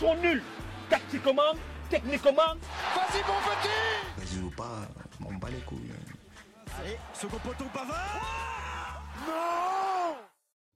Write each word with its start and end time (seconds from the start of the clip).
sont 0.00 0.14
nuls. 0.22 0.42
Tactiquement, 0.88 1.52
techniquement. 1.90 2.32
Vas-y, 2.32 3.20
mon 3.28 3.38
petit 3.50 3.68
Vas-y 4.16 4.42
ou 4.42 4.50
pas, 4.50 4.88
on 5.20 5.34
bat 5.34 5.48
les 5.50 5.60
couilles. 5.66 5.92
Allez, 6.80 6.96
second 7.12 7.36
poteau 7.36 7.64
Non 9.26 10.16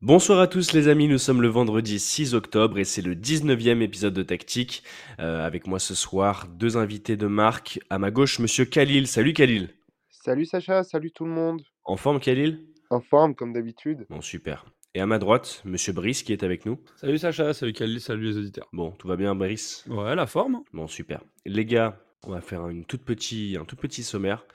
Bonsoir 0.02 0.40
à 0.40 0.46
tous 0.46 0.74
les 0.74 0.88
amis, 0.88 1.08
nous 1.08 1.16
sommes 1.16 1.40
le 1.40 1.48
vendredi 1.48 1.98
6 1.98 2.34
octobre 2.34 2.78
et 2.78 2.84
c'est 2.84 3.00
le 3.00 3.14
19e 3.14 3.80
épisode 3.80 4.12
de 4.12 4.22
Tactique. 4.22 4.82
Euh, 5.18 5.46
avec 5.46 5.66
moi 5.66 5.78
ce 5.78 5.94
soir, 5.94 6.46
deux 6.46 6.76
invités 6.76 7.16
de 7.16 7.26
marque. 7.26 7.80
À 7.88 7.98
ma 7.98 8.10
gauche, 8.10 8.38
monsieur 8.40 8.66
Khalil. 8.66 9.06
Salut 9.06 9.32
Khalil. 9.32 9.70
Salut 10.10 10.44
Sacha, 10.44 10.84
salut 10.84 11.12
tout 11.12 11.24
le 11.24 11.30
monde. 11.30 11.62
En 11.84 11.96
forme 11.96 12.20
Khalil? 12.20 12.60
En 12.90 13.00
forme 13.00 13.34
comme 13.34 13.54
d'habitude. 13.54 14.04
Bon, 14.10 14.20
super. 14.20 14.66
Et 14.96 15.00
à 15.00 15.06
ma 15.06 15.18
droite, 15.18 15.60
monsieur 15.64 15.92
Brice 15.92 16.22
qui 16.22 16.32
est 16.32 16.44
avec 16.44 16.66
nous. 16.66 16.78
Salut 16.94 17.18
Sacha, 17.18 17.52
salut 17.52 17.72
Khalil, 17.72 18.00
salut 18.00 18.26
les 18.26 18.38
auditeurs. 18.38 18.68
Bon, 18.72 18.92
tout 18.92 19.08
va 19.08 19.16
bien 19.16 19.34
Brice? 19.34 19.84
Ouais, 19.88 20.14
la 20.14 20.28
forme. 20.28 20.62
Bon, 20.72 20.86
super. 20.86 21.20
Les 21.44 21.64
gars, 21.64 22.00
on 22.24 22.30
va 22.30 22.40
faire 22.40 22.68
une 22.68 22.84
toute 22.84 23.02
petit, 23.02 23.56
un 23.60 23.64
tout 23.64 23.74
petit 23.74 24.04
sommaire. 24.04 24.46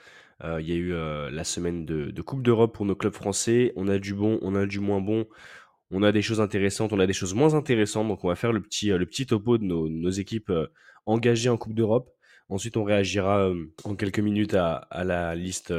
Euh, 0.45 0.61
Il 0.61 0.69
y 0.69 0.71
a 0.71 0.75
eu 0.75 0.93
euh, 0.93 1.29
la 1.29 1.43
semaine 1.43 1.85
de, 1.85 2.11
de 2.11 2.21
Coupe 2.21 2.41
d'Europe 2.41 2.73
pour 2.73 2.85
nos 2.85 2.95
clubs 2.95 3.13
français. 3.13 3.73
On 3.75 3.89
a 3.89 3.99
du 3.99 4.13
bon, 4.13 4.39
on 4.41 4.55
a 4.55 4.65
du 4.65 4.79
moins 4.79 5.01
bon. 5.01 5.27
On 5.91 6.03
a 6.03 6.13
des 6.13 6.21
choses 6.21 6.39
intéressantes, 6.39 6.93
on 6.93 6.99
a 7.01 7.05
des 7.05 7.11
choses 7.11 7.33
moins 7.33 7.53
intéressantes. 7.53 8.07
Donc, 8.07 8.23
on 8.23 8.29
va 8.29 8.35
faire 8.35 8.53
le 8.53 8.61
petit, 8.61 8.93
euh, 8.93 8.97
le 8.97 9.05
petit 9.05 9.25
topo 9.25 9.57
de 9.57 9.65
nos, 9.65 9.89
nos 9.89 10.09
équipes 10.09 10.53
engagées 11.05 11.49
en 11.49 11.57
Coupe 11.57 11.73
d'Europe. 11.73 12.11
Ensuite, 12.47 12.77
on 12.77 12.85
réagira 12.85 13.51
en 13.83 13.95
quelques 13.95 14.19
minutes 14.19 14.53
à, 14.53 14.75
à 14.75 15.03
la 15.03 15.35
liste 15.35 15.73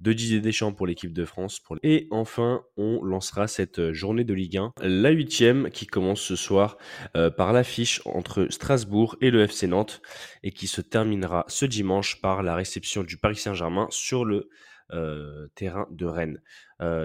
de 0.00 0.12
Didier 0.12 0.40
Deschamps 0.40 0.72
pour 0.72 0.86
l'équipe 0.86 1.12
de 1.12 1.24
France. 1.24 1.60
Et 1.82 2.08
enfin, 2.10 2.64
on 2.76 3.02
lancera 3.02 3.48
cette 3.48 3.78
euh, 3.78 3.92
journée 3.92 4.24
de 4.24 4.34
Ligue 4.34 4.56
1, 4.56 4.72
la 4.82 5.10
huitième, 5.10 5.70
qui 5.70 5.86
commence 5.86 6.20
ce 6.20 6.36
soir 6.36 6.78
euh, 7.16 7.30
par 7.30 7.52
l'affiche 7.52 8.00
entre 8.04 8.46
Strasbourg 8.50 9.16
et 9.20 9.30
le 9.30 9.42
FC 9.42 9.66
Nantes 9.66 10.00
et 10.42 10.52
qui 10.52 10.66
se 10.66 10.80
terminera 10.80 11.44
ce 11.48 11.66
dimanche 11.66 12.20
par 12.20 12.42
la 12.42 12.54
réception 12.54 13.02
du 13.02 13.16
Paris 13.18 13.36
Saint-Germain 13.36 13.86
sur 13.90 14.24
le 14.24 14.48
euh, 14.92 15.48
terrain 15.54 15.86
de 15.90 16.06
Rennes. 16.06 16.42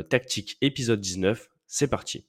Tactique 0.10 0.58
épisode 0.62 1.02
19, 1.02 1.50
c'est 1.68 1.90
parti. 1.90 2.26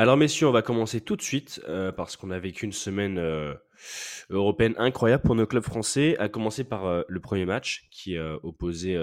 Alors 0.00 0.16
messieurs, 0.16 0.48
on 0.48 0.50
va 0.50 0.62
commencer 0.62 1.02
tout 1.02 1.14
de 1.14 1.20
suite 1.20 1.60
euh, 1.68 1.92
parce 1.92 2.16
qu'on 2.16 2.30
a 2.30 2.38
vécu 2.38 2.64
une 2.64 2.72
semaine 2.72 3.18
euh, 3.18 3.52
européenne 4.30 4.74
incroyable 4.78 5.22
pour 5.22 5.34
nos 5.34 5.46
clubs 5.46 5.62
français, 5.62 6.16
à 6.16 6.30
commencer 6.30 6.64
par 6.64 6.86
euh, 6.86 7.02
le 7.06 7.20
premier 7.20 7.44
match 7.44 7.86
qui 7.90 8.16
opposait 8.18 8.96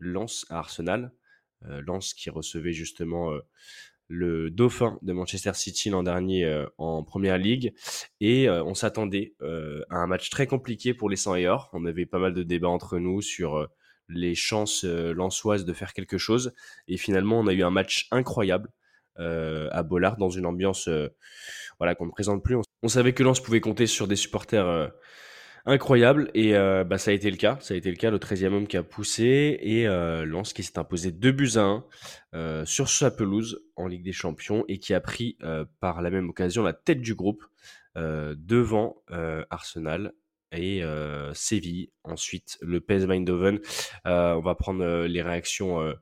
Lens 0.00 0.44
à 0.50 0.58
Arsenal. 0.58 1.12
Lens 1.86 2.12
qui 2.12 2.28
recevait 2.28 2.72
justement 2.72 3.30
le 4.08 4.50
dauphin 4.50 4.98
de 5.02 5.12
Manchester 5.12 5.54
City 5.54 5.90
l'an 5.90 6.02
dernier 6.02 6.64
en 6.76 7.04
Première 7.04 7.38
Ligue. 7.38 7.72
Et 8.20 8.50
on 8.50 8.74
s'attendait 8.74 9.36
à 9.40 9.96
un 9.96 10.08
match 10.08 10.28
très 10.28 10.48
compliqué 10.48 10.92
pour 10.92 11.08
les 11.08 11.14
100 11.14 11.36
et 11.36 11.46
or. 11.46 11.70
On 11.72 11.86
avait 11.86 12.04
pas 12.04 12.18
mal 12.18 12.34
de 12.34 12.42
débats 12.42 12.68
entre 12.68 12.98
nous 12.98 13.22
sur 13.22 13.68
les 14.08 14.34
chances 14.34 14.82
lensoises 14.82 15.64
de 15.64 15.72
faire 15.72 15.92
quelque 15.92 16.18
chose. 16.18 16.52
Et 16.88 16.96
finalement, 16.96 17.38
on 17.38 17.46
a 17.46 17.52
eu 17.52 17.62
un 17.62 17.70
match 17.70 18.08
incroyable 18.10 18.70
à 19.18 19.82
Bollard 19.82 20.16
dans 20.16 20.30
une 20.30 20.46
ambiance 20.46 20.88
euh, 20.88 21.08
voilà, 21.78 21.94
qu'on 21.94 22.06
ne 22.06 22.10
présente 22.10 22.42
plus. 22.42 22.56
On, 22.82 22.88
savait 22.88 23.12
que 23.12 23.22
Lens 23.22 23.40
pouvait 23.40 23.60
compter 23.60 23.86
sur 23.86 24.06
des 24.06 24.16
supporters 24.16 24.66
euh, 24.66 24.88
incroyables 25.64 26.30
et 26.34 26.54
euh, 26.54 26.84
bah, 26.84 26.98
ça 26.98 27.10
a 27.10 27.14
été 27.14 27.30
le 27.30 27.36
cas. 27.36 27.58
Ça 27.60 27.74
a 27.74 27.76
été 27.76 27.90
le 27.90 27.96
cas, 27.96 28.10
le 28.10 28.18
13e 28.18 28.52
homme 28.52 28.66
qui 28.66 28.76
a 28.76 28.82
poussé 28.82 29.58
et 29.60 29.86
euh, 29.86 30.24
Lens 30.24 30.52
qui 30.52 30.62
s'est 30.62 30.78
imposé 30.78 31.12
2 31.12 31.32
buts 31.32 31.56
à 31.56 31.62
1 31.62 31.84
euh, 32.34 32.64
sur 32.64 32.88
sa 32.88 33.10
pelouse 33.10 33.64
en 33.76 33.86
Ligue 33.86 34.04
des 34.04 34.12
Champions 34.12 34.64
et 34.68 34.78
qui 34.78 34.94
a 34.94 35.00
pris 35.00 35.36
euh, 35.42 35.64
par 35.80 36.02
la 36.02 36.10
même 36.10 36.28
occasion 36.28 36.62
la 36.62 36.72
tête 36.72 37.00
du 37.00 37.14
groupe 37.14 37.44
euh, 37.96 38.34
devant 38.38 39.02
euh, 39.10 39.44
Arsenal 39.50 40.12
et 40.52 40.82
euh, 40.82 41.32
Séville. 41.34 41.90
Ensuite, 42.04 42.58
le 42.60 42.80
PSV 42.80 43.14
Eindhoven. 43.14 43.58
Euh, 44.06 44.34
on 44.34 44.40
va 44.40 44.54
prendre 44.54 44.84
euh, 44.84 45.08
les 45.08 45.22
réactions 45.22 45.80
euh, 45.80 45.94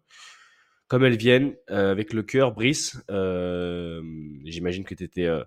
comme 0.90 1.04
elles 1.04 1.16
viennent, 1.16 1.54
euh, 1.70 1.92
avec 1.92 2.12
le 2.12 2.24
cœur. 2.24 2.52
Brice, 2.52 3.00
euh, 3.12 4.02
j'imagine 4.44 4.82
que 4.82 4.96
tu 4.96 5.04
étais 5.04 5.26
euh, 5.26 5.44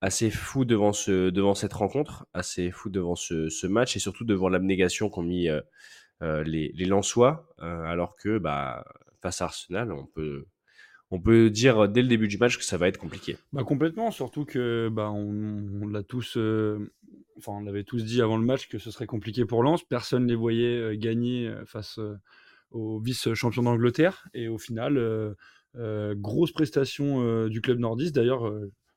assez 0.00 0.30
fou 0.30 0.64
devant, 0.64 0.94
ce, 0.94 1.28
devant 1.28 1.54
cette 1.54 1.74
rencontre, 1.74 2.26
assez 2.32 2.70
fou 2.70 2.88
devant 2.88 3.14
ce, 3.14 3.66
match 3.66 3.94
et 3.96 3.98
surtout 3.98 4.24
devant 4.24 4.48
l'abnégation 4.48 5.10
qu'ont 5.10 5.22
mis 5.22 5.48
les, 6.22 6.86
Lensois, 6.86 7.46
alors 7.58 8.16
que 8.16 8.38
bah, 8.38 8.86
face 9.20 9.42
à 9.42 9.44
Arsenal, 9.44 9.92
on 9.92 10.06
peut, 10.06 11.50
dire 11.50 11.86
dès 11.86 12.00
le 12.00 12.08
début 12.08 12.28
du 12.28 12.38
match 12.38 12.56
que 12.56 12.64
ça 12.64 12.78
va 12.78 12.88
être 12.88 12.96
compliqué. 12.96 13.36
Bah 13.52 13.64
complètement, 13.64 14.10
surtout 14.10 14.46
que 14.46 14.88
bah 14.90 15.10
on, 15.10 15.88
l'avait 15.88 17.84
tous 17.84 18.02
dit 18.02 18.22
avant 18.22 18.38
le 18.38 18.46
match 18.46 18.66
que 18.70 18.78
ce 18.78 18.90
serait 18.90 19.04
compliqué 19.04 19.44
pour 19.44 19.62
Lens. 19.62 19.82
Personne 19.84 20.26
les 20.26 20.34
voyait 20.34 20.96
gagner 20.96 21.52
face 21.66 22.00
au 22.70 23.00
vice-champion 23.00 23.62
d'Angleterre 23.62 24.28
et 24.34 24.48
au 24.48 24.58
final, 24.58 24.96
euh, 24.98 25.34
euh, 25.76 26.14
grosse 26.16 26.52
prestation 26.52 27.22
euh, 27.22 27.48
du 27.48 27.60
club 27.60 27.78
nordiste. 27.78 28.14
D'ailleurs, 28.14 28.50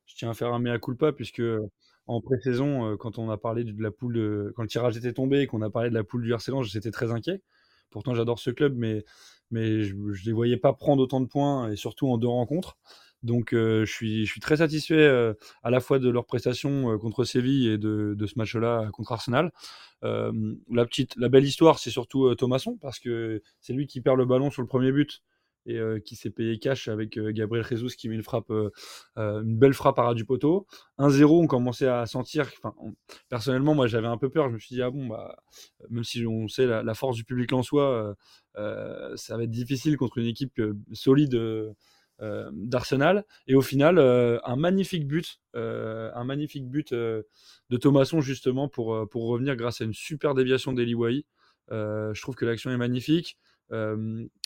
je 0.05 0.15
tiens 0.15 0.29
à 0.29 0.33
faire 0.33 0.53
un 0.53 0.59
mea 0.59 0.79
culpa 0.79 1.11
puisque 1.13 1.41
en 2.07 2.21
pré-saison, 2.21 2.97
quand 2.97 3.17
on 3.17 3.29
a 3.29 3.37
parlé 3.37 3.63
de 3.63 3.81
la 3.81 3.91
poule, 3.91 4.13
de- 4.15 4.53
quand 4.55 4.61
le 4.63 4.67
tirage 4.67 4.97
était 4.97 5.13
tombé 5.13 5.39
et 5.41 5.47
qu'on 5.47 5.61
a 5.61 5.69
parlé 5.69 5.89
de 5.89 5.93
la 5.95 6.03
poule 6.03 6.23
du 6.23 6.33
RC 6.33 6.51
j'étais 6.63 6.91
très 6.91 7.11
inquiet. 7.11 7.41
Pourtant, 7.89 8.13
j'adore 8.15 8.39
ce 8.39 8.49
club, 8.49 8.75
mais 8.75 9.05
mais 9.51 9.83
je 9.83 9.95
ne 9.95 10.25
les 10.25 10.31
voyais 10.33 10.57
pas 10.57 10.73
prendre 10.73 11.03
autant 11.03 11.21
de 11.21 11.27
points 11.27 11.71
et 11.71 11.75
surtout 11.75 12.07
en 12.09 12.17
deux 12.17 12.27
rencontres. 12.27 12.77
Donc 13.23 13.49
je, 13.51 13.85
suis, 13.85 14.27
très 14.41 14.57
satisfait 14.57 15.33
à 15.63 15.69
la 15.69 15.79
fois 15.79 15.99
de 15.99 16.09
leur 16.09 16.25
prestation 16.25 16.97
contre 16.99 17.23
Séville 17.23 17.69
et 17.69 17.77
de, 17.77 18.25
ce 18.25 18.33
match-là 18.37 18.89
contre 18.91 19.13
Arsenal. 19.13 19.51
La, 20.01 20.85
petite, 20.85 21.15
la 21.15 21.29
belle 21.29 21.45
histoire, 21.45 21.79
c'est 21.79 21.89
surtout 21.89 22.35
Thomasson, 22.35 22.77
parce 22.81 22.99
que 22.99 23.41
c'est 23.61 23.73
lui 23.73 23.87
qui 23.87 24.01
perd 24.01 24.17
le 24.17 24.25
ballon 24.25 24.51
sur 24.51 24.61
le 24.61 24.67
premier 24.67 24.91
but 24.91 25.21
et 25.65 25.79
qui 26.03 26.17
s'est 26.17 26.29
payé 26.29 26.59
cash 26.59 26.89
avec 26.89 27.17
Gabriel 27.17 27.65
Jesus 27.65 27.95
qui 27.95 28.09
met 28.09 28.15
une 28.15 28.23
frappe, 28.23 28.51
une 29.15 29.57
belle 29.57 29.73
frappe 29.73 29.97
à 29.99 30.03
ras 30.03 30.13
du 30.13 30.25
poteau. 30.25 30.67
1-0, 30.99 31.43
on 31.43 31.47
commençait 31.47 31.87
à 31.87 32.05
sentir. 32.05 32.51
On- 32.63 32.93
personnellement, 33.29 33.73
moi, 33.73 33.87
j'avais 33.87 34.07
un 34.07 34.17
peu 34.17 34.29
peur. 34.29 34.49
Je 34.49 34.55
me 34.55 34.59
suis 34.59 34.75
dit 34.75 34.81
ah 34.81 34.91
bon, 34.91 35.07
bah, 35.07 35.37
même 35.89 36.03
si 36.03 36.25
on 36.27 36.49
sait 36.49 36.65
la, 36.65 36.83
la 36.83 36.93
force 36.93 37.15
du 37.15 37.23
public 37.23 37.53
en 37.53 37.63
soi, 37.63 38.15
ça 38.55 39.37
va 39.37 39.43
être 39.43 39.51
difficile 39.51 39.95
contre 39.95 40.17
une 40.17 40.27
équipe 40.27 40.61
solide 40.91 41.39
euh, 42.23 42.49
d'Arsenal. 42.53 43.25
Et 43.47 43.55
au 43.55 43.61
final, 43.61 43.99
euh, 43.99 44.39
un 44.45 44.55
magnifique 44.55 45.05
but, 45.07 45.39
euh, 45.55 46.09
un 46.15 46.23
magnifique 46.23 46.67
but 46.69 46.93
de 46.93 47.77
Thomasson 47.77 48.21
justement 48.21 48.67
pour, 48.69 49.07
pour 49.09 49.27
revenir 49.27 49.55
grâce 49.55 49.81
à 49.81 49.83
une 49.85 49.93
super 49.93 50.33
déviation 50.33 50.73
d'Eli 50.73 50.95
Wahi. 50.95 51.25
Euh, 51.71 52.13
je 52.13 52.21
trouve 52.21 52.35
que 52.35 52.45
l'action 52.45 52.71
est 52.71 52.77
magnifique 52.77 53.37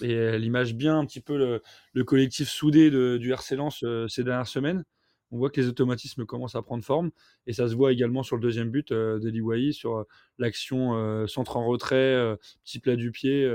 et 0.02 0.12
elle 0.14 0.46
image 0.46 0.74
bien 0.74 0.98
un 1.00 1.06
petit 1.06 1.20
peu 1.20 1.38
le, 1.38 1.62
le 1.94 2.04
collectif 2.06 2.48
soudé 2.48 2.90
de- 2.90 3.18
du 3.18 3.32
RC 3.34 3.56
Lens 3.58 3.84
ces 4.08 4.24
dernières 4.24 4.48
semaines. 4.48 4.86
On 5.32 5.38
voit 5.38 5.50
que 5.50 5.59
les 5.59 5.68
automatismes 5.68 6.26
commencent 6.26 6.56
à 6.56 6.62
prendre 6.62 6.84
forme 6.86 7.12
et 7.46 7.52
ça 7.52 7.68
se 7.68 7.76
voit 7.76 7.92
également 7.92 8.24
sur 8.24 8.38
le 8.38 8.42
deuxième 8.42 8.70
but 8.72 8.94
d'Eli 8.94 9.42
Wahi, 9.42 9.74
sur 9.74 10.06
l'action 10.38 11.28
centre 11.28 11.58
en 11.58 11.66
retrait, 11.68 12.38
petit 12.64 12.80
plat 12.80 12.96
du 12.96 13.12
pied. 13.12 13.52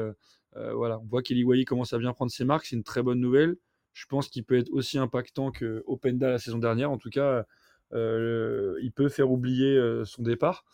voilà, 0.54 0.98
on 1.00 1.06
voit 1.06 1.22
qu'Eli 1.22 1.44
Wahi 1.44 1.64
commence 1.64 1.94
à 1.94 1.98
bien 1.98 2.12
prendre 2.12 2.30
ses 2.30 2.44
marques, 2.44 2.66
c'est 2.66 2.76
une 2.76 2.84
très 2.84 3.02
bonne 3.02 3.20
nouvelle. 3.20 3.56
Je 3.92 4.06
pense 4.06 4.28
qu'il 4.28 4.44
peut 4.44 4.58
être 4.58 4.70
aussi 4.72 4.98
impactant 4.98 5.50
que 5.50 5.82
Openda 5.86 6.30
la 6.30 6.38
saison 6.38 6.58
dernière. 6.58 6.90
En 6.90 6.98
tout 6.98 7.10
cas, 7.10 7.44
euh, 7.94 8.78
il 8.82 8.92
peut 8.92 9.08
faire 9.08 9.30
oublier 9.30 9.76
euh, 9.76 10.04
son 10.04 10.22
départ. 10.22 10.64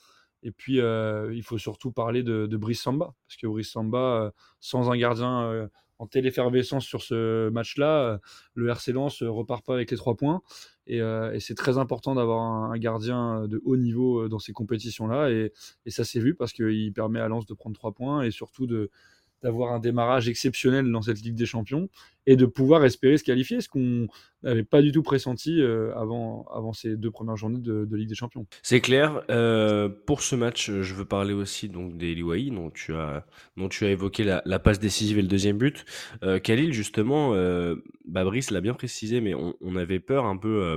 Et 0.42 0.52
puis, 0.52 0.80
euh, 0.80 1.34
il 1.34 1.42
faut 1.42 1.58
surtout 1.58 1.90
parler 1.90 2.22
de, 2.22 2.46
de 2.46 2.56
Brice 2.56 2.82
Samba, 2.82 3.14
parce 3.26 3.36
que 3.36 3.46
Brice 3.48 3.70
Samba, 3.72 4.32
sans 4.60 4.90
un 4.90 4.96
gardien 4.96 5.68
en 5.98 6.06
telle 6.06 6.26
effervescence 6.26 6.84
sur 6.84 7.02
ce 7.02 7.48
match-là, 7.48 8.20
le 8.54 8.68
RC 8.68 8.92
Lens 8.92 9.24
repart 9.24 9.66
pas 9.66 9.74
avec 9.74 9.90
les 9.90 9.96
trois 9.96 10.16
points. 10.16 10.42
Et, 10.86 11.00
c'est 11.40 11.56
très 11.56 11.76
important 11.76 12.14
d'avoir 12.14 12.40
un, 12.70 12.78
gardien 12.78 13.48
de 13.48 13.60
haut 13.64 13.76
niveau 13.76 14.28
dans 14.28 14.38
ces 14.38 14.52
compétitions-là. 14.52 15.32
Et, 15.32 15.52
et 15.86 15.90
ça 15.90 16.04
s'est 16.04 16.20
vu 16.20 16.36
parce 16.36 16.52
qu'il 16.52 16.92
permet 16.92 17.18
à 17.18 17.26
Lens 17.26 17.46
de 17.46 17.54
prendre 17.54 17.74
trois 17.74 17.92
points 17.92 18.22
et 18.22 18.30
surtout 18.30 18.68
de 18.68 18.90
d'avoir 19.42 19.72
un 19.72 19.78
démarrage 19.78 20.28
exceptionnel 20.28 20.90
dans 20.90 21.02
cette 21.02 21.20
Ligue 21.20 21.34
des 21.34 21.46
Champions 21.46 21.88
et 22.26 22.36
de 22.36 22.44
pouvoir 22.44 22.84
espérer 22.84 23.16
se 23.16 23.24
qualifier, 23.24 23.60
ce 23.60 23.68
qu'on 23.68 24.06
n'avait 24.42 24.64
pas 24.64 24.82
du 24.82 24.92
tout 24.92 25.02
pressenti 25.02 25.62
euh, 25.62 25.94
avant, 25.96 26.46
avant 26.52 26.72
ces 26.72 26.96
deux 26.96 27.10
premières 27.10 27.36
journées 27.36 27.60
de, 27.60 27.88
Ligue 27.96 28.08
des 28.08 28.14
Champions. 28.14 28.46
C'est 28.62 28.80
clair. 28.80 29.22
Euh, 29.30 29.88
pour 29.88 30.22
ce 30.22 30.36
match, 30.36 30.70
je 30.70 30.94
veux 30.94 31.06
parler 31.06 31.32
aussi 31.32 31.68
donc 31.68 31.96
des 31.96 32.14
Liwaï, 32.14 32.50
dont 32.50 32.70
tu 32.70 32.94
as, 32.94 33.24
dont 33.56 33.68
tu 33.68 33.84
as 33.86 33.90
évoqué 33.90 34.24
la, 34.24 34.58
passe 34.58 34.78
décisive 34.78 35.18
et 35.18 35.22
le 35.22 35.28
deuxième 35.28 35.56
but. 35.56 35.84
Euh, 36.22 36.38
Khalil, 36.38 36.72
justement, 36.72 37.34
euh, 37.34 37.76
Brice 38.04 38.50
l'a 38.50 38.60
bien 38.60 38.74
précisé, 38.74 39.20
mais 39.20 39.34
on, 39.34 39.76
avait 39.76 40.00
peur 40.00 40.26
un 40.26 40.36
peu 40.36 40.76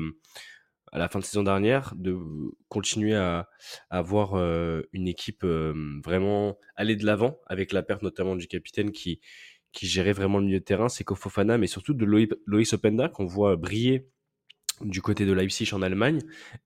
à 0.91 0.99
la 0.99 1.07
fin 1.09 1.19
de 1.19 1.23
saison 1.23 1.43
dernière 1.43 1.93
de 1.95 2.17
continuer 2.67 3.15
à, 3.15 3.49
à 3.89 4.01
voir 4.01 4.35
euh, 4.35 4.81
une 4.93 5.07
équipe 5.07 5.43
euh, 5.43 5.73
vraiment 6.03 6.57
aller 6.75 6.95
de 6.95 7.05
l'avant 7.05 7.39
avec 7.47 7.71
la 7.71 7.81
perte 7.83 8.01
notamment 8.03 8.35
du 8.35 8.47
capitaine 8.47 8.91
qui 8.91 9.19
qui 9.73 9.87
gérait 9.87 10.11
vraiment 10.11 10.39
le 10.39 10.45
milieu 10.45 10.59
de 10.59 10.65
terrain, 10.65 10.89
c'est 10.89 11.05
Kofofana, 11.05 11.57
mais 11.57 11.67
surtout 11.67 11.93
de 11.93 12.05
Loï- 12.05 12.27
Loïs 12.45 12.73
Openda 12.73 13.07
qu'on 13.07 13.25
voit 13.25 13.55
briller 13.55 14.09
du 14.81 15.01
côté 15.01 15.25
de 15.25 15.31
Leipzig 15.31 15.73
en 15.73 15.81
Allemagne. 15.81 16.19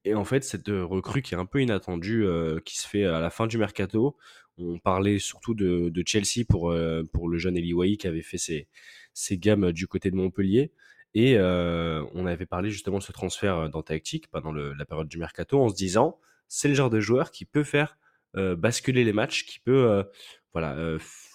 Et 0.04 0.14
en 0.14 0.24
fait, 0.24 0.42
cette 0.42 0.68
recrue 0.68 1.22
qui 1.22 1.34
est 1.34 1.38
un 1.38 1.46
peu 1.46 1.62
inattendue, 1.62 2.26
qui 2.64 2.78
se 2.78 2.88
fait 2.88 3.04
à 3.04 3.20
la 3.20 3.30
fin 3.30 3.46
du 3.46 3.58
mercato, 3.58 4.16
on 4.58 4.78
parlait 4.78 5.18
surtout 5.18 5.54
de, 5.54 5.92
Chelsea 6.04 6.44
pour, 6.48 6.74
pour 7.12 7.28
le 7.28 7.38
jeune 7.38 7.56
Eli 7.56 7.74
Wahi 7.74 7.96
qui 7.96 8.06
avait 8.08 8.22
fait 8.22 8.38
ses, 8.38 8.68
ses 9.12 9.38
gammes 9.38 9.70
du 9.70 9.86
côté 9.86 10.10
de 10.10 10.16
Montpellier. 10.16 10.72
Et 11.18 11.38
on 11.40 12.26
avait 12.26 12.44
parlé 12.44 12.68
justement 12.68 12.98
de 12.98 13.02
ce 13.02 13.10
transfert 13.10 13.70
dans 13.70 13.82
Tactique 13.82 14.28
pendant 14.28 14.52
la 14.52 14.84
période 14.84 15.08
du 15.08 15.16
mercato 15.16 15.58
en 15.58 15.70
se 15.70 15.74
disant 15.74 16.20
c'est 16.46 16.68
le 16.68 16.74
genre 16.74 16.90
de 16.90 17.00
joueur 17.00 17.30
qui 17.30 17.46
peut 17.46 17.64
faire 17.64 17.96
basculer 18.34 19.02
les 19.02 19.14
matchs, 19.14 19.46
qui 19.46 19.58
peut 19.58 20.04
voilà, 20.52 20.76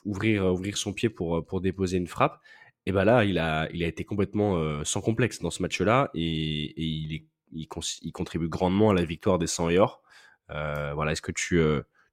ouvrir, 0.05 0.45
ouvrir 0.45 0.77
son 0.77 0.93
pied 0.93 1.09
pour, 1.09 1.43
pour 1.43 1.61
déposer 1.61 1.97
une 1.97 2.05
frappe. 2.05 2.39
Et 2.85 2.91
ben 2.91 3.05
là, 3.05 3.25
il 3.25 3.39
a, 3.39 3.67
il 3.73 3.83
a 3.83 3.87
été 3.87 4.05
complètement 4.05 4.83
sans 4.85 5.01
complexe 5.01 5.39
dans 5.39 5.49
ce 5.49 5.63
match-là 5.63 6.11
et, 6.13 6.79
il, 6.79 7.25
il, 7.51 7.67
contribue 8.11 8.49
grandement 8.49 8.91
à 8.91 8.93
la 8.93 9.03
victoire 9.03 9.39
des 9.39 9.47
100 9.47 9.69
et 9.69 9.79
or. 9.79 10.03
voilà, 10.47 11.13
est-ce 11.13 11.23
que 11.23 11.31
tu, 11.31 11.59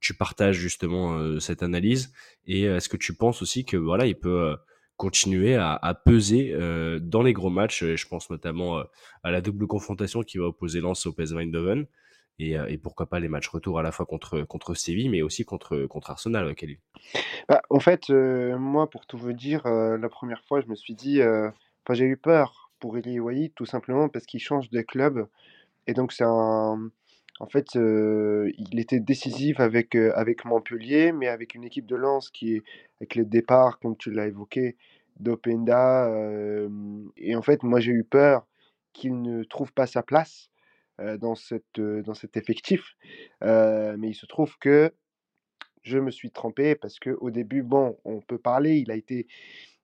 tu 0.01 0.15
partages 0.15 0.57
justement 0.57 1.39
cette 1.39 1.63
analyse 1.63 2.15
et 2.47 2.63
est-ce 2.63 2.89
que 2.89 2.97
tu 2.97 3.15
penses 3.15 3.43
aussi 3.43 3.67
que 3.67 3.77
voilà, 3.77 4.07
il 4.07 4.19
peut 4.19 4.57
continuer 4.99 5.57
à, 5.57 6.01
peser 6.05 6.55
dans 7.01 7.23
les 7.23 7.33
gros 7.33 7.49
matchs. 7.49 7.85
Je 7.85 8.09
pense 8.09 8.29
notamment 8.29 8.83
à 9.23 9.31
la 9.31 9.41
double 9.41 9.67
confrontation 9.67 10.23
qui 10.23 10.37
va 10.37 10.45
opposer 10.45 10.81
Lens 10.81 11.07
au 11.07 11.13
PSV 11.13 11.43
Eindhoven. 11.43 11.87
Et, 12.41 12.53
et, 12.53 12.79
pourquoi 12.79 13.07
pas 13.07 13.19
les 13.19 13.29
matchs 13.29 13.49
retour 13.49 13.79
à 13.79 13.83
la 13.83 13.91
fois 13.91 14.07
contre, 14.07 14.43
contre 14.43 14.75
Séville, 14.75 15.09
mais 15.09 15.23
aussi 15.23 15.45
contre, 15.45 15.87
contre 15.87 16.11
Arsenal, 16.11 16.55
Kelly 16.55 16.79
bah, 17.49 17.63
En 17.71 17.81
fait, 17.81 18.11
moi, 18.11 18.91
pour 18.91 19.07
tout 19.07 19.17
vous 19.17 19.33
dire, 19.33 19.63
la 19.65 20.09
première 20.09 20.43
fois, 20.45 20.61
je 20.61 20.67
me 20.67 20.75
suis 20.75 20.95
dit, 20.95 21.23
j'ai 21.95 22.05
eu 22.05 22.17
peur 22.17 22.71
pour 22.79 22.97
Eli 22.97 23.21
Wahi, 23.21 23.51
tout 23.51 23.67
simplement 23.67 24.09
parce 24.09 24.27
qu'il 24.27 24.41
change 24.41 24.71
de 24.71 24.81
club. 24.83 25.29
Et 25.87 25.95
donc, 25.95 26.13
c'est 26.13 26.25
un. 26.25 26.91
En 27.41 27.47
fait, 27.47 27.75
il 27.75 28.81
était 28.81 29.01
décisif 29.01 29.61
avec, 29.61 29.95
avec 29.95 30.45
Montpellier, 30.45 31.13
mais 31.13 31.29
avec 31.29 31.55
une 31.55 31.65
équipe 31.65 31.87
de 31.87 31.97
Lens 31.97 32.31
qui 32.31 32.63
avec 33.01 33.15
le 33.15 33.25
départ, 33.25 33.79
comme 33.79 33.97
tu 33.97 34.11
l'as 34.11 34.27
évoqué, 34.27 34.77
d'Openda. 35.21 36.11
et 37.17 37.37
en 37.37 37.43
fait, 37.43 37.63
moi, 37.63 37.81
j'ai 37.81 37.93
eu 37.93 38.05
peur 38.05 38.47
qu'il 38.93 39.23
ne 39.23 39.45
trouve 39.45 39.73
pas 39.73 39.87
sa 39.87 40.03
place 40.03 40.51
dans, 40.99 41.37
cette, 41.37 41.81
dans 41.81 42.15
cet 42.15 42.37
effectif. 42.37 42.97
mais 43.41 44.09
il 44.09 44.17
se 44.17 44.27
trouve 44.27 44.57
que 44.59 44.93
je 45.89 45.99
me 45.99 46.11
suis 46.11 46.31
trompé 46.31 46.75
parce 46.75 46.99
qu'au 46.99 47.31
début, 47.31 47.63
bon, 47.63 47.99
on 48.05 48.21
peut 48.21 48.39
parler, 48.39 48.79
il 48.79 48.91
a 48.91 48.97
été. 48.97 49.27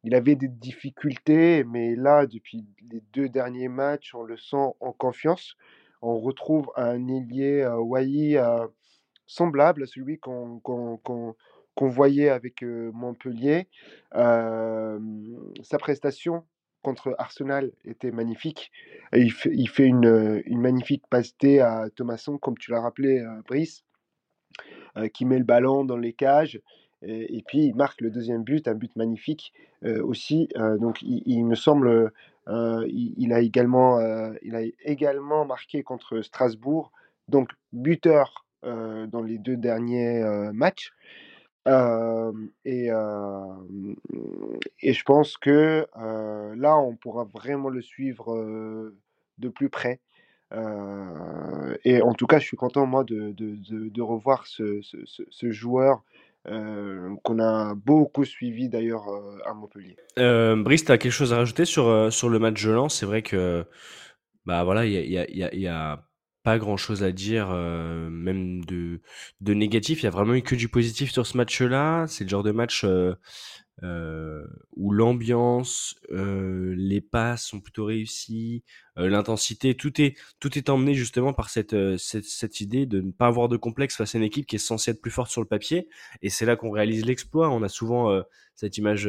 Il 0.07 0.15
avait 0.15 0.35
des 0.35 0.49
difficultés, 0.49 1.65
mais 1.65 1.97
là, 1.97 2.27
depuis 2.27 2.67
les 2.93 3.01
deux 3.15 3.31
derniers 3.31 3.69
matchs, 3.69 4.15
on 4.15 4.23
le 4.23 4.37
sent 4.37 4.75
en 4.81 4.93
confiance. 4.93 5.57
On 6.07 6.21
retrouve 6.21 6.71
un 6.77 7.09
ailier 7.09 7.63
euh, 7.63 8.67
semblable 9.27 9.85
à 9.85 9.87
celui 9.87 10.19
qu'on 10.19 10.61
qu'on 10.61 11.89
voyait 11.89 12.29
avec 12.29 12.63
Montpellier. 12.63 13.69
sa 14.13 15.79
prestation 15.79 16.45
contre 16.83 17.17
Arsenal 17.19 17.73
était 17.87 18.13
magnifique. 18.13 18.71
il, 19.15 19.33
fait, 19.33 19.87
une, 19.87 20.43
magnifique 20.51 21.05
passe 21.09 21.35
à 21.61 21.89
Thomasson, 21.97 22.37
comme 22.37 22.59
tu 22.59 22.71
l'as 22.71 22.83
rappelé, 22.83 23.27
Brice, 23.49 23.83
qui 25.15 25.25
met 25.25 25.39
le 25.39 25.45
ballon 25.45 25.85
dans 25.85 25.97
les 25.97 26.13
cages. 26.13 26.61
Et, 27.03 27.43
puis 27.47 27.65
il 27.65 27.75
marque 27.75 28.03
le 28.03 28.11
deuxième 28.11 28.45
but, 28.45 28.69
un 28.69 28.75
but 28.75 28.95
magnifique 28.95 29.53
aussi. 29.83 30.49
donc 30.79 31.03
il, 31.03 31.45
me 31.45 31.57
semble, 31.57 32.13
il, 32.49 33.33
a 33.33 33.41
également, 33.41 34.01
il 34.43 34.55
a 34.55 34.63
également 34.85 35.45
marqué 35.45 35.83
contre 35.83 36.21
Strasbourg, 36.23 36.93
donc 37.29 37.51
buteur 37.73 38.45
dans 38.63 39.23
les 39.23 39.39
deux 39.39 39.57
derniers 39.57 40.23
matchs 40.53 40.93
et, 41.67 42.89
et 44.83 44.93
je 44.93 45.03
pense 45.05 45.37
que 45.37 45.87
là, 45.95 46.79
on 46.79 46.97
pourra 46.97 47.25
vraiment 47.25 47.69
le 47.69 47.83
suivre 47.83 48.93
de 49.39 49.49
plus 49.49 49.71
près. 49.71 50.01
et 50.53 52.03
en 52.03 52.15
tout 52.15 52.27
cas, 52.27 52.39
je 52.39 52.47
suis 52.47 52.57
content, 52.57 52.87
moi, 52.87 53.05
de, 53.05 53.33
de, 53.33 54.03
revoir 54.03 54.47
ce, 54.47 54.81
ce 54.83 55.51
joueur 55.51 56.03
qu'on 56.45 57.39
a 57.39 57.75
beaucoup 57.75 58.25
suivi 58.25 58.69
d'ailleurs 58.69 59.05
à 59.47 59.55
Montpellier. 59.55 59.97
Euh, 60.19 60.57
Brice, 60.57 60.85
tu 60.85 60.93
as 60.93 60.99
quelque 60.99 61.13
chose 61.13 61.33
à 61.33 61.37
rajouter 61.37 61.65
sur, 61.65 62.13
sur 62.13 62.29
le 62.29 62.39
match 62.39 62.63
de 62.65 62.71
Lens? 62.71 62.95
C'est 62.95 63.07
vrai 63.07 63.23
que 63.23 63.65
bah 64.45 64.63
voilà, 64.65 64.85
il 64.85 64.93
y 64.93 65.19
a, 65.19 65.31
y, 65.31 65.43
a, 65.43 65.55
y 65.55 65.67
a, 65.67 66.05
pas 66.45 66.59
grand 66.59 66.77
chose 66.77 67.03
à 67.03 67.11
dire, 67.11 67.49
euh, 67.51 68.09
même 68.11 68.65
de, 68.67 69.01
de 69.41 69.55
négatif. 69.55 70.03
Il 70.03 70.05
y 70.05 70.07
a 70.07 70.11
vraiment 70.11 70.35
eu 70.35 70.43
que 70.43 70.55
du 70.55 70.69
positif 70.69 71.11
sur 71.11 71.27
ce 71.27 71.37
match-là. 71.37 72.05
C'est 72.07 72.25
le 72.25 72.31
genre 72.31 72.43
de 72.43 72.53
match 72.53 72.85
euh, 73.83 73.87
euh, 73.87 74.47
où 74.77 74.93
l'ambiance, 74.93 75.97
les 76.11 77.01
passes 77.01 77.45
sont 77.45 77.61
plutôt 77.61 77.87
réussies, 77.87 78.63
l'intensité, 78.97 79.75
tout 79.75 80.01
est, 80.01 80.17
tout 80.41 80.57
est 80.59 80.69
emmené 80.69 80.95
justement 80.95 81.33
par 81.33 81.51
cette, 81.51 81.77
cette, 81.97 82.25
cette, 82.25 82.61
idée 82.61 82.87
de 82.87 83.01
ne 83.01 83.11
pas 83.11 83.27
avoir 83.27 83.49
de 83.49 83.57
complexe 83.57 83.97
face 83.97 84.15
à 84.15 84.19
une 84.19 84.25
équipe 84.25 84.47
qui 84.47 84.57
est 84.57 84.59
censée 84.59 84.93
être 84.93 85.01
plus 85.01 85.11
forte 85.11 85.31
sur 85.31 85.41
le 85.41 85.49
papier. 85.49 85.89
Et 86.23 86.31
c'est 86.31 86.47
là 86.47 86.57
qu'on 86.57 86.71
réalise 86.71 87.05
l'exploit. 87.05 87.51
On 87.51 87.63
a 87.63 87.69
souvent 87.69 88.23
cette 88.55 88.79
image 88.79 89.09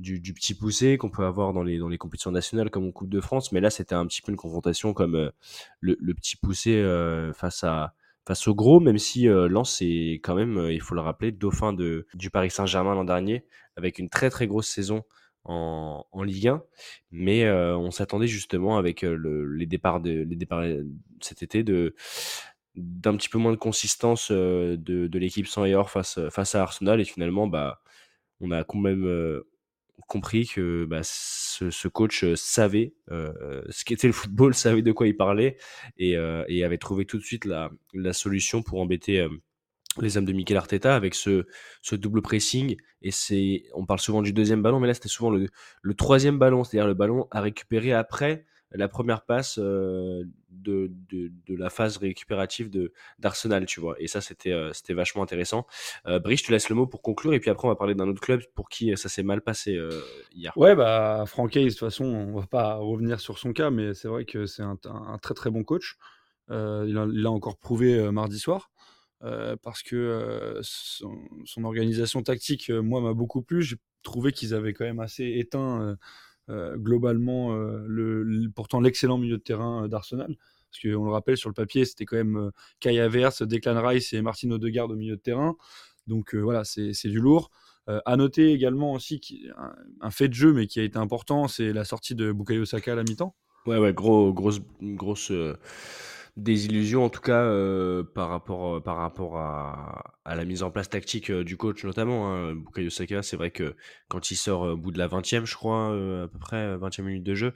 du, 0.00 0.34
petit 0.34 0.54
poussé 0.54 0.98
qu'on 0.98 1.10
peut 1.10 1.24
avoir 1.24 1.52
dans 1.52 1.62
les, 1.62 1.78
dans 1.78 1.88
les 1.88 1.98
compétitions 1.98 2.32
nationales 2.32 2.70
comme 2.70 2.86
en 2.86 2.92
Coupe 2.92 3.10
de 3.10 3.20
France. 3.20 3.52
Mais 3.52 3.60
là, 3.60 3.70
c'était 3.70 3.94
un 3.94 4.06
petit 4.06 4.22
peu 4.22 4.32
une 4.32 4.38
confrontation 4.38 4.92
comme 4.94 5.14
euh, 5.14 5.30
le, 5.80 6.14
petit 6.14 6.36
poussé 6.36 6.76
euh, 6.76 7.32
face, 7.32 7.62
à, 7.64 7.94
face 8.30 8.46
au 8.46 8.54
gros, 8.54 8.78
même 8.78 8.98
si 8.98 9.28
euh, 9.28 9.48
est 9.80 10.20
quand 10.22 10.36
même, 10.36 10.68
il 10.70 10.80
faut 10.80 10.94
le 10.94 11.00
rappeler, 11.00 11.32
dauphin 11.32 11.72
de, 11.72 12.06
du 12.14 12.30
Paris 12.30 12.50
Saint-Germain 12.50 12.94
l'an 12.94 13.02
dernier, 13.02 13.44
avec 13.76 13.98
une 13.98 14.08
très 14.08 14.30
très 14.30 14.46
grosse 14.46 14.68
saison 14.68 15.02
en, 15.42 16.04
en 16.12 16.22
Ligue 16.22 16.46
1. 16.46 16.62
Mais 17.10 17.50
on 17.50 17.90
s'attendait 17.90 18.28
justement 18.28 18.78
avec 18.78 19.02
les, 19.02 19.66
départs 19.66 20.00
de, 20.00 20.10
les 20.28 20.36
départs 20.36 20.64
cet 21.20 21.42
été 21.42 21.64
de 21.64 21.96
d'un 22.76 23.16
petit 23.16 23.28
peu 23.28 23.38
moins 23.38 23.50
de 23.50 23.56
consistance 23.56 24.30
de, 24.30 25.18
l'équipe 25.18 25.48
sans 25.48 25.66
Eor 25.66 25.90
face, 25.90 26.20
face 26.30 26.54
à 26.54 26.62
Arsenal 26.62 27.00
et 27.00 27.04
finalement 27.04 27.48
bah 27.48 27.82
on 28.40 28.52
a 28.52 28.62
quand 28.62 28.78
même 28.78 29.42
compris 30.06 30.46
que 30.46 30.84
bah, 30.84 31.00
ce, 31.02 31.88
coach 31.88 32.24
savait 32.34 32.94
ce 33.08 33.84
qu'était 33.84 34.06
le 34.06 34.12
football, 34.12 34.54
savait 34.54 34.82
de 34.82 34.92
quoi 34.92 35.06
il 35.06 35.16
parlait 35.16 35.56
et, 35.98 36.16
avait 36.16 36.78
trouvé 36.78 37.04
tout 37.04 37.18
de 37.18 37.22
suite 37.22 37.44
la, 37.44 37.70
solution 38.12 38.62
pour 38.62 38.80
embêter 38.80 39.26
les 40.00 40.16
hommes 40.16 40.24
de 40.24 40.32
Mikel 40.32 40.56
Arteta 40.56 40.94
avec 40.94 41.14
ce, 41.14 41.44
double 41.92 42.22
pressing. 42.22 42.76
Et 43.02 43.10
c'est, 43.10 43.64
on 43.74 43.86
parle 43.86 44.00
souvent 44.00 44.22
du 44.22 44.32
deuxième 44.32 44.62
ballon, 44.62 44.80
mais 44.80 44.86
là 44.86 44.94
c'était 44.94 45.08
souvent 45.08 45.30
le, 45.30 45.48
le 45.82 45.94
troisième 45.94 46.38
ballon, 46.38 46.64
c'est-à-dire 46.64 46.86
le 46.86 46.94
ballon 46.94 47.26
à 47.30 47.40
récupérer 47.40 47.92
après 47.92 48.44
la 48.72 48.88
première 48.88 49.24
passe 49.24 49.58
de, 50.50 50.90
de, 51.10 51.56
la 51.56 51.70
phase 51.70 51.96
récupérative 51.96 52.70
de 52.70 52.92
d'Arsenal, 53.18 53.66
tu 53.66 53.80
vois. 53.80 53.96
Et 53.98 54.06
ça, 54.06 54.20
c'était 54.20 54.52
euh, 54.52 54.72
c'était 54.72 54.94
vachement 54.94 55.22
intéressant. 55.22 55.66
Euh, 56.06 56.18
Brice, 56.18 56.40
je 56.40 56.46
te 56.46 56.52
laisse 56.52 56.68
le 56.68 56.74
mot 56.74 56.86
pour 56.86 57.02
conclure, 57.02 57.34
et 57.34 57.40
puis 57.40 57.50
après, 57.50 57.66
on 57.66 57.70
va 57.70 57.76
parler 57.76 57.94
d'un 57.94 58.08
autre 58.08 58.20
club 58.20 58.42
pour 58.54 58.68
qui 58.68 58.96
ça 58.96 59.08
s'est 59.08 59.22
mal 59.22 59.40
passé 59.42 59.74
euh, 59.76 59.90
hier. 60.34 60.52
Ouais, 60.56 60.74
bah, 60.74 61.24
Franck 61.26 61.52
de 61.54 61.68
toute 61.68 61.78
façon, 61.78 62.04
on 62.04 62.38
va 62.38 62.46
pas 62.46 62.74
revenir 62.76 63.20
sur 63.20 63.38
son 63.38 63.52
cas, 63.52 63.70
mais 63.70 63.94
c'est 63.94 64.08
vrai 64.08 64.24
que 64.24 64.46
c'est 64.46 64.62
un, 64.62 64.76
très 65.22 65.34
très 65.34 65.50
bon 65.50 65.64
coach. 65.64 65.96
il 66.48 66.92
l'a 66.94 67.30
encore 67.30 67.56
prouvé 67.58 68.10
mardi 68.10 68.38
soir. 68.38 68.70
parce 69.20 69.82
que 69.82 70.58
son, 70.62 71.18
son, 71.44 71.64
organisation 71.64 72.22
tactique, 72.22 72.70
moi, 72.70 73.00
m'a 73.00 73.14
beaucoup 73.14 73.42
plu. 73.42 73.62
J'ai 73.62 73.76
trouvé 74.02 74.32
qu'ils 74.32 74.54
avaient 74.54 74.72
quand 74.72 74.84
même 74.84 75.00
assez 75.00 75.24
éteint 75.38 75.82
euh, 75.82 75.96
globalement 76.48 77.54
euh, 77.54 78.48
pourtant 78.54 78.80
l'excellent 78.80 79.18
milieu 79.18 79.38
de 79.38 79.42
terrain 79.42 79.84
euh, 79.84 79.88
d'Arsenal. 79.88 80.36
Parce 80.70 80.82
qu'on 80.82 81.04
le 81.04 81.10
rappelle, 81.10 81.36
sur 81.36 81.48
le 81.48 81.54
papier, 81.54 81.84
c'était 81.84 82.04
quand 82.04 82.16
même 82.16 82.50
Kai 82.78 83.00
Havertz, 83.00 83.42
Declan 83.42 83.80
Rice 83.82 84.12
et 84.12 84.22
Martin 84.22 84.52
Odegaard 84.52 84.88
au 84.88 84.94
milieu 84.94 85.16
de 85.16 85.20
terrain. 85.20 85.56
Donc 86.06 86.34
voilà, 86.34 86.62
c'est 86.62 87.08
du 87.08 87.18
lourd. 87.18 87.50
à 87.88 88.16
noter 88.16 88.52
également 88.52 88.92
aussi 88.92 89.20
un, 90.00 90.10
fait 90.12 90.28
de 90.28 90.34
jeu, 90.34 90.52
mais 90.52 90.68
qui 90.68 90.78
a 90.78 90.84
été 90.84 90.96
important, 90.96 91.48
c'est 91.48 91.72
la 91.72 91.84
sortie 91.84 92.14
de 92.14 92.30
Bukayo 92.30 92.64
Saka 92.64 92.92
à 92.92 92.94
la 92.94 93.02
mi-temps. 93.02 93.34
Ouais, 93.66 93.78
ouais, 93.78 93.92
gros, 93.92 94.32
grosse, 94.32 94.60
grosse 94.80 95.32
des 96.40 96.66
illusions, 96.66 97.04
en 97.04 97.10
tout 97.10 97.20
cas, 97.20 97.42
euh, 97.42 98.02
par 98.02 98.30
rapport, 98.30 98.76
euh, 98.76 98.80
par 98.80 98.96
rapport 98.96 99.36
à, 99.36 100.16
à, 100.24 100.34
la 100.34 100.44
mise 100.44 100.62
en 100.62 100.70
place 100.70 100.88
tactique 100.88 101.30
euh, 101.30 101.44
du 101.44 101.56
coach, 101.56 101.84
notamment. 101.84 102.32
Hein. 102.32 102.54
Bukayo 102.54 102.88
Saka, 102.88 103.22
c'est 103.22 103.36
vrai 103.36 103.50
que 103.50 103.76
quand 104.08 104.30
il 104.30 104.36
sort 104.36 104.62
au 104.62 104.76
bout 104.76 104.90
de 104.90 104.98
la 104.98 105.06
20e, 105.06 105.44
je 105.44 105.54
crois, 105.54 105.88
à 105.88 106.28
peu 106.28 106.38
près, 106.38 106.76
20e 106.76 107.02
minute 107.02 107.24
de 107.24 107.34
jeu, 107.34 107.54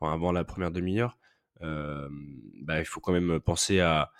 avant 0.00 0.32
la 0.32 0.44
première 0.44 0.70
demi-heure, 0.70 1.18
bah, 1.60 2.80
il 2.80 2.84
faut 2.84 3.00
quand 3.00 3.12
même 3.12 3.38
penser 3.38 3.78
à, 3.78 4.10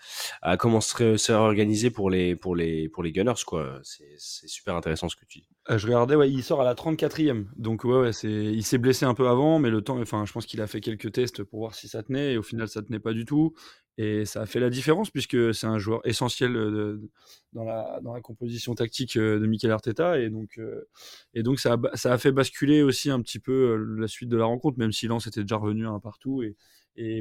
à 0.43 0.57
comment 0.57 0.81
se, 0.81 1.17
se 1.17 1.33
réorganiser 1.33 1.91
pour 1.91 2.09
les, 2.09 2.37
pour 2.37 2.55
les, 2.55 2.89
pour 2.89 3.03
les 3.03 3.11
Gunners. 3.11 3.43
quoi. 3.45 3.81
C'est 3.83 4.49
super 4.49 4.77
intéressant 4.77 5.09
ce 5.09 5.17
que 5.17 5.25
tu 5.25 5.41
dis. 5.41 5.49
Je 5.69 5.87
regardais, 5.87 6.15
ouais, 6.15 6.31
il 6.31 6.43
sort 6.43 6.61
à 6.61 6.65
la 6.65 6.75
34e. 6.75 7.47
Donc, 7.57 7.85
ouais, 7.85 8.13
c'est... 8.13 8.31
il 8.31 8.63
s'est 8.63 8.79
blessé 8.79 9.07
un 9.07 9.15
peu 9.15 9.29
avant, 9.29 9.59
mais 9.59 9.71
le 9.71 9.81
temps, 9.81 10.01
enfin, 10.01 10.25
je 10.25 10.33
pense 10.33 10.47
qu'il 10.47 10.61
a 10.61 10.67
fait 10.67 10.81
quelques 10.81 11.13
tests 11.13 11.43
pour 11.43 11.61
voir 11.61 11.75
si 11.75 11.89
ça 11.89 12.03
tenait, 12.03 12.35
et 12.35 12.39
au 12.39 12.43
final, 12.43 12.69
ça 12.69 12.83
tenait 12.83 13.01
pas 13.01 13.13
du 13.13 13.25
tout. 13.25 13.55
Et 13.99 14.25
ça 14.25 14.43
a 14.43 14.47
fait 14.47 14.61
la 14.61 14.71
différence, 14.71 15.11
puisque 15.11 15.55
c'est 15.55 15.67
un 15.67 15.79
joueur 15.79 16.01
essentiel 16.07 16.57
euh, 16.57 16.99
dans, 17.53 17.65
la, 17.65 18.21
composition 18.23 18.75
tactique 18.75 19.17
euh, 19.17 19.39
de 19.39 19.47
Mikel 19.47 19.71
Arteta. 19.71 20.19
Et 20.19 20.31
donc, 20.31 20.59
euh, 20.59 20.89
ça, 21.57 21.77
a, 22.05 22.19
fait 22.19 22.33
basculer 22.33 22.83
aussi 22.83 23.11
un 23.11 23.21
petit 23.21 23.39
peu 23.39 23.77
la 23.99 24.09
suite 24.09 24.31
de 24.31 24.37
la 24.37 24.47
rencontre, 24.47 24.79
même 24.79 24.93
si 24.93 25.07
Lens 25.09 25.27
était 25.27 25.43
déjà 25.43 25.57
revenu 25.57 25.87
un 25.87 26.01
partout 26.01 26.43
et, 26.43 26.57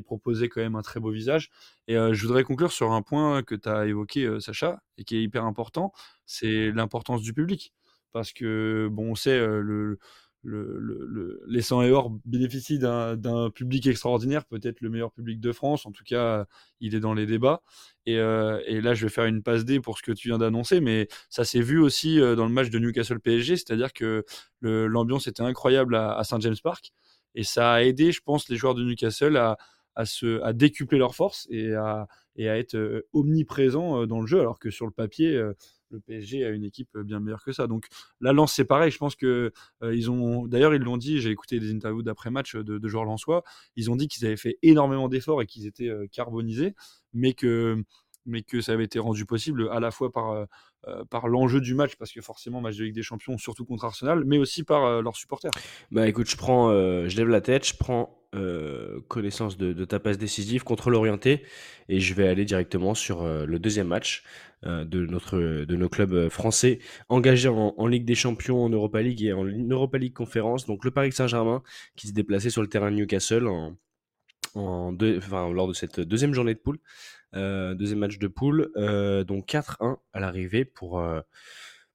proposait 0.03 0.49
quand 0.49 0.61
même 0.61 0.75
un 0.75 0.81
très 0.81 0.99
beau 0.99 1.11
visage. 1.11 1.49
Et 1.87 1.95
je 1.95 2.21
voudrais 2.27 2.43
conclure 2.43 2.71
sur 2.71 2.91
un 2.91 3.01
point 3.01 3.41
que 3.41 3.55
tu 3.55 3.69
as 3.69 3.85
évoqué, 3.85 4.29
Sacha, 4.39 4.81
et 4.97 5.05
qui 5.05 5.15
est 5.15 5.23
hyper 5.23 5.45
important, 5.45 5.93
c'est 6.25 6.71
l'importance 6.71 7.21
du 7.21 7.33
public 7.33 7.73
parce 8.11 8.33
que 8.33 8.89
bon, 8.91 9.11
on 9.11 9.15
sait 9.15 9.39
le, 9.39 9.97
le, 10.43 10.77
le, 10.79 11.05
le- 11.07 11.43
les 11.47 11.61
100 11.61 11.81
et 11.83 11.91
or 11.91 12.11
bénéficient 12.25 12.79
d'un 12.79 13.49
public 13.53 13.85
extraordinaire, 13.87 14.45
peut-être 14.45 14.81
le 14.81 14.89
meilleur 14.89 15.11
public 15.11 15.39
de 15.39 15.51
France. 15.51 15.85
En 15.85 15.91
tout 15.91 16.03
cas, 16.03 16.45
il 16.79 16.95
est 16.95 16.99
dans 16.99 17.13
les 17.13 17.25
débats. 17.25 17.61
Et, 18.05 18.17
euh, 18.17 18.59
et 18.65 18.81
là, 18.81 18.93
je 18.93 19.05
vais 19.05 19.11
faire 19.11 19.25
une 19.25 19.43
passe 19.43 19.65
D 19.65 19.79
pour 19.79 19.97
ce 19.97 20.03
que 20.03 20.11
tu 20.11 20.29
viens 20.29 20.39
d'annoncer, 20.39 20.79
mais 20.81 21.07
ça 21.29 21.43
s'est 21.45 21.61
vu 21.61 21.79
aussi 21.79 22.19
euh, 22.19 22.35
dans 22.35 22.45
le 22.47 22.51
match 22.53 22.69
de 22.69 22.79
Newcastle 22.79 23.19
PSG, 23.19 23.55
c'est-à-dire 23.57 23.93
que 23.93 24.25
l'ambiance 24.61 25.27
était 25.27 25.43
incroyable 25.43 25.95
à, 25.95 26.13
à 26.17 26.23
St 26.23 26.41
James 26.41 26.55
Park, 26.63 26.91
et 27.35 27.43
ça 27.43 27.73
a 27.73 27.81
aidé, 27.83 28.11
je 28.11 28.21
pense, 28.23 28.49
les 28.49 28.55
joueurs 28.57 28.75
de 28.75 28.83
Newcastle 28.83 29.37
à, 29.37 29.57
à, 29.95 30.05
se, 30.05 30.41
à 30.41 30.53
décupler 30.53 30.97
leurs 30.97 31.15
forces 31.15 31.47
et 31.49 31.73
à, 31.73 32.07
et 32.35 32.49
à 32.49 32.57
être 32.57 32.75
euh, 32.75 33.07
omniprésents 33.13 34.05
dans 34.07 34.19
le 34.21 34.27
jeu, 34.27 34.39
alors 34.39 34.59
que 34.59 34.69
sur 34.71 34.85
le 34.85 34.91
papier, 34.91 35.39
le 35.91 35.99
PSG 35.99 36.45
a 36.45 36.49
une 36.49 36.63
équipe 36.63 36.97
bien 36.97 37.19
meilleure 37.19 37.43
que 37.43 37.51
ça. 37.51 37.67
Donc 37.67 37.87
la 38.19 38.33
Lens, 38.33 38.53
c'est 38.53 38.65
pareil. 38.65 38.91
Je 38.91 38.97
pense 38.97 39.15
que 39.15 39.51
euh, 39.83 40.47
d'ailleurs, 40.47 40.73
ils 40.73 40.81
l'ont 40.81 40.97
dit. 40.97 41.19
J'ai 41.21 41.29
écouté 41.31 41.59
des 41.59 41.71
interviews 41.71 42.03
d'après-match 42.03 42.55
de, 42.55 42.77
de 42.77 42.87
joueurs 42.87 43.05
lensois. 43.05 43.43
Ils 43.75 43.91
ont 43.91 43.95
dit 43.95 44.07
qu'ils 44.07 44.25
avaient 44.25 44.37
fait 44.37 44.57
énormément 44.61 45.09
d'efforts 45.09 45.41
et 45.41 45.45
qu'ils 45.45 45.65
étaient 45.65 45.89
euh, 45.89 46.07
carbonisés, 46.11 46.75
mais 47.13 47.33
que, 47.33 47.83
mais 48.25 48.41
que 48.41 48.61
ça 48.61 48.73
avait 48.73 48.83
été 48.83 48.99
rendu 48.99 49.25
possible 49.25 49.69
à 49.71 49.79
la 49.79 49.91
fois 49.91 50.11
par, 50.11 50.31
euh, 50.31 50.45
euh, 50.87 51.03
par 51.05 51.27
l'enjeu 51.27 51.61
du 51.61 51.73
match, 51.73 51.95
parce 51.95 52.11
que 52.11 52.21
forcément, 52.21 52.61
match 52.61 52.77
de 52.77 52.83
Ligue 52.83 52.95
des 52.95 53.03
Champions, 53.03 53.37
surtout 53.37 53.65
contre 53.65 53.85
Arsenal, 53.85 54.23
mais 54.25 54.37
aussi 54.37 54.63
par 54.63 54.85
euh, 54.85 55.01
leurs 55.01 55.15
supporters. 55.15 55.51
Bah 55.91 56.07
écoute, 56.07 56.29
je 56.29 56.37
prends, 56.37 56.71
je 56.71 57.17
lève 57.17 57.27
la 57.27 57.41
tête, 57.41 57.67
je 57.67 57.75
prends 57.77 58.17
connaissance 59.09 59.57
de, 59.57 59.83
ta 59.83 59.99
passe 59.99 60.17
décisive 60.17 60.63
contre 60.63 60.89
l'Orienté 60.89 61.43
et 61.89 61.99
je 61.99 62.13
vais 62.13 62.29
aller 62.29 62.45
directement 62.45 62.95
sur 62.95 63.25
le 63.25 63.59
deuxième 63.59 63.87
match 63.87 64.23
de 64.63 65.05
notre 65.05 65.37
de 65.37 65.75
nos 65.75 65.89
clubs 65.89 66.29
français 66.29 66.79
engagés 67.09 67.49
en, 67.49 67.87
Ligue 67.87 68.05
des 68.05 68.15
Champions, 68.15 68.63
en 68.63 68.69
Europa 68.69 69.01
League 69.01 69.21
et 69.23 69.33
en 69.33 69.43
Europa 69.43 69.97
League 69.97 70.13
Conférence. 70.13 70.65
Donc 70.65 70.85
le 70.85 70.91
Paris 70.91 71.11
Saint-Germain 71.11 71.61
qui 71.97 72.07
se 72.07 72.13
déplaçait 72.13 72.49
sur 72.49 72.61
le 72.61 72.69
terrain 72.69 72.89
de 72.89 72.95
Newcastle 72.95 73.47
en, 73.47 73.75
en 74.55 74.91
lors 75.51 75.67
de 75.67 75.73
cette 75.73 75.99
deuxième 75.99 76.33
journée 76.33 76.53
de 76.53 76.59
poule, 76.59 76.79
deuxième 77.33 77.99
match 77.99 78.17
de 78.17 78.27
poule, 78.27 78.71
euh, 78.75 79.23
donc 79.23 79.47
4-1 79.47 79.97
à 80.13 80.19
l'arrivée 80.19 80.65
pour 80.65 80.99
euh, 80.99 81.21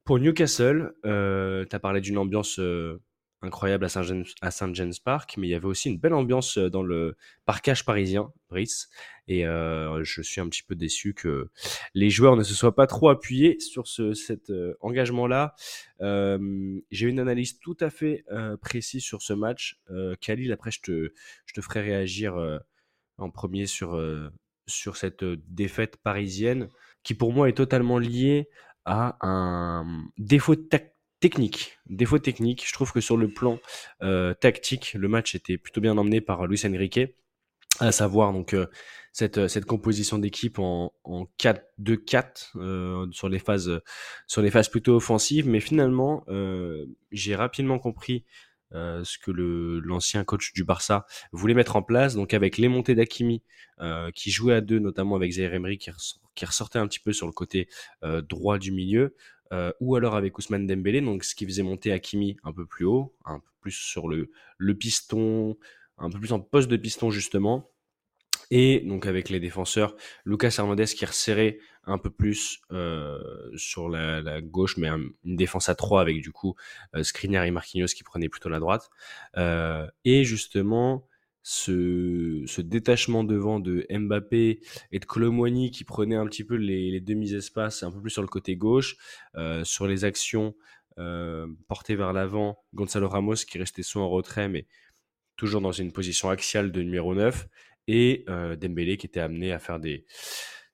pour 0.04 0.18
Newcastle. 0.18 0.94
Euh, 1.04 1.64
tu 1.68 1.76
as 1.76 1.80
parlé 1.80 2.00
d'une 2.00 2.16
ambiance 2.18 2.58
euh, 2.58 3.02
incroyable 3.42 3.84
à 3.84 4.50
Saint-James 4.50 4.92
Park, 5.04 5.34
mais 5.36 5.48
il 5.48 5.50
y 5.50 5.54
avait 5.54 5.66
aussi 5.66 5.90
une 5.90 5.98
belle 5.98 6.14
ambiance 6.14 6.58
euh, 6.58 6.70
dans 6.70 6.82
le 6.82 7.16
parcage 7.44 7.84
parisien, 7.84 8.32
Brice. 8.48 8.88
Et 9.28 9.46
euh, 9.46 10.02
je 10.04 10.22
suis 10.22 10.40
un 10.40 10.48
petit 10.48 10.62
peu 10.62 10.74
déçu 10.74 11.12
que 11.12 11.50
les 11.94 12.10
joueurs 12.10 12.36
ne 12.36 12.42
se 12.44 12.54
soient 12.54 12.74
pas 12.74 12.86
trop 12.86 13.08
appuyés 13.08 13.58
sur 13.60 13.88
ce, 13.88 14.14
cet 14.14 14.50
euh, 14.50 14.74
engagement-là. 14.80 15.54
Euh, 16.00 16.80
J'ai 16.90 17.08
une 17.08 17.20
analyse 17.20 17.58
tout 17.58 17.76
à 17.80 17.90
fait 17.90 18.24
euh, 18.30 18.56
précise 18.56 19.02
sur 19.02 19.22
ce 19.22 19.32
match. 19.32 19.80
Euh, 19.90 20.14
Khalil, 20.20 20.52
après, 20.52 20.70
je 20.70 20.80
te, 20.80 21.12
je 21.46 21.54
te 21.54 21.60
ferai 21.60 21.80
réagir 21.80 22.36
euh, 22.36 22.58
en 23.18 23.30
premier 23.30 23.66
sur, 23.66 23.96
euh, 23.96 24.30
sur 24.66 24.96
cette 24.96 25.22
euh, 25.22 25.42
défaite 25.48 25.96
parisienne, 25.96 26.68
qui 27.02 27.14
pour 27.14 27.32
moi 27.32 27.48
est 27.48 27.56
totalement 27.56 27.98
liée 27.98 28.48
à 28.84 29.16
un 29.20 30.04
défaut 30.18 30.56
technique. 31.20 31.78
Défaut 31.86 32.18
technique. 32.18 32.66
Je 32.66 32.72
trouve 32.72 32.92
que 32.92 33.00
sur 33.00 33.16
le 33.16 33.28
plan 33.28 33.58
euh, 34.02 34.34
tactique, 34.34 34.94
le 34.94 35.08
match 35.08 35.34
était 35.34 35.58
plutôt 35.58 35.80
bien 35.80 35.96
emmené 35.98 36.20
par 36.20 36.46
Luis 36.46 36.62
Enrique, 36.64 37.00
à 37.80 37.92
savoir 37.92 38.32
donc 38.32 38.54
euh, 38.54 38.66
cette, 39.12 39.64
composition 39.64 40.18
d'équipe 40.18 40.58
en, 40.58 40.92
en 41.04 41.26
4-2-4 41.40 42.56
euh, 42.56 43.06
sur 43.10 43.28
les 43.28 43.38
phases 43.38 43.80
sur 44.26 44.42
les 44.42 44.50
phases 44.50 44.68
plutôt 44.68 44.96
offensives, 44.96 45.48
mais 45.48 45.60
finalement 45.60 46.24
j'ai 47.10 47.34
rapidement 47.34 47.78
compris 47.78 48.24
euh, 48.74 49.04
ce 49.04 49.18
que 49.18 49.30
l'ancien 49.30 50.24
coach 50.24 50.52
du 50.52 50.64
Barça 50.64 51.06
voulait 51.32 51.54
mettre 51.54 51.76
en 51.76 51.82
place, 51.82 52.14
donc 52.14 52.34
avec 52.34 52.58
les 52.58 52.68
montées 52.68 52.94
d'Akimi 52.94 53.42
euh, 53.80 54.10
qui 54.12 54.30
jouait 54.30 54.54
à 54.54 54.60
deux, 54.60 54.78
notamment 54.78 55.16
avec 55.16 55.32
Zaire 55.32 55.54
Emery 55.54 55.78
qui, 55.78 55.90
qui 56.34 56.44
ressortait 56.44 56.78
un 56.78 56.86
petit 56.86 57.00
peu 57.00 57.12
sur 57.12 57.26
le 57.26 57.32
côté 57.32 57.68
euh, 58.02 58.22
droit 58.22 58.58
du 58.58 58.72
milieu, 58.72 59.14
ou 59.80 59.94
alors 59.94 60.16
avec 60.16 60.36
Ousmane 60.38 60.66
Dembélé, 60.66 61.00
donc 61.00 61.22
ce 61.22 61.36
qui 61.36 61.46
faisait 61.46 61.62
monter 61.62 61.92
Hakimi 61.92 62.36
un 62.42 62.52
peu 62.52 62.66
plus 62.66 62.84
haut, 62.84 63.14
un 63.24 63.38
peu 63.38 63.50
plus 63.60 63.70
sur 63.70 64.08
le, 64.08 64.32
le 64.58 64.74
piston, 64.74 65.56
un 65.98 66.10
peu 66.10 66.18
plus 66.18 66.32
en 66.32 66.40
poste 66.40 66.68
de 66.68 66.76
piston 66.76 67.12
justement, 67.12 67.70
et 68.50 68.80
donc 68.80 69.06
avec 69.06 69.28
les 69.28 69.40
défenseurs, 69.40 69.96
Lucas 70.24 70.54
Hernandez 70.58 70.86
qui 70.86 71.04
resserrait 71.04 71.58
un 71.86 71.98
peu 71.98 72.10
plus 72.10 72.60
euh, 72.72 73.18
sur 73.56 73.88
la, 73.88 74.40
gauche, 74.42 74.76
mais 74.76 74.88
un- 74.88 75.00
une 75.24 75.36
défense 75.36 75.68
à 75.68 75.74
3 75.74 76.00
avec 76.00 76.20
du 76.20 76.32
coup 76.32 76.56
euh, 76.94 77.02
Skriniar 77.02 77.44
et 77.44 77.50
Marquinhos 77.50 77.86
qui 77.86 78.02
prenaient 78.02 78.28
plutôt 78.28 78.48
la 78.48 78.58
droite. 78.58 78.90
Euh, 79.36 79.86
et 80.04 80.24
justement, 80.24 81.08
ce, 81.42 82.60
détachement 82.60 83.22
devant 83.22 83.60
de 83.60 83.86
Mbappé 83.88 84.60
et 84.90 84.98
de 84.98 85.04
Colomwani 85.04 85.70
qui 85.70 85.84
prenaient 85.84 86.16
un 86.16 86.26
petit 86.26 86.42
peu 86.44 86.56
les, 86.56 86.90
les 86.90 87.00
demi-espaces 87.00 87.84
un 87.84 87.92
peu 87.92 88.00
plus 88.00 88.10
sur 88.10 88.22
le 88.22 88.28
côté 88.28 88.56
gauche, 88.56 88.96
euh, 89.36 89.64
sur 89.64 89.86
les 89.86 90.04
actions 90.04 90.54
portées 91.68 91.94
vers 91.94 92.14
l'avant, 92.14 92.64
Gonzalo 92.72 93.06
Ramos 93.06 93.34
qui 93.46 93.58
restait 93.58 93.82
soit 93.82 94.00
en 94.00 94.08
retrait, 94.08 94.48
mais 94.48 94.66
toujours 95.36 95.60
dans 95.60 95.70
une 95.70 95.92
position 95.92 96.30
axiale 96.30 96.72
de 96.72 96.80
numéro 96.80 97.14
9, 97.14 97.48
et 97.86 98.24
Dembélé 98.26 98.96
qui 98.96 99.04
était 99.06 99.20
amené 99.20 99.52
à 99.52 99.58
faire 99.58 99.78
des, 99.78 100.06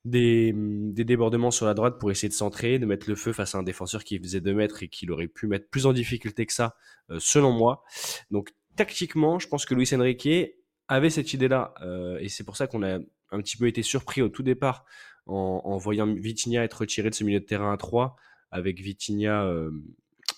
des, 0.05 0.53
des 0.55 1.05
débordements 1.05 1.51
sur 1.51 1.67
la 1.67 1.75
droite 1.75 1.99
pour 1.99 2.11
essayer 2.11 2.29
de 2.29 2.35
centrer, 2.35 2.79
de 2.79 2.87
mettre 2.87 3.09
le 3.09 3.15
feu 3.15 3.33
face 3.33 3.55
à 3.55 3.59
un 3.59 3.63
défenseur 3.63 4.05
qui 4.05 4.19
faisait 4.19 4.41
2 4.41 4.55
mètres 4.55 4.83
et 4.83 4.89
qui 4.89 5.07
l'aurait 5.07 5.29
pu 5.29 5.47
mettre 5.47 5.69
plus 5.69 5.87
en 5.87 5.93
difficulté 5.93 6.47
que 6.47 6.53
ça, 6.53 6.77
euh, 7.11 7.19
selon 7.21 7.53
moi. 7.53 7.85
Donc 8.31 8.51
tactiquement, 8.77 9.39
je 9.39 9.49
pense 9.49 9.65
que 9.65 9.75
Luis 9.75 9.89
Enrique 9.95 10.55
avait 10.89 11.11
cette 11.11 11.33
idée-là, 11.33 11.75
euh, 11.83 12.19
et 12.19 12.29
c'est 12.29 12.45
pour 12.45 12.57
ça 12.57 12.67
qu'on 12.67 12.83
a 12.83 12.99
un 13.31 13.41
petit 13.41 13.57
peu 13.57 13.67
été 13.67 13.83
surpris 13.83 14.23
au 14.23 14.29
tout 14.29 14.43
départ 14.43 14.85
en, 15.27 15.63
en 15.65 15.77
voyant 15.79 16.07
Vitinha 16.07 16.65
être 16.65 16.81
retiré 16.81 17.11
de 17.11 17.15
ce 17.15 17.25
milieu 17.25 17.41
de 17.41 17.45
terrain 17.45 17.73
à 17.73 17.77
3, 17.77 18.17
avec 18.51 18.81
Vitinha, 18.81 19.45
euh, 19.45 19.71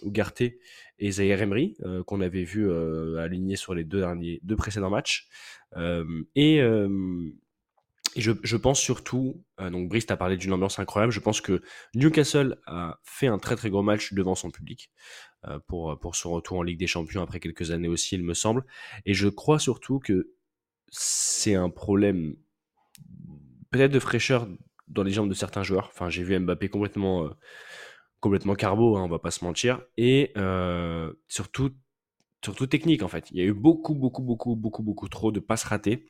Ugarte 0.04 0.42
et 0.98 1.10
Zaire 1.10 1.42
Emery, 1.42 1.76
euh, 1.84 2.02
qu'on 2.04 2.20
avait 2.20 2.44
vu 2.44 2.68
euh, 2.68 3.18
aligner 3.18 3.56
sur 3.56 3.74
les 3.74 3.84
deux, 3.84 4.00
derniers, 4.00 4.40
deux 4.42 4.56
précédents 4.56 4.90
matchs. 4.90 5.28
Euh, 5.76 6.04
et 6.34 6.60
euh, 6.60 7.32
et 8.16 8.20
je, 8.20 8.56
pense 8.56 8.80
surtout, 8.80 9.44
euh, 9.60 9.70
donc 9.70 9.88
Brice 9.88 10.10
a 10.10 10.16
parlé 10.16 10.36
d'une 10.36 10.52
ambiance 10.52 10.78
incroyable, 10.78 11.12
je 11.12 11.20
pense 11.20 11.40
que 11.40 11.62
Newcastle 11.94 12.58
a 12.66 12.98
fait 13.02 13.26
un 13.26 13.38
très 13.38 13.56
très 13.56 13.70
gros 13.70 13.82
match 13.82 14.12
devant 14.12 14.34
son 14.34 14.50
public 14.50 14.90
euh, 15.46 15.58
pour, 15.66 15.98
pour 15.98 16.14
son 16.14 16.30
retour 16.32 16.58
en 16.58 16.62
Ligue 16.62 16.78
des 16.78 16.86
Champions 16.86 17.22
après 17.22 17.40
quelques 17.40 17.70
années 17.70 17.88
aussi, 17.88 18.14
il 18.14 18.22
me 18.22 18.34
semble. 18.34 18.64
Et 19.04 19.14
je 19.14 19.28
crois 19.28 19.58
surtout 19.58 19.98
que 19.98 20.30
c'est 20.90 21.54
un 21.54 21.70
problème 21.70 22.36
peut-être 23.70 23.92
de 23.92 23.98
fraîcheur 23.98 24.46
dans 24.86 25.02
les 25.02 25.10
jambes 25.10 25.28
de 25.28 25.34
certains 25.34 25.62
joueurs. 25.62 25.90
Enfin, 25.92 26.08
j'ai 26.08 26.22
vu 26.22 26.38
Mbappé 26.38 26.68
complètement, 26.68 27.24
euh, 27.24 27.30
complètement 28.20 28.54
carbo, 28.54 28.96
hein, 28.96 29.02
on 29.02 29.08
va 29.08 29.18
pas 29.18 29.32
se 29.32 29.44
mentir. 29.44 29.82
Et 29.96 30.32
surtout, 31.28 31.72
surtout 32.44 32.66
technique 32.66 33.02
en 33.02 33.08
fait. 33.08 33.30
Il 33.32 33.38
y 33.38 33.40
a 33.40 33.44
eu 33.44 33.54
beaucoup, 33.54 33.94
beaucoup, 33.94 34.22
beaucoup, 34.22 34.54
beaucoup, 34.54 34.82
beaucoup 34.82 35.08
trop 35.08 35.32
de 35.32 35.40
passes 35.40 35.64
ratées. 35.64 36.06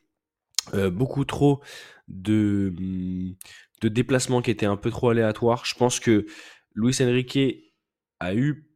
Euh, 0.73 0.89
beaucoup 0.89 1.25
trop 1.25 1.61
de, 2.07 2.73
hum, 2.77 3.35
de 3.81 3.89
déplacements 3.89 4.41
qui 4.41 4.51
étaient 4.51 4.65
un 4.65 4.77
peu 4.77 4.89
trop 4.89 5.09
aléatoires. 5.09 5.65
Je 5.65 5.75
pense 5.75 5.99
que 5.99 6.25
Luis 6.73 6.95
Enrique 7.01 7.37
a 8.19 8.35
eu, 8.35 8.69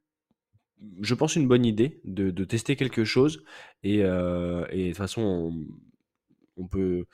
je 1.01 1.13
pense, 1.13 1.35
une 1.35 1.47
bonne 1.47 1.65
idée 1.65 2.01
de, 2.05 2.43
tester 2.45 2.75
quelque 2.75 3.03
chose. 3.03 3.43
Et, 3.83 4.03
euh, 4.03 4.65
de 4.67 4.87
toute 4.87 4.97
façon, 4.97 5.53
on, 6.57 6.67
peut, 6.67 7.05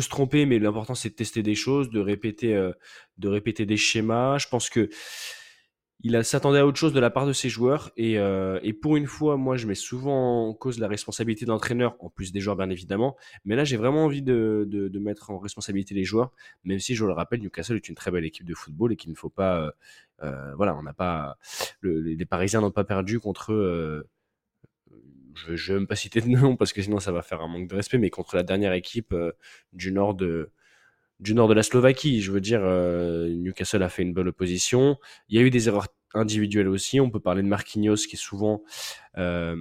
se 0.00 0.08
tromper, 0.08 0.46
mais 0.46 0.58
l'important 0.58 0.94
c'est 0.94 1.10
de 1.10 1.14
tester 1.14 1.42
des 1.42 1.54
choses, 1.54 1.90
de 1.90 2.00
répéter, 2.00 2.54
euh, 2.54 2.72
de 3.18 3.28
répéter 3.28 3.66
des 3.66 3.76
schémas. 3.76 4.38
Je 4.38 4.48
pense 4.48 4.70
que 4.70 4.88
il 6.00 6.24
s'attendait 6.24 6.60
à 6.60 6.66
autre 6.66 6.78
chose 6.78 6.92
de 6.92 7.00
la 7.00 7.10
part 7.10 7.26
de 7.26 7.32
ses 7.32 7.48
joueurs. 7.48 7.90
Et, 7.96 8.18
euh, 8.18 8.60
et, 8.62 8.72
pour 8.72 8.96
une 8.96 9.06
fois, 9.06 9.36
moi, 9.36 9.56
je 9.56 9.66
mets 9.66 9.74
souvent 9.74 10.48
en 10.48 10.54
cause 10.54 10.78
la 10.78 10.86
responsabilité 10.86 11.44
d'entraîneur, 11.44 11.96
en 11.98 12.08
plus 12.08 12.30
des 12.32 12.40
joueurs, 12.40 12.56
bien 12.56 12.70
évidemment. 12.70 13.16
Mais 13.44 13.56
là, 13.56 13.64
j'ai 13.64 13.76
vraiment 13.76 14.04
envie 14.04 14.22
de, 14.22 14.64
de, 14.68 14.88
de, 14.88 14.98
mettre 15.00 15.30
en 15.30 15.38
responsabilité 15.38 15.94
les 15.94 16.04
joueurs, 16.04 16.32
même 16.64 16.78
si, 16.78 16.94
je 16.94 17.04
le 17.04 17.12
rappelle, 17.12 17.40
Newcastle 17.40 17.76
est 17.76 17.88
une 17.88 17.96
très 17.96 18.12
belle 18.12 18.24
équipe 18.24 18.46
de 18.46 18.54
football 18.54 18.92
et 18.92 18.96
qu'il 18.96 19.10
ne 19.10 19.16
faut 19.16 19.30
pas. 19.30 19.60
Euh, 19.60 19.70
euh 20.22 20.54
voilà, 20.54 20.76
on 20.76 20.82
n'a 20.82 20.92
pas. 20.92 21.36
Le, 21.80 22.00
les 22.00 22.26
Parisiens 22.26 22.60
n'ont 22.60 22.70
pas 22.70 22.84
perdu 22.84 23.18
contre. 23.18 24.04
Je 25.34 25.52
ne 25.52 25.56
vais 25.56 25.74
même 25.74 25.86
pas 25.86 25.96
citer 25.96 26.20
de 26.20 26.28
nom 26.28 26.56
parce 26.56 26.72
que 26.72 26.82
sinon 26.82 26.98
ça 26.98 27.12
va 27.12 27.22
faire 27.22 27.40
un 27.40 27.48
manque 27.48 27.68
de 27.68 27.74
respect, 27.74 27.98
mais 27.98 28.10
contre 28.10 28.36
la 28.36 28.42
dernière 28.42 28.72
équipe 28.72 29.14
du 29.72 29.92
nord 29.92 30.14
de, 30.14 30.50
du 31.20 31.34
nord 31.34 31.48
de 31.48 31.54
la 31.54 31.62
Slovaquie. 31.62 32.20
Je 32.20 32.32
veux 32.32 32.40
dire, 32.40 32.60
euh, 32.62 33.28
Newcastle 33.28 33.82
a 33.82 33.88
fait 33.88 34.02
une 34.02 34.12
bonne 34.12 34.28
opposition. 34.28 34.96
Il 35.28 35.38
y 35.38 35.42
a 35.42 35.44
eu 35.44 35.50
des 35.50 35.68
erreurs 35.68 35.88
individuelles 36.14 36.68
aussi. 36.68 37.00
On 37.00 37.10
peut 37.10 37.20
parler 37.20 37.42
de 37.42 37.48
Marquinhos 37.48 37.96
qui 37.96 38.16
est 38.16 38.22
souvent 38.22 38.62
euh, 39.16 39.56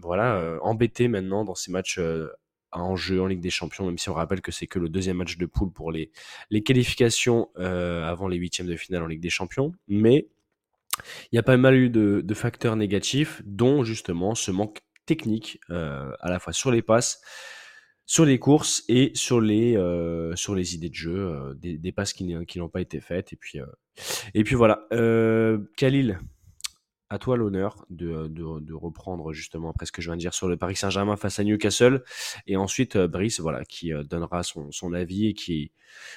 voilà, 0.00 0.36
euh, 0.36 0.58
embêté 0.62 1.08
maintenant 1.08 1.44
dans 1.44 1.54
ces 1.54 1.70
matchs 1.70 2.00
en 2.72 2.96
jeu 2.96 3.20
en 3.22 3.26
Ligue 3.26 3.40
des 3.40 3.50
Champions, 3.50 3.86
même 3.86 3.98
si 3.98 4.10
on 4.10 4.14
rappelle 4.14 4.40
que 4.40 4.52
c'est 4.52 4.66
que 4.66 4.78
le 4.78 4.88
deuxième 4.88 5.18
match 5.18 5.38
de 5.38 5.46
poule 5.46 5.72
pour 5.72 5.92
les, 5.92 6.10
qualifications 6.64 7.48
avant 7.54 8.28
les 8.28 8.36
huitièmes 8.36 8.66
de 8.66 8.76
finale 8.76 9.02
en 9.02 9.06
Ligue 9.06 9.20
des 9.20 9.30
Champions. 9.30 9.72
Mais 9.88 10.28
il 11.32 11.36
y 11.36 11.38
a 11.38 11.42
pas 11.42 11.56
mal 11.56 11.74
eu 11.74 11.88
de 11.88 12.34
facteurs 12.34 12.76
négatifs, 12.76 13.40
dont 13.46 13.82
justement 13.84 14.34
ce 14.34 14.50
manque 14.50 14.80
technique 15.06 15.58
à 15.70 16.28
la 16.28 16.38
fois 16.38 16.52
sur 16.52 16.70
les 16.70 16.82
passes, 16.82 17.22
sur 18.06 18.24
les 18.24 18.38
courses 18.38 18.84
et 18.88 19.10
sur 19.14 19.40
les, 19.40 19.76
euh, 19.76 20.34
sur 20.36 20.54
les 20.54 20.74
idées 20.74 20.88
de 20.88 20.94
jeu, 20.94 21.16
euh, 21.16 21.54
des, 21.54 21.92
passes 21.92 22.12
qui, 22.12 22.24
n'ont 22.24 22.68
pas 22.68 22.80
été 22.80 23.00
faites. 23.00 23.32
Et 23.32 23.36
puis, 23.36 23.60
euh, 23.60 23.66
et 24.32 24.44
puis 24.44 24.54
voilà. 24.54 24.86
Khalil, 25.76 26.20
à 27.10 27.18
toi 27.18 27.36
l'honneur 27.36 27.84
de, 27.90 28.28
de, 28.28 28.60
de, 28.60 28.74
reprendre 28.74 29.32
justement 29.32 29.70
après 29.70 29.86
ce 29.86 29.92
que 29.92 30.02
je 30.02 30.08
viens 30.08 30.16
de 30.16 30.20
dire 30.20 30.34
sur 30.34 30.48
le 30.48 30.56
Paris 30.56 30.76
Saint-Germain 30.76 31.16
face 31.16 31.40
à 31.40 31.44
Newcastle. 31.44 32.04
Et 32.46 32.56
ensuite, 32.56 32.96
Brice, 32.96 33.40
voilà, 33.40 33.64
qui 33.64 33.90
donnera 34.08 34.44
son, 34.44 34.70
son, 34.70 34.92
avis 34.92 35.26
et 35.26 35.34
qui 35.34 35.72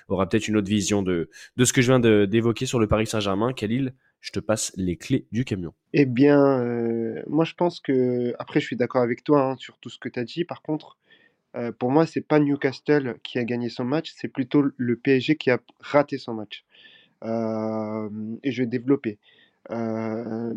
aura 0.07 0.29
peut-être 0.29 0.47
une 0.47 0.57
autre 0.57 0.69
vision 0.69 1.01
de, 1.01 1.29
de 1.57 1.65
ce 1.65 1.73
que 1.73 1.81
je 1.81 1.91
viens 1.91 1.99
d'évoquer 1.99 2.67
sur 2.67 2.79
le 2.79 2.87
Paris 2.87 3.07
Saint-Germain. 3.07 3.53
Khalil, 3.53 3.95
je 4.21 4.31
te 4.31 4.39
passe 4.39 4.73
les 4.75 4.95
clés 4.95 5.27
du 5.31 5.43
camion. 5.43 5.73
Eh 5.93 6.05
bien, 6.05 6.63
moi 7.27 7.45
je 7.45 7.55
pense 7.55 7.79
que, 7.79 8.35
après 8.37 8.59
je 8.59 8.65
suis 8.65 8.75
d'accord 8.75 9.01
avec 9.01 9.23
toi 9.23 9.51
hein, 9.51 9.55
sur 9.57 9.79
tout 9.79 9.89
ce 9.89 9.97
que 9.97 10.09
tu 10.09 10.19
as 10.19 10.23
dit, 10.23 10.43
par 10.43 10.61
contre, 10.61 10.97
euh, 11.55 11.71
pour 11.71 11.91
moi, 11.91 12.05
c'est 12.05 12.21
pas 12.21 12.39
Newcastle 12.39 13.17
qui 13.23 13.39
a 13.39 13.43
gagné 13.43 13.69
son 13.69 13.83
match, 13.83 14.13
c'est 14.15 14.27
plutôt 14.27 14.63
le 14.77 14.95
PSG 14.95 15.35
qui 15.35 15.49
a 15.49 15.59
raté 15.79 16.17
son 16.17 16.33
match. 16.35 16.63
Euh, 17.23 18.09
et 18.43 18.51
je 18.51 18.63
vais 18.63 18.67
développer. 18.67 19.17
Euh, 19.71 20.53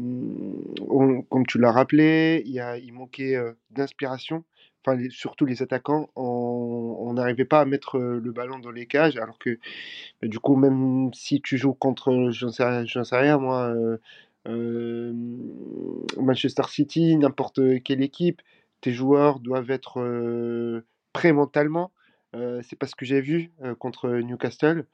comme 1.30 1.46
tu 1.46 1.58
l'as 1.58 1.72
rappelé, 1.72 2.42
il, 2.46 2.92
manquait 2.92 3.36
d'inspiration. 3.70 4.44
Enfin, 4.84 5.00
surtout 5.10 5.46
les 5.46 5.62
attaquants, 5.62 6.10
on 6.16 7.12
n'arrivait 7.14 7.44
pas 7.44 7.60
à 7.60 7.64
mettre 7.64 7.98
le 7.98 8.32
ballon 8.32 8.58
dans 8.58 8.70
les 8.72 8.86
cages, 8.86 9.16
alors 9.16 9.38
que 9.38 9.58
bah, 10.20 10.28
du 10.28 10.38
coup, 10.40 10.56
même 10.56 11.12
si 11.14 11.40
tu 11.40 11.56
joues 11.56 11.74
contre, 11.74 12.30
j'en 12.32 12.50
sais, 12.50 12.84
sais, 12.86 13.16
rien, 13.16 13.38
moi, 13.38 13.74
Manchester 16.18 16.64
City, 16.68 17.16
n'importe 17.16 17.60
quelle 17.84 18.02
équipe, 18.02 18.42
tes 18.82 18.92
joueurs 18.92 19.40
doivent 19.40 19.70
être 19.70 20.82
prêts 21.14 21.32
mentalement. 21.32 21.90
c'est 22.34 22.76
pas 22.78 22.86
ce 22.86 22.94
que 22.94 23.06
j'ai 23.06 23.22
vu 23.22 23.50
contre 23.78 24.08
Newcastle. 24.08 24.84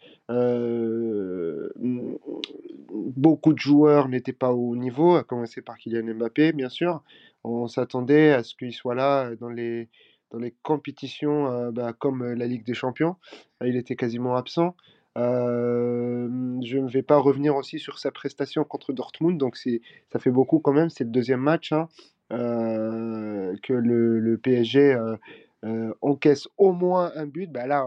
beaucoup 3.16 3.52
de 3.52 3.58
joueurs 3.58 4.08
n'étaient 4.08 4.32
pas 4.32 4.52
au 4.52 4.76
niveau, 4.76 5.16
à 5.16 5.24
commencer 5.24 5.62
par 5.62 5.76
Kylian 5.78 6.14
Mbappé, 6.14 6.52
bien 6.52 6.68
sûr. 6.68 7.02
On 7.42 7.66
s'attendait 7.66 8.32
à 8.32 8.42
ce 8.44 8.54
qu'il 8.54 8.72
soit 8.72 8.94
là 8.94 9.34
dans 9.36 9.48
les, 9.48 9.88
dans 10.30 10.38
les 10.38 10.54
compétitions 10.62 11.70
bah, 11.72 11.92
comme 11.92 12.24
la 12.24 12.46
Ligue 12.46 12.64
des 12.64 12.74
Champions. 12.74 13.16
Il 13.64 13.76
était 13.76 13.96
quasiment 13.96 14.36
absent. 14.36 14.76
je 15.16 16.78
ne 16.78 16.88
vais 16.90 17.02
pas 17.02 17.18
revenir 17.18 17.56
aussi 17.56 17.78
sur 17.78 17.98
sa 17.98 18.10
prestation 18.10 18.64
contre 18.64 18.92
Dortmund, 18.92 19.38
donc 19.38 19.56
ça 19.56 20.18
fait 20.18 20.30
beaucoup 20.30 20.58
quand 20.58 20.72
même. 20.72 20.90
C'est 20.90 21.04
le 21.04 21.10
deuxième 21.10 21.40
match. 21.40 21.72
Hein. 21.72 21.88
Euh, 22.30 23.56
que 23.62 23.72
le, 23.72 24.36
PSG 24.36 24.92
euh, 24.92 25.16
euh, 25.64 25.94
encaisse 26.02 26.46
au 26.58 26.72
moins 26.72 27.10
un 27.14 27.26
but, 27.26 27.50
bah 27.50 27.66
là, 27.66 27.86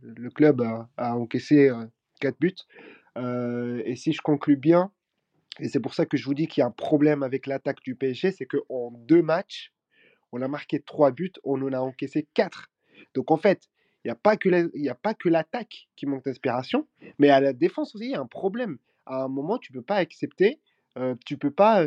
le 0.00 0.30
club 0.30 0.62
a, 0.96 1.16
encaissé 1.16 1.70
4 2.20 2.38
buts. 2.40 2.54
et 3.16 3.96
si 3.96 4.12
je 4.12 4.20
conclus 4.22 4.56
bien, 4.56 4.90
et 5.60 5.68
c'est 5.68 5.80
pour 5.80 5.94
ça 5.94 6.06
que 6.06 6.16
je 6.16 6.24
vous 6.24 6.34
dis 6.34 6.48
qu'il 6.48 6.62
y 6.62 6.64
a 6.64 6.66
un 6.66 6.72
problème 6.72 7.22
avec 7.22 7.46
l'attaque 7.46 7.82
du 7.82 7.94
PSG, 7.94 8.32
c'est 8.32 8.46
qu'en 8.46 8.90
deux 8.90 9.22
matchs, 9.22 9.72
on 10.32 10.40
a 10.40 10.48
marqué 10.48 10.80
3 10.80 11.12
buts, 11.12 11.32
on 11.44 11.60
en 11.62 11.72
a 11.72 11.78
encaissé 11.78 12.26
4. 12.34 12.70
Donc 13.14 13.30
en 13.30 13.36
fait, 13.36 13.68
il 14.04 14.08
n'y 14.08 14.88
a 14.88 14.94
pas 14.94 15.14
que 15.14 15.28
l'attaque 15.28 15.88
qui 15.94 16.06
manque 16.06 16.24
d'inspiration, 16.24 16.88
mais 17.18 17.28
à 17.28 17.40
la 17.40 17.52
défense 17.52 17.94
aussi, 17.94 18.06
il 18.06 18.10
y 18.12 18.14
a 18.14 18.20
un 18.20 18.26
problème. 18.26 18.78
À 19.04 19.24
un 19.24 19.28
moment, 19.28 19.58
tu 19.58 19.72
ne 19.72 19.78
peux 19.78 19.84
pas 19.84 19.96
accepter, 19.96 20.58
tu 21.24 21.36
peux 21.36 21.52
pas 21.52 21.86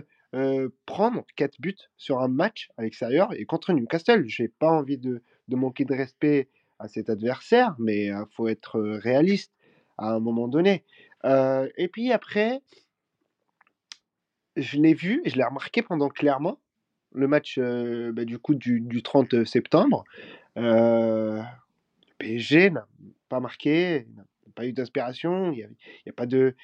prendre 0.85 1.25
4 1.35 1.61
buts 1.61 1.75
sur 1.97 2.19
un 2.19 2.27
match 2.27 2.69
à 2.77 2.83
l'extérieur 2.83 3.33
et 3.33 3.45
contre 3.45 3.73
Newcastle. 3.73 4.23
J'ai 4.27 4.47
pas 4.47 4.69
envie 4.69 4.97
de, 4.97 5.21
manquer 5.49 5.85
de 5.85 5.93
respect 5.93 6.49
à 6.79 6.87
cet 6.87 7.09
adversaire, 7.09 7.75
mais 7.79 8.07
il 8.07 8.25
faut 8.35 8.47
être 8.47 8.79
réaliste 8.79 9.53
à 9.97 10.13
un 10.13 10.19
moment 10.19 10.47
donné. 10.47 10.83
et 11.23 11.87
puis 11.91 12.11
après, 12.11 12.61
je 14.57 14.77
l'ai 14.77 14.93
vu 14.93 15.21
et 15.23 15.29
je 15.29 15.37
l'ai 15.37 15.43
remarqué 15.43 15.81
pendant 15.81 16.09
clairement 16.09 16.59
le 17.13 17.27
match 17.27 17.57
bah, 17.57 18.25
du 18.25 18.37
coup 18.39 18.55
du, 18.55 18.81
du 18.81 19.03
30 19.03 19.45
septembre. 19.45 20.03
le 20.55 21.43
PSG 22.17 22.71
n'a 22.71 22.87
pas 23.29 23.39
marqué, 23.39 24.07
n'a 24.15 24.25
pas 24.53 24.65
eu 24.65 24.73
d'inspiration, 24.73 25.51
il 25.51 25.57
n'y 25.57 25.63
a, 25.63 25.67
a, 25.67 26.11
a 26.11 26.13
pas 26.13 26.25
de 26.25 26.55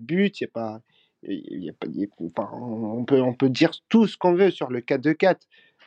but, 0.00 0.40
il 0.40 0.44
n'y 0.44 0.48
a 0.48 0.52
pas 0.52 0.82
on, 1.22 3.04
peut, 3.04 3.20
on 3.20 3.34
peut 3.34 3.50
dire 3.50 3.70
tout 3.88 4.06
ce 4.06 4.16
qu'on 4.16 4.34
veut 4.34 4.50
sur 4.50 4.70
le 4.70 4.80
4-2-4 4.80 5.36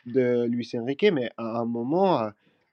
de 0.06 0.44
Luis 0.44 0.70
Enrique, 0.74 1.06
mais 1.12 1.30
à 1.36 1.60
un 1.60 1.64
moment, 1.64 2.20
euh, 2.20 2.30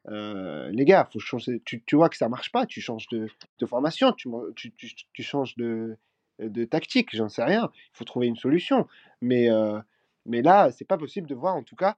euh, 0.09 0.69
les 0.71 0.85
gars, 0.85 1.07
faut 1.11 1.19
changer, 1.19 1.61
tu, 1.65 1.81
tu, 1.85 1.95
vois 1.95 2.09
que 2.09 2.17
ça 2.17 2.29
marche 2.29 2.51
pas, 2.51 2.65
tu 2.65 2.81
changes 2.81 3.07
de, 3.07 3.27
de 3.59 3.65
formation, 3.65 4.11
tu, 4.13 4.29
tu, 4.55 4.71
tu, 5.13 5.23
changes 5.23 5.55
de, 5.55 5.97
de 6.39 6.65
tactique, 6.65 7.09
j'en 7.15 7.29
sais 7.29 7.43
rien. 7.43 7.69
Il 7.73 7.97
faut 7.97 8.05
trouver 8.05 8.27
une 8.27 8.35
solution. 8.35 8.87
Mais, 9.21 9.49
euh, 9.49 9.79
mais 10.25 10.41
là, 10.41 10.71
c'est 10.71 10.85
pas 10.85 10.97
possible 10.97 11.27
de 11.27 11.35
voir, 11.35 11.55
en 11.55 11.63
tout 11.63 11.75
cas, 11.75 11.97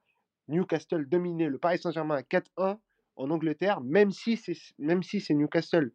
Newcastle 0.49 1.08
dominer 1.08 1.47
le 1.47 1.58
Paris 1.58 1.80
Saint-Germain 1.80 2.17
à 2.17 2.21
4-1 2.21 2.78
en 3.15 3.30
Angleterre, 3.30 3.82
même 3.82 4.12
si 4.12 4.38
c'est 4.38 5.34
Newcastle. 5.34 5.91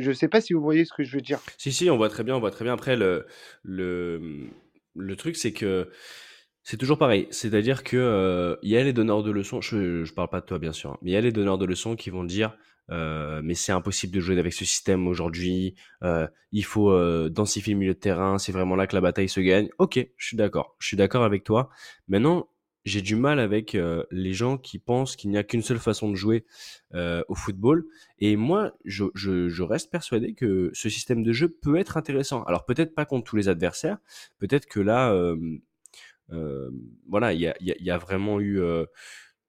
Je 0.00 0.08
ne 0.08 0.14
sais 0.14 0.28
pas 0.28 0.40
si 0.40 0.52
vous 0.52 0.62
voyez 0.62 0.84
ce 0.84 0.92
que 0.92 1.04
je 1.04 1.14
veux 1.14 1.22
dire. 1.22 1.40
Si, 1.58 1.72
si, 1.72 1.90
on 1.90 1.96
voit 1.96 2.08
très 2.08 2.24
bien, 2.24 2.36
on 2.36 2.40
voit 2.40 2.50
très 2.50 2.64
bien. 2.64 2.74
Après, 2.74 2.96
le, 2.96 3.26
le, 3.62 4.48
le 4.94 5.16
truc, 5.16 5.36
c'est 5.36 5.52
que 5.52 5.90
c'est 6.62 6.76
toujours 6.76 6.98
pareil. 6.98 7.26
C'est-à-dire 7.30 7.82
qu'il 7.82 7.98
euh, 7.98 8.56
y 8.62 8.76
a 8.76 8.84
les 8.84 8.92
donneurs 8.92 9.22
de 9.22 9.30
leçons, 9.30 9.60
je 9.60 9.76
ne 9.76 10.14
parle 10.14 10.28
pas 10.28 10.40
de 10.40 10.46
toi, 10.46 10.58
bien 10.58 10.72
sûr, 10.72 10.98
mais 11.02 11.10
il 11.10 11.14
y 11.14 11.16
a 11.16 11.20
les 11.20 11.32
donneurs 11.32 11.58
de 11.58 11.66
leçons 11.66 11.96
qui 11.96 12.10
vont 12.10 12.24
dire 12.24 12.56
euh, 12.92 13.40
mais 13.44 13.54
c'est 13.54 13.70
impossible 13.70 14.12
de 14.12 14.18
jouer 14.18 14.36
avec 14.36 14.52
ce 14.52 14.64
système 14.64 15.06
aujourd'hui. 15.06 15.76
Euh, 16.02 16.26
il 16.50 16.64
faut 16.64 16.92
densifier 17.28 17.74
le 17.74 17.78
milieu 17.78 17.94
de 17.94 17.98
terrain. 17.98 18.38
C'est 18.38 18.50
vraiment 18.50 18.74
là 18.74 18.88
que 18.88 18.96
la 18.96 19.00
bataille 19.00 19.28
se 19.28 19.40
gagne. 19.40 19.68
Ok, 19.78 20.04
je 20.16 20.26
suis 20.26 20.36
d'accord. 20.36 20.74
Je 20.80 20.88
suis 20.88 20.96
d'accord 20.96 21.22
avec 21.22 21.44
toi. 21.44 21.70
Maintenant, 22.08 22.49
j'ai 22.84 23.02
du 23.02 23.16
mal 23.16 23.40
avec 23.40 23.76
les 24.10 24.32
gens 24.32 24.56
qui 24.58 24.78
pensent 24.78 25.16
qu'il 25.16 25.30
n'y 25.30 25.38
a 25.38 25.44
qu'une 25.44 25.62
seule 25.62 25.78
façon 25.78 26.10
de 26.10 26.14
jouer 26.14 26.44
au 26.94 27.34
football. 27.34 27.84
Et 28.18 28.36
moi, 28.36 28.72
je, 28.84 29.62
reste 29.62 29.90
persuadé 29.90 30.34
que 30.34 30.70
ce 30.72 30.88
système 30.88 31.22
de 31.22 31.32
jeu 31.32 31.48
peut 31.48 31.76
être 31.76 31.96
intéressant. 31.96 32.42
Alors 32.44 32.64
peut-être 32.64 32.94
pas 32.94 33.04
contre 33.04 33.24
tous 33.24 33.36
les 33.36 33.48
adversaires. 33.48 33.98
Peut-être 34.38 34.66
que 34.66 34.80
là, 34.80 35.14
voilà, 37.08 37.32
il 37.32 37.40
y 37.40 37.90
a, 37.90 37.98
vraiment 37.98 38.40
eu 38.40 38.60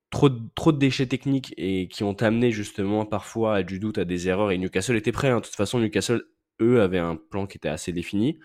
trop, 0.10 0.30
de, 0.30 0.78
déchets 0.78 1.08
techniques 1.08 1.54
et 1.58 1.88
qui 1.88 2.04
ont 2.04 2.14
amené 2.22 2.52
justement 2.52 3.06
parfois 3.06 3.56
à 3.56 3.64
du 3.64 3.80
doute, 3.80 3.98
à 3.98 4.06
des 4.06 4.28
erreurs. 4.28 4.52
Et 4.52 4.58
Newcastle 4.58 4.96
était 4.96 5.12
prêt. 5.12 5.30
Hein. 5.30 5.40
De 5.40 5.46
toute 5.46 5.56
façon, 5.56 5.80
Newcastle 5.80 6.24
eux 6.62 6.82
avaient 6.82 7.00
un 7.00 7.16
plan 7.16 7.48
qui 7.48 7.58
était 7.58 7.70
assez 7.70 7.92
défini. 7.92 8.40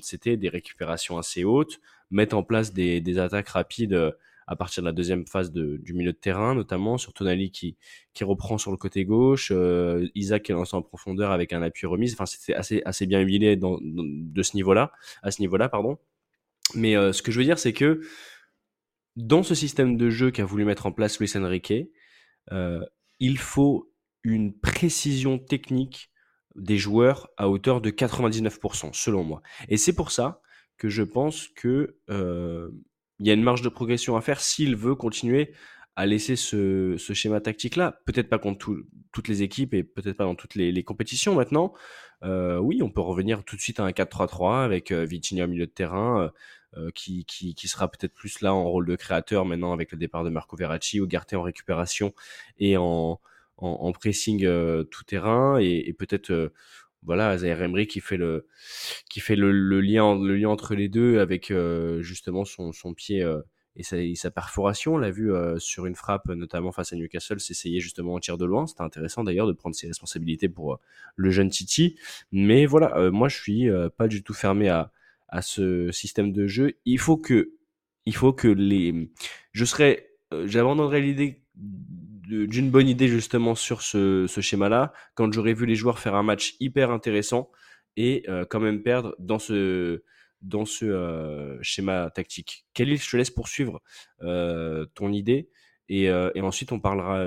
C'était 0.00 0.36
des 0.36 0.48
récupérations 0.48 1.18
assez 1.18 1.44
hautes, 1.44 1.80
mettre 2.12 2.36
en 2.36 2.44
place 2.44 2.72
des, 2.72 3.18
attaques 3.18 3.48
rapides 3.48 3.94
euh, 3.94 4.12
à 4.46 4.54
partir 4.54 4.82
de 4.82 4.88
la 4.88 4.92
deuxième 4.92 5.26
phase 5.26 5.50
du 5.52 5.94
milieu 5.94 6.12
de 6.12 6.18
terrain, 6.18 6.54
notamment 6.54 6.98
sur 6.98 7.12
Tonali 7.12 7.50
qui, 7.50 7.76
qui 8.12 8.24
reprend 8.24 8.58
sur 8.58 8.70
le 8.70 8.76
côté 8.76 9.04
gauche, 9.04 9.50
euh, 9.52 10.06
Isaac 10.14 10.42
qui 10.42 10.52
est 10.52 10.54
lancé 10.54 10.76
en 10.76 10.82
profondeur 10.82 11.30
avec 11.30 11.52
un 11.52 11.62
appui 11.62 11.86
remise. 11.86 12.12
Enfin, 12.12 12.26
c'était 12.26 12.54
assez, 12.54 12.82
assez 12.84 13.06
bien 13.06 13.20
huilé 13.20 13.56
de 13.56 14.42
ce 14.42 14.56
niveau-là, 14.56 14.92
à 15.22 15.30
ce 15.30 15.40
niveau-là, 15.40 15.68
pardon. 15.68 15.96
Mais 16.74 16.96
euh, 16.96 17.12
ce 17.12 17.22
que 17.22 17.32
je 17.32 17.38
veux 17.38 17.44
dire, 17.44 17.58
c'est 17.58 17.72
que 17.72 18.02
dans 19.16 19.42
ce 19.42 19.54
système 19.54 19.96
de 19.96 20.10
jeu 20.10 20.30
qu'a 20.30 20.44
voulu 20.44 20.64
mettre 20.64 20.86
en 20.86 20.92
place 20.92 21.18
Luis 21.18 21.30
Enrique, 21.36 21.72
il 23.20 23.38
faut 23.38 23.92
une 24.24 24.58
précision 24.58 25.38
technique 25.38 26.10
des 26.56 26.76
joueurs 26.76 27.30
à 27.36 27.48
hauteur 27.48 27.80
de 27.80 27.90
99%, 27.90 28.92
selon 28.92 29.22
moi. 29.22 29.42
Et 29.68 29.76
c'est 29.76 29.94
pour 29.94 30.10
ça 30.10 30.42
que 30.78 30.88
je 30.88 31.02
pense 31.02 31.48
que 31.48 31.96
euh, 32.10 32.70
il 33.18 33.26
y 33.26 33.30
a 33.30 33.34
une 33.34 33.42
marge 33.42 33.62
de 33.62 33.68
progression 33.68 34.16
à 34.16 34.20
faire 34.20 34.40
s'il 34.40 34.76
veut 34.76 34.94
continuer 34.94 35.52
à 35.96 36.06
laisser 36.06 36.36
ce, 36.36 36.96
schéma 36.96 37.40
tactique-là. 37.40 38.00
Peut-être 38.06 38.28
pas 38.28 38.38
contre 38.38 38.74
toutes 39.12 39.28
les 39.28 39.42
équipes 39.42 39.74
et 39.74 39.84
peut-être 39.84 40.16
pas 40.16 40.24
dans 40.24 40.34
toutes 40.34 40.54
les, 40.54 40.82
compétitions 40.82 41.34
maintenant. 41.34 41.74
Euh, 42.24 42.58
oui, 42.58 42.82
on 42.82 42.90
peut 42.90 43.00
revenir 43.00 43.44
tout 43.44 43.56
de 43.56 43.60
suite 43.60 43.80
à 43.80 43.84
un 43.84 43.90
4-3-3 43.90 44.64
avec 44.64 44.90
euh, 44.90 45.04
Vitinha 45.04 45.44
au 45.44 45.48
milieu 45.48 45.66
de 45.66 45.70
terrain, 45.70 46.30
euh, 46.76 46.90
qui, 46.94 47.26
qui, 47.26 47.68
sera 47.68 47.88
peut-être 47.88 48.14
plus 48.14 48.40
là 48.40 48.54
en 48.54 48.64
rôle 48.64 48.86
de 48.86 48.96
créateur 48.96 49.44
maintenant 49.44 49.72
avec 49.72 49.92
le 49.92 49.98
départ 49.98 50.24
de 50.24 50.30
Marco 50.30 50.56
Verratti, 50.56 51.00
ou 51.00 51.06
Garté 51.06 51.36
en 51.36 51.42
récupération 51.42 52.14
et 52.58 52.76
en, 52.78 53.20
en, 53.58 53.92
pressing 53.92 54.40
tout 54.90 55.04
terrain, 55.04 55.58
et 55.58 55.94
peut-être 55.98 56.52
voilà, 57.02 57.36
Zaire 57.38 57.68
qui 57.88 58.00
fait 58.00 58.16
le 58.16 58.46
qui 59.10 59.20
fait 59.20 59.36
le, 59.36 59.50
le, 59.50 59.80
lien 59.80 60.18
le 60.18 60.36
lien 60.36 60.48
entre 60.48 60.74
les 60.74 60.88
deux 60.88 61.18
avec 61.18 61.52
justement 62.00 62.44
son, 62.44 62.72
son 62.72 62.94
pied 62.94 63.26
et 63.76 63.82
sa, 63.82 63.96
sa 64.14 64.30
perforation. 64.30 64.94
On 64.94 64.98
l'a 64.98 65.10
vu 65.10 65.32
euh, 65.32 65.58
sur 65.58 65.86
une 65.86 65.94
frappe, 65.94 66.28
notamment 66.28 66.72
face 66.72 66.92
à 66.92 66.96
Newcastle, 66.96 67.40
s'essayer 67.40 67.80
justement 67.80 68.14
en 68.14 68.20
tir 68.20 68.38
de 68.38 68.44
loin. 68.44 68.66
C'était 68.66 68.82
intéressant 68.82 69.24
d'ailleurs 69.24 69.46
de 69.46 69.52
prendre 69.52 69.74
ses 69.74 69.86
responsabilités 69.86 70.48
pour 70.48 70.74
euh, 70.74 70.76
le 71.16 71.30
jeune 71.30 71.48
Titi. 71.48 71.96
Mais 72.30 72.66
voilà, 72.66 72.96
euh, 72.96 73.10
moi 73.10 73.28
je 73.28 73.36
suis 73.36 73.68
pas 73.96 74.08
du 74.08 74.22
tout 74.22 74.34
fermé 74.34 74.68
à, 74.68 74.92
à 75.28 75.42
ce 75.42 75.90
système 75.92 76.32
de 76.32 76.46
jeu. 76.46 76.74
Il 76.84 76.98
faut 76.98 77.16
que, 77.16 77.52
il 78.06 78.14
faut 78.14 78.32
que 78.32 78.48
les, 78.48 79.10
je 79.52 79.64
serais, 79.64 80.10
j'abandonnerais 80.44 81.00
l'idée 81.00 81.42
d'une 82.32 82.70
bonne 82.70 82.88
idée 82.88 83.08
justement 83.08 83.54
sur 83.54 83.82
ce, 83.82 84.26
schéma-là 84.26 84.92
quand 85.14 85.32
j'aurais 85.32 85.54
vu 85.54 85.66
les 85.66 85.74
joueurs 85.74 85.98
faire 85.98 86.14
un 86.14 86.22
match 86.22 86.54
hyper 86.60 86.90
intéressant 86.90 87.50
et 87.96 88.24
quand 88.48 88.60
même 88.60 88.82
perdre 88.82 89.14
dans 89.18 89.38
ce 89.38 90.02
dans 90.42 90.64
ce 90.64 90.84
euh, 90.84 91.58
schéma 91.62 92.10
tactique. 92.10 92.66
Khalil, 92.74 93.00
je 93.00 93.10
te 93.10 93.16
laisse 93.16 93.30
poursuivre 93.30 93.80
euh, 94.22 94.86
ton 94.94 95.12
idée 95.12 95.48
et, 95.88 96.08
euh, 96.08 96.30
ensuite 96.42 96.72
on 96.72 96.80
parlera 96.80 97.24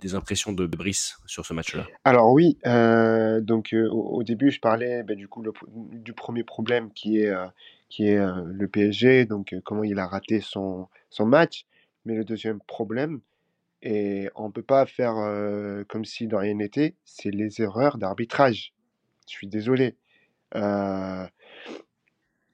des 0.00 0.14
impressions 0.14 0.52
de 0.52 0.66
Brice 0.66 1.18
sur 1.26 1.46
ce 1.46 1.54
match-là. 1.54 1.86
Alors 2.04 2.32
oui, 2.32 2.58
donc 2.64 3.74
au, 3.90 4.22
début 4.22 4.50
je 4.50 4.60
parlais 4.60 5.02
bah, 5.02 5.14
du 5.14 5.28
coup 5.28 5.44
du 5.92 6.12
premier 6.12 6.42
problème 6.42 6.92
qui 6.92 7.20
est, 7.20 7.32
qui 7.88 8.06
est 8.06 8.18
le 8.18 8.68
PSG, 8.68 9.26
donc 9.26 9.54
comment 9.64 9.84
il 9.84 9.98
a 9.98 10.06
raté 10.06 10.40
son, 10.40 10.88
son 11.10 11.26
match, 11.26 11.64
mais 12.04 12.14
le 12.14 12.24
deuxième 12.24 12.60
problème, 12.66 13.20
et 13.82 14.28
on 14.34 14.48
ne 14.48 14.52
peut 14.52 14.62
pas 14.62 14.86
faire 14.86 15.14
comme 15.88 16.04
si 16.04 16.26
de 16.26 16.36
rien 16.36 16.54
n'était, 16.54 16.96
c'est 17.04 17.30
les 17.30 17.60
erreurs 17.62 17.98
d'arbitrage. 17.98 18.72
Je 19.26 19.32
suis 19.32 19.46
désolé. 19.46 19.96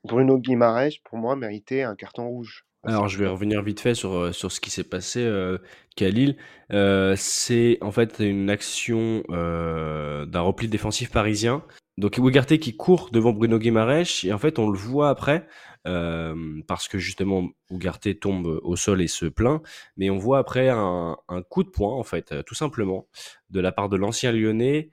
Bruno 0.05 0.39
Guimaraes, 0.39 0.99
pour 1.05 1.19
moi, 1.19 1.37
méritait 1.37 1.83
un 1.83 1.97
carton 1.97 2.29
rouge. 2.29 2.67
Alors, 2.87 3.09
je 3.09 3.19
vais 3.19 3.27
revenir 3.27 3.63
vite 3.63 3.81
fait 3.81 3.95
sur, 3.95 4.13
euh, 4.13 4.33
sur 4.33 4.53
ce 4.53 4.61
qui 4.61 4.71
s'est 4.71 4.85
passé, 4.85 5.21
euh, 5.21 5.57
Khalil. 5.97 6.37
Euh, 6.71 7.15
c'est 7.17 7.79
en 7.81 7.91
fait 7.91 8.19
une 8.19 8.51
action 8.51 9.23
euh, 9.31 10.27
d'un 10.27 10.41
repli 10.41 10.69
défensif 10.69 11.11
parisien. 11.11 11.65
Donc, 11.97 12.19
Ougarté 12.19 12.59
qui 12.59 12.77
court 12.77 13.09
devant 13.11 13.33
Bruno 13.33 13.59
Guimaraes, 13.59 14.25
et 14.25 14.33
en 14.33 14.39
fait, 14.39 14.59
on 14.59 14.69
le 14.69 14.77
voit 14.77 15.09
après, 15.09 15.47
euh, 15.87 16.61
parce 16.67 16.89
que 16.89 16.99
justement, 16.99 17.49
Ougarté 17.71 18.19
tombe 18.19 18.61
au 18.63 18.77
sol 18.77 19.01
et 19.01 19.09
se 19.09 19.27
plaint, 19.27 19.63
mais 19.97 20.11
on 20.11 20.19
voit 20.19 20.39
après 20.39 20.69
un, 20.69 21.17
un 21.29 21.43
coup 21.43 21.63
de 21.65 21.71
poing, 21.71 21.95
en 21.95 22.03
fait, 22.03 22.35
tout 22.45 22.55
simplement, 22.55 23.07
de 23.49 23.61
la 23.61 23.73
part 23.73 23.89
de 23.89 23.97
l'ancien 23.97 24.33
lyonnais, 24.33 24.91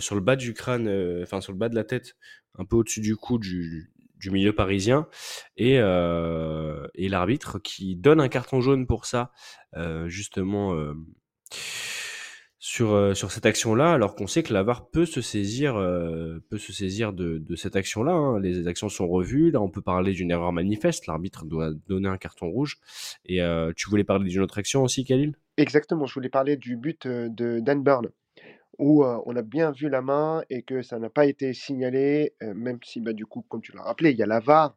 sur 0.00 0.16
le 0.16 0.20
bas 0.20 0.34
du 0.34 0.52
crâne, 0.52 0.88
enfin, 1.22 1.40
sur 1.40 1.52
le 1.52 1.58
bas 1.58 1.68
de 1.68 1.76
la 1.76 1.84
tête, 1.84 2.16
un 2.58 2.64
peu 2.64 2.76
au-dessus 2.76 3.00
du 3.00 3.14
cou 3.16 3.38
du, 3.38 3.92
du 4.20 4.30
milieu 4.30 4.52
parisien 4.52 5.08
et, 5.56 5.78
euh, 5.78 6.86
et 6.94 7.08
l'arbitre 7.08 7.58
qui 7.58 7.96
donne 7.96 8.20
un 8.20 8.28
carton 8.28 8.60
jaune 8.60 8.86
pour 8.86 9.06
ça 9.06 9.32
euh, 9.76 10.08
justement 10.08 10.74
euh, 10.74 10.94
sur, 12.62 12.92
euh, 12.92 13.14
sur 13.14 13.32
cette 13.32 13.46
action-là, 13.46 13.90
alors 13.90 14.14
qu'on 14.14 14.26
sait 14.26 14.42
que 14.42 14.52
la 14.52 14.62
VAR 14.62 14.90
peut 14.90 15.06
se 15.06 15.22
saisir, 15.22 15.76
euh, 15.76 16.44
peut 16.50 16.58
se 16.58 16.74
saisir 16.74 17.14
de, 17.14 17.38
de 17.38 17.56
cette 17.56 17.74
action-là. 17.74 18.12
Hein. 18.12 18.38
Les 18.38 18.68
actions 18.68 18.90
sont 18.90 19.08
revues. 19.08 19.50
Là, 19.50 19.62
on 19.62 19.70
peut 19.70 19.80
parler 19.80 20.12
d'une 20.12 20.30
erreur 20.30 20.52
manifeste. 20.52 21.06
L'arbitre 21.06 21.46
doit 21.46 21.72
donner 21.88 22.08
un 22.08 22.18
carton 22.18 22.48
rouge. 22.48 22.76
Et 23.24 23.40
euh, 23.40 23.72
tu 23.74 23.88
voulais 23.88 24.04
parler 24.04 24.28
d'une 24.28 24.42
autre 24.42 24.58
action 24.58 24.82
aussi, 24.82 25.04
Khalil? 25.04 25.36
Exactement. 25.56 26.04
Je 26.04 26.12
voulais 26.12 26.28
parler 26.28 26.58
du 26.58 26.76
but 26.76 27.08
de 27.08 27.60
Dan 27.60 27.82
Burn 27.82 28.10
où 28.80 29.04
on 29.04 29.36
a 29.36 29.42
bien 29.42 29.72
vu 29.72 29.90
la 29.90 30.00
main 30.00 30.42
et 30.48 30.62
que 30.62 30.80
ça 30.80 30.98
n'a 30.98 31.10
pas 31.10 31.26
été 31.26 31.52
signalé, 31.52 32.32
même 32.40 32.78
si, 32.82 33.00
bah, 33.00 33.12
du 33.12 33.26
coup, 33.26 33.42
comme 33.48 33.60
tu 33.60 33.72
l'as 33.72 33.82
rappelé, 33.82 34.10
il 34.10 34.16
y 34.16 34.22
a 34.22 34.26
la 34.26 34.40
VAR. 34.40 34.74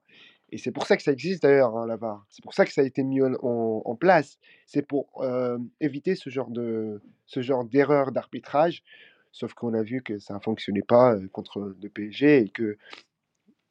Et 0.51 0.57
c'est 0.57 0.71
pour 0.71 0.85
ça 0.85 0.97
que 0.97 1.03
ça 1.03 1.13
existe 1.13 1.43
d'ailleurs, 1.43 1.77
hein, 1.77 1.87
la 1.87 1.95
VAR. 1.95 2.25
C'est 2.29 2.43
pour 2.43 2.53
ça 2.53 2.65
que 2.65 2.73
ça 2.73 2.81
a 2.81 2.83
été 2.83 3.01
mis 3.01 3.21
en, 3.21 3.95
place. 3.95 4.37
C'est 4.67 4.85
pour 4.85 5.25
éviter 5.79 6.15
ce 6.15 6.29
genre 6.29 6.49
de 6.49 7.01
ce 7.25 7.41
genre 7.41 7.63
d'erreur 7.63 8.11
d'arbitrage. 8.11 8.83
Sauf 9.31 9.53
qu'on 9.53 9.73
a 9.73 9.81
vu 9.81 10.03
que 10.03 10.19
ça 10.19 10.35
ne 10.35 10.39
fonctionnait 10.39 10.83
pas 10.83 11.15
contre 11.31 11.73
le 11.81 11.89
PSG 11.89 12.39
et 12.39 12.49
que 12.49 12.77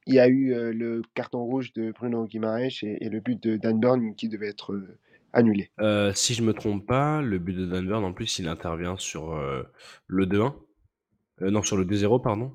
il 0.06 0.14
y 0.14 0.18
a 0.18 0.26
eu 0.26 0.72
le 0.72 1.02
carton 1.14 1.44
rouge 1.44 1.72
de 1.74 1.92
Bruno 1.92 2.24
Guimaraes 2.24 2.82
et, 2.82 3.04
et, 3.04 3.08
le 3.08 3.20
but 3.20 3.40
de 3.40 3.56
Dan 3.56 3.78
Burn 3.78 4.16
qui 4.16 4.28
devait 4.28 4.48
être 4.48 4.74
annulé. 5.32 5.70
Euh, 5.80 6.12
si 6.14 6.34
je 6.34 6.42
me 6.42 6.52
trompe 6.52 6.86
pas, 6.86 7.22
le 7.22 7.38
but 7.38 7.54
de 7.54 7.66
Denver, 7.66 7.94
en 7.94 8.12
plus, 8.12 8.38
il 8.38 8.48
intervient 8.48 8.96
sur 8.98 9.32
euh, 9.32 9.62
le 10.06 10.26
2-1. 10.26 10.54
Euh, 11.40 11.50
non, 11.50 11.62
sur 11.62 11.76
le 11.76 11.84
2-0, 11.84 12.22
pardon. 12.22 12.52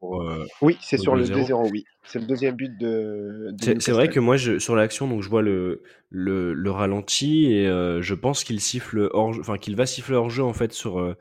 Pour, 0.00 0.24
oui, 0.62 0.76
c'est 0.80 0.98
sur 0.98 1.14
le 1.14 1.24
2-0, 1.24 1.70
oui. 1.70 1.84
C'est 2.04 2.18
le 2.18 2.26
deuxième 2.26 2.56
but 2.56 2.76
de. 2.78 3.50
de 3.52 3.80
c'est 3.80 3.92
vrai 3.92 4.08
que 4.08 4.20
moi, 4.20 4.36
je, 4.36 4.58
sur 4.58 4.74
l'action, 4.74 5.06
donc 5.08 5.22
je 5.22 5.28
vois 5.28 5.42
le, 5.42 5.82
le, 6.10 6.52
le 6.52 6.70
ralenti 6.70 7.46
et 7.46 7.66
je 7.66 8.14
pense 8.14 8.44
qu'il 8.44 8.60
siffle 8.60 9.08
hors, 9.12 9.38
enfin 9.38 9.56
qu'il 9.58 9.76
va 9.76 9.86
siffler 9.86 10.16
hors 10.16 10.30
jeu 10.30 10.42
en 10.42 10.52
fait 10.52 10.72
sur 10.72 11.16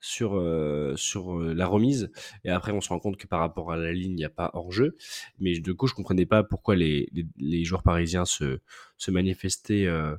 sur 0.00 0.36
euh, 0.36 0.94
sur 0.96 1.38
la 1.38 1.66
remise 1.66 2.10
et 2.44 2.50
après 2.50 2.72
on 2.72 2.80
se 2.80 2.88
rend 2.88 2.98
compte 2.98 3.16
que 3.16 3.26
par 3.26 3.40
rapport 3.40 3.72
à 3.72 3.76
la 3.76 3.92
ligne 3.92 4.12
il 4.12 4.16
n'y 4.16 4.24
a 4.24 4.30
pas 4.30 4.50
hors 4.54 4.70
jeu 4.70 4.96
mais 5.38 5.58
du 5.58 5.74
coup 5.74 5.86
je 5.86 5.94
comprenais 5.94 6.26
pas 6.26 6.44
pourquoi 6.44 6.76
les, 6.76 7.08
les, 7.12 7.26
les 7.36 7.64
joueurs 7.64 7.82
parisiens 7.82 8.24
se 8.24 8.60
se 8.96 9.10
manifestaient 9.10 9.86
euh, 9.86 10.14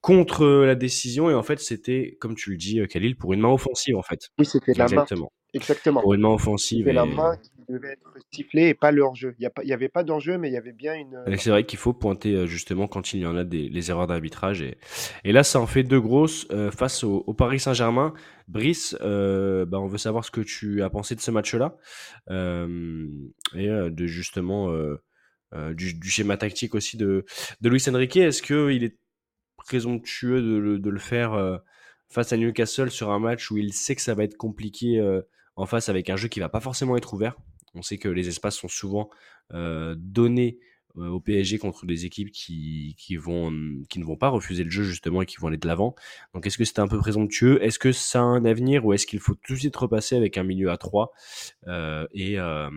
contre 0.00 0.46
la 0.46 0.74
décision 0.74 1.30
et 1.30 1.34
en 1.34 1.42
fait 1.42 1.58
c'était 1.60 2.16
comme 2.20 2.34
tu 2.34 2.50
le 2.50 2.56
dis 2.56 2.80
Khalil 2.88 3.16
pour 3.16 3.32
une 3.32 3.40
main 3.40 3.52
offensive 3.52 3.96
en 3.96 4.02
fait 4.02 4.30
oui 4.38 4.46
c'était 4.46 4.74
la 4.74 4.88
main 4.88 5.06
Exactement. 5.54 6.02
Pour 6.02 6.14
une 6.14 6.20
main 6.20 6.30
offensive. 6.30 6.88
Et... 6.88 6.92
la 6.92 7.06
main 7.06 7.36
qui 7.36 7.50
devait 7.68 7.92
être 7.92 8.16
sifflée 8.32 8.68
et 8.68 8.74
pas 8.74 8.92
le 8.92 9.02
hors-jeu. 9.02 9.34
Il 9.38 9.50
n'y 9.64 9.72
avait 9.72 9.88
pas 9.88 10.02
d'enjeu, 10.02 10.38
mais 10.38 10.48
il 10.48 10.52
y 10.52 10.56
avait 10.56 10.72
bien 10.72 10.94
une. 10.94 11.22
C'est 11.36 11.50
vrai 11.50 11.64
qu'il 11.64 11.78
faut 11.78 11.92
pointer 11.92 12.46
justement 12.46 12.88
quand 12.88 13.12
il 13.12 13.20
y 13.20 13.26
en 13.26 13.36
a 13.36 13.44
des 13.44 13.68
les 13.68 13.90
erreurs 13.90 14.06
d'arbitrage. 14.06 14.62
Et, 15.24 15.32
là, 15.32 15.42
ça 15.42 15.60
en 15.60 15.66
fait 15.66 15.82
deux 15.82 16.00
grosses 16.00 16.46
euh, 16.50 16.70
face 16.70 17.04
au, 17.04 17.22
Paris 17.34 17.60
Saint-Germain. 17.60 18.14
Brice, 18.48 18.96
euh, 19.02 19.66
bah, 19.66 19.78
on 19.78 19.86
veut 19.86 19.98
savoir 19.98 20.24
ce 20.24 20.30
que 20.30 20.40
tu 20.40 20.82
as 20.82 20.90
pensé 20.90 21.14
de 21.14 21.20
ce 21.20 21.30
match-là 21.30 21.76
euh, 22.30 23.06
et 23.54 23.68
de 23.68 24.06
justement 24.06 24.72
du, 25.74 25.94
du, 25.94 26.10
schéma 26.10 26.36
tactique 26.36 26.74
aussi 26.74 26.96
de, 26.96 27.24
de 27.60 27.68
Luis 27.68 27.84
Enrique. 27.88 28.16
Est-ce 28.16 28.42
qu'il 28.42 28.84
est 28.84 28.98
présomptueux 29.58 30.40
de, 30.40 30.78
de 30.78 30.90
le 30.90 30.98
faire 30.98 31.60
face 32.08 32.32
à 32.32 32.36
Newcastle 32.36 32.90
sur 32.90 33.10
un 33.10 33.18
match 33.18 33.50
où 33.50 33.58
il 33.58 33.72
sait 33.72 33.94
que 33.94 34.02
ça 34.02 34.14
va 34.14 34.24
être 34.24 34.36
compliqué 34.36 35.00
en 35.56 35.66
face 35.66 35.88
avec 35.88 36.08
un 36.08 36.16
jeu 36.16 36.28
qui 36.28 36.40
va 36.40 36.48
pas 36.48 36.60
forcément 36.60 36.96
être 36.96 37.12
ouvert? 37.12 37.36
On 37.74 37.82
sait 37.82 37.98
que 37.98 38.08
les 38.08 38.28
espaces 38.28 38.56
sont 38.56 38.68
souvent 38.68 39.10
donnés 39.50 40.58
au 41.06 41.20
PSG 41.20 41.58
contre 41.58 41.86
des 41.86 42.06
équipes 42.06 42.30
qui, 42.30 42.94
qui, 42.98 43.14
ne 43.16 44.04
vont 44.04 44.16
pas 44.16 44.28
refuser 44.28 44.64
le 44.64 44.70
jeu 44.70 44.82
justement 44.82 45.22
et 45.22 45.26
qui 45.26 45.36
vont 45.36 45.48
aller 45.48 45.56
de 45.56 45.66
l'avant. 45.66 45.94
Donc 46.34 46.46
est-ce 46.46 46.58
que 46.58 46.64
c'était 46.64 46.80
un 46.80 46.88
peu 46.88 46.98
présomptueux? 46.98 47.62
Est-ce 47.62 47.78
que 47.78 47.92
ça 47.92 48.20
a 48.20 48.22
un 48.22 48.44
avenir 48.44 48.84
ou 48.84 48.92
est-ce 48.92 49.06
qu'il 49.06 49.20
faut 49.20 49.34
tout 49.34 49.54
de 49.54 49.58
suite 49.58 49.76
repasser 49.76 50.16
avec 50.16 50.36
un 50.38 50.42
milieu 50.42 50.70
à 50.70 50.76
3 50.76 51.12
euh, 51.66 52.06
et, 52.12 52.38
un 52.38 52.70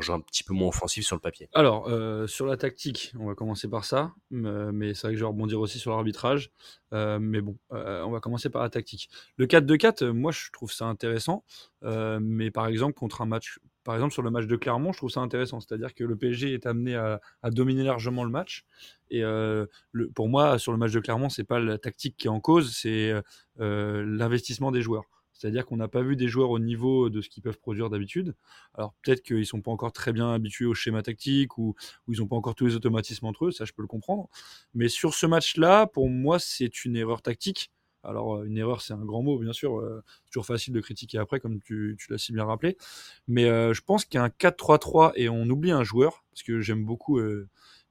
jeu 0.00 0.12
un 0.12 0.20
petit 0.20 0.44
peu 0.44 0.54
moins 0.54 0.68
offensif 0.68 1.04
sur 1.04 1.16
le 1.16 1.20
papier? 1.20 1.48
Alors, 1.54 1.88
sur 2.28 2.46
la 2.46 2.56
tactique, 2.56 3.12
on 3.18 3.26
va 3.26 3.34
commencer 3.34 3.68
par 3.68 3.84
ça, 3.84 4.12
mais 4.30 4.94
c'est 4.94 5.06
vrai 5.06 5.12
que 5.12 5.18
je 5.18 5.24
vais 5.24 5.28
rebondir 5.28 5.60
aussi 5.60 5.78
sur 5.78 5.92
l'arbitrage. 5.92 6.50
mais 6.92 7.40
bon, 7.40 7.56
on 7.70 8.10
va 8.10 8.20
commencer 8.20 8.50
par 8.50 8.62
la 8.62 8.70
tactique. 8.70 9.08
Le 9.36 9.46
4-2-4, 9.46 10.10
moi 10.10 10.32
je 10.32 10.50
trouve 10.52 10.72
ça 10.72 10.86
intéressant, 10.86 11.44
mais 11.82 12.50
par 12.50 12.66
exemple 12.66 12.94
contre 12.94 13.22
un 13.22 13.26
match 13.26 13.58
par 13.84 13.94
exemple, 13.94 14.12
sur 14.12 14.22
le 14.22 14.30
match 14.30 14.46
de 14.46 14.56
Clermont, 14.56 14.92
je 14.92 14.98
trouve 14.98 15.10
ça 15.10 15.20
intéressant. 15.20 15.60
C'est-à-dire 15.60 15.94
que 15.94 16.04
le 16.04 16.16
PSG 16.16 16.54
est 16.54 16.66
amené 16.66 16.96
à, 16.96 17.20
dominer 17.50 17.84
largement 17.84 18.24
le 18.24 18.30
match. 18.30 18.64
Et 19.10 19.22
euh, 19.22 19.66
pour 20.14 20.28
moi, 20.28 20.58
sur 20.58 20.72
le 20.72 20.78
match 20.78 20.92
de 20.92 21.00
Clermont, 21.00 21.28
c'est 21.28 21.44
pas 21.44 21.60
la 21.60 21.78
tactique 21.78 22.16
qui 22.16 22.26
est 22.26 22.30
en 22.30 22.40
cause, 22.40 22.74
c'est 22.74 23.12
euh, 23.60 24.04
l'investissement 24.06 24.72
des 24.72 24.82
joueurs. 24.82 25.04
C'est-à-dire 25.34 25.66
qu'on 25.66 25.76
n'a 25.76 25.88
pas 25.88 26.02
vu 26.02 26.16
des 26.16 26.28
joueurs 26.28 26.50
au 26.50 26.58
niveau 26.58 27.10
de 27.10 27.20
ce 27.20 27.28
qu'ils 27.28 27.42
peuvent 27.42 27.58
produire 27.58 27.90
d'habitude. 27.90 28.34
Alors 28.72 28.94
peut-être 29.02 29.22
qu'ils 29.22 29.44
sont 29.44 29.60
pas 29.60 29.72
encore 29.72 29.92
très 29.92 30.12
bien 30.12 30.32
habitués 30.32 30.64
au 30.64 30.74
schéma 30.74 31.02
tactique 31.02 31.58
ou, 31.58 31.74
ou 32.06 32.12
ils 32.12 32.20
n'ont 32.20 32.28
pas 32.28 32.36
encore 32.36 32.54
tous 32.54 32.66
les 32.66 32.76
automatismes 32.76 33.26
entre 33.26 33.46
eux, 33.46 33.50
ça 33.50 33.64
je 33.64 33.72
peux 33.72 33.82
le 33.82 33.88
comprendre. 33.88 34.28
Mais 34.74 34.88
sur 34.88 35.12
ce 35.12 35.26
match-là, 35.26 35.86
pour 35.88 36.08
moi, 36.08 36.38
c'est 36.38 36.84
une 36.84 36.96
erreur 36.96 37.20
tactique 37.20 37.72
Alors, 38.04 38.42
une 38.44 38.56
erreur, 38.56 38.80
c'est 38.82 38.92
un 38.92 39.04
grand 39.04 39.22
mot, 39.22 39.38
bien 39.38 39.52
sûr. 39.52 39.82
c'est 40.24 40.30
toujours 40.30 40.46
facile 40.46 40.74
de 40.74 40.80
critiquer 40.80 41.18
après, 41.18 41.40
comme 41.40 41.60
tu, 41.60 41.96
l'as 42.08 42.18
si 42.18 42.32
bien 42.32 42.44
rappelé. 42.44 42.76
Mais 43.28 43.44
je 43.44 43.80
pense 43.80 44.04
qu'il 44.04 44.18
y 44.18 44.20
a 44.20 44.24
un 44.24 44.28
4-3-3 44.28 45.12
et 45.16 45.28
on 45.28 45.42
oublie 45.48 45.70
un 45.70 45.84
joueur, 45.84 46.24
parce 46.30 46.42
que 46.42 46.60
j'aime 46.60 46.84
beaucoup 46.84 47.20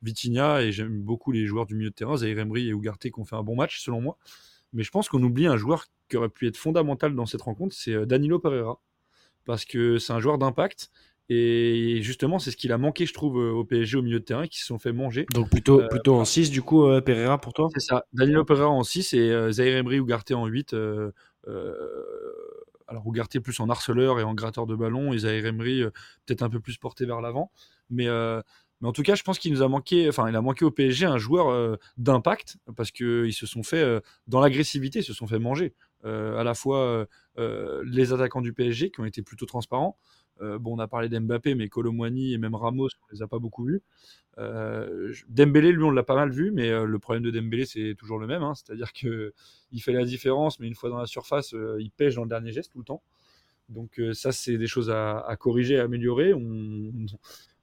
Vitinha 0.01 0.61
et 0.61 0.71
j'aime 0.71 1.01
beaucoup 1.01 1.31
les 1.31 1.45
joueurs 1.45 1.65
du 1.65 1.75
milieu 1.75 1.89
de 1.89 1.95
terrain, 1.95 2.17
Zaire 2.17 2.37
Emery 2.37 2.67
et 2.67 2.71
Ugarte 2.71 3.09
qui 3.09 3.19
ont 3.19 3.25
fait 3.25 3.35
un 3.35 3.43
bon 3.43 3.55
match, 3.55 3.79
selon 3.81 4.01
moi. 4.01 4.17
Mais 4.73 4.83
je 4.83 4.91
pense 4.91 5.07
qu'on 5.09 5.21
oublie 5.23 5.47
un 5.47 5.57
joueur 5.57 5.85
qui 6.09 6.17
aurait 6.17 6.29
pu 6.29 6.47
être 6.47 6.57
fondamental 6.57 7.15
dans 7.15 7.25
cette 7.25 7.41
rencontre, 7.41 7.75
c'est 7.75 8.05
Danilo 8.05 8.39
Pereira. 8.39 8.79
Parce 9.45 9.65
que 9.65 9.97
c'est 9.97 10.13
un 10.13 10.19
joueur 10.19 10.37
d'impact 10.37 10.89
et 11.33 12.01
justement, 12.01 12.39
c'est 12.39 12.51
ce 12.51 12.57
qu'il 12.57 12.71
a 12.71 12.77
manqué, 12.77 13.05
je 13.05 13.13
trouve, 13.13 13.35
au 13.37 13.63
PSG 13.63 13.97
au 13.97 14.01
milieu 14.01 14.19
de 14.19 14.25
terrain, 14.25 14.47
qui 14.47 14.59
se 14.59 14.65
sont 14.65 14.79
fait 14.79 14.93
manger. 14.93 15.25
Donc 15.33 15.49
plutôt, 15.49 15.81
euh, 15.81 15.87
plutôt 15.87 16.15
en 16.15 16.25
6, 16.25 16.51
du 16.51 16.61
coup, 16.61 16.85
euh, 16.85 17.01
Pereira 17.01 17.39
pour 17.39 17.53
toi? 17.53 17.69
C'est 17.73 17.79
ça. 17.79 18.05
Danilo 18.13 18.43
Pereira 18.45 18.69
en 18.69 18.83
6 18.83 19.13
et 19.13 19.31
euh, 19.31 19.51
Zaire 19.51 19.77
Emery 19.77 19.99
ou 19.99 20.05
Garté 20.05 20.33
en 20.33 20.45
8. 20.45 20.75
alors 22.87 23.03
Ugarte 23.07 23.39
plus 23.39 23.59
en 23.59 23.69
harceleur 23.69 24.19
et 24.19 24.23
en 24.23 24.33
gratteur 24.33 24.65
de 24.65 24.75
ballon, 24.75 25.13
et 25.13 25.19
Zaire 25.19 25.45
Emery 25.45 25.83
peut-être 26.25 26.43
un 26.43 26.49
peu 26.49 26.59
plus 26.59 26.77
porté 26.77 27.05
vers 27.05 27.21
l'avant. 27.21 27.51
Mais, 27.89 28.07
mais 28.07 28.87
en 28.87 28.91
tout 28.91 29.03
cas, 29.03 29.15
je 29.15 29.23
pense 29.23 29.39
qu'il 29.39 29.51
nous 29.51 29.61
a 29.61 29.67
manqué, 29.67 30.07
enfin, 30.09 30.29
il 30.29 30.35
a 30.35 30.41
manqué 30.41 30.65
au 30.65 30.71
PSG 30.71 31.05
un 31.05 31.17
joueur 31.17 31.77
d'impact, 31.97 32.57
parce 32.75 32.91
qu'ils 32.91 33.33
se 33.33 33.45
sont 33.45 33.63
fait, 33.63 34.01
dans 34.27 34.39
l'agressivité, 34.39 34.99
ils 34.99 35.03
se 35.03 35.13
sont 35.13 35.27
fait 35.27 35.39
manger. 35.39 35.73
à 36.03 36.43
la 36.43 36.53
fois 36.53 37.07
les 37.37 38.13
attaquants 38.13 38.41
du 38.41 38.53
PSG 38.53 38.91
qui 38.91 38.99
ont 38.99 39.05
été 39.05 39.21
plutôt 39.23 39.45
transparents, 39.45 39.97
euh, 40.41 40.57
bon, 40.59 40.75
on 40.75 40.79
a 40.79 40.87
parlé 40.87 41.09
d'Mbappé, 41.09 41.55
mais 41.55 41.69
Colomwani 41.69 42.33
et 42.33 42.37
même 42.37 42.55
Ramos, 42.55 42.87
on 42.87 43.13
les 43.13 43.21
a 43.21 43.27
pas 43.27 43.39
beaucoup 43.39 43.65
vus. 43.65 43.81
Euh, 44.39 45.13
Dembélé, 45.29 45.71
lui, 45.71 45.83
on 45.83 45.91
l'a 45.91 46.03
pas 46.03 46.15
mal 46.15 46.31
vu, 46.31 46.51
mais 46.51 46.69
euh, 46.69 46.85
le 46.85 46.99
problème 46.99 47.23
de 47.23 47.31
Dembélé, 47.31 47.65
c'est 47.65 47.95
toujours 47.97 48.17
le 48.17 48.27
même. 48.27 48.41
Hein. 48.41 48.53
C'est-à-dire 48.55 48.93
que 48.93 49.33
il 49.71 49.81
fait 49.81 49.93
la 49.93 50.05
différence, 50.05 50.59
mais 50.59 50.67
une 50.67 50.75
fois 50.75 50.89
dans 50.89 50.97
la 50.97 51.05
surface, 51.05 51.53
il 51.79 51.91
pêche 51.91 52.15
dans 52.15 52.23
le 52.23 52.29
dernier 52.29 52.51
geste 52.51 52.71
tout 52.71 52.79
le 52.79 52.85
temps. 52.85 53.03
Donc 53.69 54.01
ça, 54.13 54.31
c'est 54.31 54.57
des 54.57 54.67
choses 54.67 54.91
à, 54.91 55.35
corriger, 55.39 55.79
à 55.79 55.83
améliorer. 55.83 56.33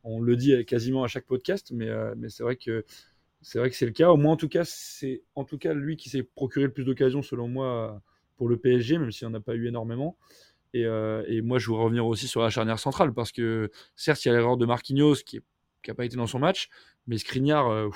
On, 0.02 0.20
le 0.20 0.36
dit 0.36 0.64
quasiment 0.64 1.04
à 1.04 1.08
chaque 1.08 1.26
podcast, 1.26 1.70
mais, 1.72 1.88
mais 2.16 2.28
c'est 2.30 2.42
vrai 2.42 2.56
que 2.56 2.84
c'est 3.42 3.58
vrai 3.58 3.70
que 3.70 3.76
c'est 3.76 3.86
le 3.86 3.92
cas. 3.92 4.10
Au 4.10 4.16
moins, 4.16 4.32
en 4.32 4.36
tout 4.36 4.48
cas, 4.48 4.64
c'est 4.64 5.22
en 5.34 5.44
tout 5.44 5.58
cas 5.58 5.72
lui 5.72 5.96
qui 5.96 6.08
s'est 6.08 6.22
procuré 6.22 6.66
le 6.66 6.72
plus 6.72 6.84
d'occasions, 6.84 7.22
selon 7.22 7.48
moi, 7.48 8.02
pour 8.36 8.48
le 8.48 8.56
PSG, 8.56 8.98
même 8.98 9.12
s'il 9.12 9.28
n'y 9.28 9.34
en 9.34 9.36
a 9.36 9.40
pas 9.40 9.54
eu 9.54 9.68
énormément. 9.68 10.16
Euh, 10.76 11.24
et, 11.26 11.42
moi, 11.42 11.58
je 11.58 11.66
voudrais 11.66 11.84
revenir 11.84 12.06
aussi 12.06 12.28
sur 12.28 12.42
la 12.42 12.50
charnière 12.50 12.78
centrale 12.78 13.12
parce 13.12 13.32
que 13.32 13.70
certes, 13.96 14.24
il 14.24 14.28
y 14.28 14.30
a 14.30 14.34
l'erreur 14.34 14.56
de 14.56 14.66
Marquinhos 14.66 15.16
qui 15.26 15.40
n'a 15.86 15.94
pas 15.94 16.04
été 16.04 16.16
dans 16.16 16.26
son 16.26 16.38
match, 16.38 16.68
mais 17.06 17.18
Skriniar, 17.18 17.68
euh, 17.68 17.88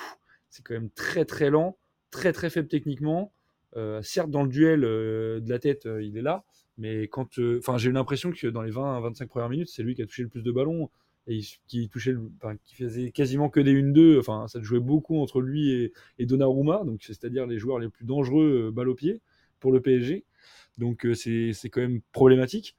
c'est 0.49 0.63
quand 0.63 0.73
même 0.73 0.89
très 0.89 1.25
très 1.25 1.49
lent, 1.49 1.77
très 2.11 2.33
très 2.33 2.49
faible 2.49 2.67
techniquement. 2.67 3.31
Euh, 3.77 4.01
certes, 4.01 4.29
dans 4.29 4.43
le 4.43 4.49
duel 4.49 4.81
de 4.81 5.49
la 5.49 5.59
tête, 5.59 5.87
il 6.01 6.17
est 6.17 6.21
là, 6.21 6.43
mais 6.77 7.07
quand, 7.07 7.39
enfin, 7.57 7.77
j'ai 7.77 7.89
eu 7.89 7.93
l'impression 7.93 8.31
que 8.31 8.47
dans 8.47 8.61
les 8.61 8.71
20-25 8.71 9.27
premières 9.27 9.49
minutes, 9.49 9.69
c'est 9.69 9.83
lui 9.83 9.95
qui 9.95 10.01
a 10.01 10.05
touché 10.05 10.23
le 10.23 10.29
plus 10.29 10.43
de 10.43 10.51
ballons 10.51 10.89
et 11.27 11.39
qui 11.67 11.89
touchait, 11.89 12.15
qui 12.63 12.75
faisait 12.75 13.11
quasiment 13.11 13.49
que 13.49 13.59
des 13.59 13.73
1-2. 13.73 14.19
Enfin, 14.19 14.47
ça 14.47 14.61
jouait 14.61 14.79
beaucoup 14.79 15.19
entre 15.21 15.41
lui 15.41 15.71
et, 15.71 15.93
et 16.19 16.25
Donnarumma, 16.25 16.83
donc 16.85 17.01
c'est-à-dire 17.03 17.47
les 17.47 17.57
joueurs 17.57 17.79
les 17.79 17.89
plus 17.89 18.05
dangereux 18.05 18.71
balle 18.73 18.89
au 18.89 18.95
pied 18.95 19.21
pour 19.59 19.71
le 19.71 19.81
PSG. 19.81 20.23
Donc 20.77 21.05
euh, 21.05 21.13
c'est 21.13 21.69
quand 21.69 21.81
même 21.81 22.01
problématique. 22.11 22.75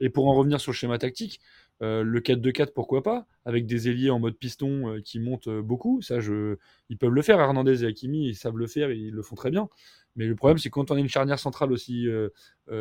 Et 0.00 0.08
pour 0.08 0.28
en 0.28 0.34
revenir 0.34 0.60
sur 0.60 0.72
le 0.72 0.76
schéma 0.76 0.98
tactique, 0.98 1.40
euh, 1.82 2.02
le 2.02 2.20
4-2-4, 2.20 2.72
pourquoi 2.72 3.02
pas, 3.02 3.26
avec 3.44 3.66
des 3.66 3.88
ailiers 3.88 4.10
en 4.10 4.18
mode 4.18 4.36
piston 4.36 4.88
euh, 4.88 5.00
qui 5.00 5.18
montent 5.18 5.48
beaucoup. 5.48 6.00
Ça, 6.00 6.20
je... 6.20 6.56
ils 6.88 6.96
peuvent 6.96 7.12
le 7.12 7.22
faire. 7.22 7.38
Hernandez 7.38 7.84
et 7.84 7.86
Hakimi, 7.86 8.28
ils 8.28 8.34
savent 8.34 8.56
le 8.56 8.66
faire, 8.66 8.90
ils 8.90 9.12
le 9.12 9.22
font 9.22 9.34
très 9.34 9.50
bien. 9.50 9.68
Mais 10.16 10.26
le 10.26 10.34
problème, 10.34 10.58
c'est 10.58 10.70
quand 10.70 10.90
on 10.90 10.96
a 10.96 11.00
une 11.00 11.08
charnière 11.08 11.38
centrale 11.38 11.72
aussi, 11.72 12.08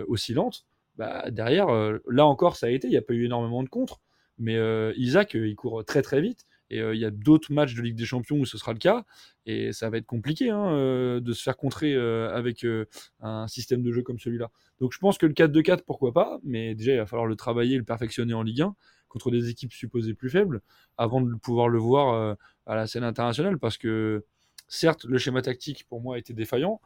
aussi 0.07 0.33
lente, 0.33 0.65
bah, 0.97 1.29
derrière, 1.29 1.67
là 2.07 2.25
encore, 2.25 2.55
ça 2.55 2.65
a 2.65 2.69
été. 2.69 2.87
Il 2.87 2.91
n'y 2.91 2.97
a 2.97 3.03
pas 3.03 3.13
eu 3.13 3.25
énormément 3.25 3.61
de 3.61 3.69
contre. 3.69 4.01
Mais 4.39 4.57
Isaac, 4.97 5.35
il 5.35 5.55
court 5.55 5.85
très 5.85 6.01
très 6.01 6.21
vite. 6.21 6.47
Et 6.69 6.81
euh, 6.81 6.93
il 6.93 7.01
y 7.01 7.05
a 7.05 7.11
d'autres 7.11 7.51
matchs 7.51 7.73
de 7.73 7.81
Ligue 7.81 7.95
des 7.95 8.05
Champions 8.05 8.37
où 8.37 8.45
ce 8.45 8.57
sera 8.57 8.73
le 8.73 8.79
cas. 8.79 9.05
Et 9.45 9.73
ça 9.73 9.89
va 9.89 9.97
être 9.97 10.05
compliqué 10.05 10.49
hein, 10.49 10.71
euh, 10.71 11.19
de 11.19 11.33
se 11.33 11.41
faire 11.43 11.57
contrer 11.57 11.95
euh, 11.95 12.33
avec 12.33 12.65
un 13.21 13.47
système 13.47 13.81
de 13.81 13.91
jeu 13.91 14.03
comme 14.03 14.19
celui-là. 14.19 14.51
Donc 14.79 14.93
je 14.93 14.99
pense 14.99 15.17
que 15.17 15.25
le 15.25 15.33
4-2-4, 15.33 15.83
pourquoi 15.85 16.13
pas. 16.13 16.39
Mais 16.43 16.75
déjà, 16.75 16.93
il 16.93 16.97
va 16.97 17.05
falloir 17.05 17.27
le 17.27 17.35
travailler, 17.35 17.77
le 17.77 17.83
perfectionner 17.83 18.33
en 18.33 18.43
Ligue 18.43 18.61
1 18.61 18.75
contre 19.07 19.31
des 19.31 19.49
équipes 19.49 19.73
supposées 19.73 20.13
plus 20.13 20.29
faibles 20.29 20.61
avant 20.97 21.21
de 21.21 21.33
pouvoir 21.33 21.67
le 21.67 21.79
voir 21.79 22.37
à 22.67 22.75
la 22.75 22.85
scène 22.85 23.03
internationale. 23.03 23.57
Parce 23.57 23.77
que 23.77 24.23
certes, 24.67 25.03
le 25.05 25.17
schéma 25.17 25.41
tactique 25.41 25.87
pour 25.89 25.99
moi 25.99 26.19
était 26.19 26.33
défaillant. 26.33 26.79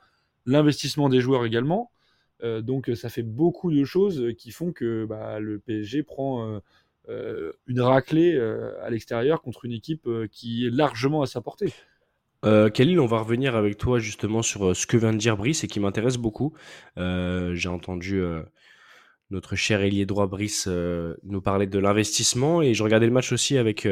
L'investissement 0.45 1.09
des 1.09 1.19
joueurs 1.19 1.43
également. 1.45 1.91
donc 2.41 2.89
ça 2.95 3.09
fait 3.09 3.23
beaucoup 3.23 3.73
de 3.73 3.83
choses 3.83 4.31
qui 4.37 4.51
font 4.51 4.71
que 4.71 5.05
bah, 5.05 5.41
le 5.41 5.59
PSG 5.59 6.03
prend 6.03 6.61
une 7.07 7.81
raclée 7.81 8.35
euh, 8.35 8.73
à 8.81 8.89
l'extérieur 8.89 9.41
contre 9.41 9.65
une 9.65 9.71
équipe 9.71 10.07
euh, 10.07 10.27
qui 10.31 10.65
est 10.65 10.69
largement 10.69 11.21
à 11.21 11.25
sa 11.25 11.41
portée. 11.41 11.73
Euh, 12.45 12.69
Khalil, 12.69 12.99
on 12.99 13.05
va 13.05 13.19
revenir 13.19 13.55
avec 13.55 13.77
toi 13.77 13.99
justement 13.99 14.41
sur 14.41 14.75
ce 14.75 14.85
que 14.85 14.97
vient 14.97 15.13
de 15.13 15.17
dire 15.17 15.37
Brice 15.37 15.63
et 15.63 15.67
qui 15.67 15.79
m'intéresse 15.79 16.17
beaucoup. 16.17 16.53
J'ai 16.97 17.69
entendu 17.69 18.21
notre 19.29 19.55
cher 19.55 19.79
ailier 19.81 20.05
droit 20.05 20.27
Brice 20.27 20.67
nous 20.67 21.41
parler 21.41 21.67
de 21.67 21.79
l'investissement 21.79 22.61
et 22.61 22.73
je 22.73 22.83
regardais 22.83 23.05
le 23.05 23.13
match 23.13 23.31
aussi 23.31 23.57
avec, 23.57 23.87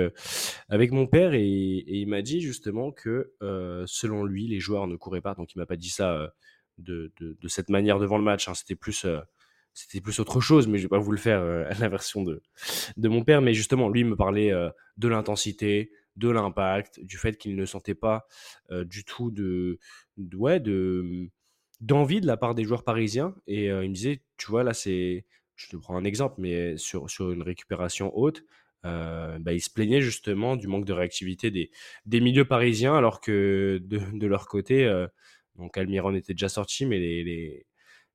avec 0.67 0.91
mon 0.91 1.07
père 1.07 1.33
et, 1.33 1.45
il 1.45 2.07
m'a 2.09 2.21
dit 2.21 2.41
justement 2.41 2.91
que 2.91 3.31
selon 3.85 4.25
lui, 4.25 4.47
les 4.47 4.59
joueurs 4.59 4.85
ne 4.87 4.97
couraient 4.97 5.21
pas. 5.21 5.33
Donc 5.33 5.55
il 5.55 5.57
m'a 5.57 5.65
pas 5.65 5.77
dit 5.77 5.89
ça 5.89 6.33
de, 6.77 7.13
de, 7.21 7.37
de, 7.41 7.47
cette 7.47 7.69
manière 7.69 7.99
devant 7.99 8.17
le 8.17 8.23
match. 8.25 8.49
Hein. 8.49 8.53
C'était 8.53 8.75
plus 8.75 9.05
c'était 9.73 10.01
plus 10.01 10.19
autre 10.19 10.41
chose, 10.41 10.67
mais 10.67 10.77
je 10.77 10.83
vais 10.83 10.89
pas 10.89 10.99
vous 10.99 11.11
le 11.11 11.17
faire 11.17 11.39
euh, 11.39 11.65
à 11.69 11.73
la 11.79 11.89
version 11.89 12.23
de, 12.23 12.41
mon 12.97 13.23
père. 13.23 13.41
Mais 13.41 13.53
justement, 13.53 13.89
lui 13.89 14.03
me 14.03 14.15
parlait 14.15 14.51
euh, 14.51 14.69
de 14.97 15.07
l'intensité, 15.07 15.91
de 16.17 16.29
l'impact, 16.29 16.99
du 17.01 17.17
fait 17.17 17.37
qu'il 17.37 17.55
ne 17.55 17.65
sentait 17.65 17.95
pas 17.95 18.27
euh, 18.71 18.83
du 18.83 19.05
tout 19.05 19.31
de, 19.31 19.79
de 20.17 21.29
d'envie 21.79 22.21
de 22.21 22.27
la 22.27 22.37
part 22.37 22.53
des 22.53 22.63
joueurs 22.63 22.83
parisiens. 22.83 23.35
Et 23.47 23.65
il 23.65 23.89
me 23.89 23.93
disait, 23.93 24.21
tu 24.37 24.51
vois, 24.51 24.63
là, 24.63 24.73
c'est, 24.73 25.25
je 25.55 25.67
te 25.67 25.77
prends 25.77 25.97
un 25.97 26.03
exemple, 26.03 26.35
mais 26.37 26.77
sur, 26.77 27.07
une 27.31 27.41
récupération 27.41 28.15
haute, 28.15 28.43
bah, 28.83 29.39
il 29.47 29.61
se 29.61 29.71
plaignait 29.71 30.01
justement 30.01 30.57
du 30.57 30.67
manque 30.67 30.85
de 30.85 30.93
réactivité 30.93 31.49
des, 31.49 32.21
milieux 32.21 32.45
parisiens, 32.45 32.93
alors 32.93 33.19
que 33.19 33.81
de, 33.83 34.27
leur 34.27 34.47
côté, 34.47 34.85
donc 35.55 35.75
Almiron 35.75 36.13
était 36.13 36.33
déjà 36.33 36.49
sorti, 36.49 36.85
mais 36.85 36.99
les 36.99 37.65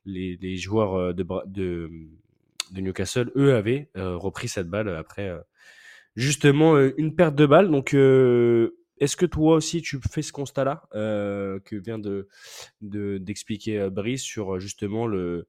les, 0.06 0.56
joueurs 0.56 0.94
euh, 0.94 1.12
de, 1.12 1.26
de, 1.46 2.80
Newcastle, 2.80 3.30
eux, 3.36 3.54
avaient 3.54 3.90
euh, 3.96 4.16
repris 4.16 4.48
cette 4.48 4.68
balle 4.68 4.88
après 4.88 5.28
euh, 5.28 5.40
justement 6.14 6.78
une 6.96 7.14
perte 7.14 7.34
de 7.34 7.46
balle. 7.46 7.70
Donc, 7.70 7.92
est-ce 7.92 9.16
que 9.16 9.26
toi 9.26 9.56
aussi 9.56 9.82
tu 9.82 9.98
fais 10.10 10.22
ce 10.22 10.32
constat-là 10.32 10.82
que 10.92 11.76
vient 11.76 11.98
de 11.98 12.26
d'expliquer 12.80 13.90
Brice 13.90 14.22
sur 14.22 14.58
justement 14.58 15.06
le 15.06 15.46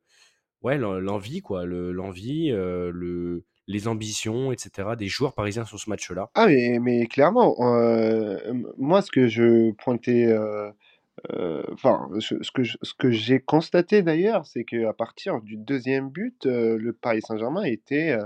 ouais 0.63 0.78
l'envie 0.78 1.39
quoi, 1.39 1.65
l'envie, 1.65 2.50
le, 2.50 3.46
les 3.67 3.88
ambitions, 3.88 4.52
etc. 4.52 4.89
des 4.98 5.08
joueurs 5.08 5.34
parisiens 5.34 5.63
sur 5.63 5.80
ce 5.80 5.89
match-là? 5.89 6.30
Ah 6.36 6.48
mais, 6.48 6.80
mais 6.82 7.08
clairement, 7.08 7.56
moi 8.78 9.02
ce 9.02 9.10
que 9.10 9.30
je 9.30 9.72
pointais 9.72 10.28
enfin, 11.71 12.10
ce 12.19 12.51
que 12.51 12.62
que 12.97 13.12
j'ai 13.12 13.39
constaté 13.39 14.01
d'ailleurs, 14.01 14.45
c'est 14.45 14.63
qu'à 14.63 14.93
partir 14.93 15.41
du 15.41 15.58
deuxième 15.58 16.10
but, 16.10 16.45
euh, 16.45 16.77
le 16.77 16.93
Paris 16.93 17.21
Saint-Germain 17.21 17.63
était, 17.63 18.12
euh, 18.12 18.25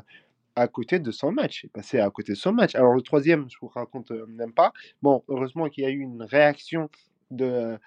à 0.55 0.67
côté 0.67 0.99
de 0.99 1.11
son 1.11 1.31
match, 1.31 1.65
est 1.65 1.71
passé 1.71 1.99
à 1.99 2.09
côté 2.09 2.33
de 2.33 2.37
son 2.37 2.51
match. 2.53 2.75
Alors 2.75 2.93
le 2.93 3.01
troisième, 3.01 3.49
je 3.49 3.57
vous 3.61 3.67
raconte, 3.69 4.11
même 4.11 4.53
pas. 4.53 4.73
Bon, 5.01 5.23
heureusement 5.29 5.69
qu'il 5.69 5.83
y 5.83 5.87
a 5.87 5.89
eu 5.89 5.99
une 5.99 6.23
réaction 6.23 6.89
de, 7.31 7.77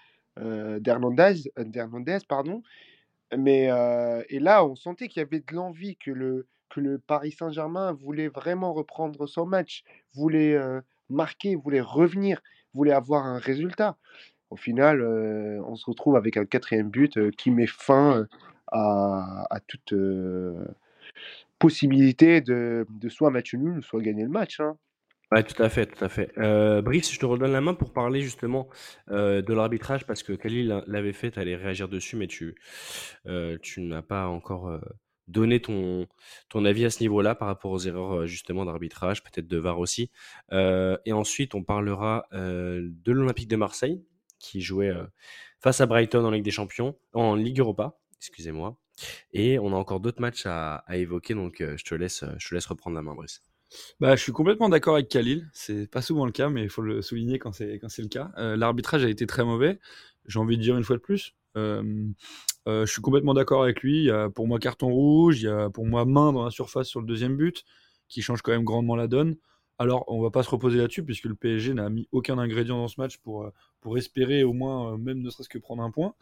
d'Hernandez 0.80 2.18
pardon. 2.28 2.62
Mais, 3.36 3.64
et 4.28 4.38
là, 4.38 4.64
on 4.64 4.74
sentait 4.76 5.08
qu'il 5.08 5.20
y 5.20 5.24
avait 5.24 5.40
de 5.40 5.54
l'envie, 5.54 5.96
que 5.96 6.10
le 6.10 6.46
que 6.70 6.80
le 6.80 6.98
Paris 6.98 7.32
Saint-Germain 7.32 7.92
voulait 7.92 8.28
vraiment 8.28 8.72
reprendre 8.72 9.26
son 9.28 9.46
match, 9.46 9.84
voulait, 10.14 10.58
marquer, 11.10 11.54
voulait 11.56 11.82
revenir, 11.82 12.40
voulait 12.72 12.92
avoir 12.92 13.26
un 13.26 13.38
résultat 13.38 13.96
au 14.54 14.56
final, 14.56 15.02
on 15.66 15.74
se 15.74 15.84
retrouve 15.84 16.14
avec 16.16 16.36
un 16.36 16.44
quatrième 16.44 16.88
but 16.88 17.32
qui 17.32 17.50
met 17.50 17.66
fin 17.66 18.24
à, 18.70 19.58
toute 19.66 19.92
possibilité 21.58 22.40
de, 22.40 22.86
soit 23.08 23.30
match 23.30 23.54
nul, 23.54 23.82
soit 23.82 24.00
gagner 24.00 24.22
le 24.22 24.28
match. 24.28 24.60
Hein. 24.60 24.76
Ouais, 25.32 25.42
tout 25.42 25.60
à 25.60 25.68
fait, 25.68 25.86
tout 25.86 26.04
à 26.04 26.08
fait. 26.08 26.30
Brice, 26.82 27.12
je 27.12 27.18
te 27.18 27.26
redonne 27.26 27.50
la 27.50 27.60
main 27.60 27.74
pour 27.74 27.92
parler 27.92 28.20
justement 28.20 28.68
de 29.08 29.52
l'arbitrage 29.52 30.06
parce 30.06 30.22
que 30.22 30.32
Khalil 30.32 30.84
l'avait 30.86 31.12
fait, 31.12 31.32
tu 31.32 31.40
allais 31.40 31.56
réagir 31.56 31.88
dessus, 31.88 32.14
mais 32.14 32.28
tu, 32.28 32.54
tu 33.60 33.80
n'as 33.80 34.02
pas 34.02 34.28
encore 34.28 34.80
donné 35.26 35.60
ton, 35.60 36.06
ton 36.48 36.64
avis 36.64 36.84
à 36.84 36.90
ce 36.90 37.00
niveau-là 37.00 37.34
par 37.34 37.48
rapport 37.48 37.70
aux 37.72 37.80
erreurs 37.80 38.26
justement 38.26 38.64
d'arbitrage, 38.64 39.24
peut-être 39.24 39.48
de 39.48 39.58
VAR 39.58 39.80
aussi. 39.80 40.10
et 40.52 41.12
ensuite, 41.12 41.56
on 41.56 41.64
parlera 41.64 42.26
de 42.32 43.12
l'Olympique 43.12 43.48
de 43.48 43.56
Marseille 43.56 44.04
qui 44.44 44.60
jouait 44.60 44.92
face 45.60 45.80
à 45.80 45.86
Brighton 45.86 46.24
en 46.24 46.30
Ligue 46.30 46.44
des 46.44 46.50
Champions, 46.50 46.94
en 47.14 47.34
Ligue 47.34 47.58
Europa, 47.58 47.98
excusez-moi. 48.18 48.76
Et 49.32 49.58
on 49.58 49.72
a 49.72 49.76
encore 49.76 50.00
d'autres 50.00 50.20
matchs 50.20 50.44
à, 50.46 50.84
évoquer, 50.92 51.34
donc 51.34 51.60
euh, 51.60 51.76
je, 51.76 51.84
te 51.84 51.94
laisse, 51.94 52.24
je 52.38 52.48
te 52.48 52.54
laisse 52.54 52.66
reprendre 52.66 52.96
la 52.96 53.02
main, 53.02 53.14
Brice. 53.14 53.42
Bah, 53.98 54.14
je 54.14 54.22
suis 54.22 54.32
complètement 54.32 54.68
d'accord 54.68 54.94
avec 54.94 55.08
Khalil. 55.08 55.48
C'est 55.52 55.90
pas 55.90 56.02
souvent 56.02 56.26
le 56.26 56.32
cas, 56.32 56.48
mais 56.48 56.62
il 56.62 56.68
faut 56.68 56.82
le 56.82 57.02
souligner 57.02 57.38
quand 57.38 57.52
c'est 57.52 57.78
quand 57.80 57.88
c'est 57.88 58.02
le 58.02 58.08
cas. 58.08 58.30
Euh, 58.38 58.56
L'arbitrage 58.56 59.04
a 59.04 59.08
été 59.08 59.26
très 59.26 59.44
mauvais. 59.44 59.80
J'ai 60.26 60.38
envie 60.38 60.56
de 60.56 60.62
dire 60.62 60.76
une 60.76 60.84
fois 60.84 60.96
de 60.96 61.00
plus. 61.00 61.34
Euh, 61.56 61.82
euh, 62.68 62.86
je 62.86 62.92
suis 62.92 63.02
complètement 63.02 63.34
d'accord 63.34 63.62
avec 63.64 63.82
lui. 63.82 63.98
Il 63.98 64.04
y 64.04 64.10
a 64.10 64.30
pour 64.30 64.46
moi 64.46 64.58
carton 64.60 64.88
rouge. 64.88 65.40
Il 65.40 65.46
y 65.46 65.48
a 65.48 65.70
pour 65.70 65.86
moi 65.86 66.04
main 66.04 66.32
dans 66.32 66.44
la 66.44 66.50
surface 66.50 66.88
sur 66.88 67.00
le 67.00 67.06
deuxième 67.06 67.36
but, 67.36 67.64
qui 68.08 68.22
change 68.22 68.42
quand 68.42 68.52
même 68.52 68.64
grandement 68.64 68.96
la 68.96 69.08
donne. 69.08 69.36
Alors, 69.78 70.04
on 70.06 70.22
va 70.22 70.30
pas 70.30 70.44
se 70.44 70.50
reposer 70.50 70.78
là-dessus, 70.78 71.04
puisque 71.04 71.24
le 71.24 71.34
PSG 71.34 71.74
n'a 71.74 71.88
mis 71.90 72.08
aucun 72.12 72.38
ingrédient 72.38 72.78
dans 72.78 72.86
ce 72.86 73.00
match 73.00 73.18
pour, 73.18 73.42
euh, 73.42 73.50
pour 73.80 73.98
espérer 73.98 74.44
au 74.44 74.52
moins, 74.52 74.94
euh, 74.94 74.96
même 74.96 75.18
ne 75.20 75.30
serait-ce 75.30 75.48
que 75.48 75.58
prendre 75.58 75.82
un 75.82 75.90
point. 75.90 76.14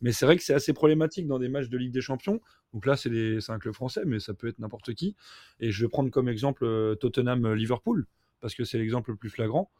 Mais 0.00 0.12
c'est 0.12 0.24
vrai 0.24 0.36
que 0.38 0.42
c'est 0.42 0.54
assez 0.54 0.72
problématique 0.72 1.26
dans 1.26 1.38
des 1.38 1.48
matchs 1.48 1.68
de 1.68 1.76
Ligue 1.76 1.92
des 1.92 2.00
Champions. 2.00 2.40
Donc 2.72 2.86
là, 2.86 2.96
c'est 2.96 3.10
un 3.48 3.58
club 3.58 3.74
français, 3.74 4.02
mais 4.06 4.20
ça 4.20 4.32
peut 4.32 4.48
être 4.48 4.58
n'importe 4.58 4.94
qui. 4.94 5.16
Et 5.60 5.70
je 5.70 5.84
vais 5.84 5.88
prendre 5.88 6.10
comme 6.10 6.28
exemple 6.28 6.64
euh, 6.64 6.94
Tottenham-Liverpool, 6.94 8.06
parce 8.40 8.54
que 8.54 8.64
c'est 8.64 8.78
l'exemple 8.78 9.10
le 9.10 9.16
plus 9.16 9.30
flagrant, 9.30 9.70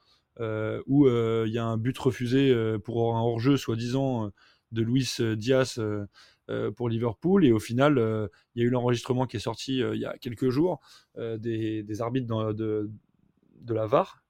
où 0.87 1.09
il 1.09 1.53
y 1.53 1.59
a 1.59 1.65
un 1.65 1.77
but 1.77 1.97
refusé 1.97 2.55
pour 2.85 3.17
un 3.17 3.21
hors-jeu, 3.21 3.57
soi-disant, 3.57 4.33
de 4.73 4.83
Luis 4.83 5.17
Diaz. 5.37 5.81
pour 6.77 6.89
Liverpool 6.89 7.45
et 7.45 7.53
au 7.53 7.61
final 7.61 7.99
il 8.55 8.63
y 8.63 8.65
a 8.65 8.67
eu 8.67 8.71
l'enregistrement 8.71 9.27
qui 9.27 9.37
est 9.37 9.41
sorti 9.41 9.79
il 9.79 9.99
y 9.99 10.05
a 10.05 10.19
quelques 10.19 10.49
jours 10.51 10.81
des, 11.17 12.01
arbitres 12.01 12.53
de, 12.53 12.91
de 13.65 13.75
la 13.75 13.87
VAR 13.87 14.25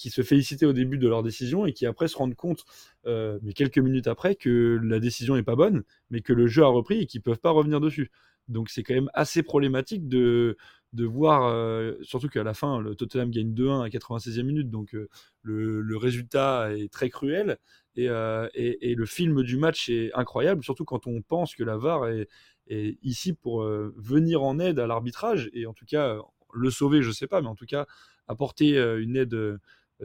qui 0.00 0.08
se 0.08 0.22
félicitaient 0.22 0.64
au 0.64 0.72
début 0.72 0.96
de 0.96 1.06
leur 1.06 1.22
décision 1.22 1.66
et 1.66 1.74
qui 1.74 1.84
après 1.84 2.08
se 2.08 2.16
rendent 2.16 2.34
compte, 2.34 2.64
euh, 3.06 3.38
mais 3.42 3.52
quelques 3.52 3.76
minutes 3.78 4.06
après, 4.06 4.34
que 4.34 4.80
la 4.82 4.98
décision 4.98 5.34
n'est 5.34 5.42
pas 5.42 5.56
bonne, 5.56 5.82
mais 6.08 6.22
que 6.22 6.32
le 6.32 6.46
jeu 6.46 6.62
a 6.62 6.68
repris 6.68 7.00
et 7.02 7.06
qu'ils 7.06 7.18
ne 7.18 7.24
peuvent 7.24 7.38
pas 7.38 7.50
revenir 7.50 7.80
dessus. 7.82 8.10
Donc 8.48 8.70
c'est 8.70 8.82
quand 8.82 8.94
même 8.94 9.10
assez 9.12 9.42
problématique 9.42 10.08
de, 10.08 10.56
de 10.94 11.04
voir, 11.04 11.44
euh, 11.48 11.96
surtout 12.00 12.30
qu'à 12.30 12.42
la 12.42 12.54
fin, 12.54 12.80
le 12.80 12.94
Tottenham 12.94 13.30
gagne 13.30 13.52
2-1 13.52 13.84
à 13.84 13.88
96e 13.90 14.42
minute, 14.42 14.70
donc 14.70 14.94
euh, 14.94 15.10
le, 15.42 15.82
le, 15.82 15.96
résultat 15.98 16.74
est 16.74 16.90
très 16.90 17.10
cruel 17.10 17.58
et, 17.94 18.06
et, 18.54 18.94
le 18.94 19.04
film 19.04 19.42
du 19.42 19.58
match 19.58 19.90
est 19.90 20.10
incroyable, 20.14 20.64
surtout 20.64 20.86
quand 20.86 21.06
on 21.06 21.20
pense 21.20 21.54
que 21.54 21.62
la 21.62 21.76
VAR 21.76 22.08
est, 22.08 22.26
est 22.68 22.96
ici 23.02 23.34
pour 23.34 23.62
venir 23.62 24.42
en 24.42 24.58
aide 24.58 24.78
à 24.78 24.86
l'arbitrage 24.86 25.50
et 25.52 25.66
en 25.66 25.74
tout 25.74 25.84
cas 25.84 26.16
le 26.54 26.70
sauver, 26.70 27.02
je 27.02 27.08
ne 27.08 27.12
sais 27.12 27.26
pas, 27.26 27.42
mais 27.42 27.48
en 27.48 27.54
tout 27.54 27.66
cas 27.66 27.86
apporter 28.30 28.78
une 28.78 29.16
aide 29.16 29.58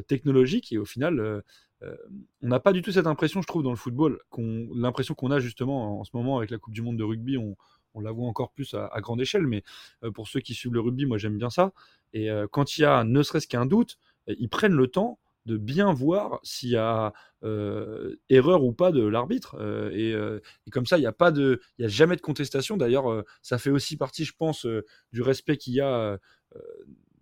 technologique 0.07 0.71
et 0.71 0.77
au 0.77 0.85
final 0.85 1.43
on 1.81 2.47
n'a 2.47 2.59
pas 2.59 2.73
du 2.73 2.81
tout 2.81 2.91
cette 2.91 3.07
impression 3.07 3.41
je 3.41 3.47
trouve 3.47 3.63
dans 3.63 3.69
le 3.69 3.75
football 3.75 4.19
l'impression 4.73 5.13
qu'on 5.13 5.31
a 5.31 5.39
justement 5.39 5.99
en 5.99 6.03
ce 6.03 6.11
moment 6.13 6.37
avec 6.37 6.49
la 6.49 6.57
coupe 6.57 6.73
du 6.73 6.81
monde 6.81 6.97
de 6.97 7.03
rugby 7.03 7.37
on, 7.37 7.55
on 7.93 8.01
la 8.01 8.11
voit 8.11 8.27
encore 8.27 8.51
plus 8.51 8.73
à, 8.73 8.99
grande 9.01 9.21
échelle 9.21 9.47
mais 9.47 9.63
pour 10.13 10.27
ceux 10.27 10.39
qui 10.39 10.53
suivent 10.53 10.73
le 10.73 10.81
rugby 10.81 11.05
moi 11.05 11.17
j'aime 11.17 11.37
bien 11.37 11.49
ça 11.49 11.71
et 12.13 12.29
quand 12.51 12.77
il 12.77 12.81
y 12.81 12.85
a 12.85 13.03
ne 13.03 13.21
serait-ce 13.23 13.47
qu'un 13.47 13.65
doute 13.65 13.97
ils 14.27 14.49
prennent 14.49 14.75
le 14.75 14.87
temps 14.87 15.19
de 15.45 15.57
bien 15.57 15.93
voir 15.93 16.39
s'il 16.43 16.69
y 16.69 16.75
a 16.75 17.13
euh, 17.43 18.15
erreur 18.29 18.63
ou 18.63 18.73
pas 18.73 18.91
de 18.91 19.05
l'arbitre. 19.05 19.55
Euh, 19.59 19.91
et, 19.91 20.13
euh, 20.13 20.39
comme 20.71 20.85
ça, 20.85 20.97
il 20.97 21.01
n'y 21.01 21.07
a 21.07 21.15
a 21.19 21.87
jamais 21.87 22.15
de 22.15 22.21
contestation. 22.21 22.77
D'ailleurs, 22.77 23.23
ça 23.41 23.57
fait 23.57 23.69
aussi 23.69 23.97
partie, 23.97 24.25
je 24.25 24.33
pense, 24.35 24.65
du 25.13 25.21
respect 25.21 25.57
qu'il 25.57 25.73
y 25.73 25.81
a 25.81 26.17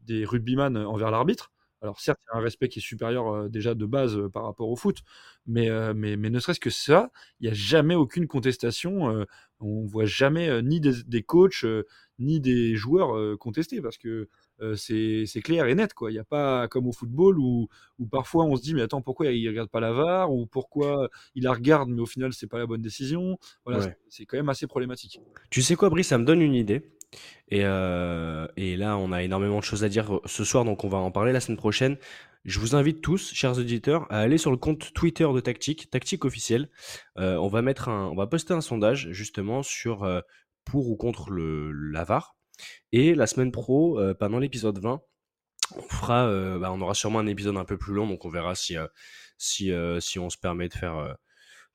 des 0.06 0.26
rugbyman 0.26 0.78
envers 0.78 1.12
l'arbitre. 1.12 1.52
Alors 1.82 2.00
certes, 2.00 2.20
il 2.24 2.34
y 2.34 2.38
a 2.38 2.40
un 2.40 2.42
respect 2.42 2.70
qui 2.70 2.80
est 2.80 2.82
supérieur 2.82 3.50
déjà 3.50 3.76
de 3.76 3.86
base 3.86 4.18
par 4.32 4.46
rapport 4.46 4.70
au 4.70 4.78
foot, 4.78 5.00
mais, 5.46 5.70
mais, 5.94 6.16
mais 6.16 6.30
ne 6.30 6.40
serait-ce 6.40 6.62
que 6.62 6.70
ça, 6.70 7.12
il 7.42 7.44
n'y 7.44 7.50
a 7.50 7.54
jamais 7.54 7.94
aucune 7.94 8.26
contestation. 8.26 9.26
on 9.60 9.86
voit 9.86 10.06
jamais 10.06 10.62
ni 10.62 10.80
des, 10.80 11.04
des 11.06 11.24
coachs 11.24 11.66
ni 12.20 12.40
des 12.40 12.76
joueurs 12.76 13.38
contester 13.38 13.82
parce 13.82 13.98
que 13.98 14.30
c'est 14.76 15.42
clair 15.44 15.66
et 15.66 15.76
net. 15.76 15.94
Quoi. 15.94 16.10
Il 16.12 16.14
n'y 16.14 16.20
a 16.22 16.24
pas 16.24 16.70
comme 16.70 16.88
au 16.88 16.94
football 16.94 17.38
où, 17.38 17.68
où, 18.00 18.08
parfois 18.08 18.46
on 18.46 18.56
se 18.56 18.62
dit 18.62 18.74
mais 18.74 18.82
attends 18.82 19.02
pourquoi 19.02 19.28
il 19.28 19.44
ne 19.44 19.50
regarde 19.50 19.70
pas 19.70 19.82
la 19.82 19.92
VAR 19.92 20.32
ou 20.32 20.46
pourquoi 20.46 21.10
il 21.36 21.44
la 21.44 21.52
regarde 21.52 21.90
mais 21.90 22.00
au 22.02 22.06
final 22.06 22.32
c'est 22.32 22.48
pas 22.48 22.60
la 22.60 22.66
bonne 22.66 22.82
décision? 22.82 23.38
Voilà, 23.66 23.94
c'est 24.08 24.26
quand 24.26 24.38
même 24.38 24.48
assez 24.48 24.68
problématique. 24.68 25.20
Tu 25.50 25.62
sais 25.62 25.76
quoi 25.76 25.90
Brice, 25.90 26.08
ça 26.08 26.18
me 26.18 26.24
donne 26.24 26.42
une 26.42 26.56
idée. 26.56 26.94
Et, 27.50 27.62
euh, 27.64 28.48
et, 28.58 28.78
là, 28.78 28.98
on 28.98 29.12
a 29.12 29.24
énormément 29.24 29.60
de 29.60 29.64
choses 29.64 29.84
à 29.84 29.90
dire 29.90 30.20
ce 30.26 30.44
soir, 30.44 30.66
donc 30.66 30.84
on 30.84 30.90
va 30.90 30.98
en 30.98 31.12
parler 31.12 31.32
la 31.32 31.40
semaine 31.40 31.58
prochaine. 31.58 31.98
Je 32.46 32.60
vous 32.60 32.76
invite 32.76 33.02
tous, 33.02 33.34
chers 33.34 33.58
auditeurs, 33.58 34.06
à 34.12 34.20
aller 34.20 34.38
sur 34.38 34.52
le 34.52 34.58
compte 34.58 34.94
Twitter 34.94 35.28
de 35.34 35.40
Tactique, 35.40 35.90
Tactique 35.90 36.26
officiel. 36.26 36.70
Euh, 37.18 37.36
on 37.38 37.48
va 37.48 37.62
mettre 37.62 37.90
un, 37.90 38.08
on 38.08 38.16
va 38.16 38.28
poster 38.28 38.54
un 38.54 38.62
sondage 38.62 39.10
justement 39.12 39.64
sur 39.64 40.04
euh, 40.04 40.22
pour 40.66 40.90
ou 40.90 40.96
contre 40.96 41.30
le 41.30 41.72
l'AVAR. 41.72 42.36
Et 42.92 43.16
la 43.16 43.28
semaine 43.28 43.52
pro, 43.52 44.00
pendant 44.20 44.40
l'épisode 44.40 44.80
20, 44.80 45.02
on 45.76 45.82
fera, 45.82 46.28
bah, 46.60 46.72
on 46.72 46.80
aura 46.82 46.94
sûrement 46.94 47.20
un 47.20 47.28
épisode 47.28 47.58
un 47.58 47.66
peu 47.66 47.78
plus 47.78 47.94
long, 47.94 48.08
donc 48.08 48.26
on 48.26 48.30
verra 48.30 48.54
si 48.54 48.76
si 49.38 49.72
si 50.00 50.20
on 50.20 50.30
se 50.30 50.38
permet 50.38 50.70
de 50.70 50.74
faire 50.74 51.18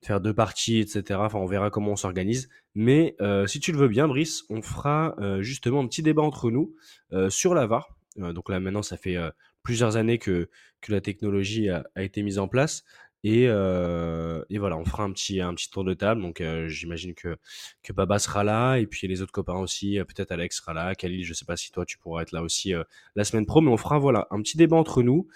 faire 0.03 0.21
deux 0.21 0.35
parties, 0.35 0.79
etc. 0.79 1.21
Enfin, 1.23 1.39
on 1.39 1.47
verra 1.47 1.71
comment 1.71 1.93
on 1.93 1.97
s'organise. 1.97 2.49
Mais 2.75 3.17
euh, 3.21 3.47
si 3.47 3.61
tu 3.61 3.73
le 3.73 3.79
veux 3.79 3.89
bien, 3.89 4.09
Brice, 4.09 4.45
on 4.51 4.63
fera 4.63 5.15
euh, 5.19 5.43
justement 5.43 5.81
un 5.81 5.87
petit 5.87 6.03
débat 6.03 6.23
entre 6.23 6.51
nous 6.51 6.75
euh, 7.13 7.31
sur 7.31 7.55
la 7.55 7.67
VAR. 7.67 7.97
donc 8.17 8.49
là, 8.49 8.61
maintenant, 8.61 8.83
ça 8.83 8.97
fait 8.97 9.17
plusieurs 9.63 9.97
années 9.97 10.19
que, 10.19 10.49
que 10.81 10.93
la 10.93 11.01
technologie 11.01 11.69
a, 11.69 11.85
a 11.95 12.03
été 12.03 12.23
mise 12.23 12.39
en 12.39 12.49
place. 12.49 12.85
Et, 13.25 13.43
et, 13.43 14.59
voilà, 14.59 14.77
on 14.77 14.85
fera 14.85 15.03
un 15.03 15.11
petit, 15.11 15.41
un 15.41 15.53
petit 15.53 15.71
tour 15.71 15.83
de 15.85 15.93
table. 15.93 16.23
Donc 16.23 16.43
j'imagine 16.69 17.15
que, 17.15 17.37
que 17.83 17.93
Baba 17.93 18.21
sera 18.21 18.45
là, 18.45 18.77
et 18.77 18.87
puis 18.87 19.09
les 19.09 19.23
autres 19.23 19.33
copains 19.33 19.59
aussi. 19.59 19.99
Peut-être 20.07 20.31
Alex 20.31 20.59
sera 20.59 20.73
là, 20.73 20.95
Khalil, 20.95 21.25
je 21.25 21.35
sais 21.35 21.45
pas 21.45 21.57
si 21.57 21.73
toi 21.73 21.85
tu 21.85 21.99
pourras 21.99 22.23
être 22.23 22.33
là 22.33 22.43
aussi 22.43 22.73
la 23.17 23.25
semaine 23.25 23.45
pro, 23.45 23.61
mais 23.61 23.71
on 23.71 23.77
fera 23.77 23.99
voilà 23.99 24.29
un 24.31 24.41
petit 24.41 24.57
débat 24.57 24.77
entre 24.77 25.03
nous, 25.03 25.29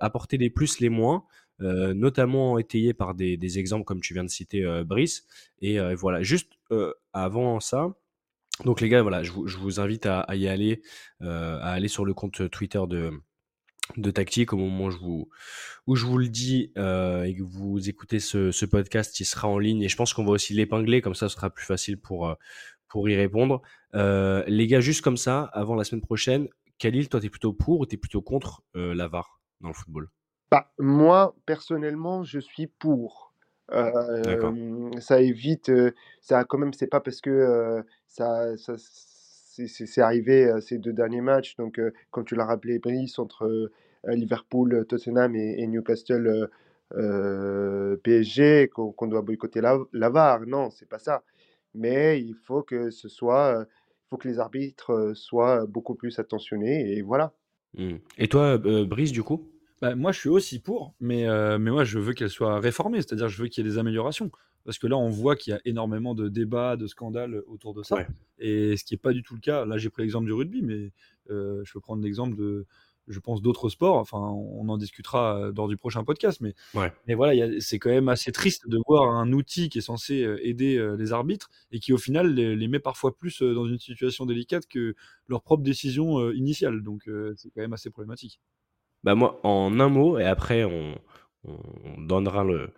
apporter 0.00 0.38
les 0.38 0.50
plus, 0.50 0.80
les 0.80 0.88
moins. 0.88 1.24
Euh, 1.62 1.94
notamment 1.94 2.58
étayé 2.58 2.92
par 2.92 3.14
des, 3.14 3.58
exemples 3.58 3.84
comme 3.84 4.00
tu 4.00 4.14
viens 4.14 4.24
de 4.24 4.30
citer, 4.30 4.64
euh, 4.64 4.84
Brice. 4.84 5.26
Et 5.60 5.78
euh, 5.78 5.94
voilà, 5.94 6.22
juste 6.22 6.52
avant 7.12 7.60
ça, 7.60 7.94
donc 8.64 8.80
les 8.80 8.88
gars, 8.88 9.02
voilà, 9.02 9.22
je 9.22 9.30
vous, 9.32 9.80
invite 9.80 10.06
à, 10.06 10.26
y 10.34 10.48
aller, 10.48 10.82
à 11.20 11.72
aller 11.72 11.88
sur 11.88 12.06
le 12.06 12.14
compte 12.14 12.50
Twitter 12.50 12.80
de, 12.88 13.10
de 13.98 14.10
Tactique 14.10 14.54
au 14.54 14.56
moment 14.56 14.86
où 14.86 14.90
je 14.90 14.96
vous, 14.96 15.28
où 15.86 15.96
je 15.96 16.06
vous 16.06 16.16
le 16.16 16.28
dis 16.28 16.72
et 16.76 17.34
que 17.36 17.42
vous 17.42 17.90
écoutez 17.90 18.20
ce, 18.20 18.64
podcast, 18.64 19.20
il 19.20 19.26
sera 19.26 19.48
en 19.48 19.58
ligne 19.58 19.82
et 19.82 19.88
je 19.88 19.96
pense 19.96 20.14
qu'on 20.14 20.24
va 20.24 20.30
aussi 20.30 20.54
l'épingler, 20.54 21.02
comme 21.02 21.14
ça 21.14 21.28
ce 21.28 21.34
sera 21.34 21.50
plus 21.50 21.66
facile 21.66 22.00
pour, 22.00 22.34
pour 22.88 23.08
y 23.10 23.16
répondre. 23.16 23.60
les 23.92 24.66
gars, 24.66 24.80
juste 24.80 25.02
comme 25.02 25.18
ça, 25.18 25.42
avant 25.52 25.74
la 25.74 25.84
semaine 25.84 26.02
prochaine, 26.02 26.48
Khalil, 26.78 27.10
toi, 27.10 27.20
tu 27.20 27.26
es 27.26 27.30
plutôt 27.30 27.52
pour 27.52 27.80
ou 27.80 27.86
tu 27.86 27.96
es 27.96 27.98
plutôt 27.98 28.22
contre 28.22 28.62
la 28.74 29.08
VAR 29.08 29.42
dans 29.60 29.68
le 29.68 29.74
football? 29.74 30.08
Bah, 30.52 30.70
moi, 30.78 31.34
personnellement, 31.46 32.24
je 32.24 32.38
suis 32.38 32.66
pour. 32.66 33.32
Euh, 33.72 34.90
ça 35.00 35.22
évite, 35.22 35.70
euh, 35.70 35.92
ça 36.20 36.44
quand 36.44 36.58
même, 36.58 36.74
c'est 36.74 36.88
pas 36.88 37.00
parce 37.00 37.22
que 37.22 37.30
euh, 37.30 37.82
ça, 38.06 38.54
ça 38.58 38.74
c'est 38.76 40.00
arrivé 40.02 40.50
ces 40.60 40.76
deux 40.76 40.92
derniers 40.92 41.22
matchs, 41.22 41.56
donc 41.56 41.80
comme 42.10 42.24
tu 42.26 42.34
l'as 42.34 42.44
rappelé, 42.44 42.78
Brice, 42.78 43.18
entre 43.18 43.70
Liverpool, 44.04 44.84
Tottenham 44.86 45.34
et, 45.36 45.66
Newcastle 45.66 46.50
PSG, 48.02 48.68
qu'on 48.68 49.06
doit 49.06 49.22
boycotter 49.22 49.62
la, 49.62 49.78
la 49.92 50.10
VAR. 50.10 50.40
Non, 50.46 50.70
c'est 50.70 50.88
pas 50.88 50.98
ça. 50.98 51.22
Mais 51.74 52.20
il 52.20 52.34
faut 52.34 52.62
que 52.62 52.90
ce 52.90 53.08
soit, 53.08 53.66
faut 54.08 54.16
que 54.16 54.28
les 54.28 54.38
arbitres 54.38 55.12
soient 55.14 55.66
beaucoup 55.66 55.94
plus 55.94 56.18
attentionnés 56.18 56.96
et 56.96 57.02
voilà. 57.02 57.32
Mmh. 57.74 57.96
Et 58.18 58.28
toi, 58.28 58.58
Brice, 58.58 59.12
du 59.12 59.22
coup? 59.22 59.51
Bah, 59.82 59.96
moi, 59.96 60.12
je 60.12 60.20
suis 60.20 60.28
aussi 60.28 60.60
pour, 60.60 60.94
mais, 61.00 61.28
euh, 61.28 61.58
mais 61.58 61.72
moi, 61.72 61.82
je 61.82 61.98
veux 61.98 62.12
qu'elle 62.12 62.30
soit 62.30 62.60
réformée, 62.60 62.98
c'est-à-dire 62.98 63.28
je 63.28 63.42
veux 63.42 63.48
qu'il 63.48 63.64
y 63.64 63.66
ait 63.66 63.70
des 63.70 63.78
améliorations. 63.78 64.30
Parce 64.64 64.78
que 64.78 64.86
là, 64.86 64.96
on 64.96 65.08
voit 65.08 65.34
qu'il 65.34 65.52
y 65.52 65.56
a 65.56 65.60
énormément 65.64 66.14
de 66.14 66.28
débats, 66.28 66.76
de 66.76 66.86
scandales 66.86 67.42
autour 67.48 67.74
de 67.74 67.82
ça. 67.82 68.06
Et 68.38 68.76
ce 68.76 68.84
qui 68.84 68.94
n'est 68.94 68.98
pas 68.98 69.12
du 69.12 69.24
tout 69.24 69.34
le 69.34 69.40
cas. 69.40 69.64
Là, 69.64 69.78
j'ai 69.78 69.90
pris 69.90 70.02
l'exemple 70.02 70.26
du 70.26 70.32
rugby, 70.32 70.62
mais 70.62 70.92
euh, 71.30 71.62
je 71.64 71.72
peux 71.72 71.80
prendre 71.80 72.00
l'exemple 72.00 72.36
de, 72.36 72.64
je 73.08 73.18
pense, 73.18 73.42
d'autres 73.42 73.68
sports. 73.70 73.96
Enfin, 73.96 74.20
on 74.20 74.68
en 74.68 74.78
discutera 74.78 75.36
euh, 75.36 75.52
lors 75.56 75.66
du 75.66 75.76
prochain 75.76 76.04
podcast. 76.04 76.40
Mais, 76.40 76.54
mais 77.08 77.14
voilà, 77.14 77.48
c'est 77.58 77.80
quand 77.80 77.90
même 77.90 78.08
assez 78.08 78.30
triste 78.30 78.68
de 78.68 78.78
voir 78.86 79.10
un 79.10 79.32
outil 79.32 79.68
qui 79.68 79.78
est 79.78 79.80
censé 79.80 80.24
aider 80.42 80.94
les 80.96 81.12
arbitres 81.12 81.50
et 81.72 81.80
qui, 81.80 81.92
au 81.92 81.98
final, 81.98 82.32
les, 82.32 82.68
met 82.68 82.78
parfois 82.78 83.16
plus 83.16 83.42
dans 83.42 83.66
une 83.66 83.80
situation 83.80 84.26
délicate 84.26 84.68
que 84.68 84.94
leur 85.26 85.42
propre 85.42 85.64
décision 85.64 86.30
initiale. 86.30 86.84
Donc, 86.84 87.10
c'est 87.34 87.50
quand 87.50 87.62
même 87.62 87.72
assez 87.72 87.90
problématique. 87.90 88.38
Bah 89.04 89.14
moi, 89.14 89.40
en 89.42 89.80
un 89.80 89.88
mot, 89.88 90.18
et 90.18 90.24
après 90.24 90.64
on, 90.64 90.98
on 91.44 92.00
donnera 92.00 92.44
le, 92.44 92.72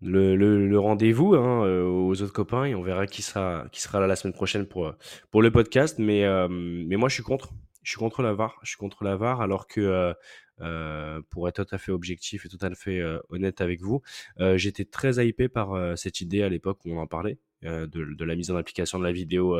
le, 0.00 0.36
le, 0.36 0.78
rendez-vous 0.78 1.34
hein, 1.34 1.64
euh, 1.64 1.84
aux 1.84 2.20
autres 2.22 2.32
copains 2.32 2.64
et 2.64 2.74
on 2.74 2.82
verra 2.82 3.06
qui 3.06 3.22
sera, 3.22 3.66
qui 3.72 3.80
sera 3.80 4.00
là 4.00 4.06
la 4.06 4.16
semaine 4.16 4.34
prochaine 4.34 4.66
pour, 4.66 4.94
pour 5.30 5.42
le 5.42 5.50
podcast. 5.50 5.98
Mais, 5.98 6.24
euh, 6.24 6.48
mais 6.50 6.96
moi, 6.96 7.08
je 7.08 7.14
suis 7.14 7.22
contre. 7.22 7.52
Je 7.82 7.90
suis 7.92 7.98
contre 7.98 8.22
la 8.22 8.34
VAR. 8.34 8.58
Je 8.62 8.70
suis 8.70 8.78
contre 8.78 9.04
la 9.04 9.16
VAR 9.16 9.40
alors 9.40 9.68
que, 9.68 10.14
euh, 10.62 11.20
pour 11.28 11.48
être 11.48 11.64
tout 11.64 11.74
à 11.74 11.78
fait 11.78 11.92
objectif 11.92 12.46
et 12.46 12.48
tout 12.48 12.58
à 12.62 12.74
fait 12.74 12.98
euh, 12.98 13.18
honnête 13.28 13.60
avec 13.60 13.82
vous. 13.82 14.00
Euh, 14.40 14.56
j'étais 14.56 14.86
très 14.86 15.26
hypé 15.26 15.48
par 15.48 15.98
cette 15.98 16.20
idée 16.20 16.42
à 16.42 16.48
l'époque 16.48 16.84
où 16.84 16.92
on 16.92 16.98
en 16.98 17.06
parlait, 17.06 17.38
de, 17.62 17.86
de, 17.86 18.24
la 18.24 18.36
mise 18.36 18.50
en 18.50 18.56
application 18.56 18.98
de 18.98 19.04
la 19.04 19.12
vidéo 19.12 19.58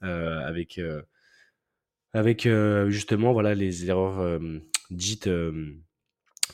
avec, 0.00 0.80
avec 2.12 2.48
justement 2.88 3.32
voilà, 3.32 3.54
les 3.54 3.88
erreurs 3.88 4.40
dites 4.90 5.28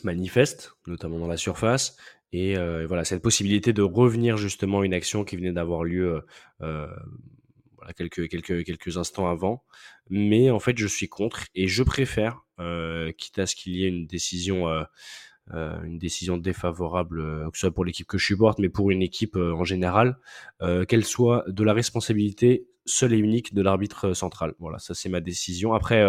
manifestes, 0.04 0.72
notamment 0.86 1.18
dans 1.18 1.28
la 1.28 1.36
surface. 1.36 1.96
Et 2.32 2.54
voilà, 2.86 3.04
cette 3.04 3.22
possibilité 3.22 3.72
de 3.72 3.82
revenir 3.82 4.36
justement 4.36 4.80
à 4.80 4.84
une 4.84 4.94
action 4.94 5.24
qui 5.24 5.36
venait 5.36 5.52
d'avoir 5.52 5.84
lieu 5.84 6.24
voilà, 7.80 7.94
quelques, 7.94 8.28
quelques, 8.28 8.64
quelques 8.64 8.96
instants 8.98 9.28
avant. 9.28 9.64
Mais 10.10 10.50
en 10.50 10.58
fait, 10.58 10.76
je 10.78 10.86
suis 10.86 11.08
contre 11.08 11.44
et 11.54 11.66
je 11.66 11.82
préfère, 11.82 12.44
euh, 12.58 13.10
quitte 13.12 13.38
à 13.38 13.46
ce 13.46 13.56
qu'il 13.56 13.74
y 13.74 13.84
ait 13.84 13.88
une 13.88 14.06
décision, 14.06 14.68
euh, 14.68 14.84
une 15.82 15.98
décision 15.98 16.36
défavorable, 16.36 17.22
que 17.50 17.56
ce 17.56 17.60
soit 17.60 17.74
pour 17.74 17.84
l'équipe 17.84 18.06
que 18.06 18.18
je 18.18 18.26
supporte, 18.26 18.58
mais 18.58 18.68
pour 18.68 18.90
une 18.90 19.02
équipe 19.02 19.36
en 19.36 19.64
général, 19.64 20.18
qu'elle 20.88 21.04
soit 21.04 21.44
de 21.48 21.64
la 21.64 21.72
responsabilité 21.72 22.66
seule 22.90 23.14
et 23.14 23.18
unique 23.18 23.54
de 23.54 23.62
l'arbitre 23.62 24.12
central. 24.12 24.54
Voilà, 24.58 24.78
ça 24.78 24.94
c'est 24.94 25.08
ma 25.08 25.20
décision. 25.20 25.72
Après, 25.72 26.04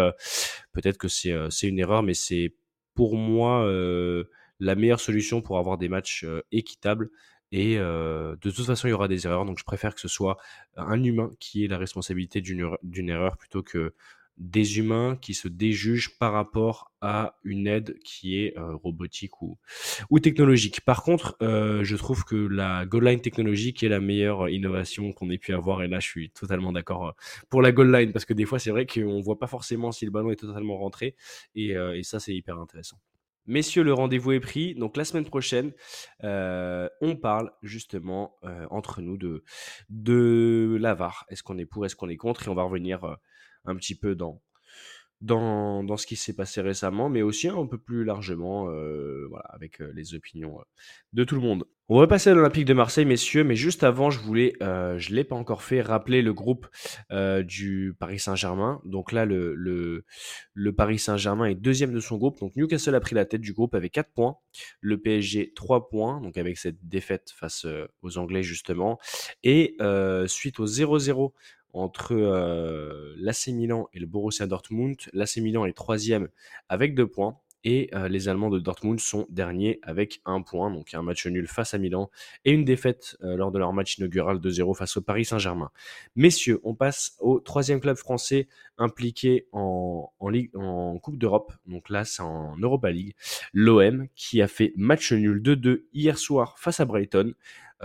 peut-être 0.72 0.98
que 0.98 1.08
c'est 1.08 1.34
c'est 1.50 1.68
une 1.68 1.78
erreur, 1.78 2.02
mais 2.02 2.14
c'est 2.14 2.54
pour 2.94 3.16
moi 3.16 3.66
la 4.60 4.74
meilleure 4.74 5.00
solution 5.00 5.40
pour 5.40 5.58
avoir 5.58 5.78
des 5.78 5.88
matchs 5.88 6.26
équitables 6.50 7.10
et 7.50 7.76
de 7.76 8.36
toute 8.40 8.64
façon, 8.64 8.88
il 8.88 8.92
y 8.92 8.94
aura 8.94 9.08
des 9.08 9.26
erreurs. 9.26 9.44
Donc, 9.44 9.58
je 9.58 9.64
préfère 9.64 9.94
que 9.94 10.00
ce 10.00 10.08
soit 10.08 10.38
un 10.76 11.02
humain 11.02 11.30
qui 11.38 11.64
ait 11.64 11.68
la 11.68 11.78
responsabilité 11.78 12.40
d'une 12.40 13.08
erreur 13.08 13.36
plutôt 13.36 13.62
que 13.62 13.94
des 14.42 14.78
humains 14.78 15.16
qui 15.20 15.34
se 15.34 15.48
déjugent 15.48 16.18
par 16.18 16.32
rapport 16.32 16.90
à 17.00 17.36
une 17.44 17.66
aide 17.66 17.98
qui 18.04 18.38
est 18.38 18.54
robotique 18.58 19.40
ou, 19.42 19.58
ou 20.10 20.18
technologique. 20.18 20.82
Par 20.82 21.02
contre, 21.02 21.36
je 21.40 21.96
trouve 21.96 22.24
que 22.24 22.36
la 22.36 22.84
goal 22.86 23.04
line 23.06 23.20
technologique 23.20 23.82
est 23.82 23.88
la 23.88 24.00
meilleure 24.00 24.48
innovation 24.48 25.12
qu'on 25.12 25.30
ait 25.30 25.38
pu 25.38 25.52
avoir. 25.54 25.82
Et 25.82 25.88
là, 25.88 26.00
je 26.00 26.08
suis 26.08 26.30
totalement 26.30 26.72
d'accord 26.72 27.14
pour 27.48 27.62
la 27.62 27.72
goal 27.72 27.92
line 27.92 28.12
parce 28.12 28.24
que 28.24 28.34
des 28.34 28.44
fois, 28.44 28.58
c'est 28.58 28.70
vrai 28.70 28.86
qu'on 28.86 29.20
voit 29.20 29.38
pas 29.38 29.46
forcément 29.46 29.92
si 29.92 30.04
le 30.04 30.10
ballon 30.10 30.30
est 30.30 30.36
totalement 30.36 30.76
rentré. 30.76 31.16
Et, 31.54 31.74
ça, 32.02 32.20
c'est 32.20 32.34
hyper 32.34 32.58
intéressant. 32.58 32.98
Messieurs, 33.46 33.82
le 33.82 33.92
rendez-vous 33.92 34.32
est 34.32 34.40
pris. 34.40 34.74
Donc 34.74 34.96
la 34.96 35.04
semaine 35.04 35.24
prochaine, 35.24 35.72
euh, 36.22 36.88
on 37.00 37.16
parle 37.16 37.50
justement 37.62 38.36
euh, 38.44 38.66
entre 38.70 39.00
nous 39.00 39.16
de, 39.16 39.42
de 39.88 40.76
l'avare. 40.80 41.24
Est-ce 41.28 41.42
qu'on 41.42 41.58
est 41.58 41.66
pour, 41.66 41.84
est-ce 41.84 41.96
qu'on 41.96 42.08
est 42.08 42.16
contre? 42.16 42.46
Et 42.46 42.50
on 42.50 42.54
va 42.54 42.62
revenir 42.62 43.02
euh, 43.02 43.16
un 43.64 43.76
petit 43.76 43.94
peu 43.94 44.14
dans, 44.14 44.40
dans, 45.22 45.84
dans 45.84 45.96
ce 45.96 46.06
qui 46.06 46.16
s'est 46.16 46.34
passé 46.34 46.60
récemment, 46.60 47.08
mais 47.08 47.22
aussi 47.22 47.48
un 47.48 47.66
peu 47.66 47.78
plus 47.78 48.04
largement, 48.04 48.68
euh, 48.68 49.26
voilà, 49.30 49.44
avec 49.50 49.80
euh, 49.80 49.92
les 49.94 50.14
opinions 50.14 50.58
euh, 50.58 50.64
de 51.12 51.24
tout 51.24 51.36
le 51.36 51.40
monde. 51.40 51.64
On 51.88 51.98
va 51.98 52.06
passer 52.06 52.30
à 52.30 52.34
l'Olympique 52.34 52.64
de 52.64 52.74
Marseille, 52.74 53.04
messieurs, 53.04 53.44
mais 53.44 53.54
juste 53.54 53.84
avant, 53.84 54.10
je 54.10 54.18
voulais, 54.18 54.54
je 54.60 55.14
l'ai 55.14 55.24
pas 55.24 55.36
encore 55.36 55.62
fait, 55.62 55.82
rappeler 55.82 56.22
le 56.22 56.32
groupe 56.32 56.66
du 57.42 57.94
Paris 57.98 58.18
Saint-Germain. 58.18 58.80
Donc 58.86 59.12
là, 59.12 59.26
le, 59.26 59.54
le, 59.54 60.06
le 60.54 60.72
Paris 60.74 60.98
Saint-Germain 60.98 61.46
est 61.46 61.54
deuxième 61.54 61.92
de 61.92 62.00
son 62.00 62.16
groupe. 62.16 62.40
Donc 62.40 62.56
Newcastle 62.56 62.94
a 62.94 63.00
pris 63.00 63.14
la 63.14 63.26
tête 63.26 63.42
du 63.42 63.52
groupe 63.52 63.74
avec 63.74 63.92
4 63.92 64.10
points. 64.10 64.38
Le 64.80 65.02
PSG 65.02 65.52
3 65.54 65.90
points, 65.90 66.22
donc 66.22 66.38
avec 66.38 66.56
cette 66.56 66.78
défaite 66.88 67.30
face 67.36 67.66
aux 68.00 68.16
Anglais 68.16 68.42
justement. 68.42 68.98
Et 69.42 69.76
suite 70.28 70.60
au 70.60 70.66
0-0 70.66 71.32
entre 71.72 72.14
euh, 72.14 73.14
l'AC 73.16 73.48
Milan 73.48 73.88
et 73.92 73.98
le 73.98 74.06
Borussia 74.06 74.46
Dortmund. 74.46 74.96
L'AC 75.12 75.36
Milan 75.38 75.64
est 75.64 75.72
troisième 75.72 76.28
avec 76.68 76.94
deux 76.94 77.06
points. 77.06 77.38
Et 77.64 77.90
euh, 77.94 78.08
les 78.08 78.28
Allemands 78.28 78.50
de 78.50 78.58
Dortmund 78.58 78.98
sont 78.98 79.26
derniers 79.30 79.78
avec 79.82 80.20
un 80.24 80.42
point, 80.42 80.70
donc 80.70 80.94
un 80.94 81.02
match 81.02 81.26
nul 81.26 81.46
face 81.46 81.74
à 81.74 81.78
Milan 81.78 82.10
et 82.44 82.50
une 82.50 82.64
défaite 82.64 83.16
euh, 83.22 83.36
lors 83.36 83.52
de 83.52 83.58
leur 83.58 83.72
match 83.72 83.98
inaugural 83.98 84.38
2-0 84.38 84.76
face 84.76 84.96
au 84.96 85.00
Paris 85.00 85.24
Saint-Germain. 85.24 85.70
Messieurs, 86.16 86.60
on 86.64 86.74
passe 86.74 87.16
au 87.20 87.38
troisième 87.38 87.80
club 87.80 87.96
français 87.96 88.48
impliqué 88.78 89.46
en, 89.52 90.12
en, 90.18 90.98
Coupe 90.98 91.18
d'Europe, 91.18 91.52
donc 91.66 91.88
là 91.88 92.04
c'est 92.04 92.22
en 92.22 92.56
Europa 92.56 92.90
League, 92.90 93.14
l'OM 93.52 94.08
qui 94.16 94.42
a 94.42 94.48
fait 94.48 94.72
match 94.76 95.12
nul 95.12 95.40
2-2 95.40 95.84
hier 95.92 96.18
soir 96.18 96.58
face 96.58 96.80
à 96.80 96.84
Brighton. 96.84 97.34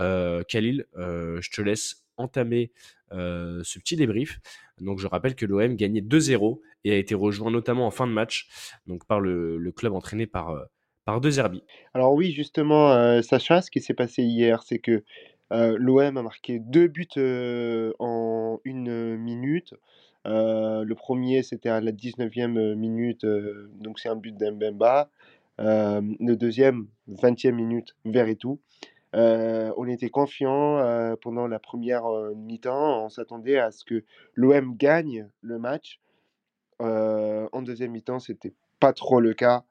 Euh, 0.00 0.42
Khalil, 0.44 0.86
je 0.96 1.50
te 1.50 1.60
laisse 1.60 2.04
entamer 2.16 2.72
euh, 3.12 3.60
ce 3.64 3.78
petit 3.78 3.96
débrief. 3.96 4.38
Donc 4.80 4.98
je 4.98 5.06
rappelle 5.06 5.34
que 5.34 5.46
l'OM 5.46 5.76
gagnait 5.76 6.00
2-0 6.00 6.60
et 6.84 6.92
a 6.92 6.96
été 6.96 7.14
rejoint 7.14 7.50
notamment 7.50 7.86
en 7.86 7.90
fin 7.90 8.06
de 8.06 8.12
match 8.12 8.48
donc 8.86 9.06
par 9.06 9.20
le, 9.20 9.72
club 9.74 9.94
entraîné 9.94 10.26
par, 10.26 10.50
euh, 10.50 10.64
par 11.04 11.20
De 11.20 11.30
Zerbi. 11.30 11.62
Alors 11.94 12.12
oui, 12.14 12.32
justement, 12.32 12.92
euh, 12.92 13.22
Sacha, 13.22 13.62
ce 13.62 13.70
qui 13.70 13.80
s'est 13.80 13.94
passé 13.94 14.22
hier, 14.22 14.62
c'est 14.62 14.78
que 14.78 15.04
l'OM 15.50 16.16
a 16.16 16.22
marqué 16.22 16.58
deux 16.58 16.88
buts 16.88 17.08
en 17.98 18.60
une 18.64 19.16
minute. 19.16 19.74
le 20.26 20.92
premier, 20.92 21.42
c'était 21.42 21.70
à 21.70 21.80
la 21.80 21.92
19e 21.92 22.74
minute, 22.74 23.24
donc 23.24 23.98
c'est 23.98 24.10
un 24.10 24.16
but 24.16 24.36
d'Mbemba. 24.36 25.08
le 25.58 26.34
deuxième, 26.34 26.86
20e 27.08 27.52
minute, 27.52 27.96
tout 28.38 28.60
euh, 29.14 29.72
on 29.76 29.86
était 29.88 30.10
confiant 30.10 30.78
euh, 30.78 31.16
pendant 31.20 31.46
la 31.46 31.58
première 31.58 32.06
euh, 32.06 32.34
mi-temps. 32.34 33.04
On 33.04 33.08
s'attendait 33.08 33.58
à 33.58 33.70
ce 33.70 33.84
que 33.84 34.04
l'OM 34.34 34.76
gagne 34.76 35.28
le 35.40 35.58
match. 35.58 36.00
en 36.80 37.62
deuxième 37.62 37.92
mi-temps, 37.92 38.18
c'était 38.20 38.52
pas 38.80 38.92
trop 38.92 39.20
le 39.20 39.34
cas. 39.34 39.64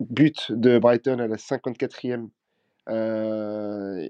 but 0.00 0.52
de 0.52 0.78
Brighton 0.78 1.18
à 1.18 1.26
la 1.26 1.36
54e 1.36 2.28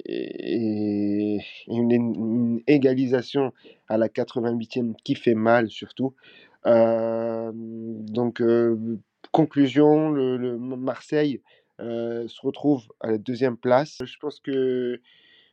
et, 0.04 1.38
une, 1.68 2.60
égalisation 2.66 3.52
à 3.88 3.96
la 3.96 4.08
88e 4.08 4.94
qui 5.04 5.14
fait 5.14 5.34
mal 5.34 5.70
surtout. 5.70 6.14
donc, 6.64 8.42
conclusion, 9.32 10.10
le 10.10 10.58
Marseille 10.58 11.40
euh, 11.80 12.26
se 12.26 12.40
retrouve 12.44 12.82
à 13.00 13.10
la 13.10 13.18
deuxième 13.18 13.56
place. 13.56 13.98
Je 14.04 14.16
pense 14.18 14.40
que 14.40 15.00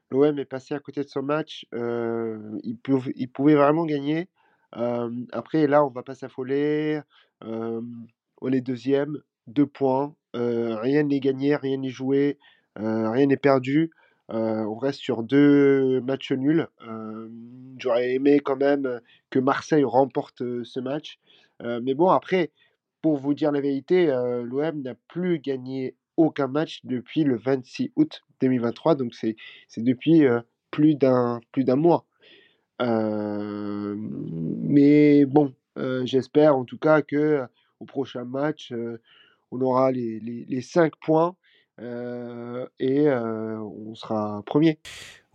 l'OM 0.10 0.40
est 0.40 0.46
passé 0.46 0.74
à 0.74 0.80
côté 0.80 1.04
de 1.04 1.08
son 1.08 1.22
match. 1.22 1.66
Euh, 1.74 2.40
il, 2.64 2.78
pouvait, 2.78 3.56
vraiment 3.56 3.86
gagner. 3.86 4.28
Euh, 4.76 5.10
après, 5.32 5.68
là, 5.68 5.86
on 5.86 5.90
va 5.90 6.04
pas 6.04 6.16
s'affoler. 6.16 7.00
on 7.42 8.52
est 8.52 8.62
deuxième, 8.62 9.22
deux 9.48 9.68
points. 9.68 10.16
rien 10.34 11.04
n'est 11.04 11.20
gagné, 11.20 11.56
rien 11.56 11.78
n'est 11.78 11.90
joué, 11.90 12.40
rien 12.76 13.28
n'est 13.28 13.38
perdu. 13.38 13.92
on 14.30 14.76
reste 14.76 15.00
sur 15.00 15.22
deux 15.22 16.02
matchs 16.02 16.32
nuls. 16.32 16.68
J'aurais 17.78 18.16
aimé 18.16 18.40
quand 18.40 18.58
même 18.58 19.00
que 19.30 19.38
Marseille 19.40 19.84
remporte 19.84 20.42
ce 20.64 20.80
match. 20.80 21.20
mais 21.62 21.94
bon, 21.94 22.10
après, 22.10 22.52
pour 23.04 23.18
vous 23.18 23.36
dire 23.36 23.52
la 23.52 23.62
vérité, 23.62 24.08
l'OM 24.08 24.82
n'a 24.82 24.96
plus 25.08 25.40
gagné 25.40 25.96
aucun 26.18 26.48
match 26.48 26.82
depuis 26.84 27.24
le 27.24 27.38
26 27.38 27.92
août 27.96 28.24
2023, 28.42 28.96
donc 28.96 29.14
c'est 29.14 29.36
depuis 29.78 30.26
plus 30.72 30.96
d'un 30.96 31.42
mois. 31.76 32.06
mais 34.60 35.26
bon, 35.26 35.54
j'espère 36.04 36.56
en 36.56 36.66
tout 36.66 36.78
cas 36.78 37.02
que 37.02 37.44
au 37.80 37.86
prochain 37.86 38.24
match, 38.26 38.74
on 39.52 39.62
aura 39.62 39.92
les, 39.92 40.20
les, 40.20 40.46
les 40.46 40.62
5 40.62 40.94
points 41.02 41.36
et 41.80 43.10
on 43.10 43.96
sera 43.96 44.44
premier. 44.46 44.80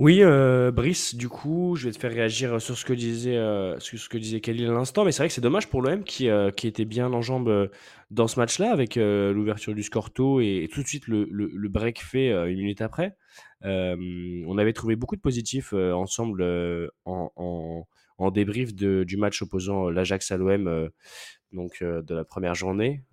Oui, 0.00 0.22
euh, 0.22 0.70
Brice, 0.70 1.14
du 1.14 1.28
coup, 1.28 1.76
je 1.76 1.84
vais 1.84 1.92
te 1.92 1.98
faire 1.98 2.10
réagir 2.10 2.58
sur 2.58 2.74
ce 2.74 2.86
que 2.86 2.94
disait, 2.94 3.36
euh, 3.36 3.78
ce 3.80 4.08
que 4.08 4.16
disait 4.16 4.40
Khalil 4.40 4.66
à 4.68 4.72
l'instant, 4.72 5.04
mais 5.04 5.12
c'est 5.12 5.18
vrai 5.18 5.28
que 5.28 5.34
c'est 5.34 5.42
dommage 5.42 5.68
pour 5.68 5.82
l'OM 5.82 6.04
qui, 6.04 6.30
euh, 6.30 6.50
qui 6.50 6.66
était 6.66 6.86
bien 6.86 7.12
en 7.12 7.20
jambes 7.20 7.68
dans 8.10 8.26
ce 8.26 8.40
match-là 8.40 8.72
avec 8.72 8.96
l'ouverture 8.96 9.74
du 9.74 9.82
score 9.82 10.10
tôt 10.10 10.40
et, 10.40 10.70
tout 10.72 10.82
de 10.82 10.88
suite 10.88 11.06
le, 11.06 11.68
break 11.68 12.02
fait 12.02 12.30
une 12.30 12.60
minute 12.60 12.80
après. 12.80 13.14
on 13.62 14.56
avait 14.56 14.72
trouvé 14.72 14.96
beaucoup 14.96 15.16
de 15.16 15.20
positifs 15.20 15.74
ensemble 15.74 16.42
en, 17.04 17.84
débrief 18.32 18.74
du 18.74 19.16
match 19.18 19.42
opposant 19.42 19.90
l'Ajax 19.90 20.30
à 20.30 20.38
l'OM 20.38 20.88
donc 21.52 21.82
de 21.82 22.14
la 22.14 22.24
première 22.24 22.54
journée 22.54 23.04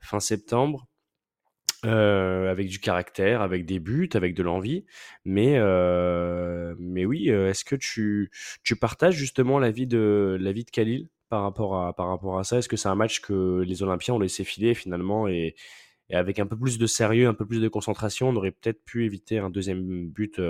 fin 0.00 0.20
septembre. 0.20 0.88
Euh, 1.86 2.50
avec 2.50 2.68
du 2.68 2.80
caractère, 2.80 3.42
avec 3.42 3.64
des 3.64 3.78
buts, 3.78 4.08
avec 4.14 4.34
de 4.34 4.42
l'envie. 4.42 4.84
Mais, 5.24 5.54
euh, 5.56 6.74
mais 6.80 7.04
oui, 7.04 7.30
euh, 7.30 7.50
est-ce 7.50 7.64
que 7.64 7.76
tu, 7.76 8.30
tu 8.64 8.74
partages 8.74 9.14
justement 9.14 9.60
l'avis 9.60 9.86
de, 9.86 10.36
l'avis 10.40 10.64
de 10.64 10.70
Khalil 10.70 11.08
par 11.28 11.42
rapport 11.42 11.80
à, 11.80 11.94
par 11.94 12.08
rapport 12.08 12.38
à 12.40 12.44
ça? 12.44 12.58
Est-ce 12.58 12.68
que 12.68 12.76
c'est 12.76 12.88
un 12.88 12.96
match 12.96 13.20
que 13.20 13.62
les 13.64 13.84
Olympiens 13.84 14.14
ont 14.14 14.18
laissé 14.18 14.42
filer 14.42 14.74
finalement 14.74 15.28
et, 15.28 15.54
et 16.10 16.16
avec 16.16 16.40
un 16.40 16.46
peu 16.46 16.58
plus 16.58 16.76
de 16.78 16.86
sérieux, 16.86 17.28
un 17.28 17.34
peu 17.34 17.46
plus 17.46 17.60
de 17.60 17.68
concentration, 17.68 18.30
on 18.30 18.36
aurait 18.36 18.52
peut-être 18.52 18.84
pu 18.84 19.04
éviter 19.04 19.38
un 19.38 19.50
deuxième 19.50 20.08
but 20.08 20.40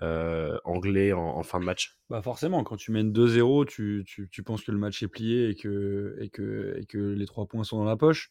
anglais 0.00 1.12
en, 1.12 1.42
fin 1.42 1.60
de 1.60 1.66
match? 1.66 1.98
Bah 2.08 2.22
forcément, 2.22 2.64
quand 2.64 2.76
tu 2.76 2.92
mènes 2.92 3.12
2-0, 3.12 3.66
tu, 3.66 4.04
tu, 4.06 4.28
tu 4.30 4.42
penses 4.42 4.62
que 4.62 4.72
le 4.72 4.78
match 4.78 5.02
est 5.02 5.08
plié 5.08 5.50
et 5.50 5.54
que, 5.54 6.16
et, 6.20 6.30
que, 6.30 6.78
et 6.80 6.86
que 6.86 6.98
les 6.98 7.26
trois 7.26 7.46
points 7.46 7.64
sont 7.64 7.76
dans 7.78 7.84
la 7.84 7.96
poche. 7.96 8.30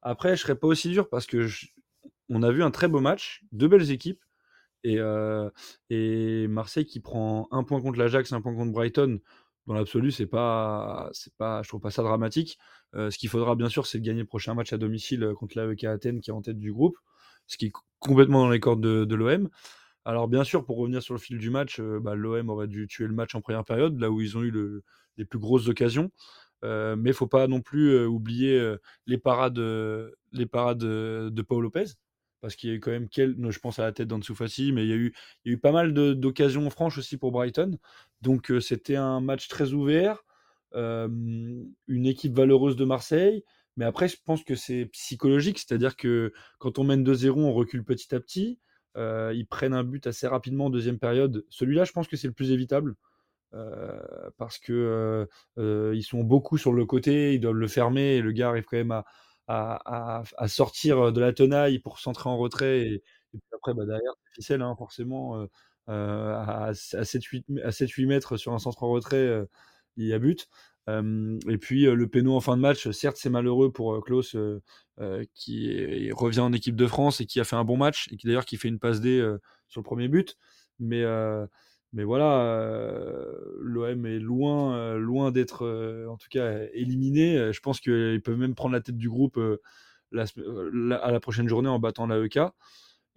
Après, 0.00 0.36
je 0.36 0.42
serais 0.42 0.56
pas 0.56 0.66
aussi 0.66 0.88
dur 0.88 1.08
parce 1.08 1.26
que 1.26 1.46
on 2.28 2.42
a 2.42 2.50
vu 2.52 2.62
un 2.62 2.70
très 2.70 2.88
beau 2.88 3.00
match, 3.00 3.42
deux 3.52 3.68
belles 3.68 3.90
équipes. 3.90 4.22
Et, 4.84 4.98
euh, 4.98 5.48
et 5.90 6.48
Marseille 6.48 6.86
qui 6.86 7.00
prend 7.00 7.48
un 7.52 7.62
point 7.64 7.80
contre 7.80 7.98
l'Ajax, 7.98 8.32
un 8.32 8.40
point 8.40 8.54
contre 8.54 8.72
Brighton, 8.72 9.20
dans 9.66 9.74
l'absolu, 9.74 10.10
c'est 10.10 10.26
pas, 10.26 11.08
c'est 11.12 11.34
pas, 11.36 11.62
je 11.62 11.68
trouve 11.68 11.80
pas 11.80 11.90
ça 11.92 12.02
dramatique. 12.02 12.58
Euh, 12.96 13.10
ce 13.10 13.18
qu'il 13.18 13.28
faudra 13.28 13.54
bien 13.54 13.68
sûr, 13.68 13.86
c'est 13.86 13.98
de 14.00 14.04
gagner 14.04 14.20
le 14.20 14.26
prochain 14.26 14.54
match 14.54 14.72
à 14.72 14.78
domicile 14.78 15.22
euh, 15.22 15.34
contre 15.34 15.56
l'AEK 15.56 15.84
Athènes 15.84 16.20
qui 16.20 16.30
est 16.30 16.32
en 16.32 16.42
tête 16.42 16.58
du 16.58 16.72
groupe, 16.72 16.96
ce 17.46 17.56
qui 17.56 17.66
est 17.66 17.72
complètement 18.00 18.40
dans 18.40 18.50
les 18.50 18.60
cordes 18.60 18.80
de, 18.80 19.04
de 19.04 19.14
l'OM. 19.14 19.48
Alors 20.04 20.28
bien 20.28 20.44
sûr, 20.44 20.64
pour 20.64 20.78
revenir 20.78 21.02
sur 21.02 21.14
le 21.14 21.20
fil 21.20 21.38
du 21.38 21.50
match, 21.50 21.80
bah, 21.80 22.14
l'OM 22.16 22.50
aurait 22.50 22.66
dû 22.68 22.88
tuer 22.88 23.06
le 23.06 23.14
match 23.14 23.34
en 23.36 23.40
première 23.40 23.64
période, 23.64 23.98
là 24.00 24.10
où 24.10 24.20
ils 24.20 24.36
ont 24.36 24.42
eu 24.42 24.50
le- 24.50 24.82
les 25.16 25.24
plus 25.24 25.38
grosses 25.38 25.68
occasions. 25.68 26.10
Euh, 26.64 26.96
mais 26.96 27.10
il 27.10 27.14
faut 27.14 27.26
pas 27.28 27.46
non 27.48 27.60
plus 27.60 28.04
oublier 28.06 28.76
les 29.06 29.18
parades, 29.18 29.58
euh, 29.58 30.10
de 30.32 31.42
Paul 31.42 31.62
Lopez, 31.62 31.84
parce 32.42 32.56
qu'il 32.56 32.70
y 32.70 32.72
a 32.72 32.76
eu 32.76 32.80
quand 32.80 32.90
même, 32.90 33.08
quel... 33.08 33.36
je 33.50 33.58
pense 33.60 33.78
à 33.78 33.84
la 33.84 33.92
tête 33.92 34.08
d'Ansu 34.08 34.34
Fati, 34.34 34.72
mais 34.72 34.84
il 34.84 34.90
y 34.90 34.92
a 34.92 34.96
eu, 35.46 35.58
pas 35.58 35.72
mal 35.72 35.94
d'occasions 35.94 36.68
franches 36.70 36.98
aussi 36.98 37.16
pour 37.16 37.32
Brighton. 37.32 37.78
Donc 38.20 38.50
euh, 38.50 38.60
c'était 38.60 38.96
un 38.96 39.20
match 39.20 39.48
très 39.48 39.72
ouvert, 39.72 40.24
une 40.74 41.72
équipe 41.88 42.34
valeureuse 42.34 42.76
de 42.76 42.84
Marseille. 42.84 43.44
Mais 43.76 43.84
après, 43.86 44.08
je 44.08 44.16
pense 44.22 44.44
que 44.44 44.54
c'est 44.54 44.86
psychologique, 44.86 45.58
c'est-à-dire 45.58 45.96
que 45.96 46.32
quand 46.58 46.78
on 46.78 46.84
mène 46.84 47.04
2-0, 47.04 47.30
on 47.38 47.52
recule 47.54 47.84
petit 47.84 48.14
à 48.14 48.20
petit. 48.20 48.58
Euh, 48.98 49.32
ils 49.34 49.46
prennent 49.46 49.72
un 49.72 49.84
but 49.84 50.06
assez 50.06 50.26
rapidement 50.26 50.66
en 50.66 50.70
deuxième 50.70 50.98
période. 50.98 51.46
Celui-là, 51.48 51.84
je 51.84 51.92
pense 51.92 52.08
que 52.08 52.16
c'est 52.16 52.26
le 52.26 52.34
plus 52.34 52.50
évitable. 52.52 52.96
euh, 53.54 54.00
parce 54.38 54.58
que 54.58 55.28
ils 55.58 56.02
sont 56.02 56.24
beaucoup 56.24 56.58
sur 56.58 56.72
le 56.72 56.86
côté, 56.86 57.34
ils 57.34 57.40
doivent 57.40 57.54
le 57.54 57.68
fermer, 57.68 58.16
et 58.16 58.22
le 58.22 58.32
gars 58.32 58.48
arrive 58.48 58.64
quand 58.64 58.78
même 58.78 58.90
à, 58.92 59.04
à, 59.48 60.22
sortir 60.46 61.12
de 61.12 61.20
la 61.20 61.32
tenaille 61.32 61.78
pour 61.78 61.98
centrer 61.98 62.28
en 62.30 62.36
retrait. 62.36 62.80
Et, 62.80 63.02
puis 63.32 63.40
après, 63.54 63.74
bah, 63.74 63.86
derrière, 63.86 64.12
ficelle, 64.34 64.62
hein, 64.62 64.74
forcément, 64.76 65.46
euh, 65.88 66.34
à, 66.34 66.68
à 66.68 66.72
7-8 66.72 67.62
à 67.64 67.70
7-8 67.70 68.06
mètres 68.06 68.36
sur 68.36 68.52
un 68.52 68.58
centre 68.58 68.82
en 68.82 68.90
retrait, 68.90 69.46
il 69.96 70.06
y 70.06 70.12
a 70.12 70.18
but. 70.18 70.48
Et 70.88 71.58
puis 71.60 71.84
le 71.84 72.06
péno 72.08 72.34
en 72.34 72.40
fin 72.40 72.56
de 72.56 72.62
match, 72.62 72.90
certes 72.90 73.16
c'est 73.16 73.30
malheureux 73.30 73.72
pour 73.72 73.94
euh, 73.94 74.00
Klaus 74.00 74.36
qui 75.34 76.12
revient 76.12 76.40
en 76.40 76.52
équipe 76.52 76.76
de 76.76 76.86
France 76.86 77.20
et 77.20 77.26
qui 77.26 77.40
a 77.40 77.44
fait 77.44 77.56
un 77.56 77.64
bon 77.64 77.76
match 77.76 78.08
et 78.12 78.16
qui 78.16 78.26
d'ailleurs 78.26 78.44
qui 78.44 78.56
fait 78.56 78.68
une 78.68 78.78
passe 78.78 79.00
D 79.00 79.18
sur 79.68 79.80
le 79.80 79.84
premier 79.84 80.08
but. 80.08 80.36
Mais, 80.78 81.04
mais 81.92 82.04
voilà, 82.04 82.40
euh, 82.40 83.34
l'OM 83.60 84.06
est 84.06 84.18
loin, 84.18 84.76
euh, 84.76 84.98
loin 84.98 85.30
d'être 85.30 85.66
euh, 85.66 86.06
en 86.08 86.16
tout 86.16 86.28
cas 86.30 86.60
éliminé. 86.72 87.52
Je 87.52 87.60
pense 87.60 87.80
qu'ils 87.80 88.22
peuvent 88.22 88.38
même 88.38 88.54
prendre 88.54 88.72
la 88.72 88.80
tête 88.80 88.96
du 88.96 89.10
groupe 89.10 89.38
à 89.38 91.10
la 91.10 91.20
prochaine 91.20 91.48
journée 91.48 91.68
en 91.68 91.78
battant 91.78 92.06
l'AEK. 92.06 92.38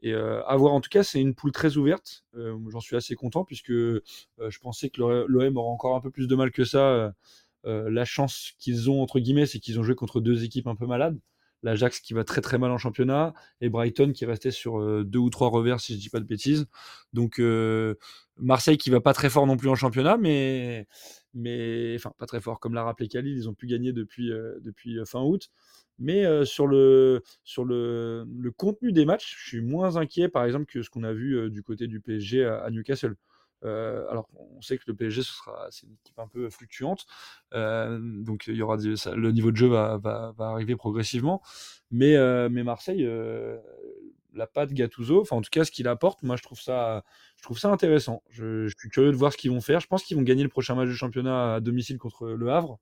Et 0.01 0.13
à 0.13 0.55
voir, 0.57 0.73
en 0.73 0.81
tout 0.81 0.89
cas, 0.89 1.03
c'est 1.03 1.19
une 1.19 1.33
poule 1.33 1.51
très 1.51 1.77
ouverte. 1.77 2.25
J'en 2.33 2.79
suis 2.79 2.95
assez 2.95 3.15
content 3.15 3.43
puisque 3.45 3.71
je 3.71 4.59
pensais 4.61 4.89
que 4.89 5.01
l'OM 5.01 5.57
aurait 5.57 5.69
encore 5.69 5.95
un 5.95 6.01
peu 6.01 6.11
plus 6.11 6.27
de 6.27 6.35
mal 6.35 6.51
que 6.51 6.65
ça. 6.65 7.13
La 7.63 8.05
chance 8.05 8.53
qu'ils 8.59 8.89
ont, 8.91 9.01
entre 9.01 9.19
guillemets, 9.19 9.45
c'est 9.45 9.59
qu'ils 9.59 9.79
ont 9.79 9.83
joué 9.83 9.95
contre 9.95 10.19
deux 10.19 10.43
équipes 10.43 10.67
un 10.67 10.75
peu 10.75 10.85
malades. 10.85 11.17
L'Ajax 11.63 11.99
qui 11.99 12.13
va 12.13 12.23
très 12.23 12.41
très 12.41 12.57
mal 12.57 12.71
en 12.71 12.77
championnat 12.77 13.33
et 13.61 13.69
Brighton 13.69 14.11
qui 14.13 14.25
restait 14.25 14.51
sur 14.51 14.79
euh, 14.79 15.03
deux 15.03 15.19
ou 15.19 15.29
trois 15.29 15.49
revers, 15.49 15.79
si 15.79 15.93
je 15.95 15.99
dis 15.99 16.09
pas 16.09 16.19
de 16.19 16.25
bêtises. 16.25 16.67
Donc 17.13 17.39
euh, 17.39 17.95
Marseille 18.37 18.77
qui 18.77 18.89
va 18.89 19.01
pas 19.01 19.13
très 19.13 19.29
fort 19.29 19.47
non 19.47 19.57
plus 19.57 19.69
en 19.69 19.75
championnat, 19.75 20.17
mais, 20.17 20.87
mais 21.33 21.95
enfin 21.95 22.11
pas 22.17 22.25
très 22.25 22.41
fort, 22.41 22.59
comme 22.59 22.73
l'a 22.73 22.83
rappelé 22.83 23.07
Khalil, 23.07 23.35
ils 23.35 23.49
ont 23.49 23.53
pu 23.53 23.67
gagner 23.67 23.93
depuis, 23.93 24.31
euh, 24.31 24.59
depuis 24.61 24.99
fin 25.05 25.21
août. 25.21 25.49
Mais 25.97 26.25
sur, 26.43 26.67
le, 26.67 27.23
sur 27.45 27.63
le, 27.63 28.27
le 28.37 28.51
contenu 28.51 28.91
des 28.91 29.05
matchs, 29.05 29.33
je 29.39 29.47
suis 29.47 29.61
moins 29.61 29.95
inquiet, 29.95 30.27
par 30.27 30.43
exemple, 30.43 30.65
que 30.65 30.81
ce 30.81 30.89
qu'on 30.89 31.03
a 31.03 31.13
vu 31.13 31.49
du 31.49 31.63
côté 31.63 31.87
du 31.87 32.01
PSG 32.01 32.43
à 32.43 32.69
Newcastle. 32.69 33.15
Euh, 33.65 34.05
alors, 34.09 34.29
on 34.55 34.61
sait 34.61 34.77
que 34.77 34.83
le 34.87 34.95
PSG, 34.95 35.23
ce 35.23 35.33
sera, 35.33 35.67
c'est 35.71 35.87
une 35.87 35.93
équipe 35.93 36.19
un 36.19 36.27
peu 36.27 36.49
fluctuante, 36.49 37.05
euh, 37.53 37.99
donc 38.01 38.47
il 38.47 38.55
y 38.55 38.61
aura 38.61 38.77
le 38.77 39.31
niveau 39.31 39.51
de 39.51 39.57
jeu 39.57 39.67
va, 39.67 39.99
arriver 40.39 40.75
progressivement. 40.75 41.41
Mais, 41.91 42.15
euh, 42.15 42.49
mais 42.49 42.63
Marseille, 42.63 43.07
la 44.33 44.47
patte 44.47 44.73
Gattuso, 44.73 45.21
enfin 45.21 45.37
en 45.37 45.41
tout 45.41 45.49
cas 45.49 45.63
ce 45.63 45.71
qu'il 45.71 45.87
apporte, 45.87 46.21
moi 46.23 46.35
je 46.35 46.43
trouve 46.43 46.59
ça, 46.59 47.03
je 47.37 47.43
trouve 47.43 47.57
ça 47.57 47.71
intéressant. 47.71 48.21
Je, 48.29 48.67
je 48.67 48.75
suis 48.77 48.89
curieux 48.89 49.11
de 49.11 49.17
voir 49.17 49.31
ce 49.31 49.37
qu'ils 49.37 49.51
vont 49.51 49.61
faire. 49.61 49.79
Je 49.79 49.87
pense 49.87 50.03
qu'ils 50.03 50.17
vont 50.17 50.23
gagner 50.23 50.43
le 50.43 50.49
prochain 50.49 50.75
match 50.75 50.89
de 50.89 50.93
championnat 50.93 51.55
à 51.55 51.59
domicile 51.61 51.97
contre 51.97 52.27
le 52.27 52.51
Havre 52.51 52.79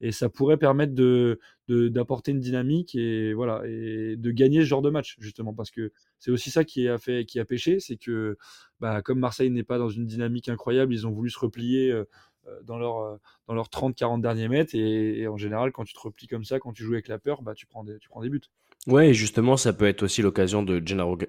et 0.00 0.12
ça 0.12 0.28
pourrait 0.28 0.56
permettre 0.56 0.94
de 0.94 1.38
d'apporter 1.68 2.30
une 2.30 2.40
dynamique 2.40 2.94
et 2.94 3.32
voilà 3.34 3.62
et 3.66 4.16
de 4.16 4.30
gagner 4.30 4.60
ce 4.60 4.66
genre 4.66 4.82
de 4.82 4.90
match 4.90 5.16
justement 5.18 5.52
parce 5.52 5.70
que 5.70 5.92
c'est 6.18 6.30
aussi 6.30 6.50
ça 6.50 6.64
qui 6.64 6.86
a 6.88 6.98
fait 6.98 7.24
qui 7.24 7.40
a 7.40 7.44
pêché 7.44 7.80
c'est 7.80 7.96
que 7.96 8.36
bah, 8.78 9.02
comme 9.02 9.18
Marseille 9.18 9.50
n'est 9.50 9.64
pas 9.64 9.78
dans 9.78 9.88
une 9.88 10.06
dynamique 10.06 10.48
incroyable 10.48 10.94
ils 10.94 11.06
ont 11.06 11.10
voulu 11.10 11.30
se 11.30 11.38
replier 11.38 11.90
euh, 11.90 12.04
euh, 12.46 12.62
dans 12.62 12.78
leur 12.78 12.98
euh, 12.98 13.16
dans 13.48 13.54
leurs 13.54 13.68
30-40 13.68 14.20
derniers 14.20 14.48
mètres 14.48 14.74
et, 14.74 15.26
en 15.26 15.36
général 15.36 15.72
quand 15.72 15.84
tu 15.84 15.94
te 15.94 16.00
replies 16.00 16.28
comme 16.28 16.44
ça 16.44 16.60
quand 16.60 16.72
tu 16.72 16.84
joues 16.84 16.92
avec 16.92 17.08
la 17.08 17.18
peur 17.18 17.42
bah 17.42 17.54
tu 17.54 17.66
prends 17.66 17.82
des 17.82 17.98
tu 17.98 18.08
prends 18.08 18.22
des 18.22 18.30
buts 18.30 18.42
Ouais, 18.86 19.08
et 19.08 19.14
justement, 19.14 19.56
ça 19.56 19.72
peut 19.72 19.86
être 19.86 20.04
aussi 20.04 20.22
l'occasion 20.22 20.62
de 20.62 20.78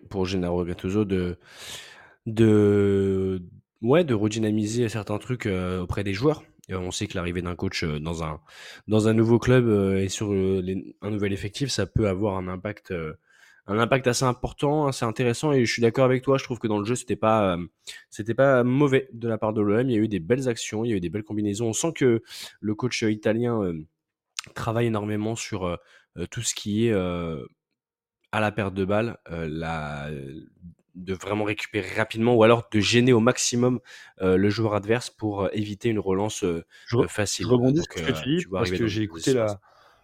pour 0.09 0.25
Gennaro 0.25 0.63
Gattuso 0.63 1.05
de, 1.05 1.39
de, 2.27 3.41
ouais, 3.81 4.03
de 4.03 4.13
redynamiser 4.13 4.87
certains 4.89 5.17
trucs 5.17 5.47
auprès 5.47 6.03
des 6.03 6.13
joueurs. 6.13 6.43
Et 6.69 6.75
on 6.75 6.91
sait 6.91 7.07
que 7.07 7.15
l'arrivée 7.15 7.41
d'un 7.41 7.55
coach 7.55 7.83
euh, 7.83 7.99
dans 7.99 8.23
un, 9.07 9.13
nouveau 9.13 9.39
club 9.39 9.67
euh, 9.67 9.99
et 9.99 10.09
sur 10.09 10.33
euh, 10.33 10.61
un 11.01 11.09
nouvel 11.09 11.33
effectif, 11.33 11.69
ça 11.69 11.85
peut 11.85 12.07
avoir 12.07 12.37
un 12.37 12.47
impact, 12.47 12.91
euh, 12.91 13.13
assez 13.67 14.25
important, 14.25 14.87
assez 14.87 15.05
intéressant. 15.05 15.51
Et 15.53 15.65
je 15.65 15.71
suis 15.71 15.81
d'accord 15.81 16.05
avec 16.05 16.23
toi. 16.23 16.37
Je 16.37 16.43
trouve 16.43 16.59
que 16.59 16.67
dans 16.67 16.79
le 16.79 16.85
jeu, 16.85 16.95
c'était 16.95 17.15
pas, 17.15 17.57
euh, 17.57 18.33
pas 18.35 18.63
mauvais 18.63 19.09
de 19.13 19.27
la 19.27 19.37
part 19.37 19.53
de 19.53 19.61
l'OM. 19.61 19.89
Il 19.89 19.93
y 19.93 19.97
a 19.97 19.99
eu 19.99 20.07
des 20.07 20.19
belles 20.19 20.49
actions, 20.49 20.83
il 20.83 20.89
y 20.89 20.93
a 20.93 20.97
eu 20.97 20.99
des 20.99 21.09
belles 21.09 21.23
combinaisons. 21.23 21.67
On 21.67 21.73
sent 21.73 21.93
que 21.93 22.21
le 22.59 22.75
coach 22.75 23.03
euh, 23.03 23.11
italien 23.11 23.61
euh, 23.63 23.73
travaille 24.55 24.87
énormément 24.87 25.35
sur 25.35 25.65
euh, 25.65 25.77
euh, 26.17 26.25
tout 26.27 26.41
ce 26.41 26.55
qui 26.55 26.87
est 26.87 26.91
euh, 26.91 27.45
à 28.31 28.39
la 28.39 28.51
perte 28.51 28.73
de 28.73 28.85
balle, 28.85 29.17
euh, 29.31 29.47
la, 29.49 30.09
de 30.97 31.13
vraiment 31.13 31.43
récupérer 31.43 31.95
rapidement 31.95 32.35
ou 32.35 32.43
alors 32.43 32.67
de 32.71 32.79
gêner 32.79 33.13
au 33.13 33.19
maximum 33.19 33.79
euh, 34.21 34.35
le 34.35 34.49
joueur 34.49 34.73
adverse 34.73 35.09
pour 35.09 35.43
euh, 35.43 35.49
éviter 35.53 35.89
une 35.89 35.99
relance 35.99 36.43
euh, 36.43 36.65
je, 36.87 36.97
euh, 36.97 37.07
facile. 37.07 37.45
je 37.45 37.51
rebondis 37.51 37.81
sur 37.83 37.93
ce 37.93 38.11
que 38.11 38.23
tu 38.23 38.35
dis 38.35 38.41
tu 38.43 38.49
parce 38.49 38.71
que 38.71 38.87
j'ai 38.87 39.03
écouté 39.03 39.33
la 39.33 39.59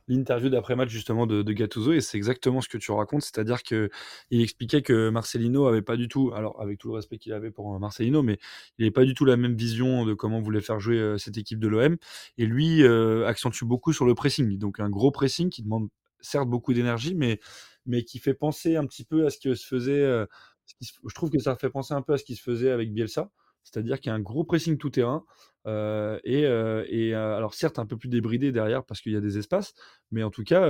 l'interview 0.10 0.50
d'après-match 0.50 0.90
justement 0.90 1.26
de, 1.26 1.44
de 1.44 1.54
Gattuso 1.54 1.94
et 1.94 2.02
c'est 2.02 2.18
exactement 2.18 2.60
ce 2.60 2.68
que 2.68 2.78
tu 2.78 2.92
racontes, 2.92 3.22
c'est-à-dire 3.22 3.64
que 3.64 3.90
il 4.32 4.42
expliquait 4.42 4.82
que 4.82 5.08
Marcelino 5.08 5.66
avait 5.66 5.82
pas 5.82 5.96
du 5.96 6.10
tout, 6.10 6.34
alors 6.36 6.62
avec 6.62 6.78
tout 6.78 6.90
le 6.90 6.96
respect 6.96 7.18
qu'il 7.18 7.32
avait 7.32 7.52
pour 7.52 7.80
Marcelino, 7.80 8.22
mais 8.22 8.38
il 8.78 8.82
n'avait 8.82 8.92
pas 8.92 9.06
du 9.06 9.14
tout 9.14 9.24
la 9.24 9.38
même 9.38 9.56
vision 9.56 10.06
de 10.06 10.14
comment 10.14 10.42
voulait 10.42 10.60
faire 10.60 10.82
jouer 10.82 11.16
cette 11.18 11.38
équipe 11.38 11.60
de 11.60 11.70
l'OM 11.70 11.96
et 12.38 12.46
lui 12.46 12.84
euh, 12.84 13.26
accentue 13.26 13.64
beaucoup 13.64 13.94
sur 13.94 14.06
le 14.06 14.14
pressing, 14.14 14.58
donc 14.58 14.82
un 14.82 14.90
gros 14.90 15.12
pressing 15.12 15.50
qui 15.50 15.64
demande 15.64 15.88
certes 16.20 16.50
beaucoup 16.50 16.74
d'énergie, 16.74 17.16
mais 17.16 17.40
mais 17.86 18.04
qui 18.04 18.20
fait 18.20 18.34
penser 18.34 18.76
un 18.76 18.86
petit 18.86 19.04
peu 19.04 19.26
à 19.26 19.30
ce 19.30 19.38
que 19.38 19.56
se 19.56 19.68
faisait, 19.68 20.02
euh, 20.02 20.26
je 20.82 21.14
trouve 21.16 21.30
que 21.30 21.40
ça 21.40 21.56
fait 21.56 21.70
penser 21.70 21.94
un 21.94 22.02
peu 22.02 22.14
à 22.14 22.18
ce 22.18 22.24
qui 22.24 22.36
se 22.36 22.44
faisait 22.44 22.72
avec 22.72 22.94
Bielsa, 22.94 23.30
c'est-à-dire 23.64 24.00
qu'il 24.00 24.10
y 24.10 24.12
a 24.12 24.16
un 24.16 24.20
gros 24.20 24.44
pressing 24.44 24.78
tout 24.78 24.90
terrain. 24.90 25.24
euh, 25.66 26.20
et, 26.26 26.46
euh, 26.46 26.84
euh, 26.92 27.38
alors 27.38 27.54
certes 27.54 27.80
un 27.80 27.86
peu 27.86 27.98
plus 27.98 28.10
débridé 28.10 28.52
derrière 28.52 28.84
parce 28.84 29.00
qu'il 29.02 29.14
y 29.14 29.16
a 29.16 29.22
des 29.22 29.38
espaces, 29.38 29.74
mais 30.12 30.24
en 30.24 30.30
tout 30.30 30.44
cas, 30.44 30.68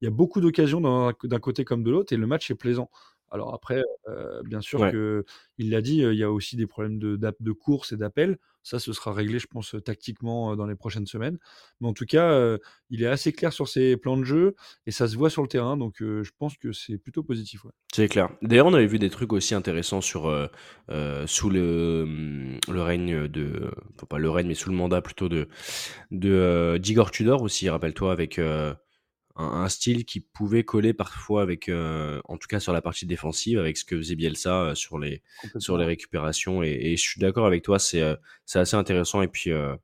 il 0.00 0.04
y 0.04 0.06
a 0.06 0.10
beaucoup 0.10 0.40
d'occasions 0.40 0.80
d'un 0.80 1.38
côté 1.40 1.64
comme 1.64 1.82
de 1.82 1.90
l'autre 1.90 2.12
et 2.12 2.16
le 2.16 2.26
match 2.26 2.50
est 2.50 2.54
plaisant. 2.54 2.90
Alors 3.34 3.52
après, 3.52 3.82
euh, 4.08 4.42
bien 4.44 4.60
sûr 4.60 4.80
Ouais. 4.80 4.92
que 4.92 5.24
il 5.58 5.70
l'a 5.70 5.82
dit, 5.82 5.98
il 5.98 6.14
y 6.14 6.22
a 6.22 6.30
aussi 6.30 6.56
des 6.56 6.66
problèmes 6.66 6.98
de, 6.98 7.16
de 7.16 7.52
course 7.52 7.92
et 7.92 7.96
d'appel. 7.96 8.38
Ça, 8.62 8.78
ce 8.78 8.94
sera 8.94 9.12
réglé, 9.12 9.38
je 9.38 9.46
pense, 9.46 9.76
tactiquement 9.84 10.56
dans 10.56 10.66
les 10.66 10.74
prochaines 10.76 11.06
semaines. 11.06 11.38
Mais 11.80 11.88
en 11.88 11.92
tout 11.92 12.06
cas, 12.06 12.30
euh, 12.32 12.56
il 12.88 13.02
est 13.02 13.06
assez 13.06 13.30
clair 13.32 13.52
sur 13.52 13.68
ses 13.68 13.96
plans 13.98 14.16
de 14.16 14.24
jeu 14.24 14.54
et 14.86 14.90
ça 14.90 15.06
se 15.06 15.16
voit 15.16 15.28
sur 15.28 15.42
le 15.42 15.48
terrain. 15.48 15.76
Donc, 15.76 16.00
euh, 16.00 16.22
je 16.24 16.30
pense 16.38 16.56
que 16.56 16.72
c'est 16.72 16.96
plutôt 16.96 17.22
positif. 17.22 17.64
ouais. 17.66 17.72
C'est 17.92 18.08
clair. 18.08 18.30
D'ailleurs, 18.40 18.66
on 18.66 18.74
avait 18.74 18.86
vu 18.86 18.98
des 18.98 19.10
trucs 19.10 19.32
aussi 19.34 19.54
intéressants 19.54 20.00
sur 20.00 20.28
euh, 20.28 21.26
sous 21.26 21.50
le, 21.50 22.04
hum, 22.04 22.58
le 22.72 22.82
règne 22.82 23.28
de, 23.28 23.70
enfin, 23.96 24.06
pas 24.08 24.18
le 24.18 24.30
règne, 24.30 24.46
mais 24.48 24.54
sous 24.54 24.70
le 24.70 24.76
mandat 24.76 25.02
plutôt 25.02 25.28
de 25.28 25.48
de 26.10 26.78
d'Igor 26.80 27.10
Tudor 27.10 27.42
aussi. 27.42 27.68
Rappelle-toi 27.68 28.12
avec 28.12 28.40
un, 29.36 29.44
un 29.44 29.68
style 29.68 30.04
qui 30.04 30.20
pouvait 30.20 30.64
coller 30.64 30.94
parfois 30.94 31.42
avec, 31.42 31.68
euh, 31.68 32.20
en 32.24 32.36
tout 32.36 32.46
cas 32.48 32.60
sur 32.60 32.72
la 32.72 32.82
partie 32.82 33.06
défensive, 33.06 33.58
avec 33.58 33.76
ce 33.76 33.84
que 33.84 33.96
faisait 33.96 34.14
Bielsa 34.14 34.62
euh, 34.62 34.74
sur 34.74 34.98
les 34.98 35.22
sur 35.58 35.76
les 35.78 35.84
récupérations. 35.84 36.62
Et, 36.62 36.70
et 36.70 36.96
je 36.96 37.02
suis 37.02 37.20
d'accord 37.20 37.46
avec 37.46 37.62
toi, 37.62 37.78
c'est 37.78 38.02
euh, 38.02 38.16
c'est 38.46 38.58
assez 38.58 38.76
intéressant. 38.76 39.22
Et 39.22 39.28
puis 39.28 39.50
euh, 39.50 39.74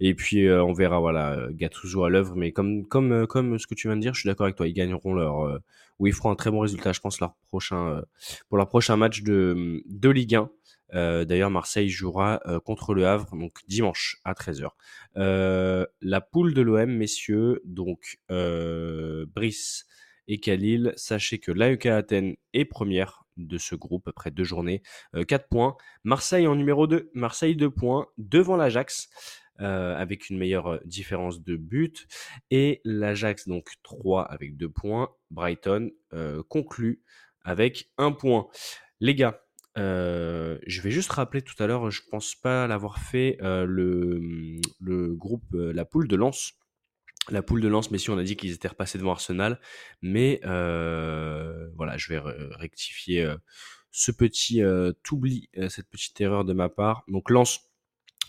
et 0.00 0.14
puis 0.14 0.46
euh, 0.46 0.64
on 0.64 0.72
verra 0.72 1.00
voilà 1.00 1.32
euh, 1.32 1.48
Gattuso 1.52 2.04
à 2.04 2.10
l'œuvre. 2.10 2.34
Mais 2.36 2.52
comme 2.52 2.86
comme 2.86 3.26
comme 3.26 3.58
ce 3.58 3.66
que 3.66 3.74
tu 3.74 3.88
viens 3.88 3.96
de 3.96 4.02
dire, 4.02 4.14
je 4.14 4.20
suis 4.20 4.28
d'accord 4.28 4.44
avec 4.46 4.56
toi. 4.56 4.68
Ils 4.68 4.72
gagneront 4.74 5.14
leur 5.14 5.46
euh, 5.46 5.58
ou 5.98 6.06
ils 6.06 6.12
feront 6.12 6.30
un 6.30 6.36
très 6.36 6.50
bon 6.50 6.60
résultat, 6.60 6.92
je 6.92 7.00
pense 7.00 7.20
leur 7.20 7.34
prochain 7.48 7.88
euh, 7.88 8.02
pour 8.48 8.58
leur 8.58 8.68
prochain 8.68 8.96
match 8.96 9.22
de 9.22 9.82
de 9.86 10.08
Ligue 10.08 10.36
1. 10.36 10.50
D'ailleurs, 10.92 11.50
Marseille 11.50 11.88
jouera 11.88 12.40
contre 12.64 12.94
le 12.94 13.06
Havre, 13.06 13.36
donc 13.36 13.58
dimanche 13.68 14.20
à 14.24 14.32
13h. 14.32 14.70
la 16.00 16.20
poule 16.20 16.54
de 16.54 16.62
l'OM, 16.62 16.90
messieurs, 16.90 17.60
donc 17.64 18.20
Brice 18.28 19.86
et 20.28 20.40
Khalil, 20.40 20.92
sachez 20.96 21.38
que 21.38 21.52
l'AEK 21.52 21.86
Athènes 21.86 22.36
est 22.52 22.64
première 22.64 23.24
de 23.36 23.56
ce 23.56 23.74
groupe 23.74 24.08
après 24.08 24.30
deux 24.30 24.44
journées, 24.44 24.82
4 25.26 25.48
points. 25.48 25.76
Marseille 26.04 26.46
en 26.46 26.56
numéro 26.56 26.86
2, 26.86 27.10
Marseille 27.14 27.54
2 27.54 27.70
points 27.70 28.06
devant 28.18 28.56
l'Ajax. 28.56 29.08
avec 29.58 30.30
une 30.30 30.38
meilleure 30.38 30.80
différence 30.84 31.42
de 31.42 31.56
but. 31.56 32.06
Et 32.50 32.80
l'Ajax, 32.84 33.48
donc 33.48 33.70
3 33.82 34.24
avec 34.24 34.56
2 34.56 34.68
points. 34.68 35.10
Brighton 35.30 35.90
conclut 36.48 37.02
avec 37.42 37.90
1 37.98 38.12
point. 38.12 38.48
Les 39.00 39.14
gars, 39.14 39.42
je 39.78 40.80
vais 40.82 40.90
juste 40.90 41.10
rappeler 41.12 41.42
tout 41.42 41.54
à 41.62 41.66
l'heure, 41.66 41.90
je 41.90 42.02
pense 42.10 42.34
pas 42.34 42.66
l'avoir 42.66 42.98
fait, 42.98 43.38
le, 43.40 44.18
mmh, 44.20 44.60
le 44.80 45.14
groupe, 45.14 45.46
la 45.52 45.84
poule 45.84 46.08
de 46.08 46.16
Lens. 46.16 46.52
La 47.30 47.42
poule 47.42 47.60
de 47.60 47.68
Lens, 47.68 47.90
messieurs, 47.90 48.12
on 48.12 48.18
a 48.18 48.22
dit 48.22 48.36
qu'ils 48.36 48.52
étaient 48.52 48.68
repassés 48.68 48.98
devant 48.98 49.12
Arsenal, 49.12 49.60
mais 50.02 50.40
voilà, 50.42 51.96
je 51.96 52.08
vais 52.08 52.20
rectifier 52.56 53.30
ce 53.90 54.12
petit 54.12 54.62
oubli, 55.10 55.48
cette 55.68 55.88
petite 55.88 56.20
erreur 56.20 56.44
de 56.44 56.52
ma 56.52 56.68
part. 56.68 57.04
Donc 57.08 57.30
Lens, 57.30 57.70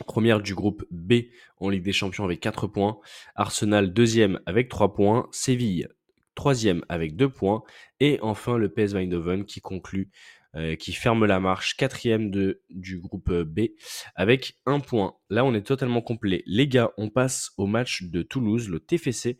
première 0.06 0.42
du 0.42 0.56
groupe 0.56 0.86
B 0.92 1.14
en 1.58 1.70
Ligue 1.70 1.84
des 1.84 1.94
Champions 1.94 2.24
avec 2.24 2.40
4 2.40 2.68
points, 2.68 3.00
Arsenal 3.36 3.94
deuxième 3.94 4.40
avec 4.46 4.70
3 4.70 4.94
points, 4.94 5.28
Séville 5.32 5.88
troisième 6.36 6.86
avec 6.88 7.18
2 7.18 7.28
points, 7.28 7.64
et 8.00 8.18
enfin 8.22 8.58
le 8.58 8.70
PS 8.70 8.96
Eindhoven 8.96 9.44
qui 9.44 9.60
conclut 9.60 10.10
euh, 10.56 10.76
qui 10.76 10.94
ferme 10.94 11.26
la 11.26 11.40
marche, 11.40 11.78
quatrième 11.78 12.32
de, 12.32 12.64
du 12.72 12.98
groupe 12.98 13.30
euh, 13.30 13.46
B, 13.46 13.68
avec 14.16 14.58
un 14.66 14.80
point. 14.80 15.14
Là, 15.30 15.46
on 15.46 15.54
est 15.54 15.62
totalement 15.62 16.02
complet. 16.02 16.42
Les 16.48 16.68
gars, 16.68 16.92
on 16.98 17.10
passe 17.10 17.52
au 17.58 17.68
match 17.68 18.02
de 18.02 18.24
Toulouse, 18.24 18.68
le 18.68 18.80
TFC, 18.80 19.38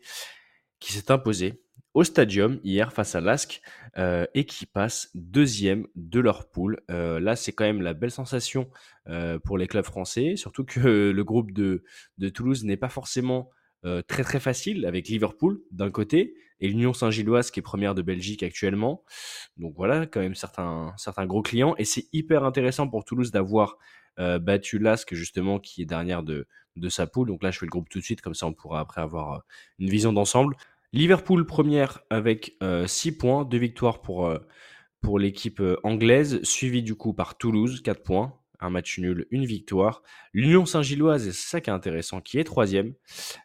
qui 0.78 0.92
s'est 0.92 1.10
imposé 1.10 1.64
au 1.94 2.04
stadium 2.04 2.60
hier 2.62 2.92
face 2.92 3.16
à 3.16 3.20
l'ASC 3.20 3.60
euh, 3.98 4.24
et 4.34 4.46
qui 4.46 4.66
passe 4.66 5.10
deuxième 5.14 5.88
de 5.96 6.20
leur 6.20 6.48
poule. 6.48 6.78
là, 6.88 7.34
c'est 7.34 7.50
quand 7.50 7.64
même 7.64 7.82
la 7.82 7.92
belle 7.92 8.12
sensation 8.12 8.70
pour 9.44 9.58
les 9.58 9.66
clubs 9.66 9.84
français, 9.84 10.36
surtout 10.36 10.64
que 10.64 11.10
le 11.10 11.24
groupe 11.24 11.50
de 11.50 11.82
Toulouse 12.32 12.62
n'est 12.62 12.76
pas 12.76 12.88
forcément 12.88 13.50
très 14.06 14.24
très 14.24 14.40
facile 14.40 14.84
avec 14.84 15.08
Liverpool 15.08 15.60
d'un 15.70 15.90
côté 15.90 16.34
et 16.60 16.68
l'Union 16.68 16.92
Saint-Gilloise 16.92 17.50
qui 17.50 17.60
est 17.60 17.62
première 17.62 17.94
de 17.94 18.02
Belgique 18.02 18.42
actuellement. 18.42 19.02
Donc 19.56 19.74
voilà, 19.76 20.06
quand 20.06 20.20
même 20.20 20.34
certains, 20.34 20.92
certains 20.96 21.26
gros 21.26 21.42
clients. 21.42 21.74
Et 21.78 21.84
c'est 21.84 22.06
hyper 22.12 22.44
intéressant 22.44 22.88
pour 22.88 23.04
Toulouse 23.04 23.30
d'avoir 23.30 23.78
euh, 24.18 24.38
battu 24.38 24.78
Lask 24.78 25.14
justement 25.14 25.58
qui 25.58 25.82
est 25.82 25.86
dernière 25.86 26.22
de, 26.22 26.46
de 26.76 26.88
sa 26.88 27.06
poule. 27.06 27.28
Donc 27.28 27.42
là, 27.42 27.50
je 27.50 27.58
fais 27.58 27.66
le 27.66 27.70
groupe 27.70 27.88
tout 27.88 27.98
de 27.98 28.04
suite, 28.04 28.20
comme 28.20 28.34
ça 28.34 28.46
on 28.46 28.52
pourra 28.52 28.80
après 28.80 29.00
avoir 29.00 29.32
euh, 29.32 29.38
une 29.78 29.88
vision 29.88 30.12
d'ensemble. 30.12 30.56
Liverpool 30.92 31.46
première 31.46 32.00
avec 32.10 32.56
6 32.86 33.10
euh, 33.10 33.12
points, 33.18 33.44
2 33.44 33.58
victoires 33.58 34.02
pour, 34.02 34.34
pour 35.00 35.18
l'équipe 35.20 35.62
anglaise, 35.84 36.42
suivi 36.42 36.82
du 36.82 36.96
coup 36.96 37.14
par 37.14 37.38
Toulouse, 37.38 37.80
4 37.80 38.02
points, 38.02 38.39
un 38.60 38.70
match 38.70 38.98
nul, 38.98 39.26
une 39.30 39.44
victoire. 39.44 40.02
L'Union 40.32 40.66
Saint-Gilloise, 40.66 41.24
c'est 41.24 41.32
ça 41.32 41.60
qui 41.60 41.70
est 41.70 41.72
intéressant, 41.72 42.20
qui 42.20 42.38
est 42.38 42.44
troisième, 42.44 42.94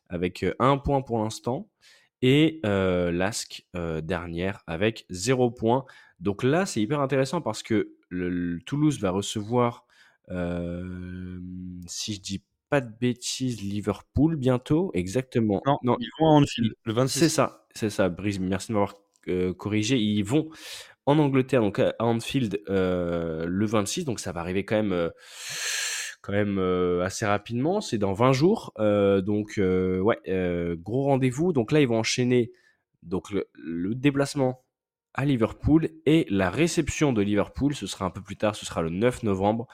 avec 0.10 0.46
un 0.60 0.78
point 0.78 1.02
pour 1.02 1.20
l'instant 1.20 1.70
et 2.22 2.60
euh, 2.66 3.12
l'ASC 3.12 3.68
euh, 3.76 4.02
dernière 4.02 4.64
avec 4.66 5.06
0 5.12 5.52
points. 5.52 5.86
Donc 6.20 6.44
là, 6.44 6.66
c'est 6.66 6.82
hyper 6.82 7.00
intéressant 7.00 7.40
parce 7.42 7.62
que 7.62 7.94
le, 8.10 8.60
Toulouse 8.66 9.00
va 9.00 9.12
recevoir, 9.12 9.86
euh, 10.32 11.40
si 11.86 12.16
je 12.16 12.22
dis 12.22 12.44
pas 12.70 12.82
de 12.82 12.92
bêtises, 13.00 13.62
Liverpool 13.62 14.38
bientôt, 14.38 14.90
exactement. 14.96 15.62
Non, 15.68 15.78
non 15.84 15.98
ils 16.00 16.10
vont 16.20 16.28
à 16.28 16.32
Anfield 16.32 16.74
le 16.84 16.94
26. 16.94 17.20
C'est 17.20 17.30
ça, 17.30 17.68
c'est 17.76 17.92
ça, 17.92 18.10
Brise, 18.10 18.40
merci 18.40 18.70
de 18.70 18.74
m'avoir 18.74 18.96
corrigé. 19.58 19.98
Ils 19.98 20.24
vont 20.24 20.50
en 21.06 21.20
Angleterre, 21.20 21.62
donc 21.62 21.80
à 21.80 21.94
Anfield 22.00 22.62
le 22.68 23.66
26, 23.66 24.06
donc 24.06 24.20
ça 24.20 24.32
va 24.32 24.42
arriver 24.42 24.66
quand 24.66 24.76
même 24.76 25.12
quand 26.26 26.34
même 26.34 26.58
euh, 26.58 27.04
assez 27.04 27.26
rapidement. 27.26 27.82
C'est 27.82 28.00
dans 28.00 28.14
20 28.14 28.34
jours. 28.34 28.74
Euh, 28.80 29.22
donc, 29.22 29.60
euh, 29.60 30.00
ouais, 30.00 30.18
gros 30.78 31.04
rendez-vous. 31.04 31.54
Donc 31.54 31.72
là, 31.72 31.82
ils 31.82 31.88
vont 31.88 32.00
enchaîner 32.00 32.52
donc 33.04 33.30
le, 33.32 33.94
déplacement 33.94 34.64
à 35.14 35.24
Liverpool 35.24 35.90
et 36.06 36.26
la 36.30 36.50
réception 36.50 37.14
de 37.14 37.22
Liverpool, 37.22 37.74
ce 37.76 37.88
sera 37.88 38.06
un 38.06 38.10
peu 38.10 38.22
plus 38.22 38.36
tard, 38.36 38.56
ce 38.56 38.66
sera 38.66 38.82
le 38.82 38.90
9 38.90 39.24
novembre. 39.24 39.68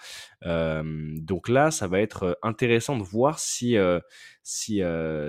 donc 0.44 1.50
là, 1.50 1.72
ça 1.72 1.88
va 1.88 2.00
être 2.00 2.38
intéressant 2.44 2.96
de 2.96 3.02
voir 3.02 3.40
si, 3.40 3.76
si, 4.44 4.84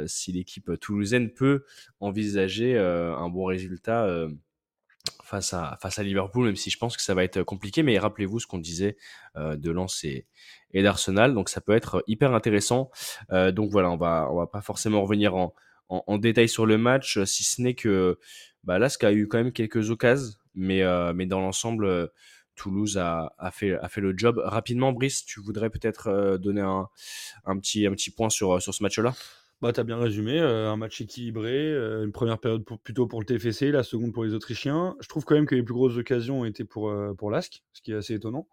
si 0.07 0.33
l'équipe 0.33 0.79
toulousaine 0.81 1.33
peut 1.33 1.65
envisager 2.01 2.77
un 2.77 3.29
bon 3.31 3.45
résultat 3.47 4.27
face 5.41 5.99
à, 5.99 6.03
Liverpool, 6.03 6.47
même 6.47 6.57
si 6.57 6.71
je 6.71 6.77
pense 6.77 6.97
que 6.97 7.03
ça 7.03 7.15
va 7.15 7.25
être 7.25 7.43
compliqué. 7.43 7.83
Mais 7.83 7.99
rappelez-vous 7.99 8.41
ce 8.41 8.47
qu'on 8.47 8.59
disait 8.59 8.97
euh, 9.37 9.57
de 9.57 9.71
Lens 9.71 10.05
et, 10.05 10.27
d'Arsenal, 10.75 11.35
donc 11.35 11.49
ça 11.49 11.61
peut 11.61 11.73
être 11.73 12.05
hyper 12.07 12.35
intéressant. 12.35 12.91
Euh, 13.31 13.53
donc 13.53 13.71
voilà, 13.71 13.91
on 13.91 13.97
va, 13.97 14.29
on 14.31 14.37
va 14.37 14.47
pas 14.47 14.61
forcément 14.61 15.03
revenir 15.03 15.35
en, 15.35 15.55
en, 15.89 16.19
détail 16.19 16.49
sur 16.49 16.67
le 16.67 16.79
match, 16.79 17.23
si 17.25 17.45
ce 17.45 17.61
n'est 17.61 17.75
que 17.75 18.19
bah, 18.65 18.89
ce 18.89 19.05
a 19.05 19.13
eu 19.13 19.29
quand 19.29 19.39
même 19.39 19.53
quelques 19.53 19.91
occasions, 19.91 20.35
mais, 20.55 20.83
euh, 20.83 21.13
dans 21.27 21.41
l'ensemble, 21.41 22.11
Toulouse 22.55 22.99
a, 22.99 23.33
fait, 23.53 23.79
le 23.97 24.15
job. 24.17 24.41
Rapidement, 24.45 24.93
Brice, 24.93 25.25
tu 25.25 25.41
voudrais 25.41 25.71
peut-être 25.71 26.37
donner 26.39 26.61
un, 26.61 26.89
un, 27.47 27.59
petit, 27.59 27.87
un 27.87 27.93
petit 27.93 28.11
point 28.11 28.29
sur, 28.31 28.61
sur 28.61 28.75
ce 28.75 28.83
match-là? 28.83 29.15
Bah, 29.63 29.73
tu 29.73 29.79
as 29.79 29.85
bien 29.85 29.97
résumé, 29.97 30.41
euh, 30.41 30.73
un 30.73 30.77
match 30.77 31.01
équilibré, 31.01 31.73
euh, 31.73 32.05
une 32.05 32.11
première 32.11 32.39
période 32.39 32.65
plutôt 32.83 33.07
pour 33.07 33.21
le 33.21 33.27
TFC, 33.27 33.71
la 33.71 33.85
seconde 33.85 34.13
pour 34.13 34.25
les 34.25 34.35
Autrichiens. 34.35 34.97
Je 35.01 35.09
trouve 35.09 35.25
quand 35.25 35.37
même 35.37 35.47
que 35.47 35.55
les 35.55 35.63
plus 35.63 35.73
grosses 35.73 35.97
occasions 35.97 36.41
ont 36.41 36.45
été 36.45 36.65
pour, 36.65 36.91
euh, 36.91 37.15
pour 37.15 37.31
l'ASC, 37.31 37.63
ce 37.73 37.81
qui 37.81 37.93
est 37.93 37.95
assez 37.95 38.15
étonnant. 38.15 38.49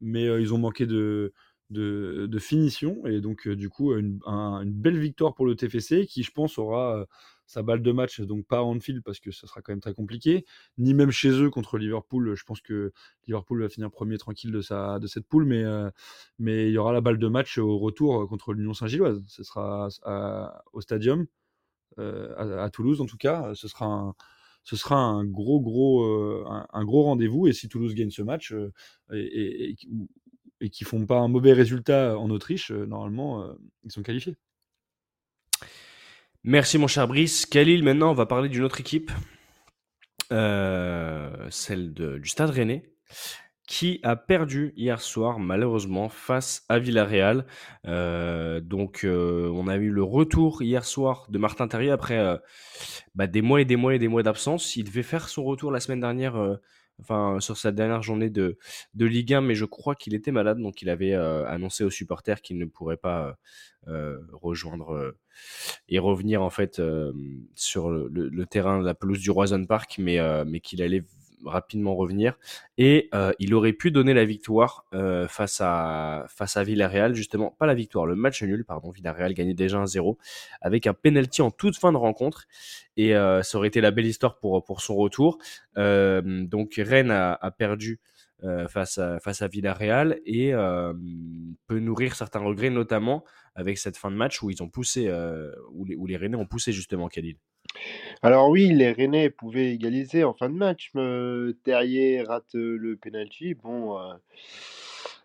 Mais 0.00 0.24
ils 0.24 0.52
ont 0.52 0.58
manqué 0.58 0.86
de, 0.86 1.32
de, 1.70 2.38
finition, 2.38 3.06
et 3.06 3.20
donc 3.20 3.48
du 3.48 3.68
coup, 3.68 3.94
une, 3.94 4.20
une, 4.26 4.72
belle 4.72 4.98
victoire 4.98 5.34
pour 5.34 5.46
le 5.46 5.56
TFC, 5.56 6.06
qui 6.06 6.22
je 6.22 6.30
pense 6.32 6.58
aura 6.58 7.06
sa 7.48 7.62
balle 7.62 7.82
de 7.82 7.92
match, 7.92 8.20
donc 8.20 8.46
pas 8.46 8.58
à 8.58 8.62
Anfield 8.62 9.02
parce 9.02 9.20
que 9.20 9.30
ça 9.30 9.46
sera 9.46 9.62
quand 9.62 9.72
même 9.72 9.80
très 9.80 9.94
compliqué, 9.94 10.44
ni 10.76 10.92
même 10.92 11.10
chez 11.10 11.30
eux 11.30 11.48
contre 11.48 11.78
Liverpool. 11.78 12.34
Je 12.34 12.44
pense 12.44 12.60
que 12.60 12.92
Liverpool 13.26 13.62
va 13.62 13.70
finir 13.70 13.90
premier 13.90 14.18
tranquille 14.18 14.52
de, 14.52 14.60
sa, 14.60 14.98
de 14.98 15.06
cette 15.06 15.26
poule, 15.26 15.46
mais, 15.46 15.64
euh, 15.64 15.90
mais 16.38 16.68
il 16.68 16.72
y 16.72 16.78
aura 16.78 16.92
la 16.92 17.00
balle 17.00 17.18
de 17.18 17.26
match 17.26 17.56
au 17.56 17.78
retour 17.78 18.28
contre 18.28 18.52
l'Union 18.52 18.74
Saint-Gilloise. 18.74 19.24
Ce 19.28 19.42
sera 19.42 19.88
au 20.74 20.82
Stadium, 20.82 21.26
euh, 21.98 22.62
à, 22.62 22.68
Toulouse 22.68 23.00
en 23.00 23.06
tout 23.06 23.16
cas. 23.16 23.54
Ce 23.54 23.66
sera 23.66 23.86
un, 23.86 24.14
ce 24.62 24.76
sera 24.76 24.96
un 24.96 25.24
gros, 25.24 25.60
gros, 25.62 26.04
euh, 26.04 26.44
un, 26.70 26.84
gros 26.84 27.04
rendez-vous. 27.04 27.48
Et 27.48 27.54
si 27.54 27.68
Toulouse 27.70 27.94
gagne 27.94 28.10
ce 28.10 28.22
match 28.22 28.52
et, 29.10 29.18
et, 29.18 29.76
et, 30.60 30.68
qu'ils 30.68 30.86
font 30.86 31.06
pas 31.06 31.18
un 31.18 31.28
mauvais 31.28 31.54
résultat 31.54 32.18
en 32.18 32.28
Autriche, 32.28 32.72
normalement, 32.72 33.54
ils 33.84 33.90
sont 33.90 34.02
qualifiés. 34.02 34.36
Merci 36.50 36.78
mon 36.78 36.86
cher 36.86 37.06
Brice. 37.06 37.44
Khalil, 37.44 37.84
maintenant 37.84 38.10
on 38.10 38.14
va 38.14 38.24
parler 38.24 38.48
d'une 38.48 38.64
autre 38.64 38.80
équipe, 38.80 39.12
euh, 40.32 41.30
celle 41.50 41.92
du 41.92 42.26
Stade 42.26 42.48
Rennais, 42.48 42.90
qui 43.66 44.00
a 44.02 44.16
perdu 44.16 44.72
hier 44.74 45.02
soir 45.02 45.40
malheureusement 45.40 46.08
face 46.08 46.64
à 46.70 46.78
Villarreal. 46.78 47.44
Euh, 47.86 48.60
donc 48.60 49.04
euh, 49.04 49.52
on 49.52 49.68
a 49.68 49.76
eu 49.76 49.90
le 49.90 50.02
retour 50.02 50.62
hier 50.62 50.86
soir 50.86 51.26
de 51.28 51.36
Martin 51.36 51.68
Terrier 51.68 51.90
après 51.90 52.40
bah, 53.14 53.26
des 53.26 53.42
mois 53.42 53.60
et 53.60 53.66
des 53.66 53.76
mois 53.76 53.94
et 53.94 53.98
des 53.98 54.08
mois 54.08 54.22
d'absence. 54.22 54.74
Il 54.74 54.84
devait 54.84 55.02
faire 55.02 55.28
son 55.28 55.44
retour 55.44 55.70
la 55.70 55.80
semaine 55.80 56.00
dernière 56.00 56.58
enfin 57.00 57.38
sur 57.40 57.56
sa 57.56 57.72
dernière 57.72 58.02
journée 58.02 58.30
de, 58.30 58.58
de 58.94 59.06
Ligue 59.06 59.34
1, 59.34 59.40
mais 59.40 59.54
je 59.54 59.64
crois 59.64 59.94
qu'il 59.94 60.14
était 60.14 60.32
malade, 60.32 60.58
donc 60.58 60.82
il 60.82 60.90
avait 60.90 61.14
annoncé 61.14 61.84
aux 61.84 61.90
supporters 61.90 62.40
qu'il 62.40 62.58
ne 62.58 62.66
pourrait 62.66 62.96
pas 62.96 63.36
rejoindre 64.32 65.14
et 65.88 65.98
revenir 65.98 66.42
en 66.42 66.50
fait 66.50 66.82
sur 67.54 67.90
le, 67.90 68.08
le, 68.08 68.46
terrain, 68.46 68.82
la 68.82 68.94
pelouse 68.94 69.20
du 69.20 69.30
Roison 69.30 69.64
Park, 69.64 69.96
mais, 69.98 70.18
mais 70.44 70.60
qu'il 70.60 70.82
allait 70.82 71.04
rapidement 71.44 71.94
revenir. 71.94 72.38
Et 72.76 73.08
euh, 73.14 73.32
il 73.38 73.54
aurait 73.54 73.72
pu 73.72 73.90
donner 73.90 74.14
la 74.14 74.24
victoire 74.24 74.84
euh, 74.94 75.28
face 75.28 75.60
à 75.60 76.26
face 76.28 76.56
à 76.56 76.64
Villarreal 76.64 77.14
justement. 77.14 77.54
Pas 77.58 77.66
la 77.66 77.74
victoire 77.74 78.06
le 78.06 78.16
match 78.16 78.42
nul 78.42 78.64
pardon. 78.64 78.90
Villarreal 78.90 79.34
gagnait 79.34 79.54
déjà 79.54 79.82
1-0 79.82 80.16
avec 80.60 80.86
un 80.86 80.94
penalty 80.94 81.42
en 81.42 81.50
toute 81.50 81.76
fin 81.76 81.92
de 81.92 81.96
rencontre. 81.96 82.46
Et 82.96 83.14
euh, 83.14 83.42
ça 83.42 83.58
aurait 83.58 83.68
été 83.68 83.80
la 83.80 83.90
belle 83.90 84.06
histoire 84.06 84.38
pour 84.38 84.80
son 84.80 84.96
retour. 84.96 85.38
Donc 85.76 86.74
Rennes 86.76 87.10
a, 87.10 87.50
perdu 87.56 88.00
face 88.68 88.98
à 88.98 89.20
face 89.20 89.42
Villarreal. 89.42 90.20
Et 90.26 90.52
peut 91.66 91.78
nourrir 91.78 92.14
certains 92.14 92.40
regrets 92.40 92.70
notamment 92.70 93.24
avec 93.54 93.78
cette 93.78 93.96
fin 93.96 94.10
de 94.10 94.16
match 94.16 94.42
où 94.42 94.50
ils 94.50 94.62
ont 94.62 94.68
poussé 94.68 95.10
où 95.72 95.84
les, 95.84 95.96
où 95.96 96.06
Rennais 96.06 96.36
ont 96.36 96.46
poussé 96.46 96.72
justement 96.72 97.08
Khalil. 97.08 97.36
Alors 98.22 98.48
oui, 98.50 98.72
les 98.72 98.92
Rennais 98.92 99.30
pouvaient 99.30 99.72
égaliser 99.72 100.24
en 100.24 100.34
fin 100.34 100.48
de 100.48 100.54
match. 100.54 100.92
Terrier 101.64 102.22
rate 102.22 102.54
le 102.54 102.96
penalty. 102.96 103.54
Bon, 103.54 103.96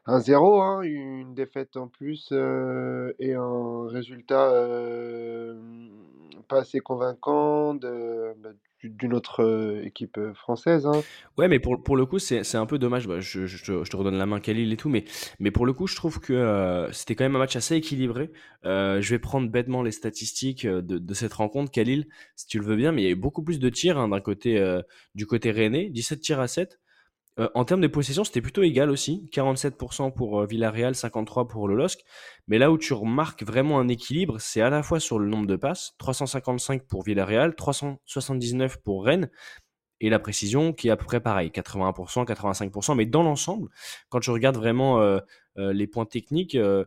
Un 0.06 0.20
0, 0.20 0.62
hein, 0.62 0.82
une 0.82 1.34
défaite 1.34 1.78
en 1.78 1.88
plus 1.88 2.30
euh, 2.34 3.14
et 3.20 3.36
un 3.36 3.88
résultat 3.88 4.52
euh, 4.52 5.56
pas 6.50 6.60
assez 6.60 6.82
convaincant 6.82 7.74
bah, 7.76 8.50
d'une 8.90 9.14
autre 9.14 9.44
euh, 9.44 9.86
équipe 9.86 10.18
euh, 10.18 10.34
française. 10.34 10.86
hein. 10.86 11.02
Ouais, 11.38 11.48
mais 11.48 11.60
pour, 11.60 11.82
pour 11.82 11.96
le 11.96 12.06
coup, 12.06 12.20
c'est 12.20 12.56
un 12.56 12.66
peu 12.66 12.78
dommage. 12.78 13.08
Bah, 13.08 13.20
je, 13.20 13.46
je 13.46 13.64
te 13.64 13.96
redonne 13.96 14.18
la 14.18 14.26
main, 14.26 14.40
Khalil 14.40 14.72
et 14.72 14.78
tout, 14.78 14.90
mais, 14.90 15.06
mais 15.40 15.52
pour 15.52 15.66
le 15.66 15.74
coup, 15.74 15.88
je 15.88 15.96
trouve 15.96 16.20
que 16.20 16.34
euh, 16.34 16.92
c'était 16.92 17.16
quand 17.16 17.24
même 17.24 17.36
un 17.36 17.40
match 17.40 17.56
assez 17.56 17.76
équilibré. 17.76 18.32
Je 18.64 19.10
vais 19.10 19.20
prendre 19.20 19.50
bêtement 19.50 19.84
les 19.84 19.92
statistiques 19.92 20.66
de, 20.66 21.14
cette 21.14 21.34
rencontre, 21.34 21.72
Khalil, 21.72 22.08
si 22.36 22.48
tu 22.48 22.60
le 22.60 22.66
veux 22.66 22.76
bien, 22.76 22.92
mais 22.92 23.02
il 23.02 23.06
y 23.06 23.08
a 23.08 23.12
eu 23.12 23.16
beaucoup 23.16 23.44
plus 23.44 23.60
de 23.60 23.70
tirs 23.70 23.98
hein, 23.98 24.10
d'un 24.10 24.22
côté, 24.22 24.62
du 25.16 25.26
côté 25.26 25.52
rennais, 25.52 25.90
17 25.90 26.22
tirs 26.22 26.40
à 26.40 26.48
7. 26.48 26.80
Euh, 27.40 27.50
en 27.56 27.66
termes 27.66 27.82
de 27.82 27.88
possession, 27.88 28.24
c'était 28.24 28.42
plutôt 28.42 28.62
égal 28.62 28.92
aussi, 28.92 29.28
47% 29.34 30.14
pour 30.14 30.42
euh, 30.42 30.46
Villarreal, 30.46 30.94
53% 30.94 31.48
pour 31.48 31.68
le 31.68 31.76
LOSC. 31.76 32.00
Mais 32.48 32.60
là 32.60 32.72
où 32.72 32.78
tu 32.78 32.94
remarques 32.94 33.44
vraiment 33.44 33.80
un 33.80 33.88
équilibre, 33.88 34.40
c'est 34.40 34.62
à 34.62 34.70
la 34.70 34.84
fois 34.84 35.00
sur 35.00 35.18
le 35.18 35.28
nombre 35.28 35.48
de 35.48 35.56
passes, 35.56 35.96
355 35.98 36.84
pour 36.88 37.04
Villarreal, 37.04 37.56
379 37.56 38.78
pour 38.84 39.06
Rennes, 39.06 39.30
et 40.04 40.10
la 40.10 40.20
précision 40.20 40.74
qui 40.74 40.90
est 40.90 40.92
à 40.92 40.98
peu 40.98 41.06
près 41.06 41.22
pareil, 41.22 41.50
81%, 41.50 42.26
85%. 42.26 42.96
Mais 42.96 43.06
dans 43.06 43.24
l'ensemble, 43.24 43.70
quand 44.10 44.22
je 44.22 44.32
regarde 44.32 44.58
vraiment 44.58 45.00
euh, 45.00 45.20
euh, 45.58 45.72
les 45.72 45.88
points 45.88 46.06
techniques, 46.06 46.56
euh, 46.56 46.84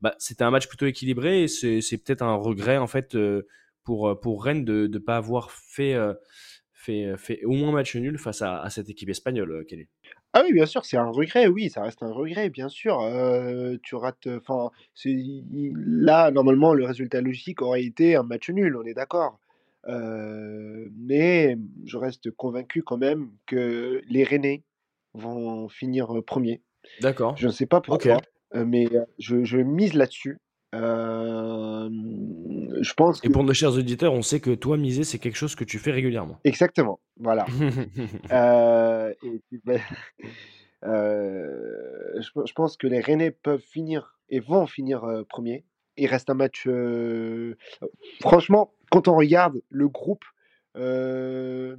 bah, 0.00 0.16
c'était 0.18 0.42
un 0.42 0.50
match 0.50 0.66
plutôt 0.66 0.86
équilibré 0.86 1.46
c'est 1.46 1.98
peut-être 1.98 2.22
un 2.22 2.34
regret 2.34 2.76
en 2.78 2.88
fait 2.88 3.14
euh, 3.14 3.46
pour, 3.84 4.08
euh, 4.08 4.14
pour 4.20 4.42
Rennes 4.42 4.64
de 4.64 4.88
ne 4.88 4.98
pas 4.98 5.16
avoir 5.16 5.52
fait, 5.52 5.96
fait, 6.86 7.16
fait 7.18 7.44
au 7.44 7.52
moins 7.52 7.72
match 7.72 7.96
nul 7.96 8.18
face 8.18 8.42
à, 8.42 8.62
à 8.62 8.70
cette 8.70 8.88
équipe 8.88 9.08
espagnole, 9.10 9.50
euh, 9.50 9.64
Kelly. 9.64 9.86
Ah 10.32 10.42
oui, 10.44 10.52
bien 10.52 10.66
sûr, 10.66 10.84
c'est 10.84 10.96
un 10.96 11.10
regret, 11.10 11.46
oui, 11.48 11.68
ça 11.70 11.82
reste 11.82 12.02
un 12.02 12.12
regret, 12.12 12.48
bien 12.50 12.68
sûr. 12.68 13.00
Euh, 13.00 13.76
tu 13.82 13.94
rates, 13.96 14.28
enfin, 14.28 14.70
là, 15.04 16.30
normalement, 16.30 16.74
le 16.74 16.84
résultat 16.84 17.20
logique 17.20 17.62
aurait 17.62 17.84
été 17.84 18.16
un 18.16 18.22
match 18.22 18.48
nul, 18.50 18.76
on 18.76 18.84
est 18.84 18.94
d'accord. 18.94 19.38
Euh, 19.88 20.88
mais 20.96 21.56
je 21.84 21.96
reste 21.96 22.30
convaincu 22.32 22.82
quand 22.82 22.98
même 22.98 23.30
que 23.46 24.02
les 24.08 24.24
Rennais 24.24 24.64
vont 25.14 25.68
finir 25.68 26.16
euh, 26.16 26.22
premiers. 26.22 26.60
D'accord. 27.00 27.36
Je 27.36 27.46
ne 27.46 27.52
sais 27.52 27.66
pas 27.66 27.80
pourquoi, 27.80 28.20
euh, 28.54 28.64
mais 28.64 28.86
euh, 28.92 29.04
je, 29.18 29.44
je 29.44 29.58
mise 29.58 29.94
là-dessus. 29.94 30.38
Euh, 30.74 31.88
je 32.80 32.94
pense 32.94 33.24
Et 33.24 33.28
que... 33.28 33.32
pour 33.32 33.44
nos 33.44 33.54
chers 33.54 33.72
auditeurs, 33.72 34.12
on 34.12 34.22
sait 34.22 34.40
que 34.40 34.50
toi, 34.50 34.76
miser, 34.76 35.04
c'est 35.04 35.18
quelque 35.18 35.36
chose 35.36 35.54
que 35.54 35.64
tu 35.64 35.78
fais 35.78 35.92
régulièrement. 35.92 36.38
Exactement, 36.44 37.00
voilà. 37.18 37.46
Euh, 38.32 39.14
et 39.22 39.40
ben, 39.64 39.80
euh, 40.84 42.20
je, 42.20 42.28
je 42.44 42.52
pense 42.52 42.76
que 42.76 42.86
les 42.86 43.00
Rennais 43.00 43.30
peuvent 43.30 43.62
finir 43.62 44.18
et 44.28 44.40
vont 44.40 44.66
finir 44.66 45.24
premiers. 45.28 45.64
Il 45.96 46.08
reste 46.08 46.28
un 46.28 46.34
match. 46.34 46.68
Franchement, 48.20 48.74
quand 48.90 49.08
on 49.08 49.16
regarde 49.16 49.62
le 49.70 49.88
groupe, 49.88 50.24
on 50.74 51.78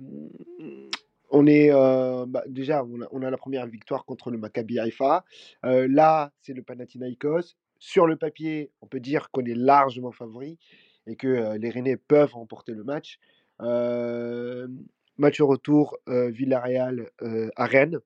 est 1.46 1.70
bah, 2.28 2.44
déjà 2.48 2.84
on 2.84 3.02
a, 3.02 3.08
on 3.12 3.22
a 3.22 3.30
la 3.30 3.38
première 3.38 3.68
victoire 3.68 4.06
contre 4.06 4.32
le 4.32 4.38
Maccabi 4.38 4.80
Haïfa. 4.80 5.24
Euh, 5.66 5.88
là, 5.90 6.32
c'est 6.42 6.54
le 6.54 6.64
Panathinaikos. 6.64 7.56
Sur 7.80 8.08
le 8.08 8.16
papier, 8.16 8.72
on 8.82 8.88
peut 8.88 9.00
dire 9.00 9.30
qu'on 9.32 9.46
est 9.46 9.56
largement 9.56 10.12
favori 10.12 10.58
et 11.08 11.16
que 11.16 11.28
euh, 11.28 11.58
les 11.58 11.70
Rennais 11.70 11.98
peuvent 11.98 12.34
remporter 12.34 12.74
le 12.74 12.84
match. 12.84 13.20
Euh, 13.62 14.68
match 15.18 15.42
retour 15.42 15.98
euh, 16.08 16.30
Villarreal 16.30 17.10
à 17.56 17.66
Rennes. 17.66 18.00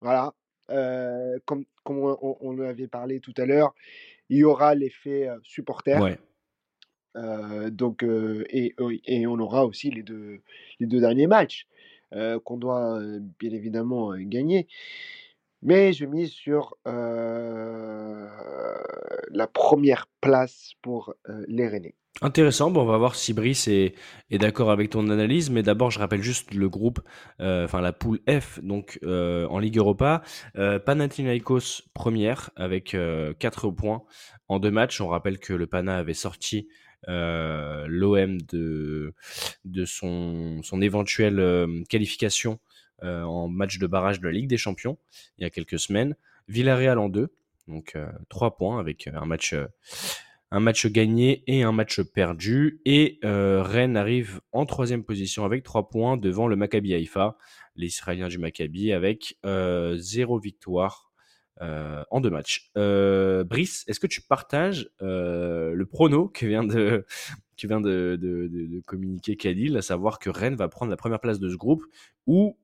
Voilà. 0.00 0.34
Comme, 1.46 1.64
comme 1.82 2.16
on, 2.22 2.60
avait 2.60 2.86
parlé 2.86 3.18
tout 3.18 3.34
à 3.38 3.44
l'heure, 3.44 3.74
il 4.28 4.38
y 4.38 4.44
aura 4.44 4.76
l'effet 4.76 5.28
supporter. 5.42 6.00
ouais. 6.00 6.16
Donc, 7.72 8.04
et, 8.04 8.76
et 8.78 9.26
on 9.26 9.40
aura 9.40 9.66
aussi 9.66 9.90
les 9.90 10.04
deux, 10.04 10.42
les 10.78 10.86
deux 10.86 11.00
derniers 11.00 11.26
matchs 11.26 11.66
qu'on 12.44 12.56
doit 12.56 13.00
bien 13.40 13.50
évidemment 13.50 14.14
gagner. 14.16 14.68
Mais 15.62 15.92
je 15.92 16.06
mise 16.06 16.30
sur 16.30 16.76
la 19.32 19.46
première 19.46 20.06
place 20.20 20.72
pour 20.82 21.14
les 21.48 21.68
Rennais. 21.68 21.94
Intéressant, 22.22 22.70
bon, 22.70 22.82
on 22.82 22.86
va 22.86 22.98
voir 22.98 23.14
si 23.14 23.32
Brice 23.32 23.66
est, 23.68 23.94
d'accord 24.30 24.70
avec 24.70 24.90
ton 24.90 25.08
analyse, 25.08 25.48
mais 25.48 25.62
d'abord 25.62 25.90
je 25.90 25.98
rappelle 25.98 26.20
juste 26.22 26.52
le 26.52 26.68
groupe, 26.68 27.00
enfin 27.38 27.80
la 27.80 27.92
poule 27.92 28.20
F, 28.28 28.60
donc 28.62 28.98
en 29.02 29.58
Ligue 29.58 29.78
Europa, 29.78 30.22
euh, 30.56 30.78
Panathinaikos 30.78 31.82
première 31.94 32.50
avec 32.56 32.94
4 33.38 33.70
points 33.70 34.02
en 34.48 34.58
deux 34.58 34.70
matchs. 34.70 35.00
On 35.00 35.08
rappelle 35.08 35.38
que 35.38 35.54
le 35.54 35.66
Pana 35.66 35.96
avait 35.96 36.12
sorti 36.12 36.68
l'OM 37.08 38.38
de, 38.52 39.14
de 39.64 39.84
son, 39.86 40.62
son 40.62 40.82
éventuelle 40.82 41.66
qualification 41.88 42.58
en 43.02 43.48
match 43.48 43.78
de 43.78 43.86
barrage 43.86 44.20
de 44.20 44.26
la 44.26 44.32
Ligue 44.32 44.48
des 44.48 44.56
Champions 44.56 44.98
il 45.38 45.42
y 45.42 45.44
a 45.44 45.50
quelques 45.50 45.78
semaines. 45.78 46.16
Villarreal 46.48 46.98
en 46.98 47.08
deux, 47.08 47.32
donc 47.68 47.96
3 48.28 48.56
points 48.56 48.78
avec 48.78 49.08
un 49.08 49.24
match... 49.26 49.52
euh, 49.52 49.66
un 50.50 50.60
match 50.60 50.86
gagné 50.86 51.44
et 51.46 51.62
un 51.62 51.72
match 51.72 52.00
perdu. 52.00 52.80
Et 52.84 53.18
euh, 53.24 53.62
Rennes 53.62 53.96
arrive 53.96 54.40
en 54.52 54.66
troisième 54.66 55.04
position 55.04 55.44
avec 55.44 55.62
trois 55.62 55.88
points 55.88 56.16
devant 56.16 56.48
le 56.48 56.56
Maccabi 56.56 56.94
Haïfa, 56.94 57.36
les 57.76 57.88
du 58.28 58.38
Maccabi, 58.38 58.92
avec 58.92 59.38
euh, 59.46 59.96
zéro 59.96 60.38
victoire 60.38 61.10
euh, 61.62 62.02
en 62.10 62.20
deux 62.20 62.30
matchs. 62.30 62.70
Euh, 62.76 63.44
Brice, 63.44 63.84
est-ce 63.86 64.00
que 64.00 64.06
tu 64.06 64.22
partages 64.22 64.90
euh, 65.02 65.72
le 65.74 65.86
prono 65.86 66.28
que 66.28 66.46
vient 66.46 66.64
de, 66.64 67.06
que 67.56 67.66
vient 67.66 67.80
de 67.80 68.80
communiquer 68.86 69.36
Khalil, 69.36 69.76
à 69.76 69.82
savoir 69.82 70.18
que 70.18 70.30
Rennes 70.30 70.56
va 70.56 70.68
prendre 70.68 70.90
la 70.90 70.96
première 70.96 71.20
place 71.20 71.38
de 71.38 71.48
ce 71.48 71.56
groupe, 71.56 71.84
ou 72.26 72.58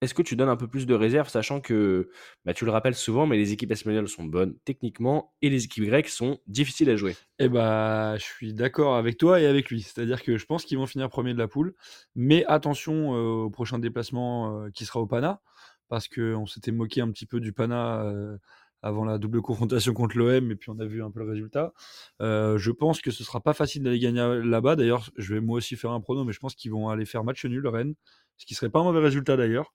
est-ce 0.00 0.14
que 0.14 0.22
tu 0.22 0.36
donnes 0.36 0.48
un 0.48 0.56
peu 0.56 0.68
plus 0.68 0.86
de 0.86 0.94
réserve, 0.94 1.28
sachant 1.28 1.60
que, 1.60 2.10
bah, 2.44 2.54
tu 2.54 2.64
le 2.64 2.70
rappelles 2.70 2.94
souvent, 2.94 3.26
mais 3.26 3.36
les 3.36 3.52
équipes 3.52 3.72
espagnoles 3.72 4.08
sont 4.08 4.24
bonnes 4.24 4.56
techniquement 4.64 5.34
et 5.42 5.50
les 5.50 5.64
équipes 5.64 5.84
grecques 5.84 6.08
sont 6.08 6.38
difficiles 6.46 6.90
à 6.90 6.96
jouer? 6.96 7.16
Eh 7.38 7.48
bah, 7.48 8.16
je 8.16 8.24
suis 8.24 8.54
d'accord 8.54 8.96
avec 8.96 9.18
toi 9.18 9.40
et 9.40 9.46
avec 9.46 9.70
lui. 9.70 9.82
C'est-à-dire 9.82 10.22
que 10.22 10.38
je 10.38 10.46
pense 10.46 10.64
qu'ils 10.64 10.78
vont 10.78 10.86
finir 10.86 11.08
premier 11.08 11.34
de 11.34 11.38
la 11.38 11.48
poule. 11.48 11.74
Mais 12.14 12.44
attention 12.46 13.14
euh, 13.14 13.44
au 13.44 13.50
prochain 13.50 13.78
déplacement 13.78 14.62
euh, 14.62 14.70
qui 14.70 14.84
sera 14.84 15.00
au 15.00 15.06
Pana. 15.06 15.40
Parce 15.88 16.06
qu'on 16.06 16.44
s'était 16.46 16.70
moqué 16.70 17.00
un 17.00 17.10
petit 17.10 17.24
peu 17.24 17.40
du 17.40 17.52
Pana 17.52 18.02
euh, 18.02 18.36
avant 18.82 19.04
la 19.04 19.18
double 19.18 19.42
confrontation 19.42 19.92
contre 19.94 20.16
l'OM. 20.16 20.50
Et 20.50 20.56
puis 20.56 20.70
on 20.70 20.78
a 20.78 20.86
vu 20.86 21.02
un 21.02 21.10
peu 21.10 21.20
le 21.20 21.30
résultat. 21.30 21.72
Euh, 22.20 22.58
je 22.58 22.70
pense 22.70 23.00
que 23.00 23.10
ce 23.10 23.24
sera 23.24 23.40
pas 23.40 23.54
facile 23.54 23.82
d'aller 23.82 23.98
gagner 23.98 24.40
là-bas. 24.44 24.76
D'ailleurs, 24.76 25.08
je 25.16 25.34
vais 25.34 25.40
moi 25.40 25.58
aussi 25.58 25.76
faire 25.76 25.90
un 25.90 26.00
prono. 26.00 26.24
Mais 26.24 26.32
je 26.32 26.40
pense 26.40 26.54
qu'ils 26.54 26.70
vont 26.70 26.88
aller 26.88 27.04
faire 27.04 27.24
match 27.24 27.44
nul, 27.44 27.66
Rennes. 27.66 27.94
Ce 28.36 28.46
qui 28.46 28.54
serait 28.54 28.70
pas 28.70 28.80
un 28.80 28.84
mauvais 28.84 29.00
résultat 29.00 29.36
d'ailleurs. 29.36 29.72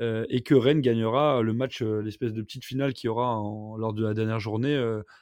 Euh, 0.00 0.24
et 0.30 0.42
que 0.42 0.54
Rennes 0.54 0.80
gagnera 0.80 1.42
le 1.42 1.52
match, 1.52 1.82
euh, 1.82 2.00
l'espèce 2.00 2.32
de 2.32 2.42
petite 2.42 2.64
finale 2.64 2.94
qu'il 2.94 3.08
y 3.08 3.10
aura 3.10 3.34
lors 3.78 3.92
de 3.92 4.02
la 4.02 4.14
dernière 4.14 4.40
journée 4.40 4.74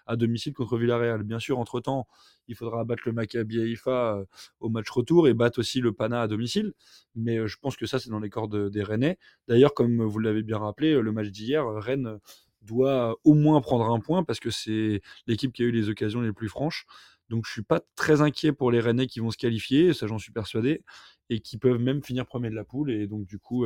à 0.07 0.17
domicile 0.17 0.55
contre 0.55 0.79
Villarreal. 0.79 1.23
Bien 1.23 1.39
sûr, 1.39 1.59
entre-temps, 1.59 2.07
il 2.49 2.55
faudra 2.55 2.85
battre 2.85 3.03
le 3.07 3.13
Maccabi 3.13 3.61
Haïfa 3.61 4.25
au 4.61 4.69
match 4.71 4.89
retour 4.89 5.29
et 5.29 5.35
battre 5.35 5.59
aussi 5.59 5.81
le 5.81 5.93
Pana 5.93 6.23
à 6.23 6.29
domicile. 6.29 6.73
Mais 7.15 7.47
je 7.47 7.57
pense 7.61 7.77
que 7.77 7.87
ça, 7.87 7.99
c'est 7.99 8.11
dans 8.11 8.21
les 8.21 8.31
cordes 8.31 8.71
des 8.71 8.83
Rennais. 8.83 9.19
D'ailleurs, 9.49 9.75
comme 9.75 10.03
vous 10.03 10.19
l'avez 10.19 10.43
bien 10.43 10.59
rappelé, 10.59 11.01
le 11.01 11.13
match 11.13 11.29
d'hier, 11.29 11.67
Rennes 11.67 12.19
doit 12.63 13.17
au 13.25 13.35
moins 13.35 13.61
prendre 13.61 13.91
un 13.91 14.01
point 14.01 14.25
parce 14.25 14.41
que 14.41 14.51
c'est 14.51 15.01
l'équipe 15.27 15.53
qui 15.53 15.63
a 15.63 15.67
eu 15.67 15.73
les 15.73 15.89
occasions 15.89 16.21
les 16.21 16.33
plus 16.33 16.49
franches. 16.49 16.87
Donc 17.31 17.47
je 17.47 17.53
suis 17.53 17.63
pas 17.63 17.81
très 17.95 18.23
inquiet 18.23 18.53
pour 18.53 18.73
les 18.73 18.81
Rennais 18.81 19.07
qui 19.07 19.21
vont 19.21 19.31
se 19.31 19.39
qualifier, 19.39 19.95
ça 19.95 20.09
j'en 20.09 20.19
suis 20.19 20.33
persuadé, 20.33 20.83
et 21.31 21.39
qui 21.39 21.59
peuvent 21.59 21.79
même 21.79 22.03
finir 22.03 22.27
premier 22.27 22.51
de 22.51 22.57
la 22.57 22.65
poule 22.65 22.91
et 22.91 23.07
donc 23.07 23.25
du 23.25 23.39
coup 23.39 23.65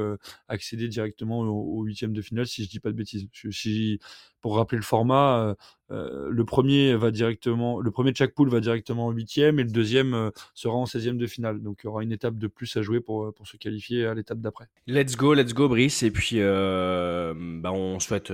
accéder 0.49 0.87
directement 0.87 1.41
au, 1.41 1.83
huitième 1.83 2.13
de 2.13 2.21
finale 2.21 2.47
si 2.47 2.63
je 2.63 2.69
dis 2.69 2.79
pas 2.79 2.91
de 2.91 2.97
bêtises. 2.97 3.27
Si, 3.51 3.99
pour 4.43 4.57
rappeler 4.57 4.77
le 4.77 4.85
format, 4.85 5.57
le 5.89 6.45
premier 6.45 6.95
va 6.95 7.11
directement, 7.11 7.81
le 7.81 7.91
premier 7.91 8.13
de 8.13 8.19
chaque 8.19 8.35
poule 8.35 8.51
va 8.51 8.61
directement 8.61 9.07
au 9.07 9.13
huitième 9.13 9.59
et 9.59 9.65
le 9.65 9.71
deuxième 9.71 10.31
sera 10.53 10.75
en 10.75 10.85
16e 10.85 11.17
de 11.17 11.27
finale. 11.27 11.63
Donc 11.63 11.81
il 11.83 11.87
y 11.87 11.89
aura 11.89 12.03
une 12.03 12.13
étape 12.13 12.37
de 12.37 12.49
plus 12.49 12.77
à 12.77 12.83
jouer 12.83 13.01
pour, 13.01 13.33
pour 13.33 13.47
se 13.47 13.57
qualifier 13.57 14.05
à 14.05 14.13
l'étape 14.13 14.41
d'après. 14.41 14.67
Let's 14.87 15.17
go, 15.17 15.33
let's 15.33 15.55
go, 15.55 15.71
Brice. 15.71 16.03
Et 16.03 16.11
puis, 16.11 16.41
bah, 16.41 17.73
on 17.73 17.99
souhaite, 17.99 18.31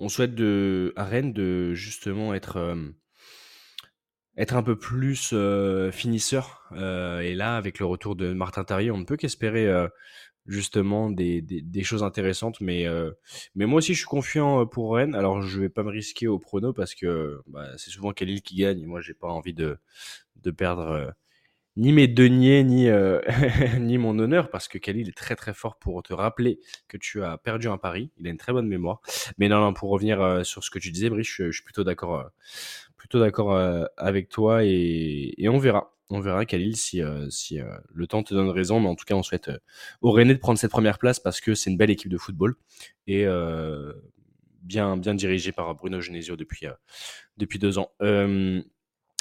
on 0.00 0.08
souhaite 0.08 0.34
de, 0.34 0.92
à 0.96 1.04
Rennes 1.04 1.32
de 1.32 1.74
justement 1.74 2.32
être, 2.34 2.56
euh, 2.56 2.88
être 4.36 4.56
un 4.56 4.62
peu 4.62 4.76
plus 4.76 5.30
euh, 5.34 5.92
finisseur. 5.92 6.66
Euh, 6.72 7.20
et 7.20 7.34
là, 7.34 7.56
avec 7.56 7.78
le 7.78 7.86
retour 7.86 8.16
de 8.16 8.32
Martin 8.32 8.64
Tarier, 8.64 8.90
on 8.90 8.98
ne 8.98 9.04
peut 9.04 9.18
qu'espérer 9.18 9.70
justement 10.46 11.10
des, 11.10 11.44
choses 11.82 12.02
intéressantes. 12.02 12.60
Mais, 12.62 12.86
mais 13.54 13.66
moi 13.66 13.78
aussi, 13.78 13.92
je 13.92 13.98
suis 13.98 14.06
confiant 14.06 14.66
pour 14.66 14.94
Rennes. 14.94 15.14
Alors, 15.14 15.42
je 15.42 15.60
vais 15.60 15.68
pas 15.68 15.82
me 15.82 15.90
risquer 15.90 16.26
au 16.26 16.38
prono 16.38 16.72
parce 16.72 16.94
que 16.94 17.42
bah, 17.46 17.68
c'est 17.76 17.90
souvent 17.90 18.12
Khalil 18.12 18.40
qui 18.40 18.56
gagne. 18.56 18.80
Et 18.80 18.86
moi, 18.86 19.02
j'ai 19.02 19.14
pas 19.14 19.28
envie 19.28 19.54
de, 19.54 19.78
de 20.36 20.50
perdre. 20.50 21.14
Ni 21.76 21.92
mes 21.92 22.08
deniers, 22.08 22.64
ni, 22.64 22.88
euh, 22.88 23.20
ni 23.78 23.98
mon 23.98 24.18
honneur, 24.18 24.50
parce 24.50 24.68
que 24.68 24.78
Khalil 24.78 25.08
est 25.08 25.16
très 25.16 25.36
très 25.36 25.54
fort 25.54 25.78
pour 25.78 26.02
te 26.02 26.12
rappeler 26.12 26.60
que 26.88 26.96
tu 26.96 27.22
as 27.22 27.38
perdu 27.38 27.68
un 27.68 27.78
pari. 27.78 28.10
Il 28.18 28.26
a 28.26 28.30
une 28.30 28.36
très 28.36 28.52
bonne 28.52 28.68
mémoire. 28.68 29.00
Mais 29.38 29.48
non, 29.48 29.60
non 29.60 29.72
pour 29.72 29.90
revenir 29.90 30.20
euh, 30.20 30.44
sur 30.44 30.64
ce 30.64 30.70
que 30.70 30.78
tu 30.78 30.90
disais, 30.90 31.10
Brice, 31.10 31.28
je, 31.28 31.50
suis 31.50 31.62
plutôt 31.62 31.84
d'accord 31.84 32.32
euh, 33.54 33.84
avec 33.96 34.28
toi 34.28 34.64
et, 34.64 35.34
on 35.48 35.58
verra. 35.58 35.94
On 36.12 36.18
verra, 36.18 36.44
Khalil, 36.44 36.76
si, 36.76 37.02
si 37.28 37.60
le 37.94 38.06
temps 38.08 38.24
te 38.24 38.34
donne 38.34 38.48
raison. 38.48 38.80
Mais 38.80 38.88
en 38.88 38.96
tout 38.96 39.04
cas, 39.04 39.14
on 39.14 39.22
souhaite 39.22 39.48
au 40.00 40.10
René 40.10 40.34
de 40.34 40.40
prendre 40.40 40.58
cette 40.58 40.72
première 40.72 40.98
place 40.98 41.20
parce 41.20 41.40
que 41.40 41.54
c'est 41.54 41.70
une 41.70 41.76
belle 41.76 41.90
équipe 41.90 42.10
de 42.10 42.18
football 42.18 42.56
et 43.06 43.26
bien, 44.62 44.96
bien 44.96 45.14
dirigée 45.14 45.52
par 45.52 45.72
Bruno 45.76 46.00
Genesio 46.00 46.34
depuis, 46.34 46.66
depuis 47.36 47.60
deux 47.60 47.78
ans. 47.78 47.92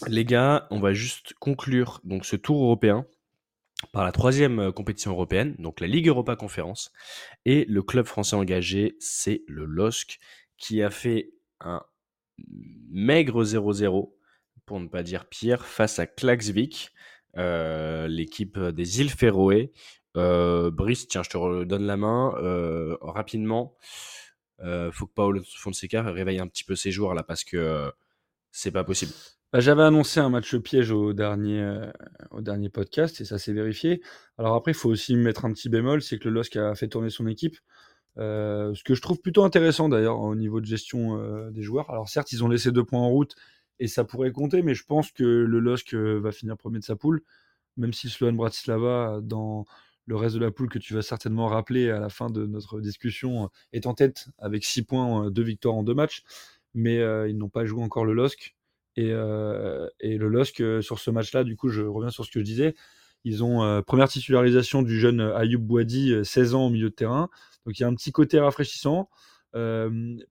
Les 0.08 0.24
gars, 0.24 0.66
on 0.72 0.80
va 0.80 0.94
juste 0.94 1.34
conclure 1.40 2.00
donc 2.06 2.26
ce 2.26 2.38
tour 2.38 2.64
européen 2.64 3.06
par 3.92 4.04
la 4.04 4.12
troisième 4.12 4.60
euh, 4.60 4.72
compétition 4.72 5.12
européenne, 5.12 5.56
donc 5.60 5.82
la 5.82 5.88
Ligue 5.88 6.08
Europa 6.08 6.36
Conférence. 6.36 6.92
Et 7.46 7.66
le 7.66 7.82
club 7.82 8.06
français 8.06 8.36
engagé, 8.36 8.96
c'est 9.00 9.44
le 9.48 9.66
LOSC, 9.66 10.20
qui 10.58 10.82
a 10.82 10.90
fait 10.90 11.32
un 11.60 11.82
maigre 12.90 13.44
0-0, 13.44 14.14
pour 14.66 14.80
ne 14.80 14.88
pas 14.88 15.04
dire 15.04 15.28
pire, 15.28 15.66
face 15.66 16.00
à 16.00 16.08
Klaxvik, 16.08 16.92
euh, 17.38 18.08
l'équipe 18.08 18.58
des 18.58 19.02
îles 19.02 19.10
Féroé. 19.10 19.72
Euh, 20.16 20.72
Brice, 20.72 21.08
tiens, 21.08 21.24
je 21.24 21.30
te 21.30 21.38
redonne 21.38 21.86
la 21.86 21.98
main 21.98 22.34
rapidement. 23.02 23.76
faut 24.92 25.08
que 25.08 25.14
Paolo 25.14 25.42
Fonseca 25.58 26.04
réveille 26.04 26.40
un 26.40 26.48
petit 26.48 26.64
peu 26.64 26.76
ses 26.76 26.92
joueurs 26.92 27.14
là 27.14 27.24
parce 27.24 27.44
que 27.44 27.92
c'est 28.52 28.72
pas 28.72 28.84
possible. 28.84 29.14
Bah, 29.52 29.62
j'avais 29.62 29.82
annoncé 29.82 30.20
un 30.20 30.30
match 30.30 30.56
piège 30.58 30.92
au 30.92 31.12
dernier, 31.14 31.60
euh, 31.60 31.92
au 32.30 32.42
dernier 32.42 32.70
podcast 32.70 33.20
et 33.20 33.26
ça 33.26 33.40
s'est 33.40 33.54
vérifié. 33.54 34.02
Alors 34.38 34.54
après, 34.54 34.72
il 34.72 34.76
faut 34.76 34.90
aussi 34.90 35.16
mettre 35.16 35.44
un 35.46 35.52
petit 35.54 35.70
bémol, 35.70 36.04
c'est 36.04 36.20
que 36.20 36.30
le 36.30 36.36
LOSC 36.36 36.58
a 36.58 36.76
fait 36.76 36.88
tourner 36.88 37.10
son 37.10 37.26
équipe. 37.26 37.58
Euh, 38.20 38.76
ce 38.76 38.84
que 38.84 38.94
je 38.94 39.02
trouve 39.02 39.20
plutôt 39.20 39.44
intéressant 39.44 39.90
d'ailleurs 39.90 40.20
au 40.20 40.36
niveau 40.36 40.62
de 40.62 40.68
gestion 40.68 41.18
euh, 41.20 41.50
des 41.52 41.64
joueurs. 41.64 41.90
Alors 41.90 42.10
certes, 42.10 42.32
ils 42.32 42.44
ont 42.44 42.48
laissé 42.48 42.72
deux 42.72 42.84
points 42.84 43.00
en 43.00 43.10
route 43.10 43.36
et 43.80 43.88
ça 43.88 44.04
pourrait 44.04 44.32
compter, 44.32 44.62
mais 44.62 44.76
je 44.76 44.84
pense 44.86 45.12
que 45.12 45.24
le 45.24 45.60
LOSC 45.60 45.96
va 45.96 46.32
finir 46.32 46.56
premier 46.56 46.80
de 46.80 46.84
sa 46.84 46.96
poule, 46.96 47.24
même 47.78 47.94
si 47.94 48.10
Sloan 48.10 48.34
Bratislava, 48.34 49.20
dans 49.24 49.66
le 50.06 50.16
reste 50.16 50.36
de 50.36 50.42
la 50.42 50.52
poule 50.52 50.70
que 50.70 50.80
tu 50.80 50.94
vas 50.94 51.02
certainement 51.02 51.48
rappeler 51.48 51.90
à 51.90 52.00
la 52.00 52.10
fin 52.10 52.30
de 52.30 52.46
notre 52.46 52.82
discussion, 52.82 53.50
est 53.74 53.88
en 53.88 53.96
tête 53.96 54.28
avec 54.38 54.64
six 54.64 54.84
points, 54.84 55.32
deux 55.32 55.44
victoires 55.44 55.76
en 55.76 55.84
deux 55.84 55.94
matchs, 55.96 56.24
mais 56.76 56.98
ils 57.30 57.38
n'ont 57.38 57.50
pas 57.50 57.66
joué 57.66 57.84
encore 57.84 58.06
le 58.06 58.14
LOSC. 58.14 58.56
Euh, 58.98 59.90
et, 60.00 60.18
le 60.18 60.28
LOSC, 60.28 60.62
euh, 60.62 60.82
sur 60.82 61.00
ce 61.00 61.12
match-là, 61.12 61.44
du 61.44 61.56
coup, 61.56 61.70
je 61.70 61.82
reviens 61.82 62.10
sur 62.10 62.26
ce 62.26 62.32
que 62.32 62.40
je 62.40 62.46
disais. 62.46 62.76
Ils 63.24 63.44
ont 63.44 63.64
euh, 63.64 63.82
première 63.82 64.08
titularisation 64.08 64.82
du 64.82 65.00
jeune 65.00 65.20
Ayoub 65.22 65.60
Bouadi, 65.62 66.14
16 66.24 66.56
ans 66.56 66.68
au 66.68 66.70
milieu 66.70 66.90
de 66.90 66.96
terrain. 66.96 67.30
Donc 67.66 67.78
il 67.78 67.82
y 67.82 67.86
a 67.86 67.88
un 67.88 67.96
petit 67.96 68.12
côté 68.12 68.40
rafraîchissant. 68.40 69.10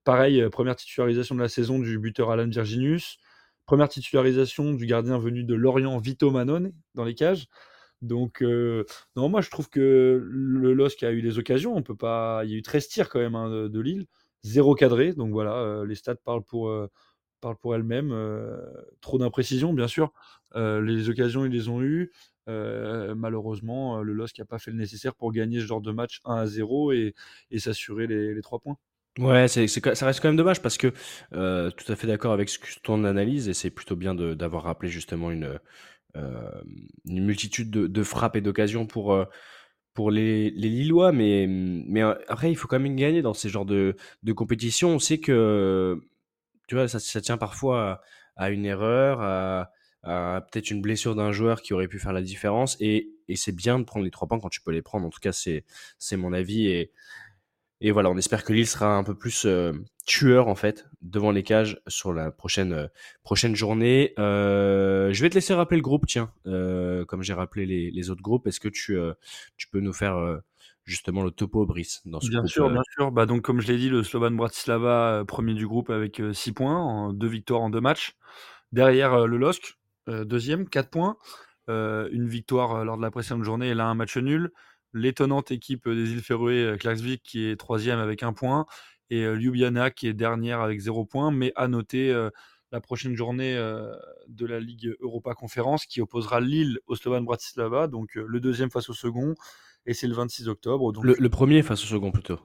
pareil, 0.03 0.49
première 0.49 0.75
titularisation 0.75 1.35
de 1.35 1.41
la 1.41 1.49
saison 1.49 1.79
du 1.79 1.99
buteur 1.99 2.31
Alan 2.31 2.47
Virginius. 2.47 3.19
Première 3.65 3.89
titularisation 3.89 4.73
du 4.73 4.87
gardien 4.87 5.19
venu 5.19 5.43
de 5.43 5.53
Lorient, 5.53 5.97
Vito 5.99 6.31
Manone, 6.31 6.73
dans 6.95 7.03
les 7.03 7.13
cages. 7.13 7.47
Donc, 8.01 8.41
non, 8.41 9.29
moi 9.29 9.41
je 9.41 9.49
trouve 9.51 9.69
que 9.69 10.19
le 10.23 10.73
LOSC 10.73 11.03
a 11.03 11.11
eu 11.11 11.21
des 11.21 11.37
occasions. 11.37 11.75
On 11.75 11.83
peut 11.83 11.95
pas. 11.95 12.41
Il 12.45 12.51
y 12.51 12.55
a 12.55 12.57
eu 12.57 12.63
13 12.63 12.87
tirs 12.87 13.09
quand 13.09 13.19
même 13.19 13.35
hein, 13.35 13.69
de, 13.69 13.79
Lille, 13.79 14.07
zéro 14.41 14.73
cadré. 14.73 15.13
Donc 15.13 15.31
voilà, 15.31 15.83
les 15.85 15.95
stats 15.95 16.15
parlent 16.15 16.43
pour, 16.43 16.71
parle 17.39 17.55
pour 17.57 17.75
elle-même. 17.75 18.15
trop 19.01 19.17
d'imprécisions, 19.17 19.73
bien 19.73 19.87
sûr. 19.87 20.11
les 20.55 21.09
occasions, 21.09 21.45
ils 21.45 21.51
les 21.51 21.69
ont 21.69 21.81
eues. 21.81 22.11
malheureusement, 22.47 24.01
le 24.01 24.13
LOSC 24.13 24.39
n'a 24.39 24.45
pas 24.45 24.59
fait 24.59 24.71
le 24.71 24.77
nécessaire 24.77 25.15
pour 25.15 25.31
gagner 25.31 25.59
ce 25.59 25.65
genre 25.65 25.81
de 25.81 25.91
match 25.91 26.21
1 26.25 26.35
à 26.35 26.45
0 26.45 26.91
et, 26.93 27.13
s'assurer 27.57 28.07
les, 28.07 28.41
trois 28.41 28.59
points. 28.59 28.77
Ouais, 29.17 29.47
c'est, 29.47 29.67
ça 29.67 30.05
reste 30.05 30.21
quand 30.21 30.29
même 30.29 30.37
dommage 30.37 30.61
parce 30.61 30.77
que 30.77 30.87
tout 31.31 31.91
à 31.91 31.95
fait 31.95 32.07
d'accord 32.07 32.33
avec 32.33 32.49
ce 32.49 32.59
que 32.59 32.67
ton 32.83 33.03
analyse 33.03 33.49
et 33.49 33.53
c'est 33.53 33.71
plutôt 33.71 33.95
bien 33.95 34.15
d'avoir 34.15 34.63
rappelé 34.63 34.89
justement 34.89 35.31
une, 35.31 35.59
une 36.15 37.25
multitude 37.25 37.69
de, 37.69 38.03
frappes 38.03 38.35
et 38.35 38.41
d'occasions 38.41 38.85
pour, 38.85 39.17
pour 39.93 40.11
les, 40.11 40.49
Lillois, 40.51 41.11
mais, 41.11 41.45
mais 41.47 42.01
après 42.01 42.49
il 42.49 42.55
faut 42.55 42.67
quand 42.67 42.79
même 42.79 42.95
gagner 42.95 43.21
dans 43.21 43.33
ces 43.33 43.49
genres 43.49 43.65
de, 43.65 43.95
de 44.23 44.33
compétitions. 44.33 44.91
On 44.91 44.99
sait 44.99 45.19
que 45.19 46.01
tu 46.69 46.75
vois, 46.75 46.87
ça, 46.87 47.21
tient 47.21 47.37
parfois 47.37 47.99
à, 48.35 48.51
une 48.51 48.63
erreur, 48.63 49.21
à, 50.03 50.41
peut-être 50.51 50.69
une 50.69 50.81
blessure 50.81 51.15
d'un 51.15 51.31
joueur 51.31 51.63
qui 51.63 51.73
aurait 51.73 51.87
pu 51.87 51.97
faire 51.97 52.13
la 52.13 52.21
différence. 52.21 52.77
Et, 52.79 53.09
c'est 53.35 53.55
bien 53.55 53.79
de 53.79 53.83
prendre 53.83 54.05
les 54.05 54.11
trois 54.11 54.27
points 54.27 54.39
quand 54.39 54.49
tu 54.49 54.61
peux 54.61 54.71
les 54.71 54.83
prendre. 54.83 55.05
En 55.05 55.09
tout 55.09 55.19
cas, 55.19 55.31
c'est 55.33 55.63
mon 56.15 56.31
avis. 56.31 56.67
Et, 57.81 57.91
voilà, 57.91 58.11
on 58.11 58.17
espère 58.17 58.43
que 58.43 58.53
Lille 58.53 58.67
sera 58.67 58.95
un 58.95 59.03
peu 59.03 59.15
plus 59.15 59.45
euh, 59.45 59.73
tueur 60.05 60.47
en 60.47 60.55
fait 60.55 60.85
devant 61.01 61.31
les 61.31 61.43
cages 61.43 61.81
sur 61.87 62.13
la 62.13 62.29
prochaine 62.29 62.73
euh, 62.73 62.87
prochaine 63.23 63.55
journée. 63.55 64.13
Euh, 64.19 65.11
je 65.11 65.21
vais 65.23 65.29
te 65.29 65.35
laisser 65.35 65.55
rappeler 65.55 65.77
le 65.77 65.83
groupe, 65.83 66.05
tiens, 66.05 66.31
comme 66.43 67.23
j'ai 67.23 67.33
rappelé 67.33 67.65
les, 67.65 68.09
autres 68.11 68.21
groupes. 68.21 68.45
Est-ce 68.45 68.59
que 68.59 68.69
tu 68.69 69.67
peux 69.71 69.79
nous 69.79 69.93
faire 69.93 70.41
justement 70.89 71.23
le 71.23 71.31
topo 71.31 71.65
Brice 71.65 72.01
dans 72.05 72.19
ce 72.19 72.29
Bien 72.29 72.45
sûr, 72.45 72.65
euh 72.65 72.73
bien 72.73 72.81
sûr. 72.93 73.11
Bah, 73.11 73.25
donc, 73.25 73.41
comme 73.41 73.61
je 73.61 73.67
l'ai 73.67 73.77
dit, 73.77 73.89
le 73.89 74.03
Slovan 74.03 74.35
Bratislava, 74.35 75.19
euh, 75.19 75.23
premier 75.23 75.53
du 75.53 75.67
groupe 75.67 75.89
avec 75.89 76.21
6 76.33 76.49
euh, 76.49 76.53
points, 76.53 76.77
en 76.77 77.13
deux 77.13 77.27
victoires 77.27 77.61
en 77.61 77.69
deux 77.69 77.81
matchs. 77.81 78.15
Derrière 78.71 79.25
le 79.25 79.37
LOSC, 79.37 79.77
deuxième, 80.07 80.69
4 80.69 80.89
points. 80.89 81.17
une 81.67 82.27
victoire 82.27 82.85
lors 82.85 82.97
de 82.97 83.01
la 83.01 83.09
précédente 83.09 83.43
journée 83.43 83.69
et 83.69 83.73
là 83.73 83.87
un 83.87 83.95
match 83.95 84.15
nul. 84.17 84.51
L'étonnante 84.93 85.49
équipe 85.51 85.89
des 85.89 86.11
îles 86.11 86.21
Féroé, 86.21 86.75
Klaxvik, 86.79 87.23
qui 87.23 87.45
est 87.45 87.55
troisième 87.55 87.97
avec 87.97 88.21
un 88.21 88.31
point. 88.31 88.67
Et 89.09 89.23
Ljubljana 89.23 89.89
qui 89.89 90.07
est 90.07 90.13
dernière 90.13 90.61
avec 90.61 90.79
0 90.79 91.05
points. 91.05 91.31
Mais 91.31 91.51
à 91.55 91.67
noter 91.67 92.13
la 92.71 92.79
prochaine 92.79 93.15
journée 93.15 93.55
de 93.55 94.45
la 94.45 94.59
Ligue 94.59 94.95
Europa 94.99 95.33
Conférence 95.33 95.87
qui 95.87 95.99
opposera 95.99 96.39
Lille 96.39 96.77
au 96.85 96.95
Slovan 96.95 97.25
Bratislava, 97.25 97.87
donc 97.87 98.13
le 98.13 98.39
deuxième 98.39 98.69
face 98.69 98.87
au 98.89 98.93
second 98.93 99.33
et 99.85 99.93
c'est 99.93 100.07
le 100.07 100.13
26 100.13 100.47
octobre. 100.47 100.91
Donc... 100.91 101.03
Le, 101.03 101.29
premier 101.29 101.61
face 101.63 101.83
au 101.83 101.87
second 101.87 102.11
plutôt. 102.11 102.39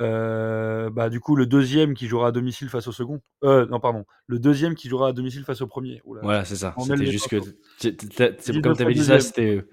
Euh, 0.00 0.88
bah, 0.88 1.10
du 1.10 1.20
coup, 1.20 1.36
le 1.36 1.46
deuxième 1.46 1.94
qui 1.94 2.06
jouera 2.06 2.28
à 2.28 2.32
domicile 2.32 2.68
face 2.70 2.86
au 2.86 2.92
second. 2.92 3.20
Euh, 3.44 3.66
non, 3.66 3.80
pardon. 3.80 4.04
Le 4.26 4.38
deuxième 4.38 4.74
qui 4.74 4.88
jouera 4.88 5.08
à 5.08 5.12
domicile 5.12 5.44
face 5.44 5.60
au 5.60 5.66
premier. 5.66 6.00
Voilà, 6.04 6.44
c'est 6.44 6.56
ça. 6.56 6.74
C'était 6.78 7.06
juste 7.06 7.28
que. 7.28 7.36
C'est 7.78 8.62
comme 8.62 8.76
tu 8.76 8.82
avais 8.82 8.94
dit 8.94 9.04
ça, 9.04 9.20
c'était 9.20 9.64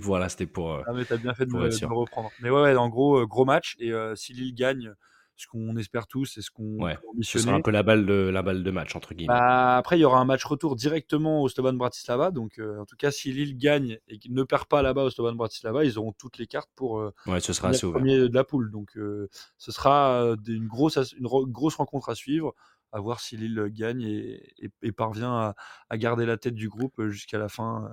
voilà, 0.00 0.28
c'était 0.28 0.46
pour. 0.46 0.72
Ah, 0.86 0.92
mais 0.94 1.04
t'as 1.04 1.16
bien 1.16 1.32
fait 1.34 1.46
de 1.46 1.52
me, 1.52 1.68
de 1.68 1.86
me, 1.86 1.94
reprendre. 1.94 2.30
Mais 2.42 2.50
ouais, 2.50 2.62
ouais 2.62 2.76
en 2.76 2.88
gros, 2.88 3.20
euh, 3.20 3.26
gros 3.26 3.44
match. 3.44 3.76
Et 3.78 3.92
si 4.14 4.34
Lille 4.34 4.54
gagne, 4.54 4.92
ce 5.40 5.46
qu'on 5.46 5.74
espère 5.76 6.06
tous 6.06 6.36
et 6.36 6.42
ce 6.42 6.50
qu'on 6.50 6.82
ouais, 6.82 6.98
Ce 7.22 7.38
sera 7.38 7.54
un 7.54 7.62
peu 7.62 7.70
la 7.70 7.82
balle 7.82 8.04
de, 8.04 8.28
la 8.28 8.42
balle 8.42 8.62
de 8.62 8.70
match, 8.70 8.94
entre 8.94 9.14
guillemets. 9.14 9.32
Bah, 9.32 9.78
après, 9.78 9.96
il 9.96 10.02
y 10.02 10.04
aura 10.04 10.20
un 10.20 10.26
match 10.26 10.44
retour 10.44 10.76
directement 10.76 11.40
au 11.40 11.48
Slovan 11.48 11.78
Bratislava. 11.78 12.30
Donc, 12.30 12.58
euh, 12.58 12.78
en 12.78 12.84
tout 12.84 12.96
cas, 12.96 13.10
si 13.10 13.32
Lille 13.32 13.56
gagne 13.56 13.98
et 14.08 14.18
ne 14.28 14.42
perd 14.42 14.66
pas 14.66 14.82
là-bas 14.82 15.04
au 15.04 15.10
Slovan 15.10 15.34
Bratislava, 15.34 15.86
ils 15.86 15.98
auront 15.98 16.12
toutes 16.12 16.36
les 16.36 16.46
cartes 16.46 16.68
pour 16.76 16.98
euh, 16.98 17.14
ouais, 17.26 17.40
ce 17.40 17.54
sera 17.54 17.70
premier 17.70 18.18
de 18.28 18.34
la 18.34 18.44
poule. 18.44 18.70
Donc, 18.70 18.98
euh, 18.98 19.30
ce 19.56 19.72
sera 19.72 20.36
une, 20.46 20.66
grosse, 20.66 20.98
une 21.18 21.26
grosse 21.26 21.76
rencontre 21.76 22.10
à 22.10 22.14
suivre, 22.14 22.54
à 22.92 23.00
voir 23.00 23.20
si 23.20 23.38
Lille 23.38 23.68
gagne 23.70 24.02
et, 24.02 24.70
et, 24.82 24.92
parvient 24.92 25.54
à, 25.88 25.96
garder 25.96 26.26
la 26.26 26.36
tête 26.36 26.54
du 26.54 26.68
groupe 26.68 27.02
jusqu'à 27.08 27.38
la 27.38 27.48
fin 27.48 27.88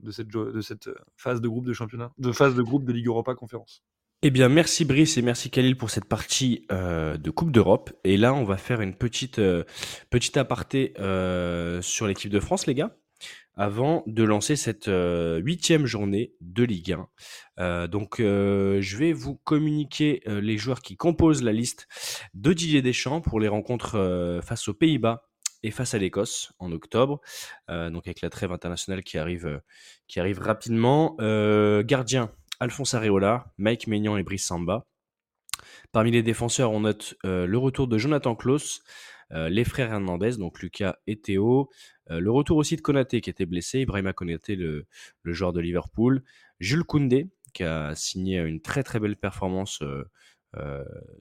de 0.00 0.10
cette, 0.10 0.26
de 0.26 0.60
cette 0.60 0.90
phase 1.16 1.40
de 1.40 1.46
groupe 1.46 1.66
de 1.66 1.72
championnat, 1.72 2.10
de 2.18 2.32
phase 2.32 2.56
de 2.56 2.62
groupe 2.62 2.84
de 2.84 2.92
Ligue 2.92 3.06
Europa 3.06 3.36
Conférence. 3.36 3.84
Eh 4.26 4.30
bien, 4.30 4.48
merci 4.48 4.86
Brice 4.86 5.18
et 5.18 5.22
merci 5.22 5.50
Khalil 5.50 5.76
pour 5.76 5.90
cette 5.90 6.06
partie 6.06 6.64
euh, 6.72 7.18
de 7.18 7.30
Coupe 7.30 7.52
d'Europe. 7.52 7.92
Et 8.04 8.16
là, 8.16 8.32
on 8.32 8.42
va 8.44 8.56
faire 8.56 8.80
une 8.80 8.94
petite, 8.94 9.38
euh, 9.38 9.64
petite 10.08 10.38
aparté 10.38 10.94
euh, 10.98 11.82
sur 11.82 12.06
l'équipe 12.06 12.30
de 12.30 12.40
France, 12.40 12.66
les 12.66 12.72
gars, 12.72 12.96
avant 13.54 14.02
de 14.06 14.24
lancer 14.24 14.56
cette 14.56 14.88
huitième 14.88 15.84
journée 15.84 16.32
de 16.40 16.64
Ligue 16.64 16.96
1. 17.58 17.88
donc, 17.88 18.16
je 18.20 18.96
vais 18.96 19.12
vous 19.12 19.34
communiquer 19.34 20.22
les 20.26 20.56
joueurs 20.56 20.80
qui 20.80 20.96
composent 20.96 21.42
la 21.42 21.52
liste 21.52 21.86
de 22.32 22.54
Didier 22.54 22.80
Deschamps 22.80 23.20
pour 23.20 23.40
les 23.40 23.48
rencontres 23.48 24.40
face 24.42 24.68
aux 24.68 24.74
Pays-Bas 24.74 25.28
et 25.62 25.70
face 25.70 25.92
à 25.92 25.98
l'Écosse 25.98 26.52
en 26.58 26.72
octobre, 26.72 27.20
donc 27.68 28.06
avec 28.06 28.22
la 28.22 28.30
trêve 28.30 28.52
internationale 28.52 29.04
qui 29.04 29.18
arrive, 29.18 29.60
qui 30.08 30.18
arrive 30.18 30.40
rapidement. 30.40 31.14
gardien, 31.84 32.30
Alphonse 32.60 32.94
Areola, 32.94 33.52
Mike 33.58 33.86
Maignan 33.86 34.16
et 34.16 34.22
Brice 34.22 34.46
Samba. 34.46 34.86
Parmi 35.92 36.10
les 36.10 36.22
défenseurs, 36.22 36.72
on 36.72 36.80
note 36.80 37.14
euh, 37.24 37.46
le 37.46 37.58
retour 37.58 37.88
de 37.88 37.98
Jonathan 37.98 38.34
Klaus, 38.34 38.82
euh, 39.32 39.48
les 39.48 39.64
frères 39.64 39.92
Hernandez, 39.92 40.36
donc 40.38 40.60
Lucas 40.60 40.96
et 41.06 41.20
Théo, 41.20 41.70
euh, 42.10 42.20
le 42.20 42.30
retour 42.30 42.56
aussi 42.56 42.76
de 42.76 42.80
Konaté 42.80 43.20
qui 43.20 43.30
était 43.30 43.46
blessé, 43.46 43.80
Ibrahima 43.80 44.12
Konaté, 44.12 44.56
le, 44.56 44.86
joueur 45.24 45.52
de 45.52 45.60
Liverpool, 45.60 46.22
Jules 46.60 46.84
Koundé 46.84 47.28
qui 47.52 47.62
a 47.62 47.94
signé 47.94 48.40
une 48.40 48.60
très 48.60 48.82
très 48.82 48.98
belle 48.98 49.16
performance 49.16 49.80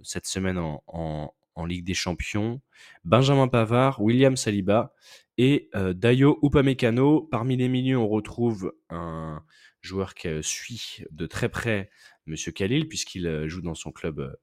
cette 0.02 0.26
semaine 0.26 0.58
en, 0.58 1.32
Ligue 1.68 1.86
des 1.86 1.94
Champions, 1.94 2.60
Benjamin 3.04 3.48
Pavard, 3.48 4.02
William 4.02 4.36
Saliba 4.36 4.94
et 5.38 5.70
euh, 5.76 5.94
Dayo 5.94 6.40
Upamecano. 6.44 7.22
Parmi 7.22 7.58
les 7.58 7.68
milieux, 7.70 7.98
on 7.98 8.08
retrouve 8.08 8.74
un 8.90 9.44
joueur 9.82 10.14
qui 10.14 10.28
suit 10.42 11.04
de 11.12 11.26
très 11.26 11.50
près 11.50 11.90
Monsieur 12.26 12.52
Khalil, 12.52 12.88
puisqu'il 12.88 13.28
euh, 13.28 13.48
joue 13.50 13.62
dans 13.62 13.76
son 13.76 13.92
club, 13.92 14.20
euh, 14.20 14.34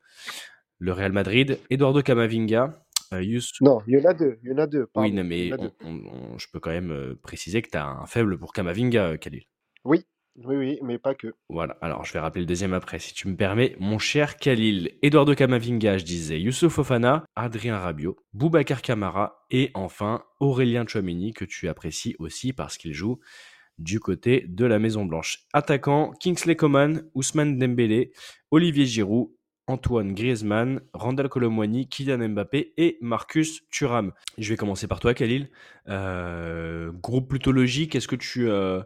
le 0.78 0.93
Real 0.93 1.12
Madrid. 1.12 1.59
Eduardo 1.70 2.03
Camavinga. 2.03 2.84
euh, 3.12 3.38
Non, 3.61 3.80
il 3.86 3.99
y 3.99 4.01
en 4.01 4.05
a 4.09 4.14
deux. 4.14 4.38
Il 4.43 4.51
y 4.51 4.53
en 4.53 4.59
a 4.59 4.66
deux. 4.66 4.86
Oui, 4.95 5.12
non, 5.12 5.24
mais 5.24 5.51
on- 5.59 5.72
on- 5.84 6.07
on- 6.34 6.38
je 6.38 6.47
peux 6.53 6.61
quand 6.61 6.70
même 6.70 6.93
euh, 6.93 7.14
préciser 7.22 7.62
que 7.62 7.70
tu 7.70 7.76
as 7.76 7.86
un 7.86 8.07
faible 8.07 8.38
pour 8.38 8.53
Camavinga, 8.53 9.12
euh, 9.12 9.16
Khalil. 9.16 9.45
Oui, 9.84 10.05
oui, 10.45 10.57
oui, 10.57 10.78
mais 10.82 10.99
pas 10.99 11.14
que. 11.14 11.34
Voilà, 11.49 11.76
alors 11.80 12.05
je 12.05 12.12
vais 12.12 12.18
rappeler 12.18 12.41
le 12.41 12.47
deuxième 12.47 12.72
après, 12.72 12.99
si 12.99 13.14
tu 13.14 13.28
me 13.28 13.36
permets. 13.36 13.76
Mon 13.78 13.99
cher 13.99 14.36
Khalil, 14.36 14.93
Eduardo 15.03 15.34
Camavinga, 15.34 15.99
je 15.99 16.05
disais, 16.05 16.41
Youssouf 16.41 16.72
Fofana, 16.74 17.24
Adrien 17.36 17.78
Rabiot, 17.78 18.16
Boubacar 18.32 18.82
Camara 18.82 19.45
et 19.51 19.70
enfin 19.74 20.24
Aurélien 20.41 20.86
Chouamini, 20.86 21.32
que 21.32 21.45
tu 21.45 21.68
apprécies 21.68 22.16
aussi 22.18 22.53
parce 22.53 22.76
qu'il 22.78 22.95
joue 22.95 23.20
du 23.78 23.99
côté 24.01 24.45
de 24.49 24.64
la 24.64 24.78
Maison 24.78 25.05
Blanche. 25.05 25.47
Attaquant, 25.53 26.12
Kingsley 26.20 26.57
Coman, 26.57 27.03
Ousmane 27.14 27.59
Dembélé, 27.59 28.12
Olivier 28.51 28.86
Giroud, 28.86 29.30
Antoine 29.66 30.14
Griezmann, 30.14 30.80
Randall 30.93 31.28
Colomwani, 31.28 31.88
Kylian 31.88 32.28
Mbappé 32.30 32.74
et 32.76 32.99
Marcus 33.01 33.62
Thuram. 33.70 34.12
Je 34.36 34.49
vais 34.49 34.57
commencer 34.57 34.88
par 34.88 35.01
toi, 35.01 35.14
Khalil. 35.14 35.49
Euh, 35.88 36.91
groupe 36.93 37.28
plutôt 37.28 37.53
logique, 37.53 37.95
est-ce 37.95 38.09
que 38.09 38.16
tu, 38.16 38.51
euh, 38.51 38.82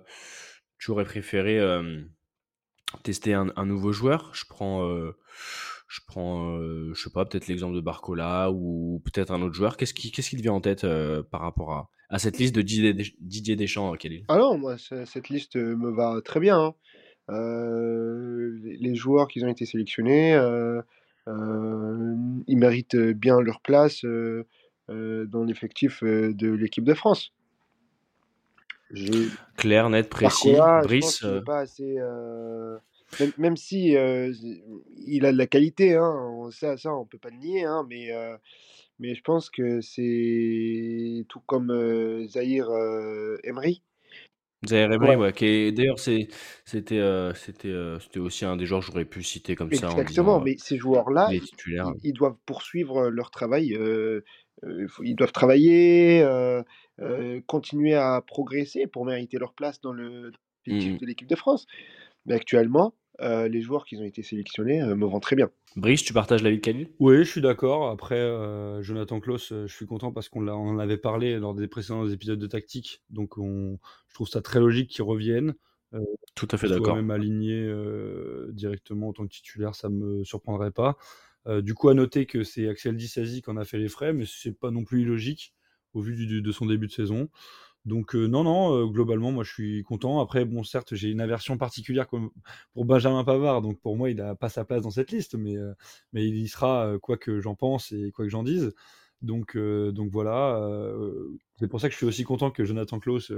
tu 0.79 0.91
aurais 0.91 1.05
préféré 1.05 1.59
euh, 1.59 2.03
tester 3.03 3.35
un, 3.35 3.53
nouveau 3.65 3.93
joueur? 3.93 4.31
Je 4.35 4.45
prends, 4.49 4.89
euh, 4.89 5.17
je 5.89 6.01
prends, 6.07 6.57
euh, 6.59 6.93
je 6.95 7.03
sais 7.03 7.11
pas, 7.11 7.25
peut-être 7.25 7.47
l'exemple 7.49 7.75
de 7.75 7.81
Barcola 7.81 8.51
ou 8.53 9.03
peut-être 9.05 9.31
un 9.33 9.43
autre 9.43 9.55
joueur. 9.55 9.77
Qu'est-ce 9.77 9.95
qui, 9.95 10.11
te 10.11 10.43
vient 10.43 10.53
en 10.53 10.61
tête 10.61 10.85
euh, 10.85 11.23
par 11.23 11.41
rapport 11.41 11.91
à, 12.11 12.19
cette 12.19 12.39
liste 12.39 12.55
de 12.55 12.63
Didier, 12.63 12.95
Desch- 12.95 13.17
Didier 13.21 13.57
Deschamps, 13.57 13.95
Khalil? 13.95 14.25
Ah 14.29 14.39
non, 14.39 14.59
moi, 14.59 14.79
ce- 14.79 15.05
cette 15.05 15.29
liste 15.29 15.57
euh, 15.57 15.77
me 15.77 15.91
va 15.91 16.21
très 16.25 16.41
bien. 16.41 16.59
hein. 16.59 16.75
Euh, 17.31 18.59
les 18.63 18.95
joueurs 18.95 19.29
qui 19.29 19.43
ont 19.43 19.49
été 19.49 19.65
sélectionnés, 19.65 20.35
euh, 20.35 20.83
euh, 21.29 22.15
ils 22.47 22.59
méritent 22.59 22.97
bien 22.97 23.41
leur 23.41 23.61
place 23.61 24.05
euh, 24.05 24.47
euh, 24.91 25.25
dans 25.27 25.45
l'effectif 25.45 26.03
euh, 26.03 26.35
de 26.35 26.51
l'équipe 26.51 26.85
de 26.85 26.95
France. 26.95 27.33
Clair, 29.57 29.91
net, 29.91 30.09
précis. 30.09 30.51
Je 30.51 30.55
pense 30.57 30.87
Brice, 30.87 31.25
euh, 31.25 31.41
pas 31.43 31.61
assez. 31.61 31.97
euh, 31.99 32.77
Même, 33.21 33.33
même 33.39 33.57
si 33.57 33.97
euh, 33.97 34.33
il 35.07 35.25
a 35.25 35.33
de 35.33 35.39
la 35.39 35.47
qualité, 35.47 35.95
hein, 35.95 36.13
on- 36.33 36.51
ça, 36.51 36.77
ça 36.77 36.93
on 36.95 37.05
peut 37.05 37.19
pas 37.19 37.31
le 37.31 37.37
nier, 37.37 37.65
hein, 37.65 37.87
mais, 37.89 38.13
euh, 38.13 38.37
mais 38.99 39.15
je 39.15 39.23
pense 39.23 39.51
que 39.51 39.81
c'est 39.81 41.25
tout 41.29 41.41
comme 41.47 41.69
Zahir 42.29 42.69
Emery. 43.45 43.83
Zaire 44.67 44.93
Emery, 44.93 45.11
Ouais, 45.11 45.17
ouais, 45.17 45.33
qui 45.33 45.45
est- 45.45 45.73
d'ailleurs, 45.73 45.99
c'est- 45.99 46.29
c'était 46.65 47.01
c'était 47.35 47.75
c'était 48.01 48.21
aussi 48.21 48.45
un 48.45 48.57
des 48.57 48.67
joueurs 48.67 48.81
que 48.81 48.87
j'aurais 48.87 49.05
pu 49.05 49.23
citer 49.23 49.55
comme 49.55 49.73
ça 49.73 49.91
en 49.91 49.97
exactement. 49.99 50.41
Mais 50.41 50.57
ces 50.59 50.79
joueurs-là, 50.79 51.31
ils, 52.03 52.13
doivent 52.13 52.37
poursuivre 52.47 53.09
leur 53.11 53.31
travail. 53.31 53.79
ils 55.03 55.15
doivent 55.17 55.33
travailler, 55.33 56.25
euh, 57.01 57.41
continuer 57.47 57.95
à 57.95 58.23
progresser 58.27 58.87
pour 58.87 59.05
mériter 59.05 59.39
leur 59.39 59.55
place 59.55 59.81
dans 59.81 59.93
le 59.93 60.33
de 60.67 61.07
l'équipe 61.07 61.29
de 61.29 61.37
France. 61.37 61.67
Mais 62.27 62.35
actuellement, 62.35 62.95
euh, 63.21 63.49
les 63.49 63.61
joueurs 63.61 63.85
qui 63.85 63.97
ont 63.97 64.03
été 64.03 64.23
sélectionnés 64.23 64.81
euh, 64.81 64.97
me 64.97 65.05
vont 65.05 65.21
très 65.21 65.37
bien. 65.37 65.51
Brice, 65.77 66.03
tu 66.03 66.13
partages 66.13 66.43
l'avis 66.43 66.57
de 66.57 66.63
Khalil 66.63 66.89
Oui, 67.01 67.19
je 67.19 67.31
suis 67.31 67.41
d'accord. 67.41 67.91
Après, 67.91 68.19
euh, 68.19 68.83
Jonathan 68.83 69.21
Klaus, 69.21 69.51
je 69.51 69.73
suis 69.73 69.87
content 69.87 70.11
parce 70.11 70.29
qu'on 70.29 70.49
en 70.49 70.79
avait 70.79 70.97
parlé 70.97 71.39
lors 71.39 71.55
des 71.55 71.69
précédents 71.69 72.09
épisodes 72.09 72.39
de 72.39 72.47
Tactique. 72.47 73.03
Donc, 73.11 73.37
on, 73.37 73.79
je 74.09 74.15
trouve 74.15 74.29
ça 74.29 74.41
très 74.41 74.59
logique 74.59 74.91
qu'il 74.91 75.03
revienne. 75.03 75.55
Euh, 75.95 76.01
Tout 76.35 76.49
à 76.51 76.57
fait 76.57 76.69
d'accord. 76.69 76.97
même 76.97 77.11
aligné 77.11 77.55
euh, 77.55 78.51
directement 78.53 79.09
en 79.09 79.13
tant 79.13 79.27
que 79.27 79.33
titulaire, 79.33 79.75
ça 79.75 79.89
me 79.89 80.25
surprendrait 80.25 80.73
pas. 80.73 80.97
Euh, 81.47 81.63
du 81.63 81.75
coup, 81.75 81.89
à 81.89 81.95
noter 81.95 82.27
que 82.27 82.43
c'est 82.43 82.69
Axel 82.69 82.97
Disasi 82.97 83.43
qui 83.43 83.51
en 83.51 83.57
a 83.57 83.65
fait 83.65 83.79
les 83.79 83.89
frais, 83.89 84.13
mais 84.13 84.25
c'est 84.27 84.59
pas 84.59 84.71
non 84.71 84.85
plus 84.85 85.03
illogique 85.03 85.55
au 85.95 86.01
vu 86.01 86.15
du- 86.17 86.43
de 86.43 86.53
son 86.53 86.67
début 86.67 86.87
de 86.89 86.93
saison. 86.93 87.29
Donc 87.87 88.15
euh, 88.17 88.27
non, 88.29 88.45
non, 88.45 88.75
euh, 88.75 88.87
globalement, 88.87 89.33
moi 89.33 89.45
je 89.45 89.53
suis 89.53 89.83
content. 89.85 90.21
Après, 90.21 90.45
bon, 90.47 90.65
certes, 90.65 90.95
j'ai 90.95 91.11
une 91.11 91.21
aversion 91.21 91.59
particulière 91.59 92.09
comme 92.09 92.31
pour 92.75 92.85
Benjamin 92.87 93.25
Pavard, 93.25 93.63
donc 93.63 93.81
pour 93.81 93.97
moi, 93.97 94.11
il 94.11 94.17
n'a 94.17 94.35
pas 94.35 94.49
sa 94.51 94.65
place 94.65 94.83
dans 94.83 94.91
cette 94.91 95.13
liste, 95.13 95.35
mais, 95.37 95.57
euh, 95.57 95.75
mais 96.13 96.27
il 96.29 96.37
y 96.37 96.49
sera, 96.49 96.95
quoi 97.03 97.17
que 97.19 97.41
j'en 97.41 97.55
pense 97.55 97.93
et 97.93 98.11
quoi 98.13 98.25
que 98.25 98.31
j'en 98.31 98.43
dise. 98.45 98.73
Donc, 99.23 99.57
donc 99.57 100.11
voilà, 100.11 100.61
c'est 101.59 101.69
pour 101.69 101.81
ça 101.81 101.89
que 101.89 101.93
je 101.93 101.97
suis 101.99 102.07
aussi 102.07 102.25
content 102.25 102.51
que 102.51 102.65
Jonathan 102.65 102.99
Klaus 103.01 103.33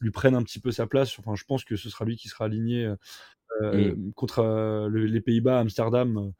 lui 0.00 0.10
prenne 0.10 0.34
un 0.34 0.42
petit 0.42 0.60
peu 0.60 0.72
sa 0.72 0.86
place. 0.86 1.18
Enfin, 1.18 1.34
je 1.34 1.44
pense 1.44 1.64
que 1.64 1.76
ce 1.76 1.90
sera 1.90 2.04
lui 2.06 2.16
qui 2.16 2.28
sera 2.28 2.46
aligné 2.46 2.90
Mm. 3.62 4.12
contre 4.14 4.42
le- 4.90 5.06
les 5.06 5.20
Pays-Bas 5.20 5.58
à 5.58 5.60
Amsterdam 5.60 6.32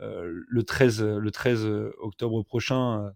le 0.00 0.62
13, 0.62 1.02
le 1.02 1.30
13 1.30 1.66
octobre 1.98 2.42
prochain 2.44 3.12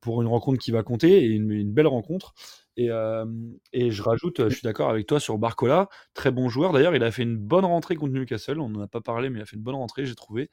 pour 0.00 0.22
une 0.22 0.28
rencontre 0.28 0.58
qui 0.58 0.70
va 0.70 0.82
compter 0.82 1.24
et 1.24 1.26
une, 1.26 1.50
une 1.50 1.72
belle 1.72 1.86
rencontre. 1.86 2.34
Et, 2.76 2.90
euh, 2.90 3.24
et 3.72 3.90
je 3.90 4.02
rajoute, 4.02 4.48
je 4.48 4.54
suis 4.54 4.64
d'accord 4.64 4.90
avec 4.90 5.06
toi 5.06 5.20
sur 5.20 5.38
Barcola, 5.38 5.88
très 6.14 6.30
bon 6.32 6.48
joueur. 6.48 6.72
D'ailleurs, 6.72 6.94
il 6.96 7.04
a 7.04 7.10
fait 7.12 7.22
une 7.22 7.36
bonne 7.36 7.64
rentrée 7.64 7.94
contre 7.96 8.12
Newcastle. 8.14 8.58
On 8.60 8.68
n'en 8.68 8.80
a 8.80 8.88
pas 8.88 9.00
parlé, 9.00 9.30
mais 9.30 9.38
il 9.38 9.42
a 9.42 9.46
fait 9.46 9.56
une 9.56 9.62
bonne 9.62 9.76
rentrée, 9.76 10.06
j'ai 10.06 10.14
trouvé. 10.16 10.50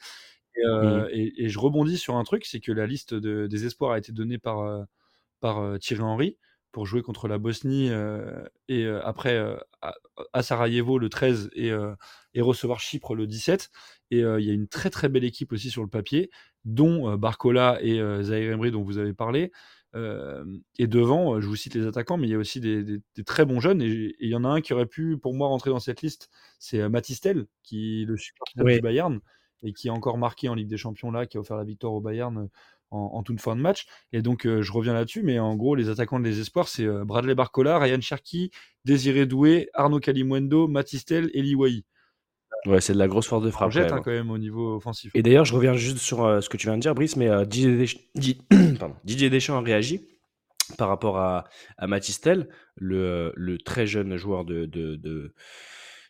Et, 0.55 0.65
euh, 0.65 1.07
et- 1.11 1.45
et 1.45 1.49
je 1.49 1.59
rebondis 1.59 1.97
sur 1.97 2.15
un 2.17 2.23
truc, 2.23 2.45
c'est 2.45 2.59
que 2.59 2.71
la 2.71 2.85
liste 2.87 3.13
de- 3.13 3.47
des 3.47 3.65
espoirs 3.65 3.91
a 3.93 3.97
été 3.97 4.11
donnée 4.11 4.37
par, 4.37 4.59
euh, 4.59 4.83
par 5.39 5.59
euh, 5.59 5.77
Thierry 5.77 6.03
Henry 6.03 6.37
pour 6.71 6.85
jouer 6.85 7.01
contre 7.01 7.27
la 7.27 7.37
Bosnie 7.37 7.89
euh, 7.89 8.43
et 8.69 8.85
euh, 8.85 9.01
après 9.05 9.35
euh, 9.37 9.57
à, 9.81 9.93
à 10.33 10.43
Sarajevo 10.43 10.99
le 10.99 11.09
13 11.09 11.49
et, 11.53 11.71
euh, 11.71 11.95
et 12.33 12.41
recevoir 12.41 12.79
Chypre 12.79 13.15
le 13.15 13.27
17. 13.27 13.71
Et 14.11 14.19
il 14.19 14.45
y 14.45 14.49
a 14.51 14.53
une 14.53 14.67
très 14.67 14.89
très 14.89 15.09
belle 15.09 15.23
équipe 15.23 15.51
aussi 15.53 15.69
sur 15.69 15.81
le 15.81 15.87
papier, 15.89 16.29
dont 16.65 17.15
Barcola 17.17 17.79
et 17.81 17.99
Zahir 18.21 18.51
Emery 18.51 18.69
dont 18.71 18.83
vous 18.83 18.97
avez 18.97 19.13
parlé. 19.13 19.51
Euh, 19.93 20.45
et 20.79 20.87
devant, 20.87 21.41
je 21.41 21.47
vous 21.47 21.55
cite 21.55 21.75
les 21.75 21.85
attaquants, 21.85 22.17
mais 22.17 22.27
il 22.27 22.31
y 22.31 22.35
a 22.35 22.37
aussi 22.37 22.59
des, 22.61 22.83
des- 22.83 22.99
des 23.15 23.23
très 23.23 23.45
bons 23.45 23.59
jeunes. 23.59 23.81
Et 23.81 24.15
il 24.19 24.29
y 24.29 24.35
en 24.35 24.43
a 24.45 24.49
un 24.49 24.61
qui 24.61 24.73
aurait 24.73 24.85
pu, 24.85 25.17
pour 25.17 25.33
moi, 25.33 25.47
rentrer 25.47 25.69
dans 25.69 25.79
cette 25.79 26.01
liste, 26.01 26.29
c'est 26.59 26.87
Matistel, 26.87 27.45
qui 27.63 28.03
est 28.03 28.05
le 28.05 28.15
sub 28.17 28.35
Oui. 28.57 28.75
du 28.75 28.81
Bayern 28.81 29.19
et 29.63 29.73
qui 29.73 29.89
a 29.89 29.93
encore 29.93 30.17
marqué 30.17 30.49
en 30.49 30.55
Ligue 30.55 30.69
des 30.69 30.77
Champions 30.77 31.11
là, 31.11 31.25
qui 31.25 31.37
a 31.37 31.39
offert 31.41 31.57
la 31.57 31.63
victoire 31.65 31.93
au 31.93 32.01
Bayern 32.01 32.47
en, 32.89 32.97
en 32.97 33.23
toute 33.23 33.39
fin 33.41 33.55
de 33.55 33.61
match. 33.61 33.85
Et 34.11 34.21
donc, 34.21 34.45
euh, 34.45 34.61
je 34.61 34.71
reviens 34.71 34.93
là-dessus, 34.93 35.23
mais 35.23 35.39
en 35.39 35.55
gros, 35.55 35.75
les 35.75 35.89
attaquants 35.89 36.19
des 36.19 36.39
espoirs, 36.39 36.67
c'est 36.67 36.85
euh, 36.85 37.03
Bradley 37.05 37.35
Barcola, 37.35 37.77
Ryan 37.77 38.01
Cherki, 38.01 38.49
Désiré 38.85 39.25
Doué, 39.25 39.69
Arnaud 39.73 39.99
Kalimwendo, 39.99 40.67
Matistel 40.67 41.29
et 41.33 41.41
Liwaï. 41.41 41.83
Ouais, 42.65 42.79
c'est 42.81 42.93
de 42.93 42.97
la 42.99 43.07
grosse 43.07 43.27
force 43.27 43.43
de 43.43 43.49
On 43.49 43.51
frappe. 43.51 43.71
jette 43.71 43.87
quand 43.89 43.93
hein, 43.93 43.95
même. 43.95 44.03
quand 44.03 44.11
même 44.11 44.31
au 44.31 44.37
niveau 44.37 44.75
offensif. 44.75 45.11
Et 45.15 45.23
d'ailleurs, 45.23 45.45
je 45.45 45.53
reviens 45.55 45.73
juste 45.73 45.97
sur 45.97 46.23
euh, 46.25 46.41
ce 46.41 46.49
que 46.49 46.57
tu 46.57 46.67
viens 46.67 46.75
de 46.77 46.81
dire, 46.81 46.93
Brice, 46.93 47.15
mais 47.15 47.29
euh, 47.29 47.43
Didier, 47.45 47.75
Desch- 47.75 49.29
Deschamps 49.29 49.57
a 49.57 49.61
réagi 49.61 50.07
par 50.77 50.87
rapport 50.87 51.17
à, 51.17 51.45
à 51.77 51.87
Matistel, 51.87 52.47
le, 52.75 53.33
le 53.35 53.57
très 53.57 53.85
jeune 53.87 54.15
joueur 54.15 54.45
de, 54.45 54.65
de- 54.65 54.95
de- 54.95 55.33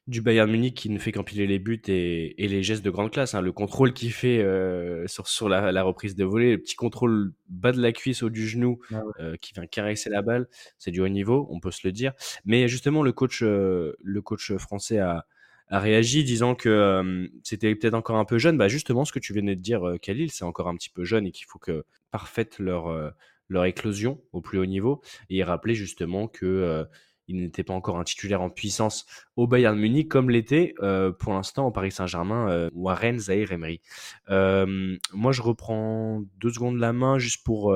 du 0.07 0.21
Bayern 0.21 0.49
Munich 0.51 0.75
qui 0.75 0.89
ne 0.89 0.97
fait 0.99 1.11
qu'empiler 1.11 1.47
les 1.47 1.57
buts 1.59 1.81
et, 1.87 2.43
et 2.43 2.47
les 2.47 2.63
gestes 2.63 2.83
de 2.83 2.89
grande 2.89 3.11
classe. 3.11 3.33
hein. 3.33 3.41
Le 3.41 3.51
contrôle 3.51 3.93
qu'il 3.93 4.11
fait 4.11 4.39
euh, 4.39 5.07
sur, 5.07 5.27
sur 5.27 5.47
la, 5.47 5.71
la 5.71 5.83
reprise 5.83 6.15
de 6.15 6.25
volée, 6.25 6.51
le 6.51 6.57
petit 6.57 6.75
contrôle 6.75 7.33
bas 7.47 7.71
de 7.71 7.79
la 7.81 7.91
cuisse, 7.91 8.23
haut 8.23 8.29
du 8.29 8.47
genou, 8.47 8.79
Ah 8.91 9.05
ouais. 9.05 9.11
euh, 9.21 9.35
qui 9.39 9.53
vient 9.53 9.65
caresser 9.67 10.09
la 10.09 10.21
balle, 10.21 10.47
c'est 10.79 10.91
du 10.91 11.01
haut 11.01 11.07
niveau, 11.07 11.47
on 11.51 11.59
peut 11.59 11.71
se 11.71 11.87
le 11.87 11.91
dire. 11.91 12.13
Mais 12.45 12.67
justement, 12.67 13.03
le 13.03 13.13
coach, 13.13 13.41
euh, 13.43 13.93
le 14.03 14.21
coach 14.21 14.51
français 14.57 14.99
a, 14.99 15.25
a 15.71 15.79
réagi 15.79 16.23
disant 16.23 16.53
que 16.53 17.29
c'était 17.43 17.73
peut-être 17.73 17.93
encore 17.93 18.17
un 18.17 18.25
peu 18.25 18.37
jeune. 18.37 18.57
Bah 18.57 18.67
justement, 18.67 19.05
ce 19.05 19.11
que 19.11 19.19
tu 19.19 19.33
venais 19.33 19.55
de 19.55 19.61
dire, 19.61 19.87
euh, 19.87 19.97
Khalil, 19.97 20.29
c'est 20.29 20.43
encore 20.43 20.67
un 20.67 20.75
petit 20.75 20.89
peu 20.89 21.05
jeune 21.05 21.25
et 21.25 21.31
qu'il 21.31 21.45
faut 21.47 21.59
que 21.59 21.85
parfaite 22.11 22.59
leur, 22.59 22.87
euh, 22.87 23.09
leur 23.51 23.65
éclosion 23.65 24.21
au 24.31 24.41
plus 24.41 24.57
haut 24.59 24.65
niveau. 24.65 25.01
Et 25.29 25.37
il 25.37 25.43
rappelait 25.43 25.75
justement 25.75 26.27
que 26.27 26.45
euh, 26.45 26.83
il 27.27 27.37
n'était 27.37 27.63
pas 27.63 27.73
encore 27.73 27.97
un 27.99 28.03
titulaire 28.03 28.41
en 28.41 28.49
puissance 28.49 29.05
au 29.35 29.47
Bayern 29.47 29.77
Munich 29.77 30.09
comme 30.09 30.29
l'était 30.29 30.73
euh, 30.81 31.11
pour 31.11 31.33
l'instant 31.33 31.67
au 31.67 31.71
Paris 31.71 31.91
Saint-Germain 31.91 32.49
euh, 32.49 32.69
ou 32.73 32.89
à 32.89 32.95
Rennes 32.95 33.19
Zahir 33.19 33.51
Emery. 33.51 33.81
Moi, 34.27 35.31
je 35.31 35.41
reprends 35.41 36.21
deux 36.37 36.51
secondes 36.51 36.79
la 36.79 36.93
main 36.93 37.19
juste 37.19 37.43
pour 37.45 37.75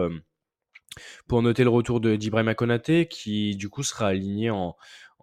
pour 1.28 1.42
noter 1.42 1.64
le 1.64 1.70
retour 1.70 2.00
de 2.00 2.16
d'Ibrahima 2.16 2.56
Konaté 2.56 3.08
qui 3.08 3.56
du 3.58 3.70
coup 3.70 3.84
sera 3.84 4.08
aligné 4.08 4.50
en, 4.50 4.76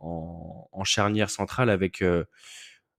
en, 0.02 0.84
charnière 0.84 1.30
centrale 1.30 1.70
avec 1.70 2.02
euh, 2.02 2.24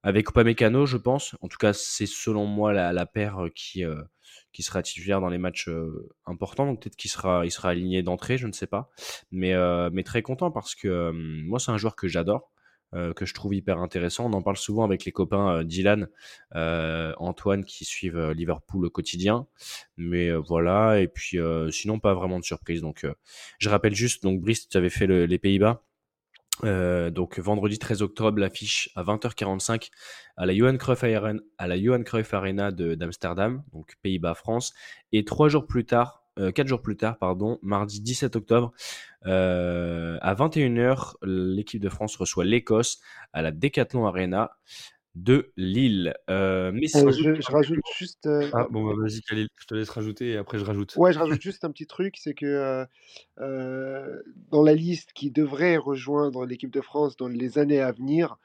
avec 0.04 0.30
Upamecano, 0.30 0.86
je 0.86 0.98
pense. 0.98 1.36
En 1.42 1.48
tout 1.48 1.58
cas, 1.58 1.74
c'est 1.74 2.06
selon 2.06 2.46
moi 2.46 2.74
la, 2.74 3.06
paire 3.06 3.46
euh, 3.46 3.50
qui 3.56 3.86
euh, 3.86 4.04
qui 4.52 4.62
sera 4.62 4.84
titulaire 4.84 5.22
dans 5.22 5.30
les 5.30 5.38
matchs 5.38 5.70
euh, 5.70 6.14
importants. 6.26 6.66
Donc 6.66 6.82
peut-être 6.82 6.98
qu'il 6.98 7.10
sera 7.10 7.46
il 7.46 7.52
sera 7.52 7.70
aligné 7.70 8.04
d'entrée, 8.04 8.38
je 8.38 8.48
ne 8.48 8.52
sais 8.52 8.68
pas. 8.68 8.90
Mais 9.32 9.54
mais 9.92 10.04
très 10.04 10.22
content 10.22 10.52
parce 10.52 10.76
que 10.76 11.12
moi 11.12 11.60
c'est 11.60 11.72
un 11.72 11.78
joueur 11.78 11.96
que 11.96 12.08
j'adore. 12.08 12.52
que 13.16 13.26
je 13.26 13.34
trouve 13.34 13.56
hyper 13.56 13.80
intéressant. 13.80 14.26
On 14.30 14.34
en 14.34 14.42
parle 14.44 14.58
souvent 14.58 14.84
avec 14.84 15.06
les 15.06 15.12
copains 15.12 15.64
Dylan, 15.64 16.10
Antoine 16.54 17.66
qui 17.66 17.86
suivent 17.86 18.32
Liverpool 18.32 18.86
au 18.86 18.90
quotidien. 18.90 19.48
Mais 19.98 20.32
voilà, 20.34 21.00
et 21.00 21.08
puis 21.08 21.38
sinon 21.72 22.00
pas 22.00 22.14
vraiment 22.14 22.40
de 22.40 22.46
surprise. 22.46 22.82
Donc 22.82 23.06
je 23.60 23.70
rappelle 23.70 23.96
juste, 23.96 24.24
donc 24.24 24.42
Brice, 24.42 24.68
tu 24.70 24.78
avais 24.78 24.90
fait 24.90 25.08
le- 25.08 25.26
les 25.26 25.40
Pays-Bas. 25.40 25.84
Euh, 26.64 27.10
donc 27.10 27.40
vendredi 27.40 27.80
13 27.80 28.02
octobre, 28.02 28.40
l'affiche 28.40 28.90
à 28.96 29.04
20h45 29.04 29.90
à 30.38 30.46
la 30.46 30.56
Johan 30.56 30.78
Cruyff 30.78 32.34
Arena, 32.34 32.72
d'Amsterdam, 32.72 33.64
donc 33.74 33.96
Pays-Bas-France. 34.02 34.74
Et 35.12 35.26
trois 35.26 35.50
jours 35.50 35.66
plus 35.68 35.86
tard, 35.86 36.24
euh, 36.40 36.52
quatre 36.52 36.68
jours 36.68 36.82
plus 36.82 36.96
tard, 36.96 37.18
pardon, 37.18 37.60
mardi 37.62 38.02
17 38.02 38.36
octobre, 38.36 38.72
euh, 39.26 40.18
à 40.22 40.34
21h, 40.36 41.16
l'équipe 41.24 41.82
de 41.82 41.90
France 41.90 42.16
reçoit 42.16 42.46
l'Écosse 42.46 43.00
à 43.34 43.42
la 43.42 43.52
Decathlon 43.52 44.06
Arena 44.06 44.52
de 45.16 45.52
Lille. 45.58 46.14
Euh, 46.30 46.72
mais 46.74 46.88
Euh, 46.96 47.12
je, 47.12 47.52
rajoute 47.52 47.80
juste. 47.98 48.26
euh, 48.26 48.50
Ah, 48.54 48.68
bon, 48.70 48.86
bah, 48.86 48.94
vas-y, 48.98 49.22
Khalil, 49.22 49.48
je 49.60 49.66
te 49.66 49.76
laisse 49.76 49.90
rajouter 49.90 50.32
et 50.32 50.38
après 50.38 50.58
je 50.58 50.66
rajoute. 50.66 50.96
Ouais, 50.96 51.14
je 51.14 51.20
rajoute 51.20 51.42
juste 51.42 51.64
un 51.64 51.72
petit 51.72 51.86
truc, 51.86 52.16
c'est 52.18 52.34
que 52.34 52.46
euh, 52.46 52.86
euh, 53.40 54.22
dans 54.52 54.64
la 54.64 54.74
liste 54.74 55.14
qui 55.14 55.30
devrait 55.30 55.78
rejoindre 55.78 56.46
l'équipe 56.46 56.72
de 56.72 56.82
France 56.82 57.16
dans 57.16 57.28
les 57.28 57.58
années 57.60 57.80
à 57.80 57.92
venir, 57.92 58.38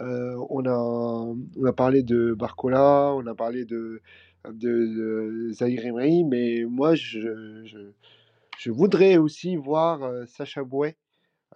euh, 0.00 0.36
on 0.50 0.66
a, 0.66 0.76
on 0.76 1.64
a 1.64 1.72
parlé 1.72 2.02
de 2.02 2.34
Barcola, 2.34 3.12
on 3.14 3.26
a 3.26 3.34
parlé 3.34 3.64
de, 3.64 4.02
de, 4.46 4.52
de 4.52 5.50
Zahir 5.52 5.86
Emery, 5.86 6.24
mais 6.24 6.64
moi, 6.64 6.94
je, 6.96 7.64
je, 7.64 7.78
je 8.58 8.70
voudrais 8.70 9.16
aussi 9.16 9.56
voir 9.56 10.02
euh, 10.02 10.26
Sacha 10.26 10.64
Bouet, 10.64 10.96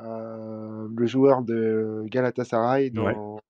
euh, 0.01 0.89
le 0.97 1.07
joueur 1.07 1.43
de 1.43 2.05
Galatasaray, 2.07 2.91
dans, 2.91 3.05
Ouais. 3.05 3.41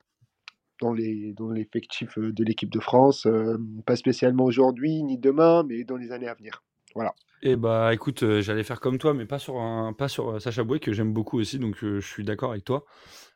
Dans 0.80 0.92
les, 0.92 1.32
dans 1.34 1.50
l'effectif 1.50 2.18
euh, 2.18 2.32
de 2.32 2.44
l'équipe 2.44 2.70
de 2.70 2.80
France, 2.80 3.26
euh, 3.26 3.56
pas 3.86 3.96
spécialement 3.96 4.44
aujourd'hui 4.44 5.02
ni 5.02 5.18
demain, 5.18 5.64
mais 5.68 5.84
dans 5.84 5.96
les 5.96 6.12
années 6.12 6.28
à 6.28 6.34
venir. 6.34 6.62
Voilà. 6.94 7.14
Et 7.42 7.56
bah 7.56 7.94
écoute, 7.94 8.22
euh, 8.22 8.40
j'allais 8.40 8.64
faire 8.64 8.80
comme 8.80 8.98
toi, 8.98 9.14
mais 9.14 9.24
pas 9.24 9.38
sur 9.38 9.58
un, 9.58 9.92
pas 9.92 10.08
sur 10.08 10.42
Sacha 10.42 10.64
Boué 10.64 10.80
que 10.80 10.92
j'aime 10.92 11.12
beaucoup 11.12 11.38
aussi, 11.38 11.58
donc 11.58 11.76
je 11.80 12.00
suis 12.00 12.24
d'accord 12.24 12.50
avec 12.50 12.64
toi. 12.64 12.84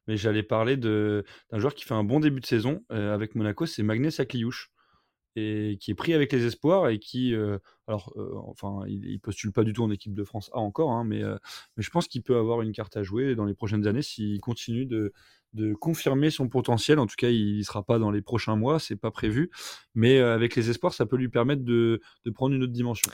Mais 0.07 0.17
j'allais 0.17 0.43
parler 0.43 0.77
d'un 0.77 1.23
joueur 1.55 1.75
qui 1.75 1.85
fait 1.85 1.95
un 1.95 2.05
bon 2.05 2.21
début 2.21 2.41
de 2.41 2.47
saison 2.47 2.83
avec 2.91 3.35
Monaco, 3.35 3.65
c'est 3.65 3.83
Magnès 3.83 4.15
Sakliouche, 4.15 4.71
et 5.35 5.79
qui 5.81 5.93
est 5.93 5.95
pris 5.95 6.13
avec 6.13 6.31
les 6.31 6.45
espoirs 6.45 6.91
et 6.91 6.99
qui, 6.99 7.35
alors, 7.87 8.15
enfin, 8.47 8.83
il, 8.87 9.19
postule 9.21 9.51
pas 9.51 9.65
du 9.65 9.73
tout 9.73 9.83
en 9.83 9.91
équipe 9.91 10.13
de 10.13 10.23
France 10.23 10.51
A 10.53 10.59
encore, 10.59 10.91
hein, 10.91 11.05
mais 11.05 11.23
mais 11.23 11.83
je 11.83 11.89
pense 11.89 12.07
qu'il 12.07 12.23
peut 12.23 12.37
avoir 12.37 12.61
une 12.61 12.73
carte 12.73 12.99
à 12.99 13.03
jouer 13.03 13.35
dans 13.35 13.47
les 13.47 13.55
prochaines 13.55 13.87
années 13.87 14.03
s'il 14.03 14.39
continue 14.43 14.85
de 14.85 15.15
de 15.55 15.73
confirmer 15.75 16.31
son 16.31 16.49
potentiel. 16.49 16.99
En 16.99 17.07
tout 17.07 17.17
cas, 17.17 17.31
il 17.31 17.59
ne 17.59 17.63
sera 17.63 17.83
pas 17.83 17.99
dans 17.99 18.11
les 18.11 18.23
prochains 18.23 18.57
mois, 18.57 18.79
c'est 18.79 18.97
pas 18.97 19.11
prévu. 19.11 19.51
Mais 19.95 20.19
euh, 20.19 20.35
avec 20.35 20.57
les 20.57 20.71
espoirs, 20.71 20.93
ça 20.93 21.07
peut 21.07 21.17
lui 21.17 21.29
permettre 21.29 21.65
de, 21.65 22.01
prendre 22.35 22.55
une 22.55 22.63
autre 22.63 22.73
dimension. 22.73 23.11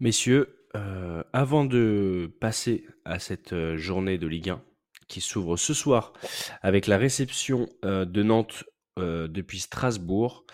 Messieurs, 0.00 0.56
euh, 0.76 1.22
avant 1.32 1.64
de 1.64 2.30
passer 2.40 2.86
à 3.04 3.18
cette 3.18 3.52
euh, 3.52 3.76
journée 3.76 4.18
de 4.18 4.26
Ligue 4.26 4.50
1 4.50 4.62
qui 5.08 5.22
s'ouvre 5.22 5.56
ce 5.56 5.72
soir 5.72 6.12
avec 6.60 6.86
la 6.86 6.98
réception 6.98 7.66
de 7.82 8.22
Nantes 8.22 8.64
euh, 8.98 9.28
depuis 9.28 9.60
Strasbourg, 9.60 10.44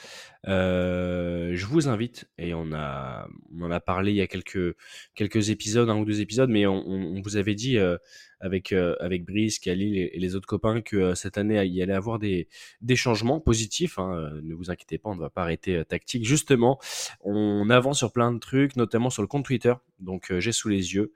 euh, 0.46 1.52
je 1.54 1.66
vous 1.66 1.88
invite, 1.88 2.28
et 2.38 2.54
on, 2.54 2.72
a, 2.72 3.26
on 3.54 3.62
en 3.62 3.70
a 3.70 3.80
parlé 3.80 4.12
il 4.12 4.16
y 4.16 4.20
a 4.20 4.26
quelques, 4.26 4.76
quelques 5.14 5.50
épisodes, 5.50 5.88
un 5.88 5.96
ou 5.96 6.04
deux 6.04 6.20
épisodes, 6.20 6.50
mais 6.50 6.66
on, 6.66 7.20
vous 7.22 7.36
avait 7.36 7.54
dit 7.54 7.78
euh, 7.78 7.96
avec, 8.40 8.72
avec 8.72 9.24
Brice, 9.24 9.58
Khalil 9.58 9.96
et, 9.96 10.18
les 10.18 10.36
autres 10.36 10.46
copains 10.46 10.82
que 10.82 11.14
cette 11.14 11.38
année, 11.38 11.64
il 11.64 11.72
y 11.72 11.82
allait 11.82 11.94
avoir 11.94 12.18
des, 12.18 12.48
des 12.82 12.96
changements 12.96 13.40
positifs. 13.40 13.98
hein, 13.98 14.30
ne 14.42 14.54
vous 14.54 14.70
inquiétez 14.70 14.98
pas, 14.98 15.10
on 15.10 15.14
ne 15.14 15.20
va 15.20 15.30
pas 15.30 15.42
arrêter 15.42 15.82
tactique. 15.86 16.26
Justement, 16.26 16.78
on 17.22 17.70
avance 17.70 17.98
sur 17.98 18.12
plein 18.12 18.32
de 18.32 18.38
trucs, 18.38 18.76
notamment 18.76 19.08
sur 19.08 19.22
le 19.22 19.28
compte 19.28 19.46
Twitter. 19.46 19.74
Donc, 19.98 20.32
j'ai 20.38 20.52
sous 20.52 20.68
les 20.68 20.94
yeux 20.94 21.12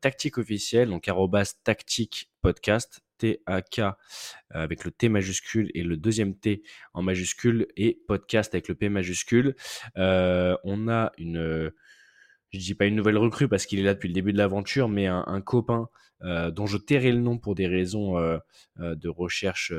tactique 0.00 0.38
officiel, 0.38 0.88
donc 0.88 1.06
arrobas 1.06 1.54
tactique 1.64 2.30
podcast, 2.40 3.03
T-A-K 3.18 3.78
euh, 3.80 3.92
avec 4.50 4.84
le 4.84 4.90
T 4.90 5.08
majuscule 5.08 5.70
et 5.74 5.82
le 5.82 5.96
deuxième 5.96 6.36
T 6.36 6.62
en 6.92 7.02
majuscule 7.02 7.66
et 7.76 8.00
podcast 8.06 8.54
avec 8.54 8.68
le 8.68 8.74
P 8.74 8.88
majuscule. 8.88 9.56
Euh, 9.96 10.56
on 10.64 10.88
a 10.88 11.12
une, 11.18 11.72
je 12.50 12.58
dis 12.58 12.74
pas 12.74 12.86
une 12.86 12.96
nouvelle 12.96 13.18
recrue 13.18 13.48
parce 13.48 13.66
qu'il 13.66 13.78
est 13.78 13.82
là 13.84 13.94
depuis 13.94 14.08
le 14.08 14.14
début 14.14 14.32
de 14.32 14.38
l'aventure, 14.38 14.88
mais 14.88 15.06
un, 15.06 15.40
copain 15.40 15.88
euh, 16.22 16.50
dont 16.50 16.66
je 16.66 16.76
tairai 16.76 17.12
le 17.12 17.18
nom 17.18 17.38
pour 17.38 17.54
des 17.54 17.66
raisons 17.66 18.14
de 18.78 19.08
recherche 19.08 19.72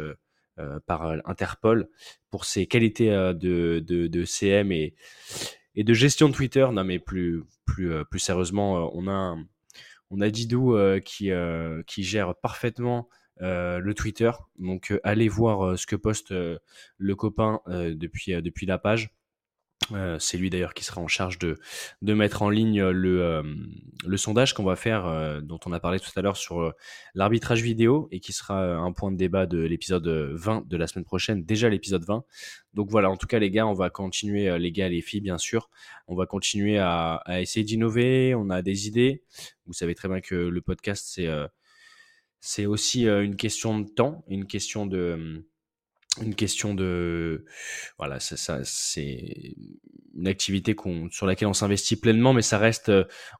par 0.86 1.17
Interpol 1.25 1.89
pour 2.29 2.45
ses 2.45 2.65
qualités 2.65 3.09
de, 3.09 3.83
de, 3.86 4.25
CM 4.25 4.71
et, 4.71 4.95
et 5.75 5.83
de 5.83 5.93
gestion 5.93 6.29
de 6.29 6.33
Twitter. 6.33 6.67
Non, 6.71 6.83
mais 6.83 6.99
plus, 6.99 7.43
plus, 7.65 7.91
plus 8.09 8.19
sérieusement, 8.19 8.91
on 8.95 9.07
a, 9.07 9.38
on 10.09 10.21
a 10.21 10.29
Didou 10.29 10.77
qui, 11.03 11.31
qui 11.88 12.03
gère 12.03 12.36
parfaitement 12.36 13.09
euh, 13.41 13.79
le 13.79 13.93
Twitter. 13.93 14.31
Donc, 14.59 14.91
euh, 14.91 14.99
allez 15.03 15.27
voir 15.27 15.65
euh, 15.65 15.75
ce 15.75 15.86
que 15.86 15.97
poste 15.97 16.31
le 16.31 17.15
copain 17.15 17.59
depuis, 17.67 18.41
depuis 18.41 18.65
la 18.65 18.77
page. 18.77 19.09
C'est 20.17 20.38
lui 20.38 20.49
d'ailleurs 20.49 20.73
qui 20.73 20.83
sera 20.83 21.01
en 21.01 21.07
charge 21.07 21.38
de, 21.38 21.59
de 22.01 22.13
mettre 22.13 22.41
en 22.41 22.49
ligne 22.49 22.81
le, 22.81 23.43
le 24.03 24.17
sondage 24.17 24.53
qu'on 24.53 24.63
va 24.63 24.75
faire, 24.75 25.41
dont 25.43 25.59
on 25.65 25.73
a 25.73 25.79
parlé 25.79 25.99
tout 25.99 26.09
à 26.15 26.21
l'heure 26.21 26.38
sur 26.38 26.73
l'arbitrage 27.13 27.61
vidéo 27.61 28.07
et 28.09 28.19
qui 28.19 28.33
sera 28.33 28.77
un 28.77 28.91
point 28.93 29.11
de 29.11 29.17
débat 29.17 29.45
de 29.45 29.59
l'épisode 29.59 30.07
20 30.07 30.67
de 30.67 30.77
la 30.77 30.88
semaine 30.88 31.05
prochaine, 31.05 31.43
déjà 31.43 31.69
l'épisode 31.69 32.03
20. 32.03 32.23
Donc 32.73 32.89
voilà, 32.89 33.11
en 33.11 33.17
tout 33.17 33.27
cas 33.27 33.38
les 33.38 33.51
gars, 33.51 33.67
on 33.67 33.73
va 33.73 33.91
continuer, 33.91 34.57
les 34.57 34.71
gars 34.71 34.88
et 34.88 34.91
les 34.91 35.01
filles 35.01 35.21
bien 35.21 35.38
sûr, 35.38 35.69
on 36.07 36.15
va 36.15 36.25
continuer 36.25 36.79
à, 36.79 37.15
à 37.25 37.41
essayer 37.41 37.63
d'innover, 37.63 38.33
on 38.33 38.49
a 38.49 38.63
des 38.63 38.88
idées. 38.88 39.21
Vous 39.67 39.73
savez 39.73 39.93
très 39.93 40.07
bien 40.07 40.21
que 40.21 40.36
le 40.36 40.61
podcast 40.61 41.05
c'est 41.07 41.27
c'est 42.45 42.67
aussi 42.67 43.07
une 43.07 43.35
question 43.35 43.79
de 43.79 43.89
temps, 43.89 44.23
une 44.27 44.45
question 44.45 44.85
de 44.85 45.43
une 46.21 46.35
question 46.35 46.75
de 46.75 47.43
voilà 47.97 48.19
ça, 48.19 48.61
c'est 48.63 49.55
une 50.15 50.27
activité 50.27 50.75
qu'on 50.75 51.09
sur 51.09 51.25
laquelle 51.25 51.47
on 51.47 51.53
s'investit 51.53 51.99
pleinement 51.99 52.33
mais 52.33 52.43
ça 52.43 52.59
reste 52.59 52.91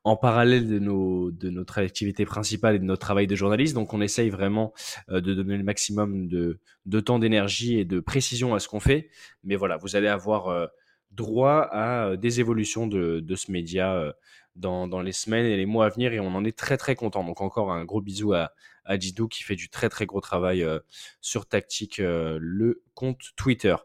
en 0.03 0.17
parallèle 0.17 0.67
de 0.67 0.79
nos 0.79 1.31
de 1.31 1.51
notre 1.51 1.77
activité 1.77 2.25
principale 2.25 2.75
et 2.75 2.79
de 2.79 2.83
notre 2.83 3.01
travail 3.01 3.27
de 3.27 3.35
journaliste. 3.35 3.75
Donc 3.75 3.93
on 3.93 4.01
essaye 4.01 4.31
vraiment 4.31 4.73
de 5.07 5.33
donner 5.35 5.57
le 5.57 5.63
maximum 5.63 6.27
de 6.27 6.59
de 6.87 6.99
temps 6.99 7.19
d'énergie 7.19 7.77
et 7.77 7.85
de 7.85 7.99
précision 7.99 8.55
à 8.55 8.59
ce 8.59 8.67
qu'on 8.67 8.79
fait. 8.79 9.11
Mais 9.43 9.55
voilà 9.55 9.77
vous 9.77 9.95
allez 9.95 10.07
avoir 10.07 10.69
droit 11.11 11.69
à 11.71 12.17
des 12.17 12.39
évolutions 12.39 12.87
de 12.87 13.19
de 13.19 13.35
ce 13.35 13.51
média 13.51 14.15
dans, 14.55 15.01
les 15.01 15.11
semaines 15.11 15.45
et 15.45 15.57
les 15.57 15.65
mois 15.65 15.85
à 15.85 15.89
venir 15.89 16.13
et 16.13 16.19
on 16.19 16.33
en 16.35 16.45
est 16.45 16.57
très 16.57 16.77
très 16.77 16.95
content 16.95 17.23
donc 17.23 17.41
encore 17.41 17.71
un 17.71 17.83
gros 17.83 18.01
bisou 18.01 18.33
à 18.33 18.51
à 18.85 18.97
Didou 18.97 19.27
qui 19.27 19.43
fait 19.43 19.55
du 19.55 19.69
très 19.69 19.89
très 19.89 20.05
gros 20.05 20.21
travail 20.21 20.63
euh, 20.63 20.79
sur 21.21 21.47
Tactique, 21.47 21.99
euh, 21.99 22.37
le 22.39 22.83
compte 22.93 23.31
Twitter. 23.35 23.75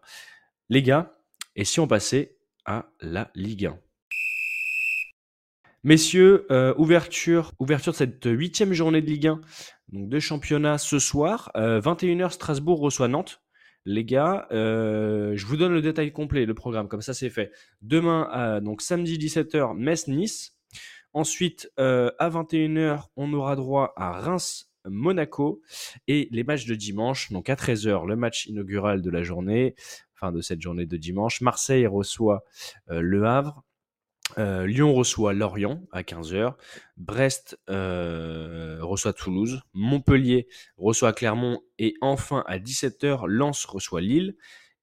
Les 0.69 0.83
gars, 0.83 1.17
et 1.57 1.65
si 1.65 1.81
on 1.81 1.89
passait 1.89 2.37
à 2.65 2.91
la 3.01 3.31
Ligue 3.35 3.67
1 3.67 3.79
Messieurs, 5.83 6.47
euh, 6.51 6.75
ouverture, 6.77 7.53
ouverture 7.59 7.93
de 7.93 7.97
cette 7.97 8.25
huitième 8.27 8.75
journée 8.75 9.01
de 9.01 9.07
Ligue 9.07 9.29
1, 9.29 9.41
donc 9.89 10.11
de 10.11 10.21
championnat 10.21 10.77
ce 10.77 10.99
soir. 10.99 11.51
Euh, 11.57 11.81
21h, 11.81 12.31
Strasbourg 12.33 12.81
reçoit 12.81 13.09
Nantes. 13.09 13.43
Les 13.87 14.05
gars, 14.05 14.47
je 14.51 15.47
vous 15.47 15.57
donne 15.57 15.73
le 15.73 15.81
détail 15.81 16.13
complet, 16.13 16.45
le 16.45 16.53
programme, 16.53 16.87
comme 16.87 17.01
ça 17.01 17.15
c'est 17.15 17.31
fait. 17.31 17.51
Demain, 17.81 18.61
donc 18.61 18.83
samedi 18.83 19.17
17h, 19.17 19.75
Metz-Nice. 19.75 20.60
Ensuite, 21.13 21.71
euh, 21.79 22.11
à 22.19 22.31
21h, 22.31 23.09
on 23.17 23.33
aura 23.33 23.57
droit 23.57 23.93
à 23.97 24.13
Reims-Monaco. 24.21 25.61
Et 26.07 26.29
les 26.31 26.45
matchs 26.45 26.67
de 26.67 26.75
dimanche, 26.75 27.33
donc 27.33 27.49
à 27.49 27.55
13h, 27.55 28.07
le 28.07 28.17
match 28.17 28.47
inaugural 28.47 29.03
de 29.03 29.11
la 29.11 29.23
journée, 29.23 29.75
enfin 30.21 30.33
de 30.33 30.41
cette 30.41 30.61
journée 30.61 30.87
de 30.87 30.97
dimanche. 30.97 31.41
Marseille 31.41 31.87
reçoit 31.87 32.45
euh, 32.91 33.01
Le 33.01 33.27
Havre. 33.27 33.63
Euh, 34.39 34.65
Lyon 34.65 34.95
reçoit 34.95 35.33
Lorient 35.33 35.83
à 35.91 36.03
15h. 36.03 36.55
Brest 36.97 37.59
euh, 37.69 38.79
reçoit 38.81 39.13
Toulouse. 39.13 39.63
Montpellier 39.75 40.47
reçoit 40.77 41.13
Clermont. 41.13 41.61
Et 41.79 41.95
enfin, 42.01 42.45
à 42.47 42.59
17h, 42.59 43.27
Lens 43.27 43.65
reçoit 43.65 44.01
Lille. 44.01 44.37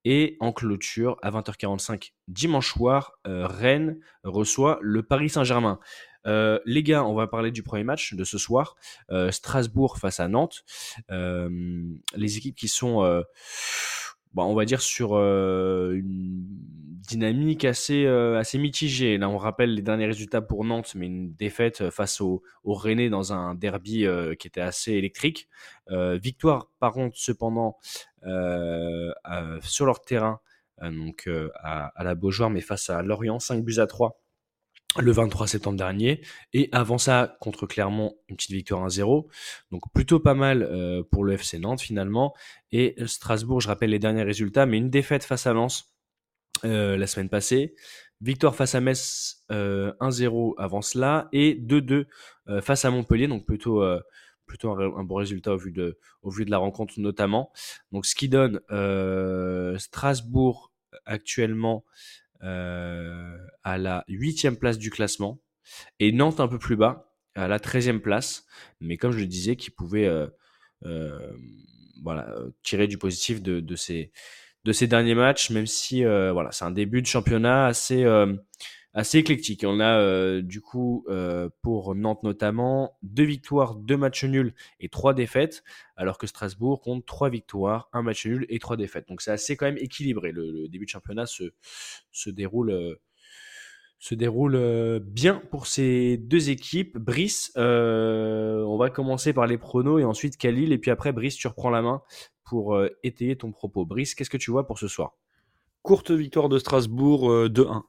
Et 0.04 0.38
en 0.40 0.54
clôture, 0.54 1.18
à 1.22 1.32
20h45 1.32 2.14
dimanche 2.30 2.74
soir, 2.74 3.20
Rennes 3.26 4.00
reçoit 4.24 4.80
le 4.82 5.04
Paris 5.04 5.30
Saint-Germain. 5.30 5.80
Euh, 6.28 6.60
les 6.66 6.84
gars, 6.84 7.04
on 7.06 7.14
va 7.14 7.28
parler 7.28 7.52
du 7.52 7.64
premier 7.64 7.84
match 7.84 8.14
de 8.14 8.24
ce 8.24 8.38
soir. 8.38 8.76
Euh, 9.12 9.32
Strasbourg 9.32 9.98
face 9.98 10.20
à 10.20 10.28
Nantes. 10.28 10.64
Euh, 11.12 11.50
les 12.16 12.38
équipes 12.38 12.56
qui 12.56 12.68
sont 12.68 13.24
bon, 14.34 14.44
on 14.44 14.56
va 14.56 14.66
dire 14.66 14.82
sur 14.82 15.16
une 15.16 16.44
dynamique 17.08 17.66
assez, 17.66 18.06
mitigée. 18.56 19.18
Là, 19.18 19.30
on 19.30 19.38
rappelle 19.38 19.74
les 19.74 19.82
derniers 19.82 20.06
résultats 20.06 20.42
pour 20.42 20.66
Nantes, 20.66 20.94
mais 20.96 21.08
une 21.08 21.34
défaite 21.34 21.90
face 21.90 22.22
au, 22.22 22.44
au 22.64 22.78
dans 23.10 23.34
un 23.34 23.56
derby 23.56 24.06
qui 24.38 24.48
était 24.48 24.62
assez 24.62 24.94
électrique. 24.94 25.48
Victoire, 25.90 26.70
par 26.80 26.92
contre, 26.92 27.18
cependant, 27.18 27.78
sur 29.62 29.86
leur 29.86 30.02
terrain, 30.02 30.40
donc 30.82 31.30
à, 31.56 31.88
à 31.96 32.04
la 32.04 32.14
Beaujoire, 32.14 32.50
mais 32.50 32.62
face 32.62 32.90
à 32.90 33.02
Lorient, 33.02 33.40
5 33.40 33.64
buts 33.64 33.80
à 33.80 33.88
3 33.88 34.20
le 35.00 35.12
23 35.12 35.48
septembre 35.48 35.78
dernier. 35.78 36.22
Et 36.54 36.70
avant 36.72 36.98
ça, 36.98 37.38
contre 37.40 37.68
Clermont, 37.68 38.16
une 38.30 38.36
petite 38.36 38.52
victoire 38.52 38.88
1-0. 38.88 39.28
Donc 39.72 39.84
plutôt 39.94 40.20
pas 40.20 40.34
mal 40.34 40.64
euh, 40.64 41.04
pour 41.04 41.24
le 41.24 41.34
FC 41.34 41.60
Nantes 41.60 41.82
finalement. 41.82 42.34
Et 42.72 42.96
Strasbourg, 43.06 43.62
je 43.62 43.68
rappelle 43.68 43.92
les 43.92 44.00
derniers 44.00 44.24
résultats, 44.24 44.66
mais 44.66 44.78
une 44.78 44.90
défaite 44.90 45.24
face 45.24 45.46
à 45.48 45.54
Lens 45.54 45.94
euh, 46.66 46.98
la 46.98 47.08
semaine 47.08 47.30
passée. 47.30 47.76
Victoire 48.22 48.56
face 48.56 48.74
à 48.74 48.82
Metz 48.82 49.44
euh, 49.52 49.94
1-0 50.02 50.54
avant 50.58 50.82
cela. 50.82 51.30
Et 51.32 51.54
2-2 51.56 52.06
euh, 52.50 52.62
face 52.62 52.86
à 52.86 52.90
Montpellier. 52.90 53.28
Donc 53.28 53.46
plutôt, 53.46 53.84
euh, 53.84 54.02
plutôt 54.48 54.72
un, 54.72 55.04
bon 55.04 55.16
résultat 55.16 55.54
au 55.54 55.58
vu, 55.58 55.72
de, 55.72 56.00
au 56.24 56.32
vu 56.32 56.46
de 56.46 56.52
la 56.52 56.58
rencontre 56.58 56.94
notamment. 56.98 57.52
Donc 57.92 58.06
ce 58.06 58.16
qui 58.16 58.30
donne 58.30 58.62
euh, 58.72 59.78
Strasbourg 59.78 60.72
actuellement 61.06 61.84
euh, 61.86 62.27
à 62.42 63.78
la 63.78 64.04
huitième 64.08 64.58
place 64.58 64.78
du 64.78 64.90
classement 64.90 65.42
et 66.00 66.12
Nantes 66.12 66.40
un 66.40 66.48
peu 66.48 66.60
plus 66.60 66.76
bas 66.76 67.14
à 67.36 67.48
la 67.48 67.60
13e 67.60 68.00
place, 68.00 68.46
mais 68.82 68.98
comme 68.98 69.12
je 69.12 69.20
le 69.20 69.28
disais, 69.28 69.56
qui 69.56 69.70
pouvait 69.70 70.08
euh, 70.08 70.28
euh, 70.86 71.32
voilà, 72.04 72.30
euh, 72.30 72.50
tirer 72.64 72.88
du 72.88 72.98
positif 72.98 73.42
de, 73.42 73.60
de, 73.60 73.76
ces, 73.76 74.12
de 74.64 74.72
ces 74.72 74.88
derniers 74.88 75.16
matchs, 75.16 75.52
même 75.52 75.68
si 75.68 76.04
euh, 76.04 76.32
voilà, 76.32 76.52
c'est 76.52 76.66
un 76.66 76.72
début 76.72 77.02
de 77.02 77.08
championnat 77.08 77.68
assez, 77.68 78.04
euh, 78.04 78.36
assez 78.94 79.20
éclectique. 79.20 79.64
On 79.66 79.80
a 79.80 80.00
euh, 80.00 80.42
du 80.42 80.62
coup 80.62 81.06
euh, 81.08 81.50
pour 81.62 81.96
Nantes 81.96 82.24
notamment 82.24 82.98
deux 83.04 83.26
victoires, 83.26 83.76
deux 83.76 83.96
matchs 83.96 84.24
nuls 84.24 84.54
et 84.80 84.90
trois 84.90 85.14
défaites, 85.14 85.64
alors 85.96 86.18
que 86.18 86.28
Strasbourg 86.28 86.82
compte 86.82 87.06
trois 87.06 87.30
victoires, 87.30 87.90
un 87.94 88.02
match 88.02 88.26
nul 88.26 88.46
et 88.50 88.60
trois 88.60 88.78
défaites. 88.78 89.08
Donc 89.08 89.22
c'est 89.22 89.32
assez 89.32 89.56
quand 89.56 89.66
même 89.66 89.78
équilibré. 89.78 90.32
Le, 90.32 90.68
début 90.68 90.86
de 90.86 90.90
championnat 90.90 91.26
se, 91.26 91.44
déroule. 92.30 92.98
Se 94.00 94.14
déroule 94.14 94.56
euh, 94.56 95.00
bien 95.00 95.42
pour 95.52 95.66
ces 95.66 96.18
deux 96.18 96.50
équipes. 96.50 96.98
Brice, 96.98 97.52
on 97.56 98.78
va 98.80 98.90
commencer 98.90 99.34
par 99.34 99.48
les 99.48 99.58
pronos 99.58 100.00
et 100.00 100.06
ensuite 100.06 100.38
Khalil. 100.38 100.72
Et 100.72 100.78
puis 100.78 100.92
après, 100.92 101.12
Brice, 101.12 101.36
tu 101.36 101.48
reprends 101.48 101.70
la 101.72 101.82
main 101.82 102.02
pour 102.46 102.80
étayer 103.04 103.36
ton 103.36 103.52
propos. 103.52 103.86
Brice, 103.86 104.16
qu'est-ce 104.16 104.30
que 104.30 104.38
tu 104.38 104.52
vois 104.52 104.66
pour 104.66 104.80
ce 104.80 104.88
soir? 104.88 105.16
Courte 105.82 106.12
victoire 106.12 106.50
de 106.50 106.60
Strasbourg 106.60 107.48
2-1. 107.48 107.84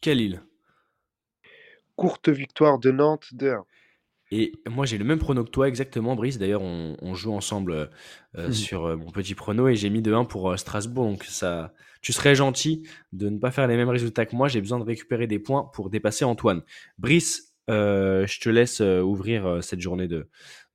Quelle 0.00 0.20
île? 0.20 0.42
Courte 1.96 2.28
victoire 2.28 2.78
de 2.78 2.90
Nantes 2.90 3.28
2-1. 3.32 3.62
Et 4.32 4.52
moi, 4.68 4.86
j'ai 4.86 4.98
le 4.98 5.04
même 5.04 5.20
prono 5.20 5.44
que 5.44 5.50
toi, 5.50 5.68
exactement, 5.68 6.16
Brice. 6.16 6.38
D'ailleurs, 6.38 6.62
on, 6.62 7.14
joue 7.14 7.32
ensemble 7.32 7.88
euh, 8.36 8.48
mmh. 8.48 8.52
sur 8.52 8.86
euh, 8.86 8.96
mon 8.96 9.10
petit 9.10 9.36
prono 9.36 9.68
et 9.68 9.76
j'ai 9.76 9.88
mis 9.88 10.02
de 10.02 10.12
1 10.12 10.24
pour 10.24 10.50
euh, 10.50 10.56
Strasbourg. 10.56 11.06
Donc, 11.06 11.24
ça, 11.24 11.72
tu 12.02 12.12
serais 12.12 12.34
gentil 12.34 12.82
de 13.12 13.28
ne 13.28 13.38
pas 13.38 13.52
faire 13.52 13.68
les 13.68 13.76
mêmes 13.76 13.88
résultats 13.88 14.26
que 14.26 14.34
moi. 14.34 14.48
J'ai 14.48 14.60
besoin 14.60 14.80
de 14.80 14.84
récupérer 14.84 15.28
des 15.28 15.38
points 15.38 15.70
pour 15.72 15.90
dépasser 15.90 16.24
Antoine. 16.24 16.62
Brice, 16.98 17.54
je 17.68 18.40
te 18.40 18.48
laisse 18.48 18.80
ouvrir 18.80 19.62
cette 19.62 19.80
journée 19.80 20.08
de, 20.08 20.28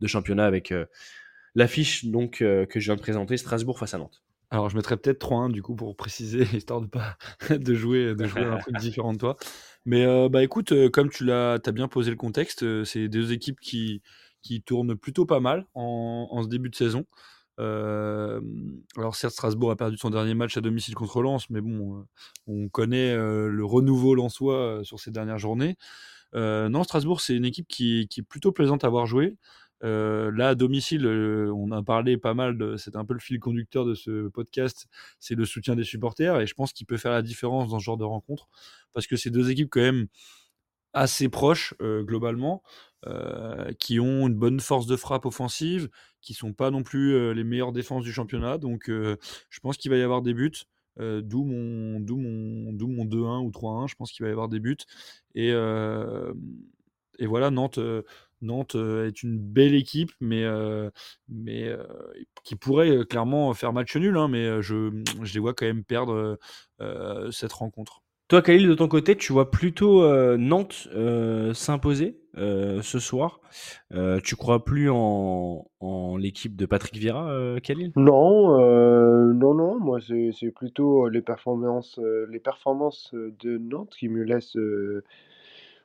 championnat 0.05 0.45
avec 0.45 0.73
l'affiche 1.55 2.05
donc 2.05 2.37
que 2.39 2.67
je 2.73 2.85
viens 2.85 2.95
de 2.95 3.01
présenter 3.01 3.37
Strasbourg 3.37 3.79
face 3.79 3.93
à 3.93 3.97
Nantes. 3.97 4.21
Alors, 4.51 4.69
je 4.69 4.75
mettrais 4.75 4.97
peut-être 4.97 5.19
3-1 5.19 5.49
du 5.49 5.61
coup 5.63 5.75
pour 5.75 5.95
préciser, 5.95 6.43
histoire 6.55 6.81
de 6.81 6.87
pas 6.87 7.17
de 7.49 7.73
jouer, 7.73 8.13
de 8.15 8.25
jouer 8.27 8.43
un 8.43 8.57
truc 8.57 8.77
différent 8.77 9.13
de 9.13 9.17
toi. 9.17 9.37
Mais 9.85 10.05
euh, 10.05 10.29
bah 10.29 10.43
écoute, 10.43 10.73
euh, 10.73 10.89
comme 10.89 11.09
tu 11.09 11.23
l'as, 11.25 11.53
as 11.53 11.71
bien 11.71 11.87
posé 11.87 12.11
le 12.11 12.17
contexte, 12.17 12.63
euh, 12.63 12.83
c'est 12.83 13.07
deux 13.07 13.31
équipes 13.31 13.59
qui, 13.61 14.01
tournent 14.65 14.95
plutôt 14.97 15.25
pas 15.25 15.39
mal 15.39 15.65
en, 15.73 16.27
en 16.29 16.43
ce 16.43 16.49
début 16.49 16.69
de 16.69 16.75
saison. 16.75 17.05
Alors 17.57 19.15
certes, 19.15 19.33
Strasbourg 19.33 19.71
a 19.71 19.75
perdu 19.75 19.95
son 19.97 20.09
dernier 20.09 20.33
match 20.33 20.57
à 20.57 20.61
domicile 20.61 20.95
contre 20.95 21.21
Lens, 21.21 21.49
mais 21.49 21.61
bon, 21.61 22.05
on 22.47 22.69
connaît 22.69 23.15
le 23.15 23.63
renouveau 23.63 24.15
lensois 24.15 24.79
sur 24.83 24.99
ces 24.99 25.11
dernières 25.11 25.37
journées. 25.37 25.77
Non, 26.33 26.83
Strasbourg, 26.83 27.21
c'est 27.21 27.35
une 27.35 27.45
équipe 27.45 27.67
qui, 27.67 28.07
qui 28.09 28.21
est 28.21 28.23
plutôt 28.23 28.51
plaisante 28.51 28.83
à 28.83 28.89
voir 28.89 29.05
jouer. 29.05 29.35
Euh, 29.83 30.31
là, 30.31 30.49
à 30.49 30.55
domicile, 30.55 31.05
euh, 31.05 31.51
on 31.53 31.71
a 31.71 31.81
parlé 31.81 32.17
pas 32.17 32.33
mal, 32.33 32.77
c'est 32.77 32.95
un 32.95 33.05
peu 33.05 33.13
le 33.13 33.19
fil 33.19 33.39
conducteur 33.39 33.85
de 33.85 33.95
ce 33.95 34.27
podcast, 34.27 34.87
c'est 35.19 35.35
le 35.35 35.45
soutien 35.45 35.75
des 35.75 35.83
supporters, 35.83 36.39
et 36.39 36.47
je 36.47 36.53
pense 36.53 36.73
qu'il 36.73 36.85
peut 36.85 36.97
faire 36.97 37.11
la 37.11 37.21
différence 37.21 37.69
dans 37.69 37.79
ce 37.79 37.83
genre 37.83 37.97
de 37.97 38.03
rencontre, 38.03 38.47
parce 38.93 39.07
que 39.07 39.15
c'est 39.15 39.31
deux 39.31 39.49
équipes 39.49 39.69
quand 39.71 39.81
même 39.81 40.07
assez 40.93 41.29
proches 41.29 41.73
euh, 41.81 42.03
globalement, 42.03 42.63
qui 43.79 43.99
ont 43.99 44.27
une 44.27 44.35
bonne 44.35 44.59
force 44.59 44.85
de 44.85 44.95
frappe 44.95 45.25
offensive, 45.25 45.89
qui 46.21 46.35
sont 46.35 46.53
pas 46.53 46.69
non 46.69 46.83
plus 46.83 47.33
les 47.33 47.43
meilleures 47.43 47.71
défenses 47.71 48.03
du 48.03 48.13
championnat, 48.13 48.59
donc 48.59 48.83
je 48.89 49.59
pense 49.61 49.77
qu'il 49.77 49.89
va 49.89 49.97
y 49.97 50.03
avoir 50.03 50.21
des 50.21 50.35
buts. 50.35 50.51
D'où 50.99 51.43
mon, 51.43 51.99
mon, 51.99 52.73
mon 52.73 53.05
2-1 53.05 53.43
ou 53.43 53.49
3-1. 53.49 53.87
Je 53.87 53.95
pense 53.95 54.11
qu'il 54.11 54.23
va 54.23 54.29
y 54.29 54.31
avoir 54.31 54.49
des 54.49 54.59
buts. 54.59 54.77
Et, 55.33 55.51
voilà, 57.25 57.49
Nantes, 57.49 57.79
Nantes 58.41 58.75
euh, 58.75 59.07
est 59.07 59.23
une 59.23 59.37
belle 59.37 59.75
équipe, 59.75 60.11
mais, 60.19 60.43
euh, 60.43 60.89
mais 61.29 61.67
euh, 61.67 61.83
qui 62.43 62.55
pourrait 62.55 63.05
clairement 63.09 63.53
faire 63.53 63.73
match 63.73 63.95
nul. 63.95 64.17
hein, 64.17 64.27
mais 64.27 64.61
je, 64.61 64.91
je 65.21 65.33
les 65.33 65.39
vois 65.39 65.53
quand 65.53 65.65
même 65.65 65.83
perdre 65.83 66.37
cette 67.31 67.53
rencontre. 67.53 68.01
Toi, 68.27 68.41
Khalil, 68.41 68.69
de 68.69 68.75
ton 68.75 68.87
côté, 68.87 69.17
tu 69.17 69.33
vois 69.33 69.51
plutôt 69.51 70.03
euh, 70.03 70.37
Nantes 70.37 70.87
euh, 70.95 71.53
s'imposer 71.53 72.17
euh, 72.37 72.81
ce 72.81 72.97
soir? 72.97 73.41
Euh, 73.93 74.21
tu 74.23 74.37
crois 74.37 74.63
plus 74.63 74.89
en, 74.89 75.65
en 75.81 76.15
l'équipe 76.15 76.55
de 76.55 76.65
Patrick 76.65 76.95
Vieira, 76.95 77.29
euh, 77.29 77.59
Khalil? 77.59 77.91
Non, 77.97 78.57
euh, 78.57 79.33
non, 79.33 79.53
non, 79.53 79.77
moi 79.81 79.99
c'est 79.99 80.31
c'est 80.31 80.51
plutôt 80.51 81.09
les 81.09 81.21
performances, 81.21 81.99
euh, 81.99 82.25
les 82.31 82.39
performances 82.39 83.13
de 83.13 83.57
Nantes 83.57 83.93
qui 83.99 84.07
me 84.07 84.23
laissent 84.23 84.55
euh, 84.55 85.03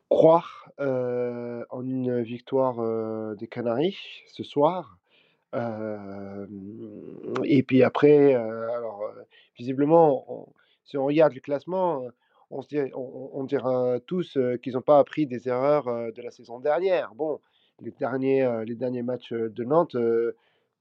croire 0.09 0.71
en 0.79 1.85
une 1.85 2.23
victoire 2.23 3.37
des 3.37 3.47
Canaries 3.47 3.99
ce 4.29 4.43
soir. 4.43 4.99
Et 7.45 7.63
puis 7.63 7.83
après, 7.83 8.35
alors 8.35 9.11
visiblement, 9.59 10.49
si 10.85 10.99
on 10.99 11.07
regarde 11.07 11.33
le 11.35 11.41
classement, 11.41 12.03
on 12.51 12.63
se 12.63 12.69
dirait, 12.69 12.93
on, 12.95 13.43
dira 13.45 13.99
tous 14.07 14.39
qu'ils 14.63 14.75
n'ont 14.75 14.83
pas 14.83 14.99
appris 14.99 15.27
des 15.27 15.49
erreurs 15.49 15.87
de 15.87 16.23
la 16.23 16.31
saison 16.31 16.61
dernière. 16.61 17.15
Bon, 17.15 17.41
les 17.81 17.91
derniers, 17.91 18.63
les 18.67 18.75
derniers 18.75 19.03
matchs 19.03 19.33
de 19.33 19.65
Nantes 19.65 19.97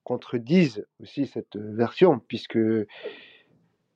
contredisent 0.04 0.86
aussi 1.02 1.26
cette 1.26 1.58
version, 1.58 2.20
puisque 2.20 2.60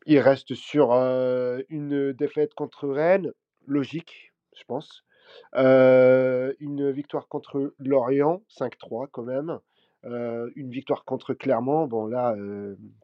il 0.06 0.19
reste 0.19 0.56
sur 0.56 0.91
une 0.91 2.14
défaite 2.14 2.53
contre 2.56 2.88
Rennes, 2.89 3.31
logique, 3.68 4.34
je 4.56 4.64
pense. 4.64 5.03
Une 5.53 6.91
victoire 6.91 7.27
contre 7.27 7.73
Lorient, 7.80 8.41
5-3 8.49 9.07
quand 9.11 9.23
même. 9.23 9.60
Une 10.03 10.69
victoire 10.69 11.06
contre 11.06 11.34
Clermont. 11.34 11.88
Bon, 11.88 12.06
là, 12.06 12.35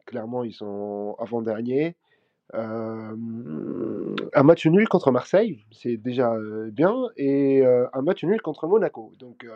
Clermont, 0.06 0.44
ils 0.44 0.52
sont 0.54 1.16
avant-derniers. 1.18 1.96
Euh, 2.54 3.16
un 4.34 4.42
match 4.44 4.66
nul 4.66 4.88
contre 4.88 5.10
Marseille, 5.10 5.64
c'est 5.72 5.96
déjà 5.96 6.36
bien. 6.70 6.94
Et 7.16 7.64
un 7.64 8.02
match 8.02 8.24
nul 8.24 8.40
contre 8.40 8.66
Monaco. 8.66 9.12
Donc, 9.18 9.46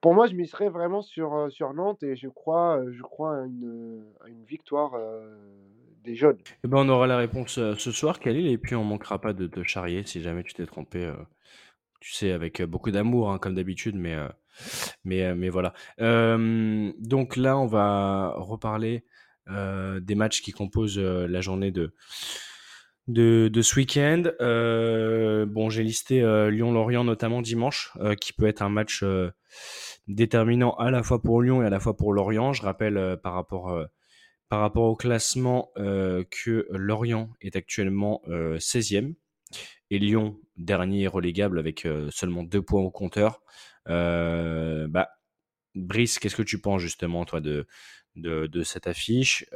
pour 0.00 0.14
moi, 0.14 0.26
je 0.26 0.34
miserais 0.34 0.68
vraiment 0.68 1.02
sur, 1.02 1.34
euh, 1.34 1.50
sur 1.50 1.74
Nantes 1.74 2.02
et 2.02 2.16
je 2.16 2.28
crois, 2.28 2.78
euh, 2.78 2.92
je 2.92 3.02
crois 3.02 3.38
à 3.38 3.46
une, 3.46 4.04
une 4.28 4.44
victoire 4.44 4.94
euh, 4.94 5.34
des 6.04 6.14
jeunes. 6.14 6.38
Eh 6.64 6.68
ben, 6.68 6.78
on 6.78 6.88
aura 6.88 7.06
la 7.06 7.16
réponse 7.16 7.54
ce 7.54 7.92
soir, 7.92 8.20
Khalil, 8.20 8.46
et 8.46 8.58
puis 8.58 8.76
on 8.76 8.84
manquera 8.84 9.20
pas 9.20 9.32
de 9.32 9.46
te 9.46 9.62
charrier 9.62 10.04
si 10.06 10.22
jamais 10.22 10.44
tu 10.44 10.54
t'es 10.54 10.66
trompé. 10.66 11.12
tu 12.00 12.12
sais, 12.12 12.30
avec 12.30 12.62
beaucoup 12.62 12.90
d'amour, 12.90 13.32
hein, 13.32 13.38
comme 13.38 13.56
d'habitude, 13.56 13.96
mais, 13.96 14.16
mais, 15.04 15.34
mais 15.34 15.48
voilà. 15.48 15.74
Donc 15.98 17.36
là, 17.36 17.58
on 17.58 17.66
va 17.66 18.34
reparler 18.36 19.04
des 19.48 20.14
matchs 20.14 20.40
qui 20.40 20.52
composent 20.52 20.98
la 20.98 21.40
journée 21.40 21.72
de, 21.72 21.92
de, 23.08 23.62
ce 23.62 23.76
week-end. 23.76 24.22
Bon, 25.48 25.68
j'ai 25.68 25.82
listé 25.82 26.20
Lyon-Lorient 26.50 27.04
notamment 27.04 27.42
dimanche, 27.42 27.92
qui 28.20 28.32
peut 28.32 28.46
être 28.46 28.62
un 28.62 28.70
match 28.70 29.04
déterminant 30.08 30.74
à 30.76 30.90
la 30.90 31.02
fois 31.02 31.22
pour 31.22 31.42
Lyon 31.42 31.62
et 31.62 31.66
à 31.66 31.70
la 31.70 31.78
fois 31.80 31.96
pour 31.96 32.12
Lorient. 32.12 32.52
Je 32.52 32.62
rappelle 32.62 32.96
euh, 32.96 33.16
par 33.16 33.34
rapport 33.34 33.70
euh, 33.70 33.84
par 34.48 34.60
rapport 34.60 34.84
au 34.84 34.96
classement 34.96 35.70
euh, 35.76 36.24
que 36.30 36.66
Lorient 36.70 37.30
est 37.42 37.54
actuellement 37.54 38.22
euh, 38.28 38.56
16e 38.58 39.14
et 39.90 39.98
Lyon 39.98 40.40
dernier 40.56 41.06
relégable 41.06 41.58
avec 41.58 41.86
seulement 42.10 42.42
deux 42.42 42.62
points 42.62 42.82
au 42.82 42.90
compteur. 42.90 43.40
Bah, 43.86 45.08
Brice, 45.74 46.18
qu'est-ce 46.18 46.36
que 46.36 46.42
tu 46.42 46.60
penses 46.60 46.82
justement, 46.82 47.24
toi, 47.24 47.40
de, 47.40 47.66
cette 48.64 48.86
affiche? 48.86 49.46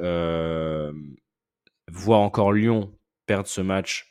Voir 1.90 2.20
encore 2.20 2.52
Lyon 2.54 2.98
perdre 3.26 3.48
ce 3.48 3.60
match, 3.60 4.10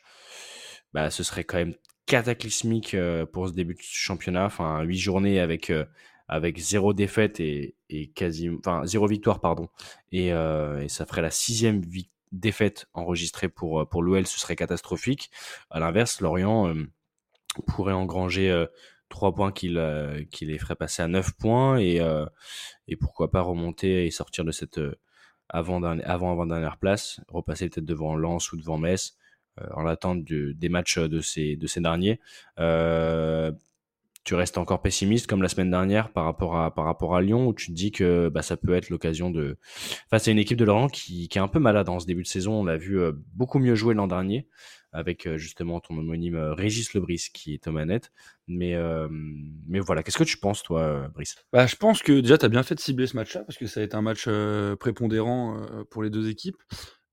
bah, 0.92 1.10
ce 1.10 1.24
serait 1.24 1.42
quand 1.42 1.58
même 1.58 1.74
cataclysmique 2.06 2.96
pour 3.32 3.48
ce 3.48 3.52
début 3.52 3.74
de 3.74 3.80
championnat. 3.82 4.44
Enfin, 4.44 4.82
huit 4.82 4.98
journées 4.98 5.40
avec, 5.40 5.72
avec 6.28 6.58
zéro 6.58 6.92
défaite 6.94 7.40
et, 7.40 7.74
et 7.90 8.12
enfin, 8.58 8.84
zéro 8.86 9.06
victoire, 9.06 9.40
pardon. 9.40 9.68
Et, 10.12 10.32
euh, 10.32 10.86
ça 10.88 11.06
ferait 11.06 11.22
la 11.22 11.30
sixième 11.30 11.82
défaite 12.32 12.86
enregistrée 12.94 13.48
pour, 13.48 13.86
pour 13.88 14.02
l'OL, 14.02 14.26
ce 14.26 14.38
serait 14.40 14.56
catastrophique. 14.56 15.30
À 15.70 15.80
l'inverse, 15.80 16.20
Lorient 16.20 16.68
euh, 16.68 16.86
pourrait 17.66 17.92
engranger 17.92 18.50
euh, 18.50 18.66
trois 19.08 19.34
points 19.34 19.52
qui, 19.52 19.68
le- 19.68 20.24
qui 20.30 20.46
les 20.46 20.58
ferait 20.58 20.76
passer 20.76 21.02
à 21.02 21.08
9 21.08 21.32
points 21.34 21.78
et, 21.78 22.00
euh, 22.00 22.24
et 22.88 22.96
pourquoi 22.96 23.30
pas 23.30 23.42
remonter 23.42 24.06
et 24.06 24.10
sortir 24.10 24.44
de 24.44 24.52
cette 24.52 24.78
euh, 24.78 24.96
avant 25.48 25.82
avant 25.82 26.32
avant 26.32 26.46
dernière 26.46 26.78
place, 26.78 27.20
repasser 27.28 27.68
peut-être 27.68 27.84
devant 27.84 28.16
Lens 28.16 28.52
ou 28.52 28.56
devant 28.56 28.78
Metz 28.78 29.16
euh, 29.60 29.66
en 29.74 29.82
l'attente 29.82 30.24
de- 30.24 30.52
des 30.52 30.68
matchs 30.70 30.98
de 30.98 31.20
ces 31.20 31.56
de 31.56 31.66
ces 31.66 31.80
derniers. 31.80 32.20
Tu 34.24 34.34
restes 34.34 34.56
encore 34.56 34.82
pessimiste 34.82 35.26
comme 35.26 35.42
la 35.42 35.48
semaine 35.48 35.70
dernière 35.70 36.12
par 36.12 36.24
rapport 36.24 37.16
à 37.16 37.22
Lyon 37.22 37.48
où 37.48 37.54
tu 37.54 37.66
te 37.68 37.72
dis 37.72 37.90
que 37.90 38.28
bah, 38.28 38.42
ça 38.42 38.56
peut 38.56 38.74
être 38.74 38.88
l'occasion 38.88 39.30
de 39.30 39.56
face 40.10 40.28
à 40.28 40.30
une 40.30 40.38
équipe 40.38 40.58
de 40.58 40.64
Lorient 40.64 40.88
qui, 40.88 41.28
est 41.32 41.38
un 41.38 41.48
peu 41.48 41.58
malade 41.58 41.88
en 41.88 41.98
ce 41.98 42.06
début 42.06 42.22
de 42.22 42.28
saison. 42.28 42.60
On 42.60 42.64
l'a 42.64 42.76
vu 42.76 43.00
euh, 43.00 43.12
beaucoup 43.34 43.58
mieux 43.58 43.74
jouer 43.74 43.94
l'an 43.94 44.06
dernier 44.06 44.46
avec 44.92 45.26
euh, 45.26 45.38
justement 45.38 45.80
ton 45.80 45.96
homonyme 45.96 46.36
euh, 46.36 46.54
Régis 46.54 46.94
Lebris 46.94 47.30
qui 47.32 47.54
est 47.54 47.66
aux 47.66 47.72
manettes. 47.72 48.12
Mais 48.46 48.76
voilà, 49.80 50.02
qu'est-ce 50.02 50.18
que 50.18 50.24
tu 50.24 50.38
penses 50.38 50.62
toi, 50.62 51.08
Brice? 51.14 51.36
Bah, 51.52 51.66
je 51.66 51.74
pense 51.74 52.02
que 52.02 52.20
déjà, 52.20 52.38
tu 52.38 52.44
as 52.44 52.48
bien 52.48 52.62
fait 52.62 52.74
de 52.76 52.80
cibler 52.80 53.06
ce 53.06 53.16
match-là 53.16 53.42
parce 53.44 53.58
que 53.58 53.66
ça 53.66 53.80
a 53.80 53.82
été 53.82 53.96
un 53.96 54.02
match 54.02 54.28
prépondérant 54.78 55.66
pour 55.90 56.02
les 56.02 56.10
deux 56.10 56.28
équipes. 56.28 56.58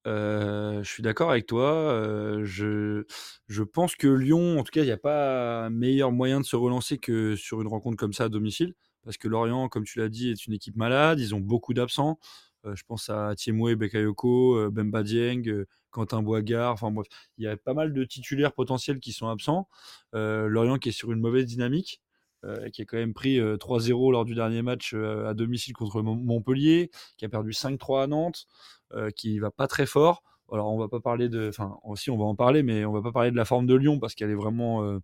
Euh, 0.10 0.84
je 0.84 0.90
suis 0.90 1.03
d'accord 1.03 1.30
avec 1.31 1.45
toi. 1.45 1.72
euh, 1.72 2.44
je, 2.45 3.03
je 3.48 3.64
pense 3.64 3.95
que 3.95 4.07
Lyon, 4.07 4.60
en 4.60 4.64
tout 4.64 4.72
cas, 4.72 4.81
il 4.81 4.86
n'y 4.86 4.91
a 4.91 4.98
pas 4.98 5.69
meilleur 5.69 6.11
moyen 6.11 6.40
de 6.41 6.45
se 6.45 6.56
relancer 6.56 6.98
que 6.98 7.36
sur 7.36 7.61
une 7.61 7.68
rencontre 7.68 7.98
comme 7.98 8.14
ça 8.14 8.26
à 8.26 8.30
domicile. 8.30 8.73
Parce 9.03 9.18
que 9.18 9.27
Lorient, 9.27 9.69
comme 9.69 9.84
tu 9.86 9.99
l'as 9.99 10.10
dit, 10.10 10.30
est 10.31 10.45
une 10.48 10.53
équipe 10.53 10.76
malade. 10.76 11.19
Ils 11.19 11.36
ont 11.36 11.40
beaucoup 11.40 11.73
d'absents. 11.73 12.19
Euh, 12.65 12.76
je 12.76 12.84
pense 12.86 13.10
à 13.10 13.36
Thiemoué, 13.36 13.76
Bekayoko, 13.76 14.69
Bemba 14.72 15.03
Dieng, 15.03 15.44
Quentin 15.91 16.22
Boigard. 16.23 16.73
Enfin 16.73 16.91
bref, 16.91 17.07
il 17.38 17.45
y 17.45 17.48
a 17.48 17.56
pas 17.57 17.73
mal 17.73 17.94
de 17.94 18.03
titulaires 18.03 18.53
potentiels 18.53 18.99
qui 18.99 19.14
sont 19.14 19.27
absents. 19.30 19.69
Lorient 20.14 20.77
qui 20.77 20.90
est 20.90 20.94
sur 20.94 21.11
une 21.11 21.19
mauvaise 21.22 21.45
dynamique 21.45 22.02
qui 22.73 22.81
a 22.81 22.86
quand 22.86 22.98
même 22.98 23.14
pris 23.14 23.40
euh, 23.40 23.57
3-0 23.57 24.11
lors 24.14 24.23
du 24.26 24.34
dernier 24.34 24.61
match 24.61 24.94
à 24.94 25.34
domicile 25.34 25.73
contre 25.73 26.02
Mon- 26.02 26.15
Montpellier, 26.15 26.90
qui 27.18 27.26
a 27.26 27.30
perdu 27.30 27.52
5-3 27.52 28.03
à 28.03 28.07
Nantes, 28.07 28.48
qui 29.15 29.39
va 29.39 29.51
pas 29.51 29.67
très 29.67 29.85
fort. 29.85 30.23
Alors 30.51 30.73
on 30.73 30.79
va 30.79 30.87
pas 30.87 30.99
parler 30.99 31.29
de, 31.29 31.49
enfin 31.49 31.77
aussi 31.83 32.09
on 32.09 32.17
va 32.17 32.25
en 32.25 32.35
parler, 32.35 32.63
mais 32.63 32.83
on 32.85 32.91
va 32.91 33.01
pas 33.01 33.11
parler 33.11 33.31
de 33.31 33.35
la 33.37 33.45
forme 33.45 33.67
de 33.67 33.75
Lyon 33.75 33.99
parce 33.99 34.15
qu'elle 34.15 34.31
est 34.31 34.35
vraiment 34.35 34.83
euh, 34.83 34.99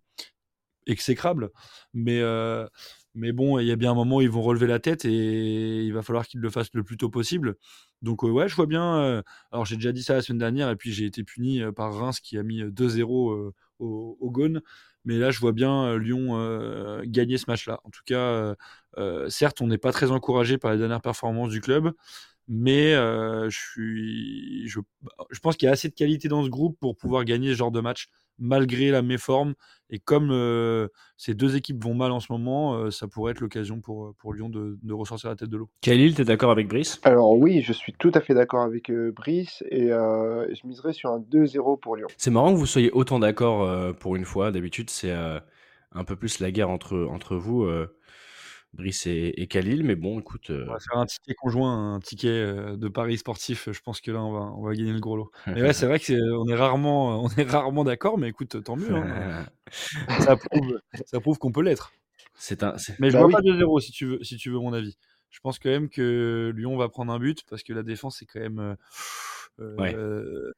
exécrable. 0.86 1.50
Mais 1.94 2.20
euh, 2.20 2.66
mais 3.14 3.32
bon, 3.32 3.58
il 3.58 3.66
y 3.66 3.72
a 3.72 3.76
bien 3.76 3.92
un 3.92 3.94
moment 3.94 4.16
où 4.16 4.22
ils 4.22 4.30
vont 4.30 4.42
relever 4.42 4.66
la 4.66 4.78
tête 4.78 5.04
et 5.04 5.82
il 5.84 5.92
va 5.92 6.02
falloir 6.02 6.26
qu'ils 6.26 6.40
le 6.40 6.50
fassent 6.50 6.74
le 6.74 6.84
plus 6.84 6.96
tôt 6.98 7.08
possible. 7.10 7.56
Donc 8.02 8.24
euh, 8.24 8.28
ouais, 8.30 8.48
je 8.48 8.56
vois 8.56 8.66
bien. 8.66 8.98
euh, 9.02 9.22
alors 9.52 9.64
j'ai 9.64 9.76
déjà 9.76 9.92
dit 9.92 10.02
ça 10.02 10.14
la 10.14 10.22
semaine 10.22 10.38
dernière 10.38 10.70
et 10.70 10.76
puis 10.76 10.92
j'ai 10.92 11.06
été 11.06 11.24
puni 11.24 11.62
euh, 11.62 11.72
par 11.72 11.94
Reims 11.94 12.20
qui 12.20 12.38
a 12.38 12.42
mis 12.42 12.62
euh, 12.62 12.70
2-0 12.70 13.32
euh, 13.32 13.52
au, 13.78 14.16
au. 14.20 14.30
Mais 15.04 15.18
là, 15.18 15.30
je 15.30 15.38
vois 15.40 15.52
bien 15.52 15.84
euh, 15.86 15.98
Lyon 15.98 16.36
euh, 16.38 17.02
gagner 17.06 17.38
ce 17.38 17.44
match-là. 17.48 17.80
En 17.84 17.90
tout 17.90 18.02
cas, 18.04 18.18
euh, 18.18 18.54
euh, 18.98 19.28
certes, 19.28 19.60
on 19.60 19.68
n'est 19.68 19.78
pas 19.78 19.92
très 19.92 20.10
encouragé 20.10 20.58
par 20.58 20.72
les 20.72 20.78
dernières 20.78 21.00
performances 21.00 21.50
du 21.50 21.60
club, 21.60 21.92
mais 22.48 22.94
euh, 22.94 23.48
je, 23.50 23.58
suis, 23.58 24.68
je, 24.68 24.80
je 25.30 25.40
pense 25.40 25.56
qu'il 25.56 25.66
y 25.66 25.68
a 25.68 25.72
assez 25.72 25.88
de 25.88 25.94
qualité 25.94 26.28
dans 26.28 26.44
ce 26.44 26.48
groupe 26.48 26.78
pour 26.80 26.96
pouvoir 26.96 27.24
gagner 27.24 27.50
ce 27.50 27.56
genre 27.56 27.72
de 27.72 27.80
match, 27.80 28.08
malgré 28.38 28.90
la 28.90 29.02
méforme. 29.02 29.54
Et 29.88 30.00
comme 30.00 30.30
euh, 30.32 30.88
ces 31.16 31.34
deux 31.34 31.54
équipes 31.56 31.82
vont 31.82 31.94
mal 31.94 32.10
en 32.10 32.18
ce 32.18 32.32
moment, 32.32 32.74
euh, 32.74 32.90
ça 32.90 33.06
pourrait 33.06 33.32
être 33.32 33.40
l'occasion 33.40 33.80
pour, 33.80 34.14
pour 34.18 34.34
Lyon 34.34 34.48
de, 34.48 34.78
de 34.82 34.92
ressortir 34.92 35.30
la 35.30 35.36
tête 35.36 35.48
de 35.48 35.56
l'eau. 35.56 35.70
Khalil, 35.80 36.14
tu 36.14 36.22
es 36.22 36.24
d'accord 36.24 36.50
avec 36.50 36.66
Brice? 36.68 37.00
Alors 37.04 37.38
oui, 37.38 37.62
je 37.62 37.72
suis 37.72 37.92
tout 37.92 38.10
à 38.14 38.20
fait 38.20 38.34
d'accord 38.34 38.62
avec 38.62 38.90
euh, 38.90 39.12
Brice 39.12 39.62
et 39.70 39.92
euh, 39.92 40.52
je 40.52 40.66
miserais 40.66 40.92
sur 40.92 41.10
un 41.10 41.20
2-0 41.20 41.78
pour 41.78 41.96
Lyon. 41.96 42.08
C'est 42.16 42.30
marrant 42.32 42.52
que 42.52 42.58
vous 42.58 42.66
soyez 42.66 42.90
autant 42.90 43.20
d'accord 43.20 43.62
euh, 43.62 43.92
pour 43.92 44.16
une 44.16 44.24
fois. 44.24 44.50
D'habitude, 44.50 44.90
c'est 44.90 45.12
euh, 45.12 45.38
un 45.92 46.04
peu 46.04 46.16
plus 46.16 46.40
la 46.40 46.50
guerre 46.50 46.70
entre, 46.70 47.06
entre 47.10 47.36
vous, 47.36 47.62
euh, 47.62 47.86
Brice 48.76 49.06
et, 49.06 49.32
et 49.36 49.46
Khalil. 49.46 49.82
Mais 49.84 49.96
bon, 49.96 50.20
écoute. 50.20 50.50
euh, 50.50 50.66
On 50.68 50.72
va 50.72 50.78
faire 50.80 50.98
un 50.98 51.06
ticket 51.06 51.34
conjoint, 51.34 51.94
un 51.94 52.00
ticket 52.00 52.28
euh, 52.28 52.76
de 52.76 52.88
paris 52.88 53.18
sportif. 53.18 53.70
Je 53.72 53.80
pense 53.80 54.00
que 54.00 54.10
là, 54.10 54.22
on 54.22 54.32
va, 54.32 54.40
on 54.56 54.62
va 54.62 54.74
gagner 54.74 54.92
le 54.92 55.00
gros 55.00 55.16
lot. 55.16 55.30
Mais 55.54 55.62
ouais, 55.62 55.72
c'est 55.72 55.86
vrai 55.86 55.98
que 55.98 56.04
c'est, 56.06 56.20
on 56.20 56.46
est 56.48 56.54
rarement, 56.54 57.24
on 57.24 57.28
est 57.30 57.44
rarement 57.50 57.84
d'accord, 57.84 58.18
mais 58.18 58.28
écoute, 58.28 58.62
tant 58.62 58.76
mieux. 58.76 58.94
hein. 58.94 59.46
ça 60.20 60.36
prouve, 60.36 60.80
ça 61.06 61.20
prouve 61.20 61.38
qu'on 61.38 61.52
peut 61.52 61.62
l'être. 61.62 61.92
c'est 62.34 62.62
un. 62.62 62.76
Mais 62.98 63.10
je 63.10 63.14
Bah 63.14 63.20
vois 63.20 63.28
oui. 63.28 63.34
pas 63.34 63.40
2-0 63.42 63.80
si 63.80 63.92
tu 63.92 64.06
veux, 64.06 64.22
si 64.24 64.36
tu 64.36 64.50
veux 64.50 64.58
mon 64.58 64.72
avis. 64.72 64.96
Je 65.30 65.40
pense 65.40 65.58
quand 65.58 65.70
même 65.70 65.88
que 65.88 66.52
Lyon 66.56 66.76
va 66.76 66.88
prendre 66.88 67.12
un 67.12 67.18
but 67.18 67.44
parce 67.50 67.62
que 67.62 67.72
la 67.72 67.82
défense 67.82 68.22
est 68.22 68.26
quand 68.26 68.40
même 68.40 68.58
euh, 68.58 68.74
euh, 69.60 69.76
Ouais. 69.78 69.94
euh, 69.94 70.52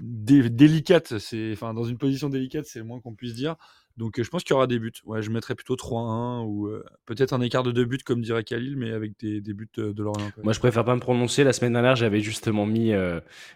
dé- 0.00 0.50
délicate. 0.50 1.18
C'est, 1.18 1.52
enfin, 1.52 1.74
dans 1.74 1.84
une 1.84 1.98
position 1.98 2.28
délicate, 2.28 2.66
c'est 2.66 2.78
le 2.78 2.84
moins 2.84 3.00
qu'on 3.00 3.14
puisse 3.14 3.34
dire. 3.34 3.56
Donc, 3.96 4.18
euh, 4.18 4.22
je 4.22 4.30
pense 4.30 4.44
qu'il 4.44 4.52
y 4.52 4.56
aura 4.56 4.66
des 4.66 4.78
buts. 4.78 4.92
Ouais, 5.04 5.22
je 5.22 5.30
mettrais 5.30 5.54
plutôt 5.54 5.74
3-1 5.74 6.44
ou 6.44 6.66
euh, 6.66 6.84
peut-être 7.06 7.32
un 7.32 7.40
écart 7.40 7.62
de 7.62 7.72
deux 7.72 7.86
buts, 7.86 7.98
comme 8.04 8.20
dirait 8.20 8.44
Khalil, 8.44 8.76
mais 8.76 8.92
avec 8.92 9.18
des, 9.18 9.40
des 9.40 9.54
buts 9.54 9.68
euh, 9.78 9.94
de 9.94 10.02
Lorient. 10.02 10.30
Moi, 10.42 10.52
je 10.52 10.58
préfère 10.58 10.84
pas 10.84 10.94
me 10.94 11.00
prononcer. 11.00 11.44
La 11.44 11.54
semaine 11.54 11.72
dernière, 11.72 11.96
j'avais 11.96 12.20
justement 12.20 12.66
mis, 12.66 12.92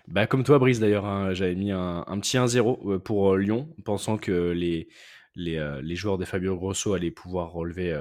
bah, 0.08 0.26
comme 0.26 0.44
toi, 0.44 0.58
Brice 0.58 0.80
d'ailleurs, 0.80 1.04
hein, 1.04 1.34
j'avais 1.34 1.54
mis 1.54 1.72
un, 1.72 2.04
petit 2.20 2.38
1-0 2.38 2.94
euh, 2.94 2.98
pour 2.98 3.36
Lyon, 3.36 3.68
pensant 3.84 4.16
que 4.16 4.50
les, 4.50 4.88
les, 5.34 5.96
joueurs 5.96 6.16
de 6.16 6.24
Fabio 6.24 6.56
Grosso 6.56 6.94
allaient 6.94 7.10
pouvoir 7.10 7.52
relever, 7.52 7.98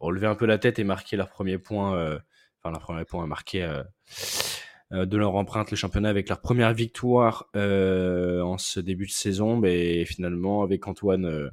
relever 0.00 0.26
un 0.26 0.34
peu 0.34 0.46
la 0.46 0.58
tête 0.58 0.78
et 0.78 0.84
marquer 0.84 1.16
leur 1.16 1.28
premier 1.28 1.58
point, 1.58 2.18
enfin 2.58 2.70
leur 2.70 2.80
premier 2.80 3.04
point 3.04 3.24
à 3.24 3.26
marquer 3.26 3.82
de 4.90 5.16
leur 5.16 5.34
empreinte 5.34 5.70
le 5.70 5.76
championnat 5.76 6.08
avec 6.08 6.28
leur 6.28 6.40
première 6.40 6.72
victoire 6.72 7.48
en 7.54 8.58
ce 8.58 8.80
début 8.80 9.06
de 9.06 9.10
saison. 9.10 9.56
Mais 9.56 10.04
finalement, 10.04 10.62
avec 10.62 10.86
Antoine, 10.88 11.50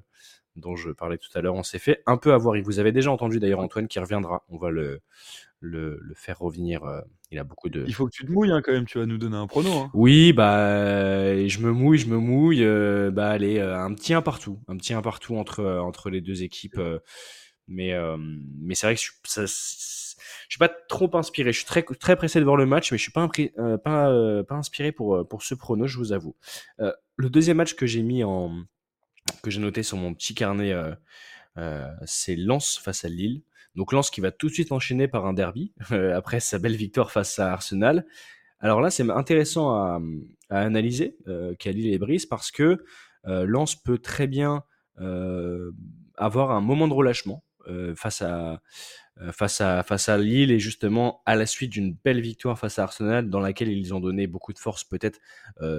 dont 0.56 0.76
je 0.76 0.92
parlais 0.92 1.18
tout 1.18 1.30
à 1.36 1.42
l'heure, 1.42 1.56
on 1.56 1.64
s'est 1.64 1.80
fait 1.80 2.02
un 2.06 2.18
peu 2.18 2.34
avoir. 2.34 2.56
Et 2.56 2.62
vous 2.62 2.80
avez 2.80 2.92
déjà 2.92 3.12
entendu 3.12 3.40
d'ailleurs 3.40 3.60
Antoine 3.60 3.88
qui 3.88 4.00
reviendra. 4.00 4.44
On 4.50 4.58
va 4.58 4.70
le, 4.70 5.02
le, 5.60 6.00
le 6.02 6.14
faire 6.16 6.40
revenir. 6.40 6.84
euh, 6.84 7.02
il 7.32 7.40
a 7.40 7.44
beaucoup 7.44 7.70
de. 7.70 7.84
Il 7.88 7.94
faut 7.96 8.06
que 8.06 8.12
tu 8.12 8.26
te 8.26 8.32
mouilles 8.32 8.52
hein, 8.52 8.62
quand 8.64 8.72
même. 8.72 8.86
Tu 8.86 9.00
vas 9.00 9.06
nous 9.06 9.18
donner 9.18 9.38
un 9.38 9.48
prono. 9.48 9.72
hein. 9.72 9.92
Oui, 9.94 10.34
bah, 10.34 10.58
euh, 10.60 11.48
je 11.48 11.60
me 11.60 11.72
mouille, 11.72 11.98
je 11.98 12.08
me 12.08 12.18
mouille. 12.18 12.64
euh, 12.64 13.10
bah, 13.12 13.30
allez, 13.30 13.58
euh, 13.60 13.78
un 13.78 13.94
petit 13.96 14.14
un 14.14 14.22
partout, 14.22 14.60
un 14.68 14.78
petit 14.78 14.94
un 14.94 15.02
partout 15.02 15.36
entre 15.38 15.64
entre 15.66 16.10
les 16.10 16.22
deux 16.22 16.44
équipes. 16.44 16.80
mais 17.68 17.94
euh, 17.94 18.18
mais 18.20 18.76
c'est 18.76 18.86
vrai 18.88 18.96
que 18.96 19.02
je, 19.02 19.06
suis- 19.06 19.20
ça, 19.24 19.46
je 19.46 19.48
suis 20.50 20.60
pas 20.60 20.70
trop 20.70 21.10
inspiré. 21.16 21.52
Je 21.52 21.58
suis 21.58 21.66
très 21.66 21.82
très 21.84 22.16
pressé 22.16 22.40
de 22.40 22.46
voir 22.46 22.58
le 22.58 22.66
match, 22.66 22.92
mais 22.92 22.98
je 22.98 23.04
suis 23.04 23.12
pas 23.12 23.28
euh, 23.58 23.78
pas 23.78 24.10
euh, 24.12 24.44
pas 24.44 24.56
inspiré 24.56 24.92
pour 24.92 25.28
pour 25.28 25.42
ce 25.44 25.56
prono, 25.56 25.88
je 25.88 25.98
vous 25.98 26.12
avoue. 26.14 26.36
Euh, 26.80 26.92
le 27.16 27.30
deuxième 27.30 27.58
match 27.58 27.74
que 27.76 27.86
j'ai 27.88 28.04
mis 28.04 28.24
en 28.24 28.52
que 29.42 29.52
j'ai 29.52 29.60
noté 29.60 29.84
sur 29.84 29.98
mon 29.98 30.14
petit 30.14 30.36
carnet, 30.36 30.72
euh, 30.72 30.94
euh, 31.58 31.90
c'est 32.06 32.36
Lens 32.36 32.78
face 32.78 33.06
à 33.06 33.10
Lille. 33.10 33.42
Donc 33.76 33.92
Lens 33.92 34.10
qui 34.10 34.22
va 34.22 34.32
tout 34.32 34.48
de 34.48 34.54
suite 34.54 34.72
enchaîner 34.72 35.08
par 35.08 35.26
un 35.26 35.34
derby 35.34 35.74
euh, 35.92 36.16
après 36.16 36.40
sa 36.40 36.60
belle 36.60 36.76
victoire 36.76 37.12
face 37.12 37.40
à 37.40 37.52
Arsenal. 37.52 38.06
Alors 38.60 38.80
là, 38.80 38.90
c'est 38.90 39.10
intéressant 39.10 39.74
à, 39.74 40.00
analyser, 40.50 41.18
euh, 41.28 41.54
Khalil 41.56 41.94
et 41.94 41.98
Brice, 41.98 42.26
parce 42.26 42.50
que 42.52 42.86
euh, 43.26 43.46
Lens 43.46 43.76
peut 43.76 43.98
très 43.98 44.28
bien 44.28 44.64
avoir 46.18 46.52
un 46.52 46.62
moment 46.62 46.88
de 46.88 46.94
relâchement 46.94 47.44
face 47.96 48.22
à 48.22 48.62
face 49.32 49.60
à 49.60 49.82
face 49.82 50.08
à 50.08 50.20
Lille 50.20 50.52
et 50.52 50.60
justement 50.60 51.24
à 51.26 51.36
la 51.36 51.48
suite 51.48 51.72
d'une 51.72 51.96
belle 52.04 52.22
victoire 52.22 52.60
face 52.60 52.78
à 52.78 52.84
Arsenal 52.84 53.28
dans 53.28 53.40
laquelle 53.40 53.70
ils 53.70 53.92
ont 53.96 54.00
donné 54.00 54.28
beaucoup 54.28 54.54
de 54.54 54.60
force 54.60 54.84
peut-être 54.84 55.20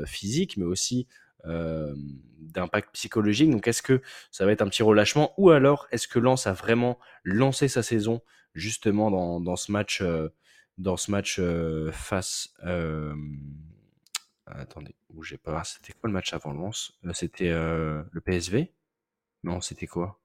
physique 0.04 0.56
mais 0.56 0.64
aussi 0.64 1.06
d'impact 1.44 2.90
psychologique. 2.92 3.50
Donc 3.50 3.66
est-ce 3.68 3.82
que 3.82 4.00
ça 4.30 4.44
va 4.46 4.52
être 4.52 4.62
un 4.62 4.68
petit 4.68 4.82
relâchement 4.82 5.34
ou 5.36 5.50
alors 5.50 5.86
est-ce 5.90 6.08
que 6.08 6.18
Lens 6.18 6.46
a 6.46 6.52
vraiment 6.52 6.98
lancé 7.24 7.68
sa 7.68 7.82
saison 7.82 8.22
justement 8.54 9.10
dans, 9.10 9.40
dans 9.40 9.56
ce 9.56 9.72
match 9.72 10.00
euh, 10.00 10.28
dans 10.78 10.96
ce 10.96 11.10
match 11.10 11.38
euh, 11.40 11.90
face 11.92 12.54
euh, 12.64 13.14
attendez 14.46 14.94
bougez 15.10 15.38
pas 15.38 15.64
c'était 15.64 15.92
quoi 15.92 16.08
le 16.08 16.12
match 16.14 16.32
avant 16.32 16.52
Lens? 16.52 16.92
Euh, 17.04 17.12
c'était 17.12 17.50
euh, 17.50 18.02
le 18.12 18.20
PSV 18.20 18.72
non 19.42 19.60
c'était 19.60 19.86
quoi? 19.86 20.20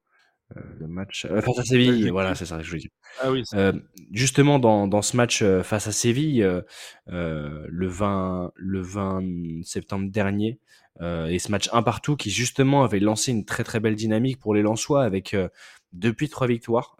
Euh, 0.57 0.61
le 0.79 0.87
match 0.87 1.25
euh, 1.25 1.41
face 1.41 1.59
à 1.59 1.63
Séville 1.63 2.09
voilà 2.09 2.35
c'est 2.35 2.45
ça 2.45 2.57
que 2.57 2.63
je 2.63 2.69
voulais 2.69 2.81
dire. 2.81 2.91
Ah 3.21 3.31
oui. 3.31 3.43
euh, 3.53 3.73
justement, 4.11 4.59
dans, 4.59 4.87
dans 4.87 5.01
ce 5.01 5.17
match 5.17 5.41
euh, 5.41 5.63
face 5.63 5.87
à 5.87 5.91
Séville, 5.91 6.43
euh, 6.43 6.61
euh, 7.09 7.65
le, 7.67 7.87
20, 7.87 8.51
le 8.55 8.81
20 8.81 9.63
septembre 9.63 10.09
dernier, 10.11 10.59
euh, 10.59 10.88
et 11.01 11.39
ce 11.39 11.51
match 11.51 11.69
un 11.71 11.83
partout 11.83 12.15
qui 12.15 12.29
justement 12.29 12.83
avait 12.83 12.99
lancé 12.99 13.31
une 13.31 13.45
très 13.45 13.63
très 13.63 13.79
belle 13.79 13.95
dynamique 13.95 14.39
pour 14.39 14.53
les 14.53 14.61
Lensois 14.61 15.03
avec, 15.03 15.33
euh, 15.33 15.47
depuis 15.93 16.29
trois 16.29 16.47
victoires, 16.47 16.97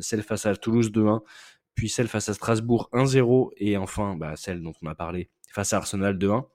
celle 0.00 0.22
face 0.22 0.46
à 0.46 0.56
Toulouse 0.56 0.90
2-1, 0.90 1.20
puis 1.74 1.88
celle 1.88 2.08
face 2.08 2.28
à 2.28 2.34
Strasbourg 2.34 2.88
1-0, 2.92 3.50
et 3.56 3.76
enfin 3.76 4.16
bah, 4.16 4.34
celle 4.36 4.62
dont 4.62 4.72
on 4.82 4.86
a 4.86 4.94
parlé 4.94 5.28
face 5.50 5.72
à 5.72 5.78
Arsenal 5.78 6.16
2-1. 6.16 6.46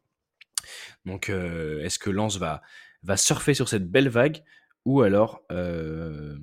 Donc 1.06 1.30
est-ce 1.30 2.00
que 2.00 2.10
Lens 2.10 2.38
va, 2.38 2.62
va 3.04 3.18
surfer 3.18 3.54
sur 3.54 3.70
cette 3.70 3.90
belle 3.90 4.10
vague 4.10 4.42
ou 4.86 5.02
alors 5.02 5.44
euh, 5.52 6.38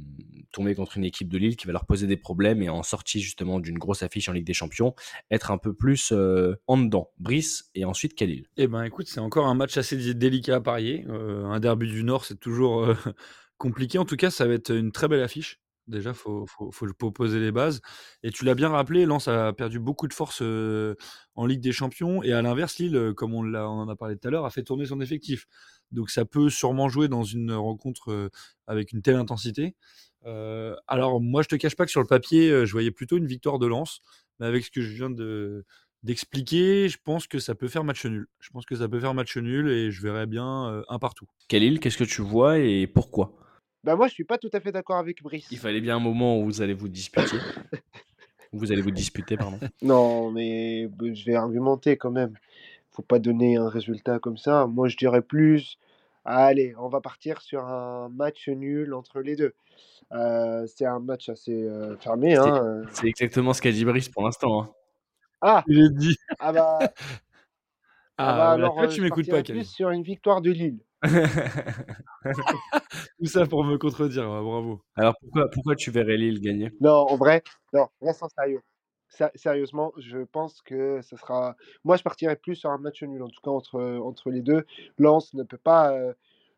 tomber 0.52 0.74
contre 0.74 0.96
une 0.96 1.04
équipe 1.04 1.28
de 1.28 1.38
Lille 1.38 1.56
qui 1.56 1.66
va 1.66 1.72
leur 1.72 1.86
poser 1.86 2.06
des 2.06 2.16
problèmes 2.16 2.62
et 2.62 2.68
en 2.68 2.82
sortie 2.82 3.20
justement 3.20 3.58
d'une 3.58 3.78
grosse 3.78 4.02
affiche 4.02 4.28
en 4.28 4.32
Ligue 4.32 4.46
des 4.46 4.54
Champions, 4.54 4.94
être 5.30 5.50
un 5.50 5.58
peu 5.58 5.72
plus 5.74 6.12
euh, 6.12 6.54
en 6.66 6.76
dedans. 6.76 7.10
Brice 7.18 7.70
et 7.74 7.84
ensuite 7.84 8.14
Khalil. 8.14 8.46
Eh 8.56 8.66
ben 8.66 8.84
écoute, 8.84 9.06
c'est 9.08 9.20
encore 9.20 9.46
un 9.46 9.54
match 9.54 9.76
assez 9.76 9.96
délicat 10.14 10.56
à 10.56 10.60
parier. 10.60 11.04
Euh, 11.08 11.44
un 11.46 11.60
derby 11.60 11.88
du 11.88 12.04
Nord, 12.04 12.24
c'est 12.24 12.38
toujours 12.38 12.86
compliqué. 13.58 13.98
En 13.98 14.04
tout 14.04 14.16
cas, 14.16 14.30
ça 14.30 14.46
va 14.46 14.54
être 14.54 14.70
une 14.70 14.92
très 14.92 15.08
belle 15.08 15.22
affiche. 15.22 15.60
Déjà, 15.88 16.10
il 16.10 16.16
faut, 16.16 16.46
faut, 16.46 17.10
poser 17.10 17.40
les 17.40 17.50
bases. 17.50 17.80
Et 18.22 18.30
tu 18.30 18.44
l'as 18.44 18.54
bien 18.54 18.68
rappelé, 18.68 19.04
Lens 19.04 19.26
a 19.26 19.52
perdu 19.52 19.80
beaucoup 19.80 20.06
de 20.06 20.14
force 20.14 20.40
en 20.40 21.46
Ligue 21.46 21.60
des 21.60 21.72
Champions. 21.72 22.22
Et 22.22 22.32
à 22.32 22.40
l'inverse, 22.40 22.78
Lille, 22.78 23.12
comme 23.16 23.34
on, 23.34 23.52
on 23.52 23.80
en 23.80 23.88
a 23.88 23.96
parlé 23.96 24.16
tout 24.16 24.28
à 24.28 24.30
l'heure, 24.30 24.44
a 24.44 24.50
fait 24.50 24.62
tourner 24.62 24.86
son 24.86 25.00
effectif. 25.00 25.48
Donc 25.92 26.10
ça 26.10 26.24
peut 26.24 26.50
sûrement 26.50 26.88
jouer 26.88 27.08
dans 27.08 27.22
une 27.22 27.52
rencontre 27.52 28.30
avec 28.66 28.92
une 28.92 29.02
telle 29.02 29.16
intensité. 29.16 29.74
alors 30.24 31.20
moi, 31.20 31.42
je 31.42 31.48
te 31.48 31.56
cache 31.56 31.76
pas 31.76 31.84
que 31.84 31.90
sur 31.90 32.00
le 32.00 32.06
papier, 32.06 32.66
je 32.66 32.72
voyais 32.72 32.90
plutôt 32.90 33.16
une 33.16 33.26
victoire 33.26 33.58
de 33.58 33.66
Lens. 33.66 34.00
Mais 34.40 34.46
avec 34.46 34.64
ce 34.64 34.70
que 34.70 34.80
je 34.80 34.92
viens 34.92 35.10
de 35.10 35.64
d'expliquer, 36.02 36.88
je 36.88 36.98
pense 37.02 37.28
que 37.28 37.38
ça 37.38 37.54
peut 37.54 37.68
faire 37.68 37.84
match 37.84 38.04
nul. 38.06 38.26
Je 38.40 38.50
pense 38.50 38.66
que 38.66 38.74
ça 38.74 38.88
peut 38.88 38.98
faire 38.98 39.14
match 39.14 39.36
nul 39.36 39.68
et 39.68 39.92
je 39.92 40.02
verrais 40.02 40.26
bien 40.26 40.82
un 40.88 40.98
partout. 40.98 41.26
Khalil, 41.48 41.78
qu'est-ce 41.78 41.98
que 41.98 42.04
tu 42.04 42.22
vois 42.22 42.58
et 42.58 42.88
pourquoi? 42.88 43.36
Bah 43.84 43.96
moi, 43.96 44.06
je 44.06 44.14
suis 44.14 44.24
pas 44.24 44.38
tout 44.38 44.50
à 44.52 44.60
fait 44.60 44.70
d'accord 44.70 44.96
avec 44.96 45.22
Brice. 45.22 45.48
Il 45.50 45.58
fallait 45.58 45.80
bien 45.80 45.96
un 45.96 46.00
moment 46.00 46.38
où 46.38 46.44
vous 46.44 46.62
allez 46.62 46.74
vous 46.74 46.88
disputer. 46.88 47.36
vous 48.52 48.70
allez 48.70 48.82
vous 48.82 48.92
disputer, 48.92 49.36
pardon. 49.36 49.58
Non, 49.82 50.30
mais 50.30 50.88
je 51.00 51.24
vais 51.24 51.34
argumenter 51.34 51.96
quand 51.96 52.12
même. 52.12 52.34
Faut 52.92 53.02
pas 53.02 53.18
donner 53.18 53.56
un 53.56 53.68
résultat 53.68 54.18
comme 54.18 54.36
ça. 54.36 54.66
Moi, 54.66 54.88
je 54.88 54.96
dirais 54.96 55.22
plus 55.22 55.78
Allez, 56.24 56.74
on 56.78 56.88
va 56.88 57.00
partir 57.00 57.40
sur 57.40 57.64
un 57.64 58.08
match 58.08 58.48
nul 58.48 58.94
entre 58.94 59.20
les 59.20 59.34
deux. 59.34 59.54
Euh, 60.12 60.64
c'est 60.68 60.86
un 60.86 61.00
match 61.00 61.28
assez 61.28 61.64
euh, 61.64 61.96
fermé. 61.96 62.36
Hein, 62.36 62.64
euh. 62.64 62.84
C'est 62.92 63.08
exactement 63.08 63.52
ce 63.52 63.60
qu'a 63.60 63.72
dit 63.72 63.84
Brice 63.84 64.08
pour 64.08 64.22
l'instant. 64.22 64.62
Hein. 64.62 64.70
Ah 65.40 65.64
dit. 65.66 66.16
Ah 66.38 66.52
bah. 66.52 66.78
ah, 66.80 66.86
ah 68.18 68.36
bah, 68.36 68.50
alors, 68.52 68.88
tu 68.88 69.00
m'écoutes 69.00 69.28
pas, 69.28 69.42
plus 69.42 69.64
sur 69.64 69.90
une 69.90 70.04
victoire 70.04 70.40
de 70.42 70.52
Lille. 70.52 70.78
Tout 73.18 73.26
ça 73.26 73.44
pour 73.46 73.64
me 73.64 73.76
contredire, 73.76 74.22
bravo. 74.22 74.80
Alors 74.94 75.14
pourquoi, 75.20 75.50
pourquoi 75.50 75.74
tu 75.74 75.90
verrais 75.90 76.16
Lille 76.16 76.40
gagner? 76.40 76.70
Non, 76.80 77.06
en 77.08 77.16
vrai, 77.16 77.42
non, 77.72 77.88
reste 78.00 78.22
en 78.22 78.28
sérieux 78.28 78.62
sérieusement, 79.34 79.92
je 79.98 80.18
pense 80.18 80.62
que 80.62 81.00
ce 81.02 81.16
sera. 81.16 81.56
Moi, 81.84 81.96
je 81.96 82.02
partirais 82.02 82.36
plus 82.36 82.54
sur 82.56 82.70
un 82.70 82.78
match 82.78 83.02
nul, 83.02 83.22
en 83.22 83.28
tout 83.28 83.40
cas 83.42 83.50
entre, 83.50 83.80
entre 83.98 84.30
les 84.30 84.40
deux. 84.42 84.64
Lens 84.98 85.34
ne 85.34 85.42
peut 85.42 85.58
pas, 85.58 85.92
euh, 85.92 86.12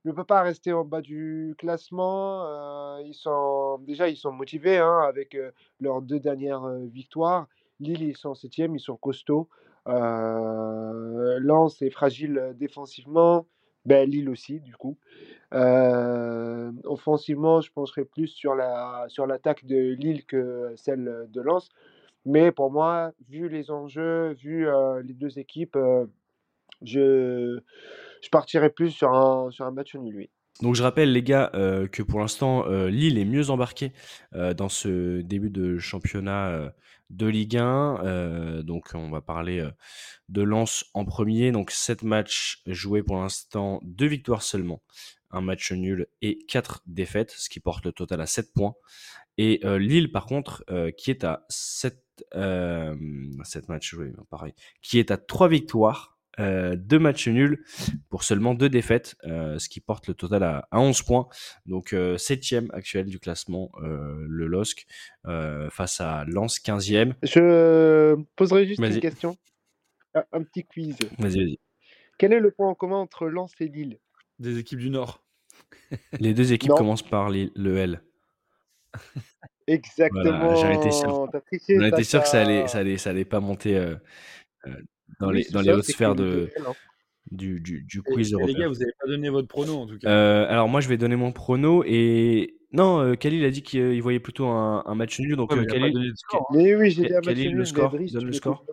ne 0.05 0.12
peut 0.12 0.24
pas 0.24 0.43
rester 0.43 0.72
en 0.72 0.85
bas 0.85 1.01
du 1.01 1.55
classement. 1.59 2.44
Euh, 2.47 3.02
ils 3.05 3.14
sont 3.14 3.78
déjà, 3.78 4.09
ils 4.09 4.16
sont 4.16 4.32
motivés 4.32 4.78
hein, 4.78 5.01
avec 5.06 5.35
euh, 5.35 5.51
leurs 5.81 6.02
deux 6.02 6.20
dernières 6.20 6.68
victoires. 6.93 7.47
Lille, 7.81 8.02
ils 8.02 8.16
sont 8.16 8.35
septième, 8.35 8.74
ils 8.76 8.81
sont 8.81 8.97
costauds. 8.97 9.48
Lens 9.86 11.82
est 11.82 11.90
fragile 11.90 12.55
défensivement. 12.56 13.47
Ben, 13.85 14.09
Lille 14.09 14.31
aussi, 14.31 14.60
du 14.60 14.74
coup. 14.76 14.97
offensivement, 16.85 17.60
je 17.60 17.70
penserais 17.72 18.05
plus 18.05 18.28
sur 18.28 18.55
la 18.55 19.05
sur 19.09 19.26
l'attaque 19.26 19.66
de 19.66 19.94
Lille 19.94 20.24
que 20.24 20.72
celle 20.76 21.26
de 21.28 21.40
Lens. 21.40 21.68
Mais 22.25 22.53
pour 22.53 22.71
moi, 22.71 23.13
vu 23.29 23.49
les 23.49 23.71
enjeux, 23.71 24.33
vu 24.35 24.67
les 25.03 25.15
deux 25.15 25.39
équipes, 25.39 25.77
je, 26.83 27.61
je 28.23 28.29
partirais 28.31 28.71
plus 28.71 28.91
sur 28.91 29.13
un, 29.13 29.51
sur 29.51 29.67
un 29.67 29.71
match 29.71 29.95
nul. 29.95 30.29
Donc 30.63 30.77
je 30.77 30.83
rappelle 30.85 31.13
les 31.13 31.23
gars 31.23 31.51
que 31.53 32.03
pour 32.03 32.21
l'instant 32.21 32.67
Lille 32.87 33.19
est 33.19 33.25
mieux 33.25 33.51
embarqué 33.51 33.93
dans 34.33 34.69
ce 34.69 35.21
début 35.21 35.51
de 35.51 35.79
championnat 35.79 36.73
de 37.11 37.27
Ligue 37.27 37.57
1. 37.57 38.63
donc 38.63 38.91
on 38.95 39.11
va 39.11 39.21
parler 39.21 39.69
de 40.29 40.43
Lens 40.43 40.85
en 40.95 41.05
premier. 41.05 41.51
Donc 41.51 41.73
7 41.73 42.05
matchs 42.05 42.63
joués 42.67 43.03
pour 43.03 43.17
l'instant, 43.17 43.81
2 43.83 44.07
victoires 44.07 44.43
seulement, 44.43 44.81
un 45.33 45.41
match 45.41 45.73
nul 45.73 46.07
et 46.23 46.39
4 46.47 46.83
défaites, 46.87 47.33
ce 47.33 47.49
qui 47.49 47.59
porte 47.59 47.85
le 47.85 47.91
total 47.91 48.21
à 48.21 48.27
7 48.27 48.53
points. 48.55 48.75
Et 49.39 49.61
Lille 49.65 50.13
par 50.13 50.27
contre 50.27 50.65
qui 50.97 51.11
est 51.11 51.25
à 51.25 51.45
7 51.49 52.03
euh, 52.35 52.95
matchs 53.69 53.91
joués, 53.95 54.12
pareil, 54.31 54.55
qui 54.82 54.99
est 54.99 55.11
à 55.11 55.16
3 55.16 55.49
victoires, 55.49 56.15
euh, 56.41 56.74
2 56.77 56.99
matchs 56.99 57.28
nuls 57.28 57.65
pour 58.09 58.24
seulement 58.24 58.55
2 58.55 58.69
défaites, 58.69 59.15
euh, 59.24 59.59
ce 59.59 59.69
qui 59.69 59.81
porte 59.81 60.09
le 60.09 60.15
total 60.15 60.43
à, 60.43 60.69
11 60.73 61.03
points. 61.03 61.28
Donc 61.66 61.95
7 62.16 62.70
actuel 62.73 63.07
du 63.07 63.19
classement, 63.19 63.70
euh, 63.82 64.27
le 64.28 64.47
LOSC, 64.47 64.86
face 65.70 66.01
à 66.01 66.24
Lens 66.27 66.59
15e. 66.59 67.15
Je 67.23 68.16
poserai 68.36 68.66
juste 68.66 68.81
une 68.81 69.01
question, 69.01 69.36
un, 70.15 70.43
petit 70.43 70.65
quiz. 70.65 70.97
Vas-y, 71.19 71.39
vas-y. 71.39 71.59
Quel 72.19 72.32
est 72.32 72.41
le 72.41 72.51
point 72.51 72.69
en 72.69 72.74
commun 72.74 72.97
entre 72.97 73.27
Lens 73.27 73.53
et 73.61 73.69
Lille? 73.69 73.99
Des 74.39 74.59
équipes 74.59 74.78
du 74.78 74.91
Nord. 74.91 75.24
Les 76.20 76.35
deux 76.35 76.53
équipes 76.53 76.73
commencent 76.73 77.09
par 77.09 77.31
le 77.31 77.77
L. 77.77 78.03
Exactement. 79.66 80.55
J'en 80.57 80.70
étais 80.70 80.91
sûr. 80.91 81.28
On 81.70 81.82
était 81.82 82.05
sûr 82.05 82.23
que 82.23 82.28
ça 82.28 82.43
allait, 82.43 82.66
ça 82.69 82.78
allait, 82.78 82.99
ça 82.99 83.11
allait 83.11 83.24
pas 83.24 83.41
monter 83.41 83.77
euh, 83.77 83.95
euh, 84.66 84.70
dans 85.20 85.31
les, 85.31 85.45
dans 85.51 85.61
les 85.61 85.73
hautes 85.73 85.85
sphères 85.85 86.15
de, 86.15 86.51
hein. 86.59 86.73
du, 87.31 87.61
du, 87.61 87.82
du 87.82 88.03
quiz 88.03 88.31
et, 88.31 88.35
européen. 88.35 88.55
Les 88.55 88.61
gars, 88.61 88.69
vous 88.69 88.74
n'avez 88.74 88.93
pas 89.01 89.07
donné 89.07 89.28
votre 89.31 89.49
prono 89.49 89.78
en 89.78 89.86
tout 89.86 89.99
cas. 89.99 90.09
Euh, 90.09 90.47
alors 90.49 90.69
moi, 90.69 90.81
je 90.81 90.89
vais 90.89 90.97
donner 90.97 91.16
mon 91.16 91.32
prono 91.32 91.82
et 91.86 92.57
non, 92.73 93.01
euh, 93.01 93.15
Khalil 93.15 93.45
a 93.45 93.51
dit 93.51 93.62
qu'il 93.62 94.03
voyait 94.03 94.20
plutôt 94.20 94.47
un, 94.47 94.82
un, 94.85 94.95
match 94.95 95.19
nul. 95.20 95.36
Donc 95.36 95.53
ouais, 95.53 95.65
Khalil, 95.66 95.93
donné 95.93 96.11
score, 96.16 96.47
hein. 96.51 96.57
Mais 96.57 96.74
oui, 96.74 96.91
j'ai 96.91 97.07
dit 97.07 97.15
un 97.15 97.20
match 97.24 97.36
nul. 97.36 97.55
Le 97.55 97.65
score, 97.65 97.91
Brice, 97.91 98.12
donne 98.12 98.27
le 98.27 98.32
score. 98.32 98.65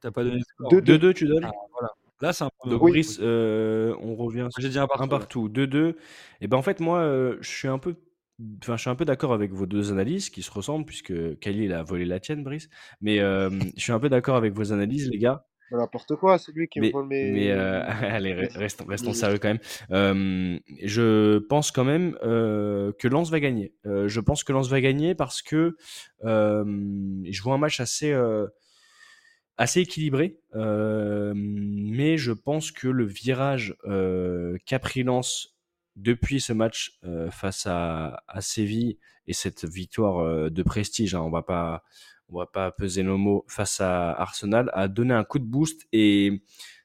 T'as 0.00 0.10
pas 0.10 0.24
donné 0.24 0.36
le 0.36 0.42
score. 0.42 0.72
2-2, 0.72 1.12
tu 1.12 1.26
donnes. 1.26 1.44
Ah, 1.44 1.52
voilà. 1.72 1.90
Là, 2.20 2.32
c'est 2.32 2.44
un 2.44 2.50
prono. 2.56 2.78
Donc 2.78 2.88
Brice, 2.88 3.18
on 3.20 4.14
revient. 4.16 4.48
J'ai 4.58 4.68
dit 4.68 4.78
un 4.78 4.86
partout. 4.86 5.02
Un 5.02 5.08
partout. 5.08 5.48
2-2. 5.48 5.94
Et 6.40 6.46
ben 6.46 6.56
en 6.56 6.62
fait, 6.62 6.80
moi, 6.80 7.02
je 7.40 7.48
suis 7.48 7.68
un 7.68 7.78
peu 7.78 7.96
Enfin, 8.62 8.76
je 8.76 8.82
suis 8.82 8.90
un 8.90 8.94
peu 8.94 9.04
d'accord 9.04 9.32
avec 9.32 9.52
vos 9.52 9.66
deux 9.66 9.92
analyses 9.92 10.30
qui 10.30 10.42
se 10.42 10.50
ressemblent, 10.50 10.84
puisque 10.84 11.38
Khalil 11.38 11.72
a 11.72 11.82
volé 11.82 12.04
la 12.04 12.20
tienne, 12.20 12.42
Brice. 12.42 12.68
Mais 13.00 13.20
euh, 13.20 13.50
je 13.76 13.82
suis 13.82 13.92
un 13.92 14.00
peu 14.00 14.08
d'accord 14.08 14.36
avec 14.36 14.52
vos 14.52 14.72
analyses, 14.72 15.10
les 15.10 15.18
gars. 15.18 15.46
N'importe 15.70 16.16
quoi, 16.16 16.36
c'est 16.36 16.52
lui 16.52 16.68
qui 16.68 16.80
mais, 16.80 16.88
me 16.88 16.92
vole 16.92 17.06
mes. 17.06 17.30
Mais 17.30 17.50
euh, 17.50 17.82
allez, 17.86 18.34
restons, 18.34 18.84
restons 18.84 19.14
sérieux 19.14 19.38
quand 19.38 19.48
même. 19.48 19.60
Euh, 19.90 20.58
je 20.82 21.38
pense 21.38 21.70
quand 21.70 21.84
même 21.84 22.14
que 22.22 23.08
Lens 23.08 23.30
va 23.30 23.40
gagner. 23.40 23.74
je 23.84 24.20
pense 24.20 24.44
que 24.44 24.52
Lens 24.52 24.68
va 24.68 24.80
gagner 24.80 25.14
parce 25.14 25.40
que 25.40 25.76
je 26.22 27.42
vois 27.42 27.54
un 27.54 27.58
match 27.58 27.80
assez 27.80 28.14
assez 29.56 29.80
équilibré, 29.80 30.40
mais 30.54 32.18
je 32.18 32.32
pense 32.32 32.70
que 32.70 32.88
le 32.88 33.06
virage 33.06 33.74
qu'a 34.66 34.78
pris 34.78 35.04
Lens 35.04 35.51
depuis 35.96 36.40
ce 36.40 36.52
match 36.52 36.98
euh, 37.04 37.30
face 37.30 37.66
à, 37.66 38.22
Séville 38.40 38.98
et 39.26 39.32
cette 39.32 39.64
victoire 39.64 40.18
euh, 40.18 40.50
de 40.50 40.62
prestige, 40.62 41.14
hein, 41.14 41.20
on 41.20 41.30
va 41.30 41.42
pas 41.42 41.82
on 42.28 42.38
va 42.38 42.46
pas 42.46 42.70
peser 42.70 43.02
nos 43.02 43.18
mots 43.18 43.44
face 43.46 43.80
à 43.82 44.10
Arsenal, 44.10 44.70
a 44.72 44.88
donné 44.88 45.12
un 45.12 45.22
coup 45.22 45.38
de 45.38 45.44
boost 45.44 45.86
et 45.92 46.42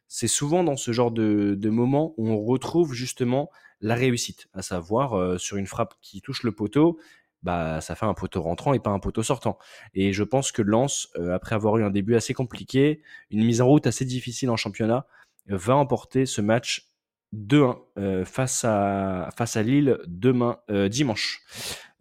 c'est 0.09 0.27
souvent 0.27 0.61
dans 0.63 0.75
ce 0.75 0.91
genre 0.91 1.11
de, 1.11 1.55
de 1.57 1.69
moment 1.69 2.13
où 2.17 2.29
on 2.29 2.43
retrouve 2.43 2.93
justement 2.93 3.49
la 3.79 3.95
réussite, 3.95 4.49
à 4.53 4.61
savoir 4.61 5.13
euh, 5.13 5.37
sur 5.37 5.55
une 5.55 5.67
frappe 5.67 5.93
qui 6.01 6.21
touche 6.21 6.43
le 6.43 6.51
poteau, 6.51 6.99
bah 7.43 7.79
ça 7.79 7.95
fait 7.95 8.05
un 8.05 8.13
poteau 8.13 8.41
rentrant 8.41 8.73
et 8.73 8.79
pas 8.79 8.89
un 8.89 8.99
poteau 8.99 9.23
sortant. 9.23 9.57
Et 9.93 10.11
je 10.11 10.23
pense 10.23 10.51
que 10.51 10.61
Lens, 10.61 11.07
après 11.31 11.55
avoir 11.55 11.77
eu 11.77 11.83
un 11.83 11.91
début 11.91 12.15
assez 12.15 12.33
compliqué, 12.33 13.01
une 13.29 13.45
mise 13.45 13.61
en 13.61 13.67
route 13.67 13.87
assez 13.87 14.03
difficile 14.03 14.49
en 14.49 14.57
championnat, 14.57 15.05
va 15.47 15.75
emporter 15.75 16.25
ce 16.25 16.41
match 16.41 16.86
2-1 17.35 17.77
euh, 17.97 18.25
face, 18.25 18.63
à, 18.63 19.29
face 19.35 19.57
à 19.57 19.63
Lille 19.63 19.97
demain, 20.07 20.59
euh, 20.69 20.89
dimanche. 20.89 21.41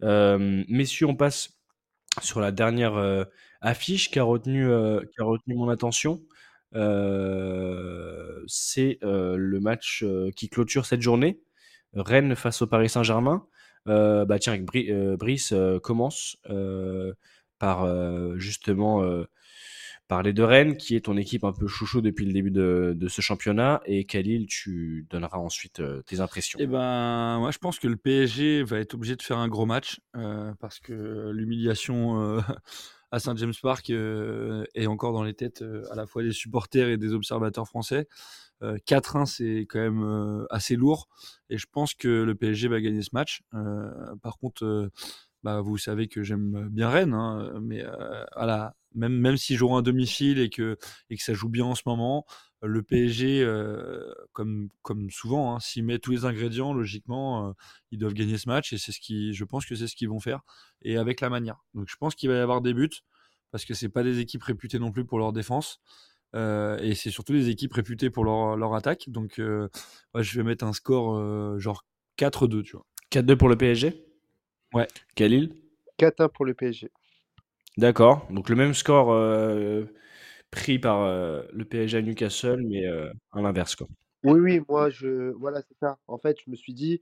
Euh, 0.03 0.63
messieurs, 0.67 1.07
on 1.07 1.15
passe 1.15 1.57
sur 2.21 2.39
la 2.39 2.51
dernière 2.51 3.25
affiche 3.61 4.09
qui 4.09 4.17
a, 4.17 4.23
retenu, 4.23 4.67
mon 5.47 5.69
attention. 5.69 6.23
C'est 6.73 6.79
le 9.03 9.59
match 9.59 10.03
qui 10.35 10.49
clôture 10.49 10.87
cette 10.87 11.01
journée. 11.01 11.39
Rennes 11.93 12.35
face 12.35 12.63
au 12.63 12.67
Paris 12.67 12.89
Saint-Germain. 12.89 13.45
bah 13.85 14.39
tiens, 14.39 14.57
Brice 14.57 15.53
commence 15.83 16.37
par 17.59 18.39
justement 18.39 19.03
parler 20.07 20.33
de 20.33 20.43
Rennes, 20.43 20.77
qui 20.77 20.95
est 20.95 21.01
ton 21.05 21.17
équipe 21.17 21.43
un 21.43 21.51
peu 21.51 21.67
chouchou 21.67 22.01
depuis 22.01 22.25
le 22.25 22.33
début 22.33 22.51
de, 22.51 23.07
ce 23.07 23.21
championnat. 23.21 23.81
Et 23.85 24.05
Khalil, 24.05 24.47
tu 24.47 25.05
donneras 25.09 25.37
ensuite 25.37 25.79
euh, 25.79 26.01
tes 26.03 26.19
impressions? 26.19 26.57
Eh 26.61 26.67
ben, 26.67 27.39
moi, 27.39 27.51
je 27.51 27.57
pense 27.57 27.79
que 27.79 27.87
le 27.87 27.97
PSG 27.97 28.63
va 28.63 28.79
être 28.79 28.93
obligé 28.93 29.15
de 29.15 29.21
faire 29.21 29.37
un 29.37 29.47
gros 29.47 29.65
match 29.65 29.99
euh, 30.15 30.53
parce 30.59 30.79
que 30.79 31.31
l'humiliation 31.31 32.21
euh, 32.21 32.41
à 33.11 33.19
Saint 33.19 33.35
James 33.35 33.53
Park 33.61 33.89
est 33.89 34.87
encore 34.87 35.13
dans 35.13 35.23
les 35.23 35.33
têtes 35.33 35.63
à 35.91 35.95
la 35.95 36.05
fois 36.05 36.23
des 36.23 36.33
supporters 36.33 36.89
et 36.89 36.97
des 36.97 37.13
observateurs 37.13 37.67
français. 37.67 38.07
Euh, 38.63 38.77
4-1, 38.87 39.25
c'est 39.25 39.67
quand 39.69 39.79
même 39.79 40.45
assez 40.49 40.75
lourd 40.75 41.07
et 41.49 41.57
je 41.57 41.67
pense 41.71 41.93
que 41.93 42.07
le 42.07 42.33
PSG 42.33 42.67
va 42.67 42.81
gagner 42.81 43.01
ce 43.01 43.11
match. 43.13 43.43
Par 44.21 44.37
contre, 44.39 44.89
bah, 45.43 45.61
vous 45.61 45.77
savez 45.77 46.07
que 46.07 46.23
j'aime 46.23 46.67
bien 46.69 46.89
Rennes, 46.89 47.13
hein, 47.13 47.59
mais 47.61 47.83
voilà, 48.35 48.75
même, 48.95 49.13
même 49.13 49.37
s'ils 49.37 49.57
joueront 49.57 49.77
un 49.77 49.81
demi-fil 49.81 50.39
et 50.39 50.49
que, 50.49 50.77
et 51.09 51.17
que 51.17 51.23
ça 51.23 51.33
joue 51.33 51.49
bien 51.49 51.65
en 51.65 51.75
ce 51.75 51.83
moment, 51.85 52.25
le 52.61 52.81
PSG, 52.81 53.45
comme, 54.33 54.69
comme 54.81 55.09
souvent, 55.11 55.55
hein, 55.55 55.59
s'il 55.59 55.85
met 55.85 55.99
tous 55.99 56.11
les 56.11 56.25
ingrédients, 56.25 56.73
logiquement, 56.73 57.53
ils 57.91 57.99
doivent 57.99 58.13
gagner 58.13 58.37
ce 58.37 58.49
match 58.49 58.73
et 58.73 58.77
c'est 58.77 58.91
ce 58.91 58.99
qui, 58.99 59.33
je 59.33 59.43
pense 59.45 59.65
que 59.65 59.75
c'est 59.75 59.87
ce 59.87 59.95
qu'ils 59.95 60.09
vont 60.09 60.19
faire 60.19 60.41
et 60.81 60.97
avec 60.97 61.21
la 61.21 61.29
manière. 61.29 61.63
Donc 61.73 61.87
je 61.87 61.95
pense 61.97 62.15
qu'il 62.15 62.29
va 62.29 62.35
y 62.35 62.39
avoir 62.39 62.61
des 62.61 62.73
buts 62.73 62.89
parce 63.51 63.63
que 63.63 63.73
c'est 63.73 63.89
pas 63.89 64.03
des 64.03 64.19
équipes 64.19 64.43
réputées 64.43 64.79
non 64.79 64.91
plus 64.91 65.05
pour 65.05 65.19
leur 65.19 65.33
défense. 65.33 65.79
et 66.33 66.93
c'est 66.95 67.11
surtout 67.11 67.33
des 67.33 67.49
équipes 67.49 67.73
réputées 67.73 68.09
pour 68.09 68.25
leur, 68.25 68.57
leur 68.57 68.73
attaque. 68.73 69.05
Donc, 69.07 69.35
je 69.37 70.37
vais 70.37 70.43
mettre 70.43 70.65
un 70.65 70.73
score 70.73 71.59
genre 71.59 71.85
4-2, 72.17 72.63
tu 72.63 72.73
vois. 72.73 72.85
4-2 73.11 73.35
pour 73.37 73.49
le 73.49 73.55
PSG 73.55 74.06
Ouais. 74.73 74.87
Khalil 75.15 75.53
4-1 75.99 76.29
pour 76.29 76.45
le 76.45 76.53
PSG. 76.53 76.91
D'accord. 77.77 78.25
Donc 78.31 78.49
le 78.49 78.55
même 78.55 78.73
score 78.73 79.11
euh, 79.11 79.85
pris 80.51 80.79
par 80.79 81.01
euh, 81.03 81.43
le 81.51 81.65
PSG 81.65 81.97
à 81.97 82.01
Newcastle, 82.01 82.61
mais 82.67 82.85
euh, 82.85 83.11
à 83.31 83.41
l'inverse. 83.41 83.75
quoi. 83.75 83.87
Oui, 84.23 84.39
oui, 84.39 84.61
moi, 84.67 84.89
je, 84.89 85.31
voilà, 85.31 85.61
c'est 85.61 85.77
ça. 85.79 85.97
En 86.07 86.17
fait, 86.17 86.37
je 86.43 86.49
me 86.51 86.55
suis 86.55 86.73
dit, 86.73 87.01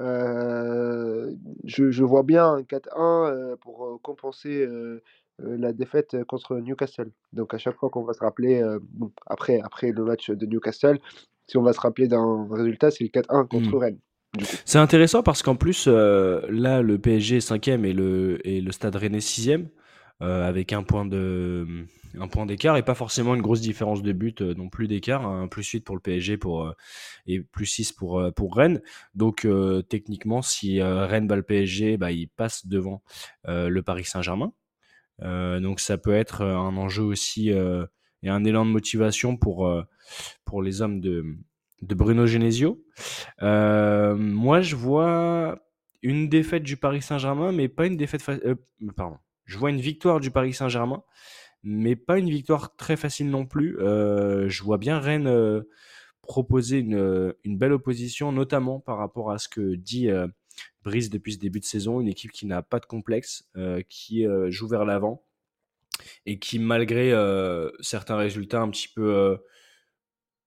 euh, 0.00 1.32
je, 1.64 1.90
je 1.90 2.04
vois 2.04 2.22
bien 2.22 2.44
un 2.54 2.62
4-1 2.62 3.30
euh, 3.30 3.56
pour 3.56 3.86
euh, 3.86 3.98
compenser 4.02 4.64
euh, 4.66 5.00
euh, 5.42 5.56
la 5.58 5.72
défaite 5.72 6.22
contre 6.24 6.56
Newcastle. 6.56 7.10
Donc, 7.32 7.54
à 7.54 7.58
chaque 7.58 7.76
fois 7.76 7.88
qu'on 7.88 8.02
va 8.04 8.12
se 8.12 8.20
rappeler, 8.20 8.60
euh, 8.62 8.78
bon, 8.82 9.12
après, 9.26 9.60
après 9.62 9.92
le 9.92 10.04
match 10.04 10.30
de 10.30 10.46
Newcastle, 10.46 10.98
si 11.46 11.56
on 11.56 11.62
va 11.62 11.72
se 11.72 11.80
rappeler 11.80 12.08
d'un 12.08 12.48
résultat, 12.50 12.90
c'est 12.90 13.04
le 13.04 13.10
4-1 13.10 13.46
contre 13.46 13.70
Mm. 13.70 13.78
Rennes. 13.78 13.98
C'est 14.64 14.78
intéressant 14.78 15.22
parce 15.22 15.42
qu'en 15.42 15.56
plus, 15.56 15.86
euh, 15.88 16.40
là, 16.48 16.82
le 16.82 16.98
PSG 16.98 17.36
est 17.36 17.40
5 17.40 17.68
et 17.68 17.76
le, 17.92 18.38
et 18.46 18.60
le 18.60 18.72
Stade 18.72 18.96
Rennais 18.96 19.20
6 19.20 19.50
avec 20.20 20.72
un 20.72 20.82
point 20.82 22.46
d'écart 22.46 22.76
et 22.76 22.82
pas 22.82 22.94
forcément 22.94 23.34
une 23.34 23.42
grosse 23.42 23.60
différence 23.60 24.02
de 24.02 24.12
but 24.12 24.40
euh, 24.40 24.54
non 24.54 24.68
plus 24.68 24.88
d'écart, 24.88 25.26
un 25.26 25.48
plus 25.48 25.68
8 25.68 25.80
pour 25.80 25.94
le 25.94 26.00
PSG 26.00 26.38
euh, 26.44 26.72
et 27.26 27.40
plus 27.40 27.66
6 27.66 27.92
pour, 27.92 28.20
euh, 28.20 28.30
Rennes. 28.50 28.80
Donc 29.14 29.44
euh, 29.44 29.82
techniquement, 29.82 30.42
si 30.42 30.80
euh, 30.80 31.06
Rennes 31.06 31.26
bat 31.26 31.36
le 31.36 31.42
PSG, 31.42 31.96
bah, 31.96 32.12
il 32.12 32.28
passe 32.28 32.66
devant 32.66 33.02
euh, 33.48 33.68
le 33.68 33.82
Paris 33.82 34.04
Saint-Germain. 34.04 34.52
Euh, 35.22 35.60
donc 35.60 35.80
ça 35.80 35.98
peut 35.98 36.14
être 36.14 36.42
euh, 36.42 36.56
un 36.56 36.76
enjeu 36.76 37.02
aussi 37.02 37.50
euh, 37.50 37.86
et 38.22 38.28
un 38.28 38.44
élan 38.44 38.66
de 38.66 38.70
motivation 38.70 39.36
pour, 39.36 39.66
euh, 39.66 39.82
pour 40.44 40.62
les 40.62 40.82
hommes 40.82 41.00
de, 41.00 41.24
de 41.82 41.94
Bruno 41.94 42.26
Genesio. 42.26 42.82
Euh, 43.42 44.14
moi, 44.16 44.60
je 44.60 44.76
vois 44.76 45.58
une 46.02 46.28
défaite 46.28 46.62
du 46.62 46.76
Paris 46.76 47.02
Saint-Germain, 47.02 47.52
mais 47.52 47.68
pas 47.68 47.86
une 47.86 47.96
défaite. 47.96 48.22
fa- 48.22 48.38
euh, 48.44 48.54
pardon. 48.96 49.18
Je 49.44 49.58
vois 49.58 49.70
une 49.70 49.80
victoire 49.80 50.20
du 50.20 50.30
Paris 50.30 50.52
Saint-Germain, 50.52 51.02
mais 51.62 51.96
pas 51.96 52.18
une 52.18 52.30
victoire 52.30 52.76
très 52.76 52.96
facile 52.96 53.30
non 53.30 53.46
plus. 53.46 53.78
Euh, 53.80 54.48
je 54.48 54.62
vois 54.62 54.78
bien 54.78 54.98
Rennes 54.98 55.26
euh, 55.28 55.62
proposer 56.22 56.78
une, 56.78 57.34
une 57.44 57.56
belle 57.58 57.72
opposition, 57.72 58.32
notamment 58.32 58.80
par 58.80 58.98
rapport 58.98 59.30
à 59.30 59.38
ce 59.38 59.48
que 59.48 59.74
dit 59.76 60.08
Brice 60.82 61.08
depuis 61.10 61.34
ce 61.34 61.38
début 61.38 61.60
de 61.60 61.64
saison, 61.64 62.00
une 62.00 62.08
équipe 62.08 62.32
qui 62.32 62.46
n'a 62.46 62.62
pas 62.62 62.80
de 62.80 62.86
complexe, 62.86 63.48
qui 63.88 64.26
joue 64.48 64.66
vers 64.66 64.84
l'avant 64.84 65.22
et 66.24 66.40
qui, 66.40 66.58
malgré 66.58 67.12
certains 67.80 68.16
résultats 68.16 68.60
un 68.60 68.70
petit 68.70 68.88
peu 68.88 69.38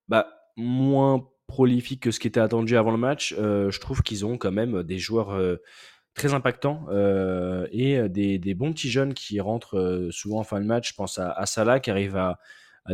bah, 0.09 0.38
moins 0.59 1.27
prolifiques 1.47 2.03
que 2.03 2.11
ce 2.11 2.19
qui 2.19 2.27
était 2.27 2.39
attendu 2.39 2.77
avant 2.77 2.91
le 2.91 2.97
match, 2.97 3.35
euh, 3.37 3.71
je 3.71 3.79
trouve 3.79 4.01
qu'ils 4.03 4.25
ont 4.25 4.37
quand 4.37 4.51
même 4.51 4.83
des 4.83 4.99
joueurs 4.99 5.31
euh, 5.31 5.57
très 6.13 6.33
impactants 6.33 6.85
euh, 6.89 7.67
et 7.71 8.07
des, 8.09 8.53
bons 8.53 8.71
petits 8.71 8.89
jeunes 8.89 9.13
qui 9.13 9.39
rentrent 9.39 10.09
souvent 10.11 10.39
en 10.39 10.43
fin 10.43 10.61
de 10.61 10.65
match. 10.65 10.89
Je 10.89 10.95
pense 10.95 11.17
à, 11.17 11.45
Salah 11.45 11.79
qui 11.79 11.89
arrive 11.91 12.15
à, 12.15 12.39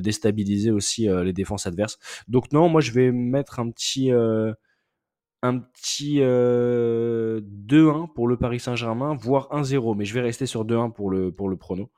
déstabiliser 0.01 0.71
aussi 0.71 1.07
les 1.07 1.31
défenses 1.31 1.67
adverses. 1.67 1.97
Donc 2.27 2.51
non, 2.51 2.67
moi 2.67 2.81
je 2.81 2.91
vais 2.91 3.11
mettre 3.13 3.59
un 3.59 3.69
petit 3.71 4.11
un 4.11 5.59
petit 5.59 6.17
euh, 6.19 7.39
2-1 7.67 8.11
pour 8.13 8.27
le 8.27 8.35
Paris 8.35 8.59
Saint-Germain, 8.59 9.15
voire 9.15 9.47
1-0, 9.51 9.95
mais 9.95 10.03
je 10.03 10.13
vais 10.13 10.21
rester 10.21 10.45
sur 10.45 10.65
2-1 10.65 10.91
pour 10.91 11.09
le 11.09 11.31
pour 11.31 11.47
le 11.49 11.55
prono. 11.55 11.91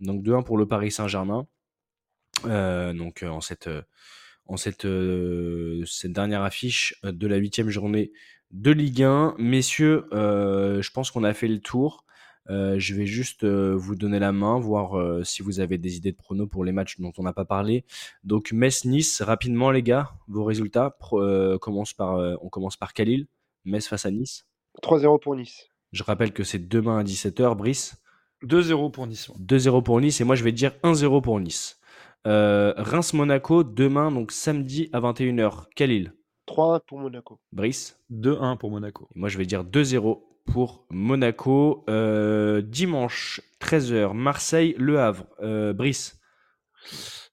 Donc 0.00 0.22
2-1 0.22 0.44
pour 0.44 0.56
le 0.56 0.66
Paris 0.66 0.90
Saint-Germain. 0.90 1.46
Donc 2.44 3.22
en 3.22 3.40
cette 3.40 3.68
en 4.46 4.56
cette, 4.56 4.84
euh, 4.84 5.84
cette 5.86 6.12
dernière 6.12 6.42
affiche 6.42 6.94
de 7.04 7.26
la 7.26 7.36
huitième 7.36 7.70
journée 7.70 8.12
de 8.50 8.70
Ligue 8.70 9.02
1. 9.02 9.34
Messieurs, 9.38 10.04
euh, 10.12 10.82
je 10.82 10.90
pense 10.90 11.10
qu'on 11.10 11.24
a 11.24 11.32
fait 11.34 11.48
le 11.48 11.60
tour. 11.60 12.04
Euh, 12.50 12.74
je 12.78 12.94
vais 12.94 13.06
juste 13.06 13.44
euh, 13.44 13.72
vous 13.76 13.94
donner 13.94 14.18
la 14.18 14.32
main, 14.32 14.58
voir 14.58 14.98
euh, 14.98 15.22
si 15.22 15.42
vous 15.42 15.60
avez 15.60 15.78
des 15.78 15.96
idées 15.96 16.10
de 16.10 16.16
pronos 16.16 16.48
pour 16.48 16.64
les 16.64 16.72
matchs 16.72 16.98
dont 16.98 17.12
on 17.16 17.22
n'a 17.22 17.32
pas 17.32 17.44
parlé. 17.44 17.84
Donc 18.24 18.50
Metz-Nice, 18.52 19.22
rapidement 19.22 19.70
les 19.70 19.82
gars, 19.84 20.10
vos 20.26 20.42
résultats. 20.44 20.90
Pro- 20.90 21.22
euh, 21.22 21.56
commence 21.58 21.92
par, 21.94 22.16
euh, 22.16 22.34
on 22.42 22.48
commence 22.48 22.76
par 22.76 22.94
Khalil. 22.94 23.26
Metz 23.64 23.86
face 23.86 24.06
à 24.06 24.10
Nice. 24.10 24.44
3-0 24.82 25.20
pour 25.20 25.36
Nice. 25.36 25.68
Je 25.92 26.02
rappelle 26.02 26.32
que 26.32 26.42
c'est 26.42 26.66
demain 26.68 26.98
à 26.98 27.04
17h. 27.04 27.54
Brice, 27.56 27.94
2-0 28.42 28.90
pour 28.90 29.06
Nice. 29.06 29.28
ouais. 29.28 29.36
2-0 29.38 29.82
pour 29.84 30.00
Nice 30.00 30.20
et 30.20 30.24
moi 30.24 30.34
je 30.34 30.42
vais 30.42 30.50
dire 30.52 30.72
1-0 30.82 31.22
pour 31.22 31.38
Nice. 31.38 31.78
Euh, 32.26 32.72
Reims-Monaco, 32.76 33.64
demain, 33.64 34.12
donc 34.12 34.30
samedi 34.32 34.88
à 34.92 35.00
21h. 35.00 35.66
Khalil, 35.74 36.12
3-1 36.46 36.80
pour 36.86 36.98
Monaco. 37.00 37.40
Brice? 37.52 37.98
2-1 38.10 38.56
pour 38.56 38.70
Monaco. 38.70 39.08
Et 39.14 39.18
moi, 39.18 39.28
je 39.28 39.38
vais 39.38 39.46
dire 39.46 39.64
2-0 39.64 40.22
pour 40.46 40.86
Monaco. 40.90 41.84
Euh, 41.88 42.62
dimanche, 42.62 43.40
13h, 43.60 44.12
Marseille-Le 44.14 45.00
Havre. 45.00 45.26
Euh, 45.40 45.72
Brice, 45.72 46.18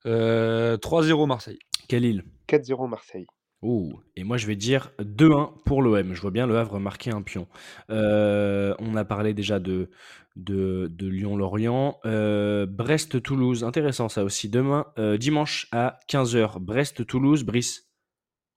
Euh, 0.06 0.76
3-0 0.78 1.26
Marseille. 1.26 1.58
Khalil. 1.88 2.24
4-0 2.48 2.88
Marseille. 2.88 3.26
Ouh. 3.62 3.92
Et 4.16 4.24
moi, 4.24 4.38
je 4.38 4.46
vais 4.46 4.56
dire 4.56 4.90
2-1 5.00 5.52
pour 5.64 5.82
l'OM. 5.82 6.14
Je 6.14 6.20
vois 6.20 6.30
bien 6.30 6.46
Le 6.46 6.56
Havre 6.56 6.78
marquer 6.78 7.10
un 7.10 7.20
pion. 7.20 7.46
Euh, 7.90 8.74
on 8.78 8.96
a 8.96 9.04
parlé 9.04 9.34
déjà 9.34 9.58
de, 9.58 9.90
de, 10.36 10.90
de 10.90 11.06
Lyon-Lorient. 11.06 11.98
Euh, 12.06 12.64
Brest-Toulouse, 12.66 13.62
intéressant 13.64 14.08
ça 14.08 14.24
aussi. 14.24 14.48
Demain, 14.48 14.86
euh, 14.98 15.18
dimanche 15.18 15.68
à 15.72 15.98
15h, 16.08 16.58
Brest-Toulouse. 16.58 17.44
Brice, 17.44 17.90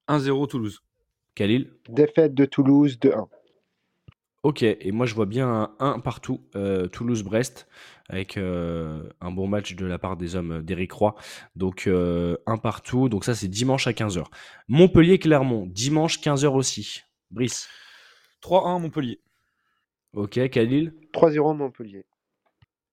1-0 0.08 0.48
Toulouse. 0.48 0.82
Khalil. 1.36 1.72
Défaite 1.90 2.34
de 2.34 2.46
Toulouse 2.46 2.98
2-1. 3.02 3.28
Ok, 4.44 4.62
et 4.62 4.92
moi 4.92 5.06
je 5.06 5.16
vois 5.16 5.26
bien 5.26 5.48
un 5.48 5.76
1 5.80 6.00
partout, 6.00 6.42
euh, 6.58 6.88
Toulouse-Brest, 6.88 7.66
avec 8.10 8.36
euh, 8.36 9.10
un 9.22 9.32
bon 9.32 9.48
match 9.48 9.74
de 9.74 9.86
la 9.86 9.98
part 9.98 10.18
des 10.18 10.36
hommes 10.36 10.62
d'Éric 10.62 10.92
Roy. 10.92 11.16
Donc 11.56 11.88
euh, 11.88 12.36
un 12.46 12.58
partout, 12.58 13.08
donc 13.08 13.24
ça 13.24 13.36
c'est 13.36 13.48
dimanche 13.48 13.88
à 13.88 13.94
15h. 13.94 14.26
Montpellier-Clermont, 14.68 15.66
dimanche 15.68 16.20
15h 16.20 16.48
aussi. 16.48 17.04
Brice. 17.32 17.70
3-1 18.44 18.82
Montpellier. 18.82 19.22
Ok, 20.12 20.50
Khalil. 20.50 20.94
3-0 21.14 21.56
Montpellier. 21.56 22.06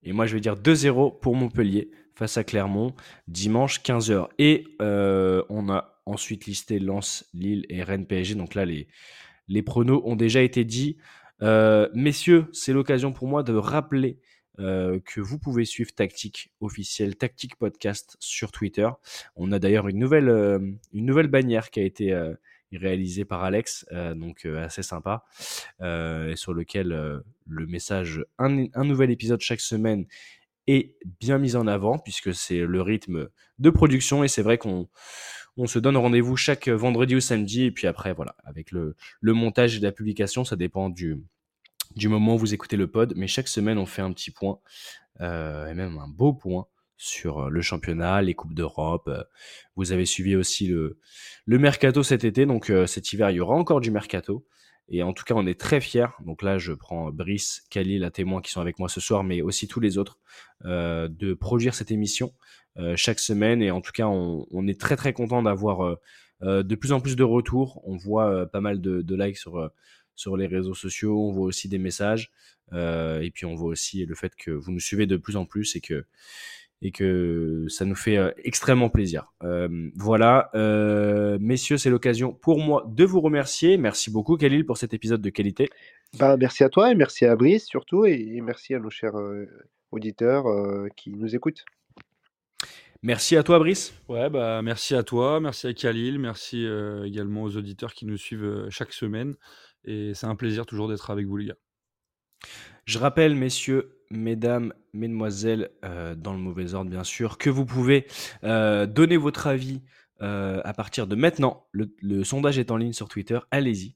Et 0.03 0.13
moi 0.13 0.27
je 0.27 0.35
vais 0.35 0.39
dire 0.39 0.55
2-0 0.55 1.19
pour 1.19 1.35
Montpellier 1.35 1.91
face 2.15 2.37
à 2.37 2.45
Clermont, 2.45 2.95
dimanche 3.27 3.81
15h. 3.81 4.29
Et 4.39 4.63
euh, 4.81 5.43
on 5.49 5.69
a 5.69 6.01
ensuite 6.05 6.45
listé 6.45 6.79
Lens, 6.79 7.29
Lille 7.33 7.65
et 7.67 7.83
Rennes 7.83 8.07
PSG. 8.07 8.35
Donc 8.35 8.55
là 8.55 8.63
les, 8.63 8.87
les 9.49 9.61
pronos 9.61 10.01
ont 10.05 10.15
déjà 10.15 10.41
été 10.41 10.63
dits. 10.63 10.97
Euh, 11.41 11.89
messieurs, 11.93 12.47
c'est 12.53 12.73
l'occasion 12.73 13.13
pour 13.13 13.27
moi 13.27 13.43
de 13.43 13.53
rappeler 13.53 14.19
euh, 14.59 14.99
que 15.05 15.21
vous 15.21 15.39
pouvez 15.39 15.65
suivre 15.65 15.91
Tactique 15.93 16.51
officiel, 16.59 17.15
Tactique 17.15 17.55
Podcast 17.55 18.17
sur 18.19 18.51
Twitter. 18.51 18.89
On 19.35 19.51
a 19.51 19.59
d'ailleurs 19.59 19.87
une 19.87 19.97
nouvelle, 19.97 20.29
euh, 20.29 20.59
une 20.93 21.05
nouvelle 21.05 21.27
bannière 21.27 21.71
qui 21.71 21.79
a 21.79 21.83
été 21.83 22.13
euh, 22.13 22.33
réalisée 22.73 23.25
par 23.25 23.43
Alex, 23.43 23.85
euh, 23.91 24.13
donc 24.13 24.45
euh, 24.45 24.63
assez 24.63 24.83
sympa, 24.83 25.25
et 25.81 26.35
sur 26.35 26.53
lequel 26.53 26.89
le 26.89 27.67
message 27.67 28.23
un, 28.37 28.65
un 28.73 28.83
nouvel 28.83 29.11
épisode 29.11 29.41
chaque 29.41 29.61
semaine 29.61 30.05
est 30.67 30.95
bien 31.19 31.37
mis 31.37 31.55
en 31.55 31.67
avant, 31.67 31.97
puisque 31.97 32.33
c'est 32.33 32.59
le 32.59 32.81
rythme 32.81 33.29
de 33.59 33.69
production, 33.71 34.23
et 34.23 34.27
c'est 34.27 34.43
vrai 34.43 34.57
qu'on 34.57 34.87
on 35.57 35.67
se 35.67 35.79
donne 35.79 35.97
rendez-vous 35.97 36.37
chaque 36.37 36.69
vendredi 36.69 37.15
ou 37.15 37.19
samedi, 37.19 37.63
et 37.63 37.71
puis 37.71 37.87
après, 37.87 38.13
voilà, 38.13 38.35
avec 38.43 38.71
le, 38.71 38.95
montage 39.21 39.75
et 39.75 39.79
la 39.79 39.91
publication, 39.91 40.43
ça 40.45 40.55
dépend 40.55 40.89
du, 40.89 41.17
moment 42.03 42.35
où 42.35 42.37
vous 42.37 42.53
écoutez 42.53 42.77
le 42.77 42.87
pod, 42.87 43.13
mais 43.15 43.27
chaque 43.27 43.47
semaine, 43.47 43.77
on 43.77 43.85
fait 43.85 44.01
un 44.01 44.11
petit 44.13 44.31
point, 44.31 44.59
euh, 45.19 45.67
et 45.67 45.73
même 45.73 45.97
un 45.97 46.07
beau 46.07 46.33
point, 46.33 46.67
sur 46.97 47.49
le 47.49 47.61
championnat, 47.61 48.21
les 48.21 48.35
coupes 48.35 48.53
d'Europe. 48.53 49.09
Vous 49.75 49.91
avez 49.91 50.05
suivi 50.05 50.35
aussi 50.35 50.67
le, 50.67 50.99
le 51.45 51.57
mercato 51.57 52.03
cet 52.03 52.23
été, 52.23 52.45
donc 52.45 52.71
cet 52.85 53.11
hiver 53.11 53.31
il 53.31 53.37
y 53.37 53.39
aura 53.39 53.55
encore 53.55 53.81
du 53.81 53.89
mercato. 53.89 54.45
Et 54.93 55.03
en 55.03 55.13
tout 55.13 55.23
cas, 55.23 55.33
on 55.35 55.47
est 55.47 55.59
très 55.59 55.79
fiers. 55.79 56.07
Donc 56.25 56.43
là, 56.43 56.57
je 56.57 56.73
prends 56.73 57.11
Brice, 57.11 57.63
Khalil 57.69 58.03
à 58.03 58.11
témoin 58.11 58.41
qui 58.41 58.51
sont 58.51 58.59
avec 58.59 58.77
moi 58.77 58.89
ce 58.89 58.99
soir, 58.99 59.23
mais 59.23 59.41
aussi 59.41 59.69
tous 59.69 59.79
les 59.79 59.97
autres, 59.97 60.19
euh, 60.65 61.07
de 61.07 61.33
produire 61.33 61.73
cette 61.73 61.91
émission 61.91 62.33
euh, 62.77 62.97
chaque 62.97 63.19
semaine. 63.19 63.61
Et 63.61 63.71
en 63.71 63.79
tout 63.79 63.93
cas, 63.93 64.07
on, 64.07 64.67
est 64.67 64.79
très 64.79 64.97
très 64.97 65.13
content 65.13 65.41
d'avoir 65.41 65.97
euh, 66.43 66.63
de 66.63 66.75
plus 66.75 66.91
en 66.91 66.99
plus 66.99 67.15
de 67.15 67.23
retours. 67.23 67.81
On 67.85 67.95
voit 67.95 68.45
pas 68.47 68.59
mal 68.59 68.81
de, 68.81 69.01
de 69.01 69.15
likes 69.15 69.37
sur, 69.37 69.71
sur 70.15 70.35
les 70.35 70.45
réseaux 70.45 70.75
sociaux. 70.75 71.25
On 71.25 71.31
voit 71.31 71.45
aussi 71.45 71.69
des 71.69 71.79
messages. 71.79 72.29
et 72.73 73.31
puis 73.33 73.45
on 73.45 73.55
voit 73.55 73.69
aussi 73.69 74.05
le 74.05 74.15
fait 74.15 74.35
que 74.35 74.51
vous 74.51 74.73
nous 74.73 74.81
suivez 74.81 75.05
de 75.05 75.15
plus 75.15 75.37
en 75.37 75.45
plus 75.45 75.77
et 75.77 75.81
que 75.81 76.05
et 76.81 76.91
que 76.91 77.65
ça 77.69 77.85
nous 77.85 77.95
fait 77.95 78.17
euh, 78.17 78.31
extrêmement 78.43 78.89
plaisir. 78.89 79.31
Euh, 79.43 79.89
voilà, 79.95 80.49
euh, 80.55 81.37
messieurs, 81.39 81.77
c'est 81.77 81.89
l'occasion 81.89 82.33
pour 82.33 82.59
moi 82.59 82.85
de 82.87 83.03
vous 83.03 83.21
remercier. 83.21 83.77
Merci 83.77 84.09
beaucoup, 84.09 84.37
Khalil, 84.37 84.65
pour 84.65 84.77
cet 84.77 84.93
épisode 84.93 85.21
de 85.21 85.29
qualité. 85.29 85.69
Bah, 86.17 86.37
merci 86.37 86.63
à 86.63 86.69
toi 86.69 86.91
et 86.91 86.95
merci 86.95 87.25
à 87.25 87.35
Brice 87.35 87.65
surtout 87.65 88.05
et, 88.05 88.13
et 88.35 88.41
merci 88.41 88.73
à 88.73 88.79
nos 88.79 88.89
chers 88.89 89.17
euh, 89.17 89.45
auditeurs 89.91 90.47
euh, 90.47 90.87
qui 90.95 91.11
nous 91.11 91.35
écoutent. 91.35 91.63
Merci 93.03 93.35
à 93.35 93.41
toi, 93.41 93.57
Brice. 93.57 93.95
Ouais, 94.09 94.29
bah, 94.29 94.61
merci 94.61 94.93
à 94.93 95.01
toi, 95.01 95.39
merci 95.39 95.65
à 95.65 95.73
Khalil, 95.73 96.19
merci 96.19 96.65
euh, 96.65 97.03
également 97.03 97.41
aux 97.41 97.57
auditeurs 97.57 97.93
qui 97.93 98.05
nous 98.05 98.17
suivent 98.17 98.43
euh, 98.43 98.69
chaque 98.69 98.93
semaine. 98.93 99.35
Et 99.85 100.13
c'est 100.13 100.27
un 100.27 100.35
plaisir 100.35 100.67
toujours 100.67 100.87
d'être 100.87 101.09
avec 101.09 101.25
vous, 101.25 101.37
les 101.37 101.47
gars. 101.47 101.57
Je 102.85 102.99
rappelle, 102.99 103.33
messieurs, 103.33 104.00
mesdames, 104.11 104.73
mesdemoiselles, 104.93 105.69
euh, 105.83 106.15
dans 106.15 106.33
le 106.33 106.39
mauvais 106.39 106.73
ordre 106.73 106.89
bien 106.89 107.03
sûr, 107.03 107.37
que 107.37 107.49
vous 107.49 107.65
pouvez 107.65 108.07
euh, 108.43 108.85
donner 108.85 109.17
votre 109.17 109.47
avis 109.47 109.81
euh, 110.21 110.61
à 110.63 110.73
partir 110.73 111.07
de 111.07 111.15
maintenant. 111.15 111.67
Le, 111.71 112.23
sondage 112.23 112.59
est 112.59 112.71
en 112.71 112.77
ligne 112.77 112.93
sur 112.93 113.07
Twitter, 113.07 113.39
allez-y. 113.49 113.95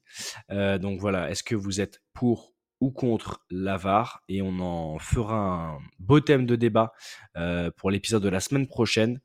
Donc 0.50 1.00
voilà, 1.00 1.30
est-ce 1.30 1.42
que 1.42 1.54
vous 1.54 1.80
êtes 1.80 2.02
pour 2.12 2.54
ou 2.80 2.90
contre 2.90 3.44
l'avare? 3.50 4.22
Et 4.28 4.42
on 4.42 4.58
en 4.60 4.98
fera 4.98 5.36
un 5.36 5.78
beau 5.98 6.20
thème 6.20 6.46
de 6.46 6.56
débat 6.56 6.92
pour 7.76 7.90
l'épisode 7.90 8.22
de 8.22 8.28
la 8.28 8.40
semaine 8.40 8.66
prochaine. 8.66 9.20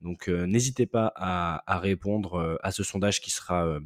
Donc 0.00 0.28
n'hésitez 0.28 0.86
pas 0.86 1.12
à 1.16 1.78
répondre 1.78 2.58
à 2.62 2.70
ce 2.70 2.82
sondage 2.82 3.20
qui 3.20 3.30
sera 3.30 3.78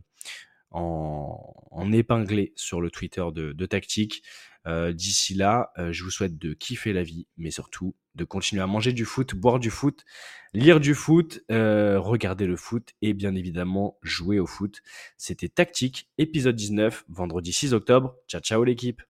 en, 0.71 1.55
en, 1.71 1.93
épinglé 1.93 2.53
sur 2.57 2.81
le 2.81 2.91
Twitter 2.91 3.25
de, 3.33 3.53
de 3.53 3.67
Tactique. 3.67 4.23
Euh, 4.67 4.93
D'ici 4.93 5.35
là, 5.35 5.73
euh, 5.79 5.93
je 5.93 6.05
vous 6.05 6.11
souhaite 6.11 6.39
de 6.39 6.53
kiffer 6.53 6.93
la 6.93 7.03
vie, 7.03 7.27
mais 7.37 7.51
surtout 7.51 7.95
de 8.15 8.25
continuer 8.25 8.63
à 8.63 8.67
manger 8.67 8.93
du 8.93 9.05
foot, 9.05 9.35
boire 9.35 9.59
du 9.59 9.71
foot, 9.71 10.05
lire 10.53 10.81
du 10.81 10.95
foot, 10.95 11.41
euh, 11.51 11.99
regarder 11.99 12.47
le 12.47 12.57
foot 12.57 12.91
et 13.03 13.15
bien 13.15 13.35
évidemment 13.35 13.99
jouer 14.03 14.39
au 14.39 14.47
foot. 14.47 14.83
C'était 15.17 15.49
Tactique, 15.49 16.11
épisode 16.19 16.57
19, 16.57 17.05
vendredi 17.09 17.53
6 17.53 17.73
octobre. 17.73 18.17
Ciao 18.29 18.41
ciao 18.41 18.65
l'équipe 18.65 19.03